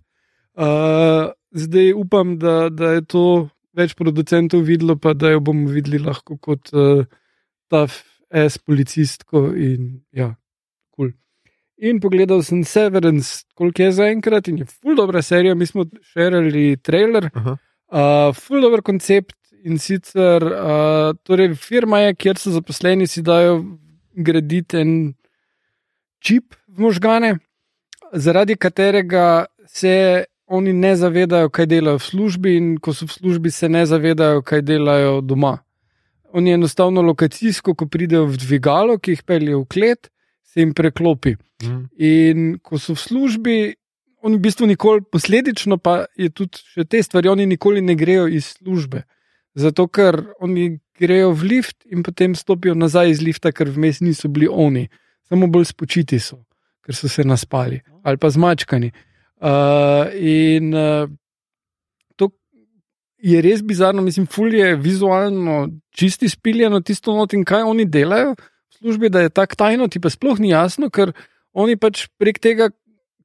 Uh, 0.57 1.33
zdaj 1.53 1.93
upam, 1.93 2.39
da, 2.39 2.69
da 2.73 2.95
je 2.97 3.05
to 3.05 3.25
več 3.77 3.93
producentov 3.97 4.63
videlo, 4.65 4.97
pa 4.97 5.13
da 5.13 5.35
jo 5.35 5.43
bomo 5.45 5.69
videli 5.69 6.01
lahko 6.01 6.39
kot 6.41 6.73
uh, 6.73 7.05
ta 7.69 7.85
S 7.87 8.59
policistko. 8.59 9.51
In, 9.53 10.01
ja, 10.17 10.31
cool. 10.97 11.13
in 11.77 12.01
pogledal 12.01 12.41
sem 12.43 12.65
Severance, 12.65 13.45
koliko 13.55 13.85
je 13.85 13.97
zaenkrat 14.01 14.49
in 14.49 14.63
je 14.65 14.69
full 14.71 14.97
dobra 14.97 15.23
serija. 15.23 15.55
Mi 15.55 15.69
smo 15.69 15.85
širili 16.13 16.79
trailer, 16.83 17.29
Aha. 17.35 17.57
uh, 17.93 18.31
full 18.37 18.65
dober 18.65 18.83
koncept. 18.83 19.37
In 19.67 19.81
sicer, 19.83 20.45
uh, 20.47 21.17
torej, 21.27 21.57
firma 21.59 21.99
je, 22.05 22.15
kjer 22.15 22.39
so 22.39 22.53
zaposleni, 22.55 23.09
si 23.11 23.23
dajo 23.27 23.59
graditi 24.15 24.79
en 24.79 24.93
čip 26.23 26.55
v 26.71 26.85
možgane, 26.87 27.33
zaradi 28.15 28.55
katerega 28.57 29.47
se 29.67 30.25
oni 30.47 30.73
ne 30.73 30.97
zavedajo, 30.97 31.51
kaj 31.51 31.67
delajo 31.67 31.99
v 31.99 32.07
službi, 32.07 32.57
in 32.57 32.67
ko 32.79 32.95
so 32.95 33.07
v 33.07 33.13
službi, 33.13 33.51
se 33.51 33.69
ne 33.69 33.87
zavedajo, 33.87 34.43
kaj 34.43 34.63
delajo 34.63 35.21
doma. 35.21 35.59
Oni 36.33 36.53
enostavno 36.53 37.03
lokacijsko, 37.03 37.75
ko 37.75 37.87
pridejo 37.87 38.27
v 38.27 38.37
dvigalo, 38.37 38.99
ki 38.99 39.17
jih 39.17 39.23
pelje 39.27 39.57
v 39.57 39.65
klet, 39.67 40.11
se 40.45 40.61
jim 40.61 40.75
preklopi. 40.75 41.37
Mm. 41.63 41.83
In 41.99 42.59
ko 42.63 42.79
so 42.79 42.95
v 42.95 43.01
službi, 43.01 43.57
oni 44.23 44.37
v 44.37 44.43
bistvu 44.43 44.67
nikoli, 44.67 45.03
posledično 45.13 45.79
pa 45.79 46.05
je 46.19 46.31
tudi 46.31 46.63
še 46.75 46.85
te 46.85 47.03
stvari, 47.03 47.31
oni 47.31 47.47
nikoli 47.47 47.83
ne 47.83 47.95
grejo 47.95 48.27
iz 48.29 48.57
službe. 48.59 49.05
Zato, 49.57 49.87
ker 49.89 50.21
oni 50.41 50.79
grejo 50.99 51.33
v 51.33 51.51
lift 51.55 51.87
in 51.91 52.03
potem 52.03 52.35
stopijo 52.35 52.75
nazaj 52.75 53.11
iz 53.11 53.23
lifta, 53.25 53.53
ker 53.53 53.71
vmes 53.73 54.03
niso 54.05 54.29
bili 54.29 54.49
oni, 54.51 54.87
samo 55.29 55.49
bolj 55.49 55.71
spočiti 55.73 56.19
so, 56.21 56.43
ker 56.85 56.95
so 56.95 57.09
se 57.09 57.25
naspali 57.25 57.81
ali 58.07 58.19
pa 58.23 58.31
zmačkani. 58.31 58.93
Uh, 59.37 60.09
in 60.17 60.73
uh, 60.75 61.09
to 62.17 62.31
je 63.19 63.41
res 63.45 63.63
bizarno, 63.63 64.03
mislim, 64.03 64.27
fulje 64.27 64.65
je 64.65 64.77
vizualno 64.77 65.69
čisti 65.91 66.29
spiljeno 66.29 66.81
tisto 66.81 67.17
not 67.17 67.35
in 67.37 67.45
kaj 67.45 67.63
oni 67.63 67.85
delajo 67.85 68.33
v 68.35 68.79
službi, 68.79 69.09
da 69.09 69.21
je 69.21 69.31
tako 69.31 69.55
tajno, 69.57 69.89
ti 69.89 70.01
pa 70.01 70.11
sploh 70.11 70.41
ni 70.41 70.55
jasno, 70.55 70.89
ker 70.91 71.13
oni 71.53 71.77
pač 71.77 72.07
prek 72.19 72.41
tega 72.41 72.71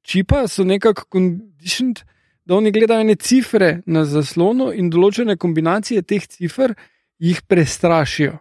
čipa 0.02 0.46
so 0.48 0.64
nekako 0.64 1.04
conditioned, 1.12 2.02
da 2.44 2.56
oni 2.56 2.72
gledajo 2.72 3.00
ene 3.00 3.14
cifre 3.14 3.80
na 3.86 4.04
zaslonu 4.04 4.72
in 4.74 4.90
določene 4.90 5.36
kombinacije 5.36 6.02
teh 6.02 6.26
cifr 6.26 6.74
jih 7.22 7.42
prestrašijo. 7.48 8.38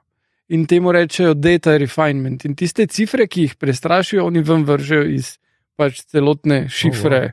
In 0.51 0.65
temu 0.67 0.91
rečejo 0.91 1.35
data 1.37 1.77
refinement. 1.79 2.43
In 2.43 2.57
tiste 2.59 2.83
cifre, 2.91 3.27
ki 3.27 3.45
jih 3.45 3.53
prestrašijo, 3.55 4.25
oni 4.27 4.41
ven 4.43 4.65
vržejo 4.67 5.05
iz 5.07 5.37
pač 5.79 6.01
celotne 6.11 6.65
šifre. 6.67 7.29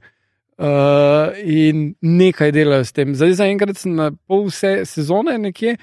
Uh, 0.59 1.31
in 1.45 1.95
nekaj 2.03 2.51
delajo 2.53 2.85
s 2.85 2.93
tem. 2.93 3.15
Zdaj, 3.15 3.33
zaenkrat 3.39 3.79
sem 3.79 3.93
na 3.95 4.11
pol 4.27 4.49
vse 4.49 4.83
sezone 4.85 5.37
nekje, 5.39 5.77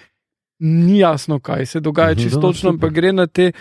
ni 0.60 1.00
jasno, 1.00 1.40
kaj 1.40 1.66
se 1.66 1.80
dogaja, 1.80 2.12
Mhm, 2.12 2.24
čisto 2.24 2.40
no, 2.40 2.52
točno, 2.52 2.74
pa 2.80 2.90
gre 2.90 3.14
na 3.14 3.28
te 3.28 3.52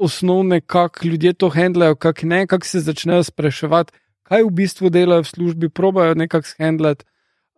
osnovne, 0.00 0.60
kako 0.60 1.06
ljudje 1.06 1.32
to 1.32 1.48
handlajo, 1.48 1.94
kako 1.94 2.26
ne, 2.26 2.46
kako 2.46 2.66
se 2.66 2.80
začnejo 2.80 3.22
spraševati, 3.22 3.92
kaj 4.22 4.42
v 4.42 4.50
bistvu 4.50 4.90
delajo 4.90 5.22
v 5.22 5.26
službi, 5.28 5.68
probajo 5.68 6.14
nekako 6.14 6.48
shandlati. 6.48 7.04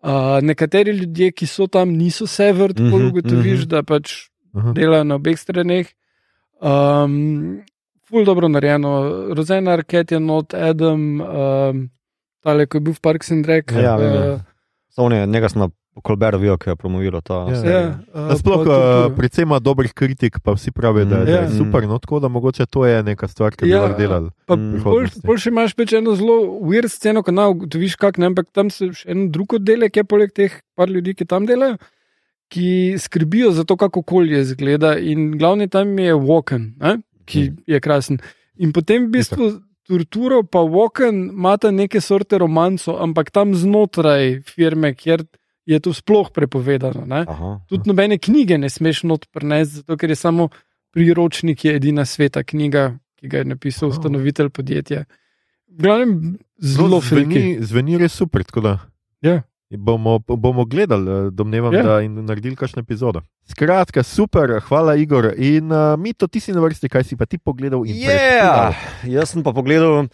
Uh, 0.02 0.38
nekateri 0.42 0.90
ljudje, 0.92 1.32
ki 1.32 1.46
so 1.46 1.66
tam, 1.66 1.88
niso 1.96 2.26
severt, 2.26 2.78
Mhm, 2.78 2.88
mm 2.88 3.08
ugotoviš, 3.08 3.60
mhm. 3.60 3.68
da 3.68 3.82
pač 3.82 4.12
Aha. 4.54 4.72
delajo 4.72 5.04
na 5.04 5.14
obeh 5.14 5.38
straneh. 5.38 5.86
Um, 6.60 7.62
ful 8.08 8.24
dobro 8.24 8.48
narejeno, 8.48 8.92
Rozena 9.34 9.72
Arket 9.72 10.12
je 10.12 10.20
not, 10.20 10.54
Adam, 10.54 11.20
um, 11.20 11.90
tale, 12.40 12.66
ko 12.66 12.76
je 12.76 12.82
bil 12.82 12.92
v 12.92 13.00
Parks 13.00 13.30
and 13.30 13.46
Rec. 13.46 13.72
Ja, 13.72 13.96
uh, 13.96 14.40
Samo 14.88 15.08
ne, 15.08 15.26
njega 15.26 15.48
sem 15.48 15.60
na 15.60 15.68
Kolberu 15.96 16.38
videl, 16.38 16.56
ki 16.56 16.70
je 16.70 16.76
promoviral 16.76 17.22
ta 17.22 17.34
Ja. 17.42 17.56
serijo. 17.56 17.78
ja, 17.78 17.88
uh, 18.12 18.28
pa 18.28 18.52
tudi- 18.54 18.68
uh, 18.68 19.16
predvsem 19.16 19.42
ima 19.42 19.58
dobrih 19.58 19.92
kritik, 19.92 20.40
pa 20.40 20.52
vsi 20.52 20.70
pravijo, 20.70 21.04
da, 21.04 21.16
da 21.16 21.30
je 21.30 21.36
Ja. 21.38 21.50
super. 21.50 21.82
No, 21.84 21.98
tako 21.98 22.20
da 22.20 22.28
mogoče 22.28 22.66
to 22.66 22.84
je 22.84 23.02
neka 23.02 23.28
stvar, 23.28 23.52
ki 23.52 23.64
bi 23.64 23.70
Ja, 23.70 23.80
lahko 23.80 23.98
delali. 23.98 24.30
Pa 24.46 24.56
Mm. 24.56 24.82
bolj, 24.82 25.08
bolj 25.24 25.38
še 25.38 25.48
imaš 25.48 25.74
pač 25.74 25.92
eno 25.92 26.14
zelo 26.14 26.36
weird 26.62 26.88
sceno, 26.88 27.22
ko 27.22 27.30
ne 27.30 27.42
vidiš, 27.54 27.96
kako 27.96 28.20
ne, 28.20 28.26
ampak 28.26 28.46
tam 28.52 28.70
se 28.70 28.92
še 28.92 29.08
en 29.08 29.30
drug 29.30 29.52
oddelek 29.54 29.96
je, 29.96 30.04
poleg 30.04 30.32
teh 30.32 30.52
par 30.76 30.88
ljudi, 30.88 31.14
ki 31.14 31.24
tam 31.24 31.46
delajo, 31.46 31.78
ki 32.48 32.94
skrbijo 32.98 33.50
za 33.50 33.64
to, 33.64 33.76
kako 33.76 34.00
okolje 34.00 34.40
izgleda. 34.40 34.98
In 34.98 35.32
glavni 35.32 35.68
tam 35.68 35.98
je 35.98 36.12
Woken, 36.14 36.72
ne, 36.78 36.98
ki 37.24 37.52
je 37.66 37.80
krasen. 37.80 38.20
In 38.58 38.72
potem 38.72 39.06
v 39.06 39.10
bistvu 39.10 39.60
Torturo 39.86 40.42
pa 40.42 40.58
Woken 40.58 41.30
imata 41.30 41.70
neke 41.70 42.00
sorte 42.00 42.38
romanco, 42.38 42.96
ampak 42.98 43.30
tam 43.30 43.54
znotraj 43.54 44.40
firme, 44.42 44.94
kjer 44.94 45.24
je 45.66 45.80
to 45.80 45.92
sploh 45.94 46.30
prepovedano. 46.34 47.06
Tudi 47.68 47.90
nobene 47.90 48.18
knjige 48.18 48.58
ne 48.58 48.70
smeš 48.70 49.02
not 49.02 49.26
prenesti, 49.32 49.82
zato 49.82 49.96
ker 49.96 50.10
je 50.10 50.16
samo 50.16 50.48
priročnik 50.94 51.64
je 51.64 51.76
edina 51.76 52.04
sveta 52.04 52.42
knjiga, 52.42 52.98
ki 53.20 53.28
ga 53.28 53.38
je 53.38 53.44
napisal 53.44 53.88
Oh. 53.88 53.94
ustanovitelj 53.94 54.48
podjetja. 54.48 55.04
Glavnem, 55.68 56.38
zelo 56.58 57.00
friki. 57.00 57.40
zveni, 57.40 57.56
zveni 57.60 57.98
res 57.98 58.12
super. 58.12 58.42
Ja. 59.20 59.42
Bomo, 59.70 60.18
bomo 60.20 60.64
gledali, 60.64 61.10
eh, 61.10 61.30
domnevam, 61.30 61.74
Ja. 61.74 61.82
da 61.82 62.00
in 62.00 62.24
naredili 62.24 62.56
kakšno 62.56 62.80
epizodo. 62.80 63.22
Skratka, 63.44 64.02
super, 64.02 64.60
hvala, 64.60 64.94
Igor. 64.94 65.32
In 65.36 65.72
uh, 65.72 65.96
mi 65.98 66.12
to 66.14 66.26
ti 66.26 66.40
si 66.40 66.52
na 66.52 66.60
vrsti, 66.60 66.88
kaj 66.88 67.04
si 67.04 67.16
pa 67.16 67.26
ti 67.26 67.38
pogledal 67.38 67.82
in 67.82 67.94
Yeah! 67.96 68.74
Jaz 69.04 69.30
sem 69.30 69.42
pa 69.42 69.50
pogledal 69.52 70.06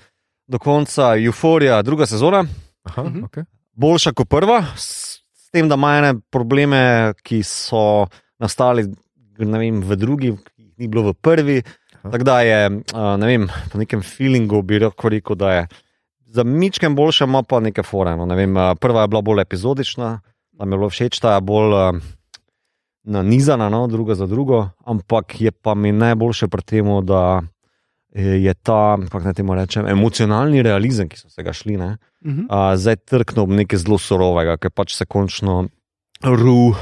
do 0.48 0.58
konca 0.58 1.16
Euphorija, 1.16 1.82
druga 1.82 2.06
sezona, 2.06 2.44
Aha, 2.84 3.02
Mhm. 3.02 3.24
okay. 3.24 3.44
boljša 3.74 4.12
kot 4.12 4.28
prva, 4.28 4.64
s, 4.76 5.20
s 5.36 5.50
tem, 5.50 5.68
da 5.68 5.74
ima 5.74 5.98
ene 5.98 6.14
probleme, 6.30 7.12
ki 7.22 7.42
so 7.42 8.06
nastali 8.40 8.88
ne 9.38 9.58
vem, 9.58 9.80
v 9.82 9.96
drugi, 9.96 10.32
ki 10.32 10.62
jih 10.62 10.74
ni 10.78 10.88
bilo 10.88 11.02
v 11.02 11.14
prvi. 11.14 11.62
Tako 12.02 12.24
da 12.24 12.40
je, 12.40 12.58
a, 12.94 13.16
ne 13.16 13.26
vem, 13.26 13.46
po 13.70 13.78
nekem 13.78 14.02
feelingu 14.02 14.62
bi 14.62 14.78
lahko 14.78 15.08
rekel, 15.08 15.36
da 15.36 15.52
je 15.52 15.66
za 16.32 16.44
mičkem 16.44 16.96
boljša, 16.96 17.24
ima 17.28 17.42
pa 17.44 17.60
nekaj 17.60 17.84
fore. 17.84 18.16
No, 18.16 18.24
ne 18.26 18.34
vem, 18.34 18.56
a, 18.56 18.72
prva 18.74 19.04
je 19.04 19.08
bila 19.08 19.20
bolj 19.20 19.42
epizodična, 19.44 20.20
tam 20.58 20.72
je 20.72 20.78
bilo 20.78 20.88
všeč, 20.88 21.20
ta 21.20 21.34
je 21.36 21.40
bolj 21.44 21.74
a, 21.76 21.86
nanizana, 23.04 23.68
no, 23.68 23.86
druga 23.86 24.14
za 24.14 24.26
drugo, 24.26 24.68
ampak 24.84 25.40
je 25.40 25.50
pa 25.52 25.74
mi 25.74 25.92
najboljše 25.92 26.48
pri 26.48 26.62
tem, 26.62 26.86
da 27.04 27.42
eh, 28.14 28.22
je 28.44 28.54
ta, 28.54 28.96
kako 29.10 29.24
naj 29.24 29.34
temu 29.34 29.54
rečem, 29.54 29.86
emocionalni 29.88 30.62
realizem, 30.62 31.08
ki 31.08 31.18
so 31.18 31.28
se 31.28 31.42
ga 31.42 31.52
šli. 31.52 31.76
Ne, 31.76 31.96
Mhm. 32.24 32.46
a, 32.50 32.76
zdaj 32.78 32.96
trknil 32.96 33.46
v 33.50 33.56
nekaj 33.64 33.78
zelo 33.82 33.98
surovega, 33.98 34.54
ker 34.56 34.70
pač 34.70 34.94
se 34.94 35.02
končno 35.04 35.66
ru, 36.22 36.74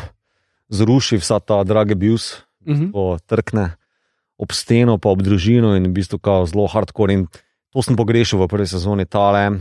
zruši 0.69 1.17
vsa 1.17 1.41
ta 1.41 1.65
drage 1.65 1.95
bius, 1.97 2.45
Mhm. 2.67 2.93
ko 2.93 3.17
trkne 3.27 3.73
ob 4.39 4.53
steno, 4.53 4.99
pa 4.99 5.09
ob 5.09 5.23
družino 5.23 5.77
in 5.77 5.85
v 5.89 5.97
bistvu 5.97 6.21
zelo 6.47 6.67
hardcore. 6.69 7.13
In 7.13 7.27
to 7.71 7.83
sem 7.83 7.97
pogrešal 7.97 8.41
v 8.43 8.49
prvi 8.49 8.67
sezoni, 8.67 9.07
tale 9.07 9.61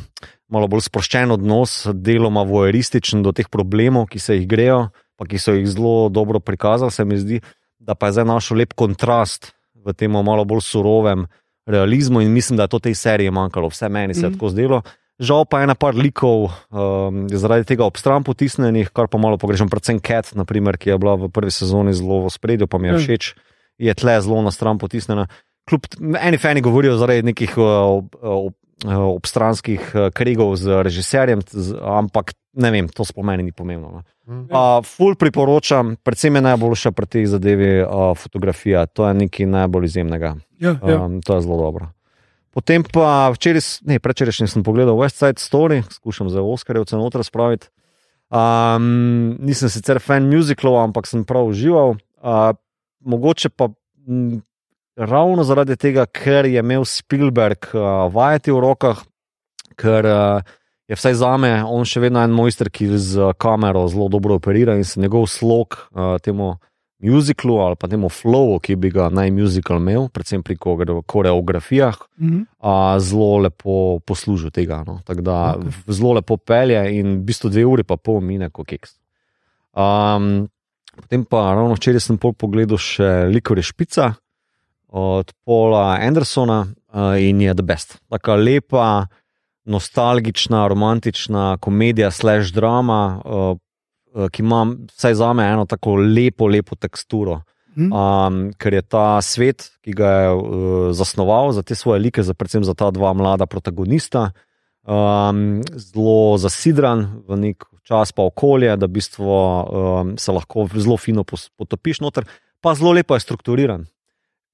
malo 0.49 0.68
bolj 0.68 0.88
sproščen 0.89 1.32
odnos, 1.32 1.86
deloma 1.93 2.41
voyeurističen 2.43 3.22
do 3.22 3.32
teh 3.32 3.45
problemov, 3.49 4.10
ki 4.10 4.20
se 4.20 4.38
jih 4.38 4.47
grejo, 4.49 4.89
pa 5.16 5.26
ki 5.26 5.38
so 5.38 5.53
jih 5.53 5.68
zelo 5.68 6.10
dobro 6.10 6.39
prikazali, 6.39 6.91
se 6.91 7.05
mi 7.05 7.18
zdi, 7.18 7.41
da 7.80 7.93
pa 7.95 8.10
je 8.10 8.18
zdaj 8.18 8.26
našel 8.26 8.57
lep 8.57 8.74
kontrast 8.74 9.53
v 9.76 9.93
tem 9.93 10.12
malo 10.12 10.43
bolj 10.45 10.62
surovem 10.62 11.28
realizmu 11.66 12.22
in 12.22 12.34
mislim, 12.34 12.57
da 12.57 12.66
je 12.66 12.74
to 12.74 12.80
tej 12.80 12.95
seriji 12.95 13.32
manjkalo, 13.32 13.70
vse 13.70 13.89
meni 13.89 14.14
se 14.14 14.22
je 14.22 14.30
Mhm. 14.30 14.36
tako 14.36 14.49
zdelo. 14.49 14.82
Žal 15.20 15.45
pa 15.45 15.60
je 15.60 15.64
ena 15.64 15.76
par 15.76 15.93
likov 15.93 16.47
um, 16.72 17.28
zaradi 17.28 17.68
tega 17.68 17.84
ob 17.84 17.97
stran 17.97 18.24
potisnjenih, 18.24 18.89
kar 18.89 19.07
pa 19.07 19.18
malo 19.18 19.38
pogrešam, 19.38 19.68
predvsem 19.70 19.99
Cat, 19.99 20.32
naprimer, 20.34 20.78
ki 20.78 20.89
je 20.89 20.97
bila 20.97 21.16
v 21.16 21.28
prvi 21.28 21.51
sezoni 21.51 21.93
zelo 21.93 22.24
v 22.24 22.32
spredju, 22.32 22.68
pa 22.72 22.80
mi 22.80 22.88
je 22.88 22.93
Ja. 22.93 22.99
všeč, 22.99 23.36
je 23.78 23.93
tle 23.93 24.16
zelo 24.22 24.41
na 24.41 24.51
stran 24.51 24.80
potisnjena. 24.80 25.28
Kljub 25.70 25.86
eni 26.18 26.40
fani 26.42 26.64
govorijo 26.66 26.98
zaradi 26.98 27.28
nekih 27.30 27.58
uh, 27.58 27.70
ob, 28.00 28.16
ob, 28.22 28.54
uh, 28.86 29.04
obstranskih 29.14 29.92
kregov 30.18 30.56
z 30.58 30.82
režiserjem, 30.86 31.44
z, 31.46 31.78
ampak 31.78 32.34
ne 32.60 32.72
vem, 32.74 32.90
to 32.90 33.06
sploh 33.06 33.26
meni 33.26 33.46
ni 33.46 33.54
pomembno. 33.54 34.00
No. 34.00 34.02
Mhm. 34.30 34.50
Uh, 34.50 34.82
ful 34.86 35.16
priporočam, 35.18 35.96
predvsem 36.06 36.36
je 36.36 36.42
najboljša 36.46 36.92
pri 36.92 37.06
tej 37.06 37.26
zadevi 37.26 37.72
uh, 37.82 38.12
fotografija, 38.18 38.86
to 38.86 39.08
je 39.08 39.14
nekaj 39.26 39.46
najbolj 39.46 39.86
izjemnega. 39.90 40.36
Ja, 40.60 40.76
ja. 40.86 41.06
Um, 41.06 41.22
to 41.22 41.38
je 41.38 41.46
zelo 41.46 41.58
dobro. 41.58 41.90
Potem 42.54 42.84
pa 42.84 43.30
včeraj, 43.34 43.62
ne, 43.86 44.00
prečerajšnji 44.02 44.48
sem 44.50 44.64
pogledal 44.66 44.98
West 44.98 45.22
Side 45.22 45.42
Story, 45.42 45.84
skušam 45.90 46.30
za 46.30 46.42
Oscarjevce 46.42 46.98
noter 46.98 47.24
spraviti. 47.24 47.70
Um, 48.30 49.38
nisem 49.42 49.70
sicer 49.70 50.02
fan 50.02 50.30
muziklov, 50.30 50.78
ampak 50.82 51.10
sem 51.10 51.24
prav 51.26 51.50
užival. 51.50 51.98
Uh, 52.22 52.54
mogoče 53.06 53.50
pa 53.50 53.70
ravno 55.00 55.43
zaradi 55.47 55.78
tega, 55.80 56.04
ker 56.06 56.45
je 56.45 56.60
imel 56.60 56.84
Spielberg 56.86 57.72
uh, 57.72 58.12
vajeti 58.12 58.52
v 58.52 58.60
rokah, 58.60 59.00
ker 59.80 60.06
uh, 60.06 60.41
je 60.89 60.97
vsaj 60.97 61.14
za 61.16 61.36
me 61.39 61.54
on 61.64 61.86
še 61.88 62.02
vedno 62.04 62.20
en 62.20 62.34
mojster, 62.36 62.68
ki 62.68 62.89
z 62.97 63.32
kamero 63.39 63.86
zelo 63.88 64.10
dobro 64.12 64.36
operira 64.36 64.76
in 64.76 64.84
se 64.84 65.00
njegov 65.00 65.30
slog 65.32 65.78
uh, 65.93 66.18
temu 66.20 66.58
muziklu 67.00 67.62
ali 67.64 67.78
pa 67.80 67.88
temu 67.88 68.10
flowu, 68.12 68.58
ki 68.60 68.76
bi 68.76 68.89
ga 68.91 69.06
naj 69.08 69.30
muzikal 69.32 69.78
imel, 69.80 70.10
predvsem 70.12 70.41
pri 70.43 70.58
kore- 70.60 71.00
koreografijah, 71.08 71.95
Mhm. 72.20 72.41
a, 72.60 73.00
zelo 73.00 73.38
lepo 73.45 74.00
poslužil 74.04 74.52
tega. 74.52 74.84
No. 74.84 75.00
Tako 75.08 75.22
da 75.22 75.38
Ok. 75.56 75.64
okay. 75.64 75.93
zelo 75.95 76.14
lepo 76.20 76.36
pelje 76.38 76.82
in 77.00 77.22
v 77.22 77.24
bistvu 77.24 77.50
dve 77.50 77.64
uri 77.66 77.84
pa 77.88 77.95
pol 77.95 78.20
mine 78.20 78.50
kot 78.52 78.68
keks. 78.68 78.97
Um, 79.72 80.50
potem 81.00 81.24
pa 81.24 81.54
ravno 81.56 81.78
včeraj 81.78 82.02
sem 82.04 82.18
pogledal 82.20 82.76
še 82.78 83.30
Likore 83.32 83.62
Špica 83.64 84.16
od 84.90 85.34
Paula 85.46 85.98
Andersona 86.02 86.66
uh, 86.66 87.22
in 87.22 87.42
je 87.42 87.54
The 87.54 87.64
Best. 87.64 87.98
Taka 88.10 88.36
lepa, 88.36 89.08
nostalgična, 89.66 90.68
romantična 90.68 91.58
komedija, 91.58 92.12
slash 92.12 92.54
drama, 92.54 93.22
uh, 93.26 93.58
uh, 94.14 94.30
ki 94.30 94.44
ima 94.44 94.66
vsaj 94.96 95.14
za 95.14 95.34
me 95.34 95.46
eno 95.46 95.66
tako 95.66 95.96
lepo, 95.96 96.48
lepo 96.48 96.76
teksturo. 96.76 97.42
Mhm. 97.78 97.94
Um, 97.94 98.52
ker 98.58 98.74
je 98.74 98.82
ta 98.82 99.22
svet, 99.22 99.70
ki 99.86 99.94
ga 99.94 100.10
je 100.10 100.30
uh, 100.34 100.44
zasnoval 100.92 101.52
za 101.52 101.62
te 101.62 101.76
svoje 101.76 102.00
like, 102.00 102.24
za, 102.24 102.34
predvsem 102.34 102.64
za 102.64 102.74
ta 102.74 102.92
dva 102.92 103.14
mlada 103.14 103.46
protagonista, 103.46 104.32
um, 104.84 105.62
zelo 105.76 106.38
zasidran 106.38 107.22
v 107.28 107.38
nek 107.38 107.64
čas, 107.84 108.12
pa 108.12 108.26
okolje, 108.26 108.74
da 108.78 108.90
v 108.90 108.98
bistvu 108.98 109.30
um, 109.30 110.18
se 110.18 110.34
lahko 110.34 110.68
zelo 110.76 110.98
fino 110.98 111.24
potopiš 111.24 112.02
noter, 112.02 112.26
pa 112.62 112.74
zelo 112.76 112.92
lepo 112.92 113.16
je 113.16 113.24
strukturiran. 113.24 113.86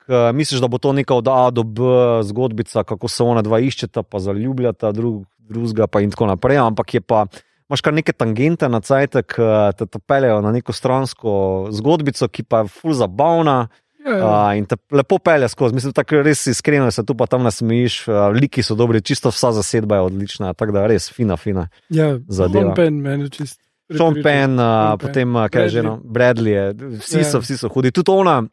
K, 0.05 0.31
misliš, 0.37 0.61
da 0.61 0.67
bo 0.69 0.77
to 0.77 0.93
neka 0.93 1.15
od 1.15 1.27
A 1.27 1.49
do 1.49 1.63
B 1.63 1.81
zgodbica, 2.23 2.83
kako 2.83 3.07
se 3.07 3.23
ona 3.23 3.41
dva 3.41 3.59
iščeta, 3.59 4.03
pa 4.03 4.19
zaljubljata 4.19 4.91
drug, 4.91 5.25
drugega, 5.39 5.87
pa 5.87 6.01
in 6.05 6.13
tako 6.13 6.29
naprej, 6.33 6.61
ampak 6.61 6.93
je 6.93 7.01
pa. 7.01 7.25
Imáš 7.65 7.81
kar 7.81 7.95
neke 7.97 8.13
tangente 8.13 8.67
na 8.69 8.77
cajtek, 8.77 9.25
ki 9.25 9.45
te, 9.77 9.87
te 9.89 9.99
peljejo 9.99 10.37
na 10.45 10.51
neko 10.53 10.73
stransko 10.73 11.32
zgodbico, 11.73 12.27
ki 12.29 12.43
pa 12.45 12.61
je 12.61 12.69
ful 12.69 12.93
zabavna 12.93 13.63
uh, 14.05 14.57
in 14.57 14.65
te 14.65 14.77
lepo 14.91 15.17
pelje 15.17 15.49
skozi. 15.49 15.75
Mislim, 15.75 15.93
da 15.95 16.03
res 16.21 16.45
iskreno 16.47 16.91
se 16.91 17.05
tu 17.05 17.15
pa 17.17 17.25
tam 17.25 17.43
nasmejiš, 17.43 18.07
uh, 18.07 18.29
liki 18.36 18.63
so 18.63 18.75
dobri, 18.75 19.01
čisto 19.01 19.29
vsa 19.33 19.51
zasedba 19.51 19.95
je 19.95 20.01
odlična, 20.01 20.53
tako 20.53 20.77
da 20.77 20.87
res 20.87 21.09
fina, 21.11 21.37
fina. 21.37 21.67
ja. 21.89 22.15
zadeva. 22.27 22.75
Sean 22.75 22.75
Penn, 22.75 23.01
meni 23.01 23.29
čist. 23.29 23.59
Sean. 23.91 24.21
Penn, 24.21 24.59
uh, 24.59 24.65
Sean 24.65 24.97
Penn. 24.97 25.07
potem 25.07 25.36
uh, 25.36 25.47
kaj 25.49 25.63
je 25.63 25.69
že 25.69 25.83
no, 25.86 25.97
Bradley, 26.03 26.53
je, 26.53 26.73
vsi, 27.01 27.17
Ja. 27.21 27.23
so, 27.23 27.41
vsi 27.41 27.57
so 27.57 27.69
hudi. 27.69 27.91
Tudi 27.91 28.11
ona, 28.11 28.43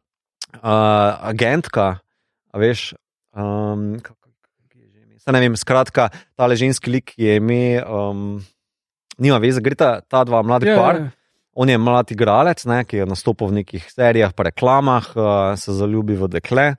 uh, 0.56 1.16
agentka, 1.22 1.98
a 2.52 2.56
veš. 2.58 2.94
Um, 3.32 3.96
kako- 4.00 4.28
je 4.74 4.86
že 4.88 4.98
ime? 5.00 5.32
Ne 5.32 5.40
vem, 5.40 5.56
skratka, 5.56 6.10
ta 6.36 6.44
ženski 6.54 6.90
lik 6.90 7.14
je 7.16 7.36
ime, 7.36 7.80
um, 7.84 8.40
nima 9.18 9.38
veze, 9.38 9.60
gre 9.60 9.74
ta, 9.74 10.00
ta 10.00 10.24
dva 10.24 10.42
mladi 10.42 10.68
Ja, 10.68 10.76
par. 10.76 10.94
ja. 10.96 11.10
On 11.54 11.68
je 11.68 11.76
mlad 11.76 12.08
igralec, 12.08 12.64
ne, 12.64 12.80
ki 12.84 12.96
je 12.96 13.04
nastopil 13.06 13.48
v 13.52 13.60
nekih 13.60 13.84
serijah, 13.84 14.32
pa 14.32 14.48
reklamah, 14.48 15.04
uh, 15.16 15.52
se 15.56 15.72
zaljubi 15.72 16.16
v 16.16 16.28
dekle. 16.28 16.76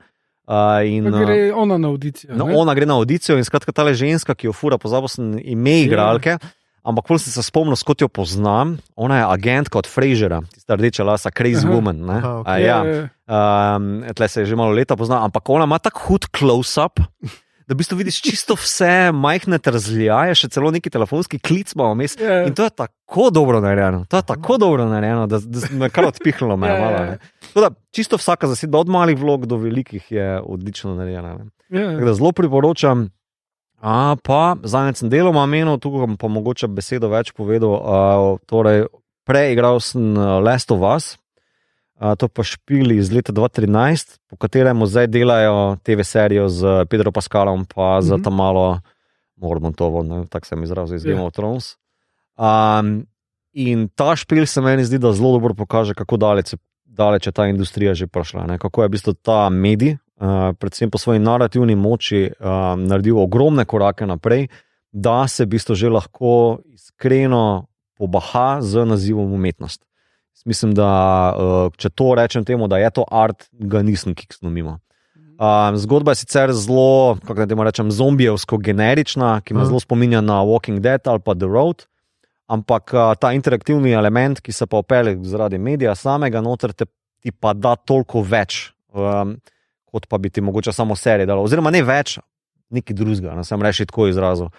Uh, 0.50 0.82
in, 0.84 1.06
Pa 1.08 1.22
gre 1.24 1.54
ona 1.54 1.78
na 1.78 1.88
audicijo. 1.88 2.34
No, 2.36 2.50
ne? 2.50 2.58
ona 2.58 2.74
gre 2.74 2.86
na 2.90 2.98
audicijo 2.98 3.38
in 3.38 3.46
skratka, 3.46 3.72
ta 3.72 3.86
ženska, 3.94 4.34
ki 4.36 4.50
jo 4.50 4.54
fura, 4.54 4.78
pozabil 4.82 5.08
sem 5.08 5.38
ime 5.40 5.86
igralke, 5.86 6.36
Ampak 6.84 7.08
pol 7.08 7.16
sem 7.16 7.32
se 7.32 7.40
spomnil, 7.40 7.76
skot 7.80 8.02
jo 8.04 8.10
poznam. 8.12 8.78
Ona 9.00 9.18
je 9.22 9.26
agentka 9.32 9.80
od 9.80 9.88
Frasera, 9.88 10.42
tista 10.52 10.76
rdeča 10.76 11.04
lasa, 11.08 11.32
Crazy 11.32 11.64
Aha. 11.64 11.72
Woman. 11.72 11.96
ne. 12.04 12.18
Aha, 12.20 12.32
ok. 12.44 12.48
A, 12.48 12.58
ja. 12.60 12.80
Um, 13.24 14.04
tle 14.16 14.28
se 14.28 14.42
je 14.44 14.52
že 14.52 14.56
malo 14.60 14.76
leta 14.76 14.96
poznam, 15.00 15.24
ampak 15.24 15.48
ona 15.50 15.64
ima 15.64 15.80
tako 15.80 16.00
hud 16.12 16.28
close-up. 16.28 17.00
Da 17.64 17.72
v 17.72 17.80
bistvu 17.80 17.96
vidiš 17.96 18.20
čisto 18.20 18.58
vse 18.60 19.16
majhne 19.16 19.56
razljaje, 19.56 20.36
še 20.36 20.52
celo 20.52 20.68
neki 20.76 20.92
telefonski 20.92 21.40
klic 21.40 21.72
imamo 21.72 21.96
vmes. 21.96 22.20
Ja. 22.20 22.44
In 22.44 22.52
to 22.52 22.68
je 22.68 22.76
tako 22.76 23.32
dobro 23.32 23.64
narejeno, 23.64 24.04
to 24.12 24.20
je 24.20 24.26
tako 24.28 24.58
dobro 24.60 24.84
narejeno, 24.84 25.24
da, 25.32 25.40
da 25.40 25.72
me 25.72 25.88
kar 25.88 26.12
odpihnilo 26.12 26.58
me 26.60 26.68
Ja, 26.68 26.80
malo. 26.84 27.16
Tako 27.48 27.60
Da, 27.64 27.70
čisto 27.96 28.20
vsaka 28.20 28.52
zasedba, 28.52 28.84
od 28.84 28.92
malih 28.92 29.16
vlog 29.16 29.48
do 29.48 29.56
velikih, 29.56 30.04
je 30.12 30.42
odlično 30.44 31.00
narejena. 31.00 31.40
ne. 31.40 31.46
Ja. 31.72 31.96
Tako 31.96 32.06
da 32.06 32.14
zelo 32.14 32.32
priporočam. 32.36 33.08
A, 33.84 34.16
pa 34.16 34.56
zadnjič 34.64 35.04
sem 35.04 35.10
deloma 35.12 35.44
menil, 35.44 35.76
tukaj 35.76 36.08
bom 36.08 36.16
pa 36.16 36.32
mogoče 36.32 36.70
besedo 36.72 37.10
več 37.12 37.34
povedal. 37.36 37.74
A, 37.76 37.98
torej, 38.48 38.88
preigral 39.28 39.84
sem 39.84 40.16
a, 40.16 40.40
Last 40.40 40.72
of 40.72 40.80
Us, 40.80 41.20
a, 42.00 42.16
to 42.16 42.32
pa 42.32 42.48
špili 42.48 42.96
iz 42.96 43.12
leta 43.12 43.36
2013, 43.36 44.24
po 44.32 44.40
katerem 44.40 44.80
zdaj 44.88 45.12
delajo 45.12 45.76
TV 45.84 46.00
serijo 46.02 46.48
z 46.48 46.88
Pedro 46.88 47.12
Pascalom, 47.12 47.68
pa 47.68 48.00
za 48.00 48.16
Mhm. 48.16 48.24
tam 48.24 48.36
malo 48.40 48.80
Mormontovo, 49.36 50.00
tako 50.32 50.46
sem 50.48 50.64
izrazil 50.64 50.96
iz 50.96 51.04
Ja. 51.04 51.12
Game 51.12 51.28
of 51.28 51.34
Thrones. 51.34 51.76
Um, 52.36 53.04
in 53.52 53.90
ta 53.90 54.16
špil 54.16 54.46
se 54.46 54.62
meni 54.62 54.86
zdi, 54.86 54.98
da 54.98 55.12
zelo 55.14 55.32
dobro 55.32 55.54
pokaže, 55.54 55.94
kako 55.94 56.18
daleč, 56.18 56.56
daleč 56.86 57.28
je 57.28 57.32
ta 57.32 57.48
industrija 57.48 57.94
že 57.94 58.08
prišla. 58.08 58.48
Ne? 58.48 58.56
Kako 58.58 58.82
je 58.82 58.88
v 58.88 58.92
bistvu 58.92 59.14
ta 59.14 59.50
medij, 59.50 59.98
uh, 60.20 60.54
predvsem 60.60 60.92
po 60.92 60.98
svoji 60.98 61.20
narativni 61.20 61.76
moči, 61.76 62.30
uh, 62.30 62.74
naredil 62.78 63.20
ogromne 63.20 63.66
korake 63.66 64.06
naprej, 64.06 64.48
da 64.92 65.28
se 65.28 65.46
v 65.46 65.56
bistvu 65.56 65.76
že 65.76 65.90
lahko 65.90 66.62
iskreno 66.74 67.66
pobaha 67.98 68.62
z 68.62 68.86
nazivom 68.86 69.34
umetnost. 69.34 69.82
Jaz 70.34 70.46
Mislim, 70.46 70.74
da 70.74 70.90
uh, 71.34 71.74
če 71.78 71.90
to 71.90 72.14
rečem 72.18 72.46
temu, 72.46 72.68
da 72.68 72.78
je 72.78 72.90
to 72.90 73.06
art, 73.12 73.48
ga 73.52 73.82
nisem 73.82 74.16
kiksnil 74.16 74.52
mimo. 74.52 74.80
Um, 75.34 75.78
zgodba 75.78 76.12
je 76.12 76.22
sicer 76.22 76.54
zelo, 76.54 77.18
kako 77.26 77.42
naj 77.42 77.48
temu 77.50 77.64
rečem, 77.64 77.90
zombijevsko 77.92 78.58
generična, 78.58 79.42
ki 79.42 79.54
me 79.54 79.64
Aha. 79.64 79.72
zelo 79.72 79.80
spominja 79.80 80.22
na 80.22 80.44
Walking 80.46 80.80
Dead 80.80 81.08
ali 81.08 81.20
pa 81.20 81.34
The 81.36 81.50
Road. 81.50 81.86
Ampak 82.48 82.94
uh, 82.94 83.14
ta 83.20 83.32
interaktivni 83.34 83.92
element, 83.98 84.42
ki 84.44 84.54
se 84.54 84.68
pa 84.70 84.78
opelje 84.78 85.18
zaradi 85.26 85.58
medija 85.58 85.96
samega, 85.96 86.42
noter 86.42 86.74
te, 86.74 86.86
ti 87.24 87.32
pa 87.32 87.54
da 87.54 87.76
toliko 87.76 88.22
več, 88.22 88.74
um, 88.94 89.38
kot 89.94 90.10
pa 90.10 90.18
bi 90.18 90.32
ti 90.34 90.42
mogoče 90.42 90.74
samo 90.74 90.96
serije 90.98 91.30
dalo. 91.30 91.46
Oziroma 91.46 91.72
ne 91.72 91.84
več, 91.86 92.18
nekaj 92.74 92.98
drugega, 92.98 93.36
ne 93.38 93.46
sem 93.46 93.62
reči 93.62 93.86
tako 93.86 94.10
izrazil. 94.10 94.50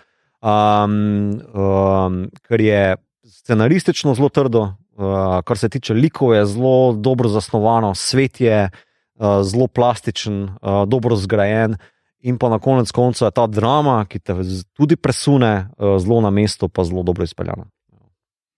Um, 0.44 1.40
um, 1.56 2.20
ker 2.46 2.62
je 2.62 2.82
scenaristično 3.26 4.14
zelo 4.14 4.28
trdo, 4.28 4.68
uh, 4.94 5.40
kar 5.46 5.58
se 5.58 5.72
tiče 5.72 5.96
likov, 5.96 6.34
je 6.36 6.44
zelo 6.52 6.92
dobro 6.92 7.32
zasnovano, 7.32 7.94
svet 7.98 8.40
je 8.44 8.68
uh, 8.68 9.40
zelo 9.42 9.66
plastičen, 9.66 10.42
uh, 10.44 10.84
dobro 10.86 11.18
zgrajen. 11.18 11.76
In 12.24 12.38
pa 12.40 12.48
na 12.48 12.58
konec 12.58 12.88
konca 12.92 13.26
je 13.26 13.34
ta 13.36 13.46
drama, 13.46 14.04
ki 14.08 14.20
te 14.20 14.36
tudi 14.72 14.96
presune, 14.96 15.68
uh, 15.76 15.96
zelo 16.00 16.22
na 16.24 16.30
mesto, 16.30 16.68
pa 16.68 16.84
zelo 16.84 17.02
dobro 17.02 17.24
izpeljana. 17.24 17.66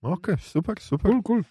Ok, 0.07 0.37
super, 0.39 0.77
super. 0.79 1.11
Cool, 1.11 1.23
cool. 1.27 1.43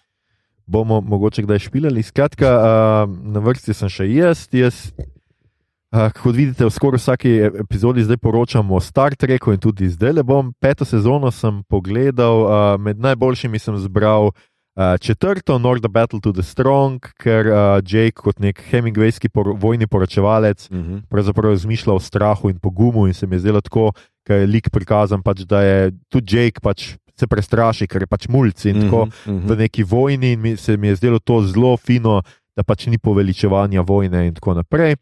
bomo 0.66 1.00
mogoče 1.00 1.42
kdaj 1.42 1.58
špilali. 1.58 2.02
Skratka, 2.02 2.52
uh, 2.56 3.18
na 3.32 3.40
vrsti 3.40 3.74
sem 3.74 3.92
še 3.92 4.08
jaz. 4.12 4.48
jaz 4.52 4.90
kot 6.12 6.34
vidite, 6.34 6.64
v 6.66 6.72
skoraj 6.72 7.00
vsaki 7.00 7.30
epizodi 7.62 8.04
zdaj 8.04 8.18
poročam 8.20 8.70
o 8.72 8.80
Star 8.80 9.14
Treku 9.16 9.54
in 9.54 9.60
tudi 9.62 9.88
zdaj 9.88 10.12
le 10.18 10.24
bom. 10.26 10.52
Peto 10.60 10.84
sezono 10.84 11.30
sem 11.32 11.62
pogledal, 11.70 12.42
uh, 12.44 12.50
med 12.80 13.00
najboljšimi 13.00 13.58
sem 13.58 13.78
zbral. 13.80 14.32
Uh, 14.76 14.98
četrto, 15.00 15.56
North 15.58 15.80
the 15.80 15.88
Battle 15.88 16.20
to 16.20 16.34
the 16.36 16.44
Strong, 16.44 17.00
ker 17.16 17.48
uh, 17.48 17.56
Jake, 17.80 18.20
kot 18.20 18.42
nek 18.44 18.60
Hemingwayski 18.70 19.30
por 19.32 19.54
vojni 19.56 19.86
poročevalec, 19.86 20.68
Uh 20.70 20.76
-huh. 20.76 21.02
pravzaprav 21.08 21.50
razmišlja 21.50 21.92
o 21.92 22.00
strahu 22.00 22.50
in 22.50 22.58
pogumu, 22.58 23.06
in 23.06 23.14
se 23.14 23.26
mi 23.26 23.34
je 23.36 23.40
zdelo 23.40 23.60
tako, 23.60 23.92
ker 24.26 24.36
je 24.36 24.46
lik 24.46 24.70
prikazan, 24.70 25.22
pač, 25.22 25.40
da 25.40 25.62
je 25.62 25.92
tudi 26.08 26.36
Jake 26.36 26.60
pač 26.60 26.96
se 27.18 27.26
prestraši, 27.26 27.86
ker 27.86 28.02
je 28.02 28.06
pač 28.06 28.28
mulj 28.28 28.52
in 28.64 28.80
tako 28.80 29.02
Uh 29.02 29.08
-huh. 29.26 29.48
v 29.48 29.56
neki 29.56 29.82
vojni 29.82 30.32
in 30.32 30.40
mi, 30.40 30.56
se 30.56 30.76
mi 30.76 30.88
je 30.88 30.96
zdelo 30.96 31.18
to 31.18 31.42
zelo 31.42 31.76
fino, 31.76 32.22
da 32.56 32.62
pač 32.62 32.86
ni 32.86 32.98
poveličevanja 32.98 33.80
vojne 33.80 34.26
in 34.26 34.34
tako 34.34 34.54
naprej. 34.54 34.96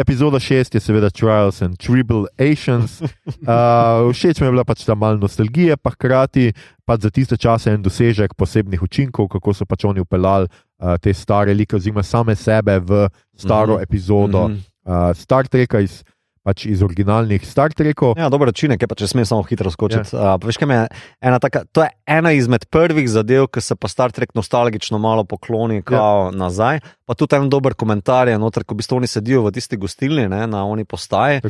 Epizoda 0.00 0.38
šest 0.40 0.74
je 0.74 0.80
seveda 0.80 1.10
Trials 1.10 1.62
and 1.62 1.76
Tribulations. 1.76 3.00
Uh, 3.40 4.12
všeč 4.12 4.40
mi 4.40 4.46
je 4.46 4.52
bila 4.52 4.64
pač 4.64 4.84
ta 4.84 4.94
malo 4.94 5.16
nostalgije, 5.16 5.76
pa 5.76 5.90
hkrati 5.90 6.52
pač 6.84 7.00
za 7.00 7.10
tiste 7.10 7.36
čase 7.36 7.72
en 7.72 7.82
dosežek 7.82 8.34
posebnih 8.36 8.82
učinkov, 8.82 9.28
kako 9.32 9.54
so 9.54 9.64
pač 9.64 9.84
oni 9.88 10.00
upeljali 10.00 10.46
uh, 10.46 10.94
te 11.00 11.14
stare 11.14 11.54
like, 11.56 11.76
oziroma 11.76 12.02
same 12.04 12.36
sebe 12.36 12.78
v 12.80 13.08
staro 13.34 13.74
Mhm. 13.78 13.82
epizodo 13.82 14.48
Mhm. 14.48 14.58
uh, 14.84 15.16
Star 15.16 15.48
Treka 15.48 15.80
iz, 15.80 16.04
pač 16.46 16.64
iz 16.70 16.82
originalnih 16.84 17.44
Star 17.44 17.72
Trekov. 17.76 18.14
Ja, 18.18 18.30
dober 18.32 18.50
učinek 18.52 18.80
je, 18.80 18.88
pa 18.88 18.96
če 18.98 19.10
smem 19.10 19.26
samo 19.28 19.44
hitro 19.48 19.72
skočiti. 19.72 20.14
Ja. 20.16 20.36
Uh, 20.36 20.46
veš, 20.48 20.60
me 20.68 20.86
ena 21.20 21.40
taka, 21.42 21.66
to 21.68 21.84
je 21.84 21.90
ena 22.08 22.32
izmed 22.36 22.64
prvih 22.72 23.08
zadev, 23.10 23.50
ki 23.52 23.62
se 23.64 23.76
pa 23.76 23.90
Star 23.92 24.14
Trek 24.16 24.32
nostalgično 24.38 25.00
malo 25.02 25.26
pokloni 25.28 25.82
ja. 25.82 26.30
nazaj. 26.32 26.80
Pa 27.04 27.16
tudi 27.18 27.36
en 27.36 27.50
dober 27.52 27.76
komentar 27.76 28.30
je 28.30 28.38
noter, 28.40 28.64
ko 28.64 28.76
v 28.76 28.80
bistvu 28.80 29.00
oni 29.00 29.10
sedijo 29.10 29.44
v 29.44 29.52
tisti 29.54 29.76
gostilni, 29.80 30.28
ne, 30.32 30.46
na 30.50 30.64
oni 30.64 30.86
postaji, 30.88 31.44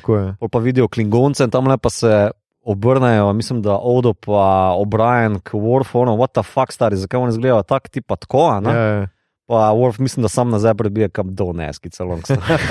pa 0.50 0.62
vidijo 0.62 0.88
klingonce 0.90 1.46
in 1.46 1.54
tam 1.54 1.70
le 1.70 1.78
pa 1.78 1.92
se 1.92 2.30
obrnejo, 2.66 3.32
mislim, 3.32 3.62
da 3.62 3.78
Odo 3.78 4.12
pa 4.14 4.74
O'Brien 4.76 5.38
k 5.40 5.56
Warfu, 5.56 6.02
ono, 6.02 6.16
what 6.20 6.34
the 6.36 6.42
fuck, 6.44 6.72
stari, 6.72 6.98
zakaj 7.00 7.20
oni 7.20 7.32
izgledajo 7.34 7.62
tako, 7.62 7.88
ti 7.88 8.02
pa 8.04 8.18
tako, 8.20 8.50
ne? 8.60 8.74
Ja, 8.74 8.84
ja. 9.00 9.08
Pa 9.50 9.72
Warf, 9.74 9.98
mislim, 9.98 10.22
da 10.22 10.28
sam 10.28 10.50
nazaj 10.50 10.74
prebije, 10.74 11.08
kam 11.08 11.34
do 11.34 11.52
neski 11.52 11.90
celo. 11.90 12.18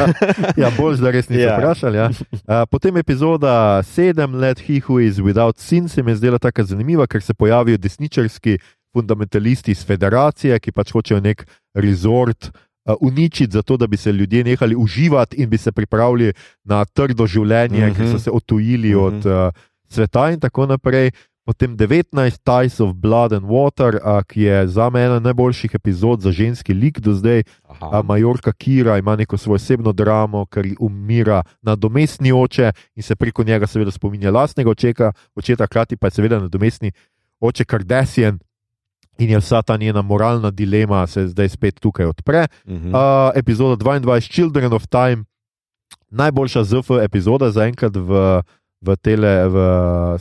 Ja, 0.61 0.71
bolj 0.77 0.95
da 1.03 1.11
res 1.11 1.27
niso 1.29 1.41
Ja. 1.41 1.57
vprašali. 1.57 1.97
Ja. 1.97 2.05
Uh, 2.31 2.63
potem 2.71 2.97
epizoda 2.97 3.83
7, 3.83 4.39
Let 4.39 4.59
He 4.59 4.79
Who 4.79 5.01
Is 5.07 5.17
Without 5.19 5.57
Sin, 5.57 5.89
se 5.89 6.03
mi 6.03 6.11
je 6.11 6.15
zdela 6.15 6.39
tako 6.39 6.63
zanimiva, 6.63 7.07
ker 7.07 7.21
se 7.21 7.33
pojavijo 7.33 7.77
desničarski 7.77 8.57
fundamentalisti 8.93 9.71
iz 9.71 9.83
federacije, 9.85 10.59
ki 10.59 10.71
pač 10.71 10.93
hočejo 10.95 11.19
nek 11.19 11.43
resort 11.73 12.47
uh, 12.47 12.95
uničiti, 13.01 13.51
zato 13.53 13.77
da 13.77 13.87
bi 13.87 13.97
se 13.97 14.11
ljudje 14.11 14.43
nehali 14.43 14.75
uživati 14.75 15.35
in 15.35 15.49
bi 15.49 15.57
se 15.57 15.71
pripravili 15.71 16.33
na 16.63 16.85
trdo 16.85 17.27
življenje, 17.27 17.87
mm 17.87 17.89
-hmm. 17.91 17.97
ker 17.97 18.11
so 18.11 18.19
se 18.19 18.31
otujili 18.31 18.95
mm 18.95 18.99
-hmm. 18.99 19.05
od 19.05 19.25
uh, 19.25 19.53
sveta 19.89 20.31
in 20.31 20.39
tako 20.39 20.65
naprej. 20.65 21.11
Potem 21.49 21.75
19, 21.75 22.13
Ties 22.45 22.79
of 22.79 22.93
Blood 22.93 23.33
and 23.33 23.49
Water, 23.49 23.97
uh, 23.97 24.21
ki 24.21 24.41
je 24.41 24.67
za 24.67 24.89
me 24.89 25.01
ena 25.01 25.19
najboljših 25.19 25.71
epizod 25.73 26.21
za 26.21 26.31
ženski 26.31 26.73
lik 26.73 26.99
do 26.99 27.13
zdaj. 27.13 27.41
A 27.81 28.01
Majorka 28.05 28.51
Kira 28.53 28.97
ima 28.97 29.15
neko 29.15 29.37
svojo 29.37 29.55
osebno 29.55 29.91
dramo, 29.91 30.45
ker 30.45 30.67
umira 30.79 31.41
nadomestni 31.61 32.31
oče 32.31 32.71
in 32.95 33.03
se 33.03 33.15
preko 33.15 33.43
njega 33.43 33.67
seveda 33.67 33.91
spominja 33.91 34.31
lastnega 34.31 34.69
očeka, 34.69 35.11
očeta, 35.35 35.65
hkrati 35.65 35.97
pa 35.97 36.07
je 36.07 36.11
seveda 36.11 36.39
nadomestni 36.39 36.91
oče 37.39 37.65
Kardashian 37.65 38.39
in 39.17 39.29
je 39.29 39.37
vsa 39.37 39.61
ta 39.61 39.77
njena 39.77 40.01
moralna 40.01 40.51
dilema 40.51 41.07
se 41.07 41.27
zdaj 41.27 41.49
spet 41.49 41.79
tukaj 41.79 42.05
odpre. 42.05 42.47
Mhm. 42.67 42.93
Uh, 42.93 43.31
epizoda 43.35 43.75
22, 43.85 44.29
Children 44.31 44.73
of 44.73 44.87
Time, 44.87 45.25
najboljša 46.09 46.63
ZF 46.63 46.91
epizoda 47.01 47.51
zaenkrat 47.51 47.95
v, 47.95 48.41
v 48.81 48.95
tele, 49.03 49.47
v, 49.49 49.55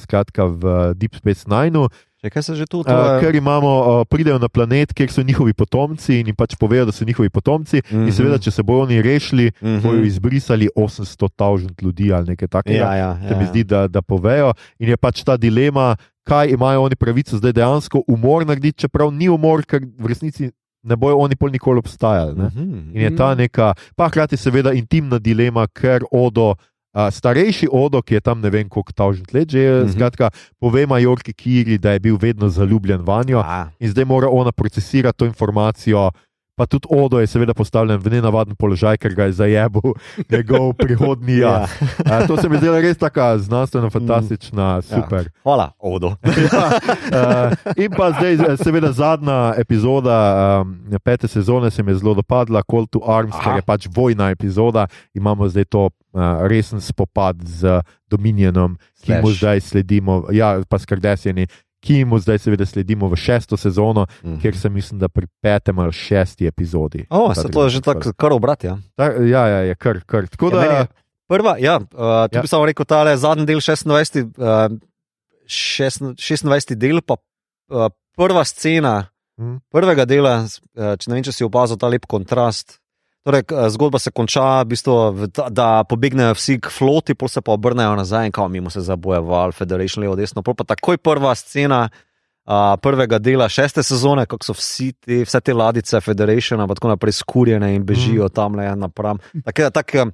skratka 0.02 0.46
v 0.50 0.94
Deep 0.98 1.14
Space 1.14 1.46
Nine. 1.46 1.88
Če 2.18 2.32
kaj 2.34 2.42
se 2.42 2.54
že 2.58 2.66
tu 2.66 2.82
Uh, 2.82 3.22
ker 3.22 3.30
imamo, 3.30 3.70
uh, 3.70 4.02
pridejo 4.02 4.40
na 4.42 4.50
planet, 4.50 4.90
kjer 4.90 5.10
so 5.14 5.22
njihovi 5.22 5.54
potomci 5.54 6.18
in 6.18 6.26
jim 6.26 6.34
pač 6.34 6.56
povejo, 6.58 6.88
da 6.88 6.92
so 6.92 7.06
njihovi 7.06 7.30
potomci. 7.30 7.78
Mm 7.78 7.94
-hmm. 7.94 8.06
In 8.06 8.12
seveda, 8.12 8.38
če 8.38 8.50
se 8.50 8.62
bojo 8.62 8.82
oni 8.82 9.02
rešili, 9.02 9.52
mm 9.54 9.66
-hmm. 9.66 9.82
bojo 9.82 10.02
izbrisali 10.02 10.68
800 10.74 11.28
tisoč 11.30 11.82
ljudi 11.82 12.12
ali 12.12 12.26
nekaj 12.34 12.48
takega. 12.48 12.78
Ja, 12.78 12.94
ja, 12.94 13.28
Se 13.28 13.34
mi 13.36 13.44
ja. 13.44 13.48
zdi, 13.48 13.64
da, 13.64 13.88
da 13.88 14.02
povejo. 14.02 14.52
In 14.78 14.88
je 14.88 14.96
pač 14.96 15.22
ta 15.22 15.36
dilema, 15.36 15.96
kaj 16.24 16.50
imajo 16.50 16.82
oni 16.82 16.96
pravico 16.96 17.36
zdaj 17.36 17.52
dejansko 17.52 18.02
umor 18.08 18.46
narediti, 18.46 18.78
čeprav 18.78 19.12
ni 19.12 19.28
umor, 19.28 19.64
ker 19.64 19.80
v 19.98 20.06
resnici 20.06 20.50
ne 20.82 20.96
bojo 20.96 21.16
oni 21.18 21.36
pol 21.36 21.50
nikoli 21.50 21.78
obstajali. 21.78 22.34
Ne? 22.38 22.48
Mhm. 22.48 22.96
In 22.96 23.02
je 23.02 23.16
ta 23.16 23.34
neka, 23.34 23.74
pa 23.96 24.08
hkrati 24.08 24.36
seveda 24.36 24.72
intimna 24.72 25.18
dilema, 25.18 25.66
ker 25.66 26.02
Odo, 26.10 26.54
uh, 26.94 27.08
starejši 27.10 27.68
Odo, 27.72 28.02
ki 28.02 28.14
je 28.14 28.20
tam 28.20 28.40
ne 28.40 28.50
vem 28.50 28.68
koliko 28.68 28.92
tažnih 28.92 29.34
let 29.34 29.50
že, 29.50 29.58
mm. 29.58 29.86
-hmm. 29.86 29.92
skratka, 29.92 30.30
pove 30.60 30.86
Majorki 30.86 31.32
Kiri, 31.32 31.78
da 31.78 31.92
je 31.92 31.98
bil 32.00 32.16
vedno 32.20 32.48
zaljubljen 32.48 33.00
vanjo 33.00 33.42
A, 33.44 33.68
in 33.78 33.90
zdaj 33.90 34.04
mora 34.04 34.28
ona 34.30 34.52
procesirati 34.52 35.18
to 35.18 35.24
informacijo. 35.24 36.10
Pa 36.58 36.66
tudi 36.66 36.90
Odo 36.90 37.20
je 37.22 37.26
seveda 37.30 37.54
postavljen 37.54 38.00
v 38.02 38.10
nenavaden 38.10 38.56
položaj, 38.58 38.98
ker 38.98 39.14
ga 39.14 39.28
je 39.30 39.32
zajebil 39.38 39.94
njegov 40.32 40.72
prihodnji 40.74 41.36
jaz. 41.38 41.70
Ja. 42.02 42.26
To 42.26 42.34
se 42.36 42.48
mi 42.48 42.58
zdi 42.58 42.72
res 42.82 42.98
tako 42.98 43.38
znanstveno, 43.38 43.90
fantastična, 43.90 44.82
super. 44.82 45.30
Ja. 45.30 45.42
Hvala, 45.42 45.70
Odo. 45.78 46.16
Ja, 46.48 46.66
uh, 47.14 47.74
in 47.76 47.92
pa 47.94 48.10
zdaj, 48.10 48.34
eh, 48.34 48.56
seveda, 48.56 48.92
zadnja 48.92 49.54
epizoda 49.58 50.16
um, 50.60 50.98
pete 51.04 51.28
sezone 51.28 51.70
se 51.70 51.82
mi 51.82 51.92
je 51.92 52.02
zelo 52.02 52.14
dopadla, 52.14 52.62
Call 52.70 52.86
to 52.86 53.02
Arms, 53.06 53.34
Aha. 53.34 53.42
ker 53.44 53.56
je 53.56 53.62
pač 53.62 53.86
vojna 53.94 54.30
epizoda. 54.30 54.86
Imamo 55.14 55.48
zdaj 55.48 55.64
to 55.64 55.90
uh, 56.12 56.20
resen 56.42 56.80
spopad 56.80 57.36
z 57.40 57.80
Dominionom, 58.06 58.76
ki 58.98 59.12
mu 59.14 59.28
Slash. 59.28 59.38
zdaj 59.38 59.58
sledimo, 59.62 60.24
ja, 60.30 60.60
pa 60.64 60.76
s 60.76 60.84
Kardashiani, 60.84 61.46
ki 61.78 62.04
mu 62.04 62.18
zdaj 62.18 62.38
seveda 62.38 62.64
sledimo 62.64 63.06
v 63.06 63.16
šesto 63.16 63.54
sezono, 63.54 64.06
Mhm. 64.22 64.38
kjer 64.38 64.56
sem 64.56 64.72
mislim, 64.72 64.98
da 64.98 65.08
pri 65.08 65.26
petem 65.38 65.78
ali 65.78 65.92
šesti 65.92 66.46
epizodi. 66.46 67.06
O, 67.08 67.28
Ta 67.28 67.34
se 67.36 67.48
to 67.48 67.64
je 67.64 67.70
že 67.70 67.80
tako, 67.80 68.12
kar 68.12 68.32
obrat. 68.32 68.64
Ja. 68.64 68.78
Ta, 68.94 69.04
ja, 69.14 69.46
ja, 69.46 69.58
je 69.64 69.74
kar, 69.74 70.00
kar. 70.02 70.26
Tako 70.26 70.46
Ja, 70.46 70.50
da, 70.50 70.62
je 70.64 70.86
Prva, 71.28 71.56
ja, 71.58 71.76
uh, 71.76 71.86
tu 71.86 72.00
Ja. 72.00 72.28
ja. 72.32 72.40
bi 72.40 72.48
samo 72.48 72.64
rekel, 72.64 72.84
ta 72.84 73.16
zadnji 73.16 73.44
del 73.44 73.58
26. 73.58 74.32
Uh, 74.34 74.78
26. 75.46 76.74
del, 76.74 77.00
pa 77.00 77.14
uh, 77.14 77.88
prva 78.14 78.44
scena 78.44 79.08
Mhm. 79.38 79.56
prvega 79.70 80.04
dela, 80.04 80.42
uh, 80.42 80.96
če 80.96 81.06
ne 81.06 81.14
vem, 81.14 81.22
če 81.22 81.32
si 81.32 81.44
opazil 81.44 81.76
ta 81.78 81.86
lep 81.86 82.06
kontrast. 82.06 82.80
Torej, 83.28 83.44
uh, 83.52 83.66
zgodba 83.68 84.00
se 84.00 84.10
konča, 84.10 84.62
v 84.64 84.72
bistvu, 84.72 84.94
ta, 85.36 85.50
da 85.52 85.84
pobegnejo 85.84 86.32
vsi 86.32 86.56
k 86.64 86.72
floti, 86.72 87.12
pol 87.12 87.28
se 87.28 87.42
pa 87.44 87.52
obrnejo 87.52 87.92
nazaj 87.98 88.30
in 88.30 88.32
kao 88.32 88.48
mimo 88.48 88.72
se 88.72 88.80
zaboje 88.80 89.20
Val, 89.20 89.52
Federation, 89.52 90.00
levo, 90.00 90.16
desno. 90.16 90.40
Pol 90.42 90.56
pa 90.56 90.64
takoj 90.64 90.96
prva 90.96 91.34
scena. 91.36 91.88
Uh, 92.48 92.78
prvega 92.80 93.18
dela 93.20 93.44
šeste 93.52 93.82
sezone, 93.84 94.22
kako 94.24 94.46
so 94.46 94.54
vsi 94.56 94.86
te, 94.96 95.18
vse 95.28 95.40
te 95.44 95.52
ladice 95.52 96.00
Federationa, 96.00 96.64
pa 96.64 96.78
tako 96.78 96.88
naprej 96.94 97.18
skurjene 97.18 97.74
in 97.74 97.82
bežijo 97.84 98.24
mm. 98.24 98.32
tam 98.32 98.56
le 98.56 98.70
napram. 98.72 99.20
Tak, 99.44 99.60
tak, 99.74 99.92
um, 100.00 100.12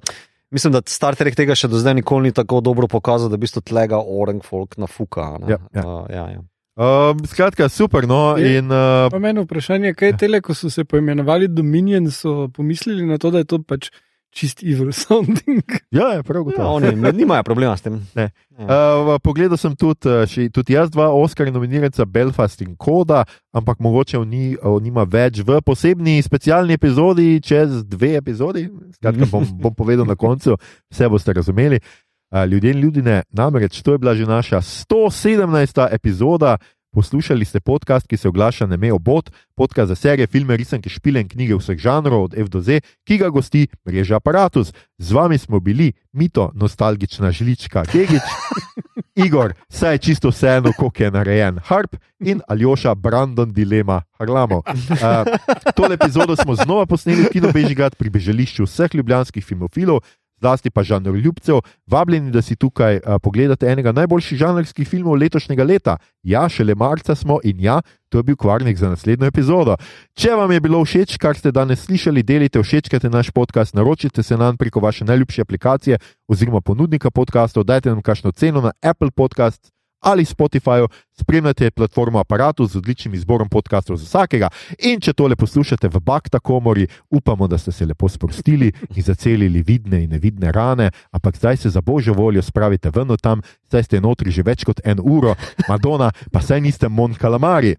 mislim, 0.51 0.73
da 0.75 0.81
Star 0.83 1.15
Trek 1.15 1.37
tega 1.39 1.55
še 1.55 1.69
do 1.71 1.79
zdaj 1.79 1.95
nikoli 2.01 2.27
ni 2.27 2.35
tako 2.35 2.59
dobro 2.59 2.89
pokazal, 2.91 3.31
da 3.31 3.39
v 3.39 3.45
bistvu 3.45 3.63
tlega 3.63 4.01
Orange 4.03 4.43
Folk 4.49 4.75
nafuka. 4.75 5.37
ne. 5.39 5.55
Ja, 5.55 5.61
ja. 5.71 5.85
Uh, 5.87 6.11
ja, 6.11 6.25
ja. 6.35 6.43
Um, 6.77 7.25
skratka, 7.25 7.69
super. 7.69 8.05
No, 8.05 8.37
Je- 8.37 8.57
in, 8.57 8.65
uh, 8.65 9.09
Pa 9.09 9.19
meni 9.19 9.41
vprašanje, 9.41 9.93
kaj 9.93 10.17
tele, 10.17 10.41
ko 10.41 10.53
so 10.53 10.69
se 10.69 10.83
poimenovali 10.83 11.47
Dominion, 11.47 12.11
so 12.11 12.47
pomislili 12.49 13.05
na 13.05 13.17
to, 13.17 13.31
da 13.31 13.37
je 13.37 13.45
to 13.45 13.59
pač 13.59 13.89
čist 14.31 14.63
evil 14.63 14.91
sounding. 14.93 15.63
ja, 15.91 16.07
je 16.09 16.23
prav 16.23 16.37
Ja, 16.37 16.43
gotovo. 16.43 16.73
oni 16.73 16.91
ne- 16.91 17.11
nimajo 17.13 17.43
problema 17.43 17.77
s 17.77 17.81
tem. 17.81 18.01
Ne. 18.15 18.31
Ja. 18.51 18.65
Uh, 18.65 19.15
pogledal 19.19 19.57
sem 19.57 19.71
tudi, 19.73 20.03
uh, 20.05 20.25
še, 20.25 20.49
tudi 20.49 20.73
jaz 20.73 20.89
dva 20.89 21.07
Oscar 21.07 21.47
nominiranca 21.47 22.05
Belfast 22.05 22.61
in 22.61 22.75
Koda, 22.75 23.23
ampak 23.53 23.79
mogoče 23.79 24.17
o 24.17 24.25
ni, 24.25 24.57
o 24.57 24.79
nima 24.79 25.03
več 25.03 25.39
v 25.39 25.61
posebni 25.61 26.19
specialni 26.21 26.73
epizodi, 26.73 27.39
čez 27.39 27.85
dve 27.85 28.15
epizodi. 28.15 28.67
Skratka, 28.95 29.23
bom, 29.25 29.43
bom 29.55 29.73
povedal 29.73 30.03
na 30.05 30.15
koncu, 30.15 30.57
vse 30.91 31.07
boste 31.07 31.31
razumeli. 31.33 31.79
Ljudje 32.31 32.71
in 32.71 32.79
ljudje, 32.79 33.23
namreč 33.31 33.81
to 33.81 33.91
je 33.91 33.97
bila 33.97 34.15
že 34.15 34.25
naša 34.25 34.61
117. 34.61 35.87
epizoda. 35.91 36.57
Poslušali 36.95 37.45
ste 37.45 37.59
podcast, 37.59 38.07
ki 38.07 38.17
se 38.17 38.27
oglaša 38.27 38.65
na 38.65 38.77
Mejo 38.77 38.97
Bot, 38.99 39.31
podcast 39.55 39.87
za 39.87 39.95
serije, 39.95 40.27
filme, 40.27 40.57
risanke, 40.57 40.89
špile 40.89 41.21
in 41.21 41.27
knjige 41.27 41.55
vseh 41.59 41.77
žanrov, 41.77 42.23
od 42.23 42.37
F 42.37 42.47
do 42.47 42.61
Z, 42.61 42.79
ki 43.03 43.17
ga 43.17 43.29
gosti 43.29 43.67
mreža 43.87 44.15
Apparatus. 44.15 44.71
Z 44.97 45.11
vami 45.11 45.37
smo 45.37 45.59
bili 45.59 45.91
Mito, 46.13 46.51
nostalgična 46.55 47.31
žlička, 47.31 47.83
Kegič, 47.91 48.23
Igor, 49.25 49.53
saj 49.69 49.93
je 49.93 49.97
čisto 49.97 50.31
vseeno, 50.31 50.71
kako 50.71 51.03
je 51.03 51.11
narejen, 51.11 51.59
Harp 51.63 51.95
in 52.19 52.41
Aljoša, 52.47 52.95
Brandon, 52.95 53.53
Dilema, 53.53 54.01
Harlamo. 54.19 54.57
Uh, 54.57 55.27
tole 55.75 55.93
epizodo 55.95 56.35
smo 56.35 56.55
znova 56.55 56.85
posneli 56.85 57.23
v 57.23 57.29
Kino 57.31 57.51
Bežigrad 57.51 57.95
pri 57.95 58.09
bežališču 58.09 58.63
vseh 58.63 58.95
ljubljanskih 58.95 59.45
filmofilov. 59.45 59.99
Zlasti 60.45 60.69
pa 60.69 60.83
žanr 60.85 61.15
ljubcev, 61.17 61.63
vabljeni, 61.89 62.29
da 62.31 62.41
si 62.45 62.55
tukaj 62.55 62.99
uh, 62.99 63.17
pogledate 63.23 63.65
enega 63.71 63.95
najboljših 63.97 64.37
žanrskih 64.37 64.87
filmov 64.87 65.17
letošnjega 65.17 65.65
leta. 65.65 65.97
Ja, 66.23 66.45
šele 66.49 66.75
marca 66.77 67.15
smo 67.15 67.39
in 67.43 67.63
ja, 67.65 67.79
to 68.09 68.21
je 68.21 68.29
bil 68.29 68.37
kvarnik 68.37 68.77
za 68.77 68.89
naslednjo 68.93 69.27
epizodo. 69.31 69.77
Če 70.13 70.37
vam 70.37 70.51
je 70.53 70.61
bilo 70.61 70.83
všeč, 70.85 71.17
kar 71.17 71.37
ste 71.37 71.51
danes 71.51 71.87
slišali, 71.87 72.23
delite, 72.23 72.61
všečkajte 72.61 73.09
naš 73.09 73.33
podcast, 73.33 73.73
naročite 73.73 74.23
se 74.23 74.37
nam 74.37 74.57
preko 74.57 74.79
vaše 74.79 75.05
najljubše 75.05 75.41
aplikacije 75.41 75.97
oziroma 76.27 76.61
ponudnika 76.61 77.11
podcastov, 77.11 77.65
dajte 77.65 77.89
nam 77.89 78.05
kakšno 78.05 78.31
ceno 78.31 78.61
na 78.61 78.71
Apple 78.81 79.11
Podcast 79.11 79.74
ali 79.99 80.25
Spotifyju, 80.25 80.87
spremljate 81.11 81.71
platformo 81.71 82.19
Apparatus 82.19 82.71
z 82.71 82.77
odličnim 82.77 83.13
izborom 83.13 83.49
podcastov 83.49 83.97
za 83.97 84.05
vsakega. 84.05 84.49
In 84.79 84.99
če 84.99 85.13
tole 85.13 85.35
poslušate 85.35 85.87
v 85.87 85.99
Bakta 85.99 86.39
komori, 86.39 86.87
upamo, 87.09 87.47
da 87.47 87.57
ste 87.57 87.71
se 87.71 87.85
lepo 87.85 88.09
sprostili 88.09 88.71
in 88.95 89.03
zacelili 89.03 89.63
vidne 89.63 90.03
in 90.03 90.09
nevidne 90.09 90.51
rane, 90.51 90.91
ampak 91.11 91.37
zdaj 91.37 91.57
se 91.57 91.69
za 91.69 91.81
božjo 91.81 92.13
voljo 92.13 92.41
spravite 92.41 92.91
ven 92.95 93.11
od 93.11 93.21
tam, 93.21 93.41
saj 93.71 93.83
ste 93.83 94.01
notri 94.01 94.31
že 94.31 94.43
več 94.43 94.63
kot 94.63 94.81
en 94.83 94.99
uro, 95.01 95.35
Madonna, 95.69 96.11
pa 96.31 96.41
saj 96.41 96.61
niste 96.61 96.89
Mon 96.89 97.13
Calamari. 97.13 97.75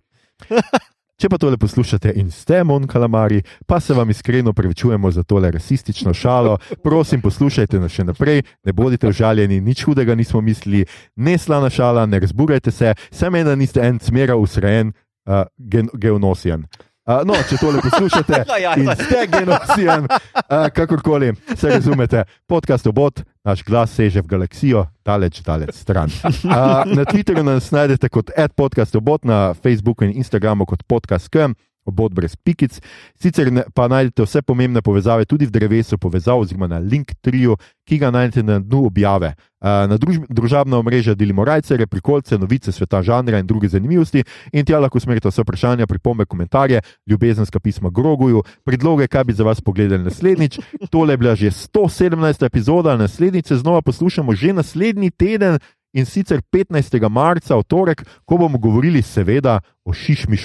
Če 1.16 1.30
pa 1.32 1.38
tole 1.40 1.56
poslušate 1.56 2.10
in 2.20 2.26
ste 2.28 2.58
Mon 2.68 2.84
Calamari, 2.84 3.38
pa 3.64 3.78
se 3.80 3.94
vam 3.96 4.10
iskreno 4.12 4.52
prevečujemo 4.52 5.10
za 5.10 5.22
tole 5.24 5.48
rasistično 5.50 6.12
šalo. 6.14 6.58
Prosim, 6.84 7.22
poslušajte 7.24 7.80
nas 7.80 7.94
še 7.94 8.04
naprej, 8.04 8.42
ne 8.68 8.74
bodite 8.76 9.08
užaljeni, 9.08 9.62
nič 9.64 9.86
hudega 9.88 10.12
nismo 10.14 10.42
mislili, 10.44 10.84
ne 11.16 11.38
slana 11.40 11.70
šala, 11.72 12.04
ne 12.06 12.20
razburajte 12.20 12.70
se, 12.70 12.92
sem 13.08 13.34
ena 13.40 13.54
niste 13.56 13.80
en 13.80 13.96
smera 13.96 14.36
usrejen 14.36 14.92
uh, 14.92 15.48
gen 15.56 15.88
geonosijan. 15.94 16.68
Uh, 17.06 17.20
no, 17.22 17.36
če 17.46 17.54
tole 17.60 17.78
poslušate 17.84 18.40
Ja, 18.64 18.72
in 18.74 18.88
ja. 18.88 18.96
ste 18.98 19.26
genocijan, 19.30 20.08
uh, 20.10 20.66
kakorkoli, 20.74 21.28
se 21.54 21.70
razumete, 21.70 22.24
podcast 22.50 22.86
obot, 22.90 23.22
naš 23.46 23.62
glas 23.62 23.92
seže 23.94 24.24
v 24.24 24.30
galaksijo, 24.32 24.82
daleč, 25.06 25.38
daleč 25.46 25.70
stran. 25.78 26.10
Uh, 26.26 26.82
na 26.90 27.06
Twitterju 27.06 27.46
nas 27.46 27.70
najdete 27.70 28.10
kot 28.10 28.34
podcast 28.58 28.98
obot, 28.98 29.22
na 29.22 29.54
Facebooku 29.54 30.02
in 30.02 30.16
Instagramu 30.18 30.66
kot 30.66 30.82
podcast 30.90 31.30
KM. 31.30 31.54
Obod 31.86 32.14
brez 32.14 32.36
pikic. 32.36 32.80
Sicer 33.14 33.50
pa 33.74 33.88
najdete 33.88 34.26
vse 34.26 34.42
pomembne 34.42 34.82
povezave 34.82 35.24
tudi 35.24 35.46
v 35.46 35.54
drevesu 35.54 35.98
povezav, 35.98 36.42
oziroma 36.42 36.66
na 36.66 36.78
link 36.82 37.14
triju, 37.22 37.56
ki 37.86 37.98
ga 38.02 38.10
najdete 38.10 38.42
na 38.42 38.58
dnu 38.58 38.86
objave. 38.86 39.34
Na 39.62 39.96
družb, 39.98 40.26
družabna 40.28 40.78
omrežja 40.78 41.14
delimo 41.14 41.44
rajce, 41.44 41.78
prikolce, 41.86 42.38
novice 42.38 42.72
sveta 42.72 43.00
žanra 43.02 43.38
in 43.40 43.46
druge 43.46 43.68
zanimivosti, 43.68 44.24
in 44.52 44.66
tja 44.66 44.78
lahko 44.82 44.98
usmerite 45.00 45.30
vse 45.30 45.42
vprašanja, 45.42 45.86
pripombe, 45.86 46.26
komentarje, 46.26 46.82
ljubezenska 47.06 47.60
pisma 47.60 47.90
Groguju, 47.90 48.42
predloge, 48.64 49.08
kaj 49.08 49.24
bi 49.24 49.32
za 49.32 49.44
vas 49.44 49.60
pogledali 49.60 50.04
naslednjič. 50.04 50.58
Tole 50.92 51.14
je 51.14 51.22
bila 51.22 51.34
že 51.34 51.50
117. 51.50 52.46
epizoda, 52.46 52.96
naslednjič 52.96 53.46
se 53.46 53.56
znova 53.56 53.82
poslušamo 53.82 54.34
že 54.34 54.52
naslednji 54.52 55.10
teden. 55.10 55.58
In 55.96 56.04
sicer 56.04 56.42
15. 56.52 57.08
marca, 57.08 57.56
v 57.56 57.64
torek, 57.64 58.02
ko 58.28 58.36
bomo 58.36 58.58
govorili, 58.58 59.00
seveda, 59.02 59.60
o 59.84 59.94
šišmiš 59.96 60.44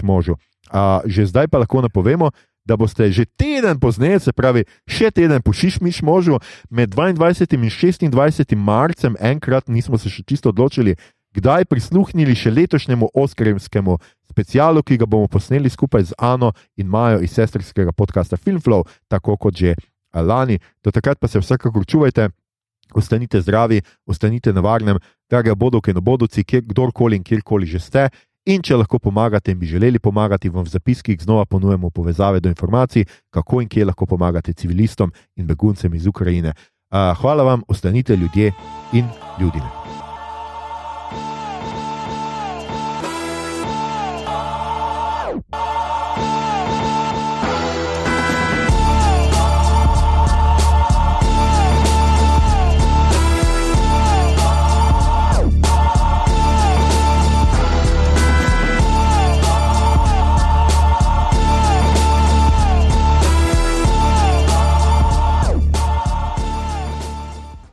Uh, 0.72 1.04
že 1.04 1.28
zdaj 1.28 1.52
pa 1.52 1.60
lahko 1.60 1.84
napovemo, 1.84 2.32
da 2.66 2.78
boste 2.78 3.12
že 3.12 3.26
teden 3.26 3.80
pozneje, 3.80 4.20
se 4.20 4.32
pravi, 4.32 4.64
še 4.88 5.12
teden 5.12 5.42
po 5.42 5.52
šišmiš 5.52 6.02
možu, 6.02 6.40
med 6.70 6.94
22. 6.96 7.60
in 8.06 8.12
26. 8.12 8.56
marcem, 8.56 9.18
enkrat 9.20 9.68
nismo 9.68 9.98
se 9.98 10.10
še 10.10 10.24
čisto 10.24 10.50
odločili, 10.56 10.96
kdaj 11.36 11.66
prisluhnili 11.66 12.36
še 12.36 12.52
letošnjemu 12.52 13.12
Oskarjevskemu 13.14 13.98
specialu, 14.32 14.84
ki 14.84 15.00
ga 15.02 15.06
bomo 15.06 15.28
posneli 15.28 15.70
skupaj 15.70 16.12
z 16.12 16.18
Ano 16.20 16.54
in 16.78 16.88
Majo 16.88 17.20
iz 17.24 17.36
sestrskega 17.36 17.92
podcasta 17.92 18.38
Filmflow, 18.38 18.86
tako 19.12 19.38
kot 19.38 19.58
že 19.58 19.76
a, 20.12 20.22
lani. 20.22 20.60
Do 20.84 20.92
takrat 20.92 21.20
pa 21.20 21.28
se 21.28 21.40
vsekakor 21.40 21.86
čuvajte. 21.86 22.32
Ostanite 22.92 23.40
zdravi, 23.40 23.80
ostanite 24.04 24.52
na 24.52 24.60
varnem, 24.60 25.00
drage 25.32 25.56
bodovke 25.56 25.92
in 25.92 26.00
obodovci, 26.02 26.44
kjer 26.44 26.66
kdorkoli 26.68 27.16
in 27.16 27.24
kjerkoli 27.24 27.64
že 27.66 27.80
ste. 27.80 28.10
In 28.46 28.64
če 28.66 28.80
lahko 28.80 28.98
pomagate 29.00 29.52
in 29.52 29.60
bi 29.60 29.70
želeli 29.70 30.00
pomagati, 30.00 30.50
vam 30.50 30.66
v 30.66 30.74
zapiskih 30.74 31.20
znova 31.22 31.46
ponujemo 31.46 31.90
povezave 31.90 32.40
do 32.40 32.50
informacij, 32.50 33.06
kako 33.30 33.62
in 33.62 33.70
kje 33.70 33.86
lahko 33.86 34.06
pomagate 34.06 34.54
civilistom 34.54 35.12
in 35.36 35.46
beguncem 35.48 35.94
iz 35.94 36.08
Ukrajine. 36.08 36.54
Hvala 36.92 37.44
vam, 37.44 37.62
ostanite 37.68 38.16
ljudje 38.16 38.52
in 38.94 39.06
ljudje. 39.40 39.81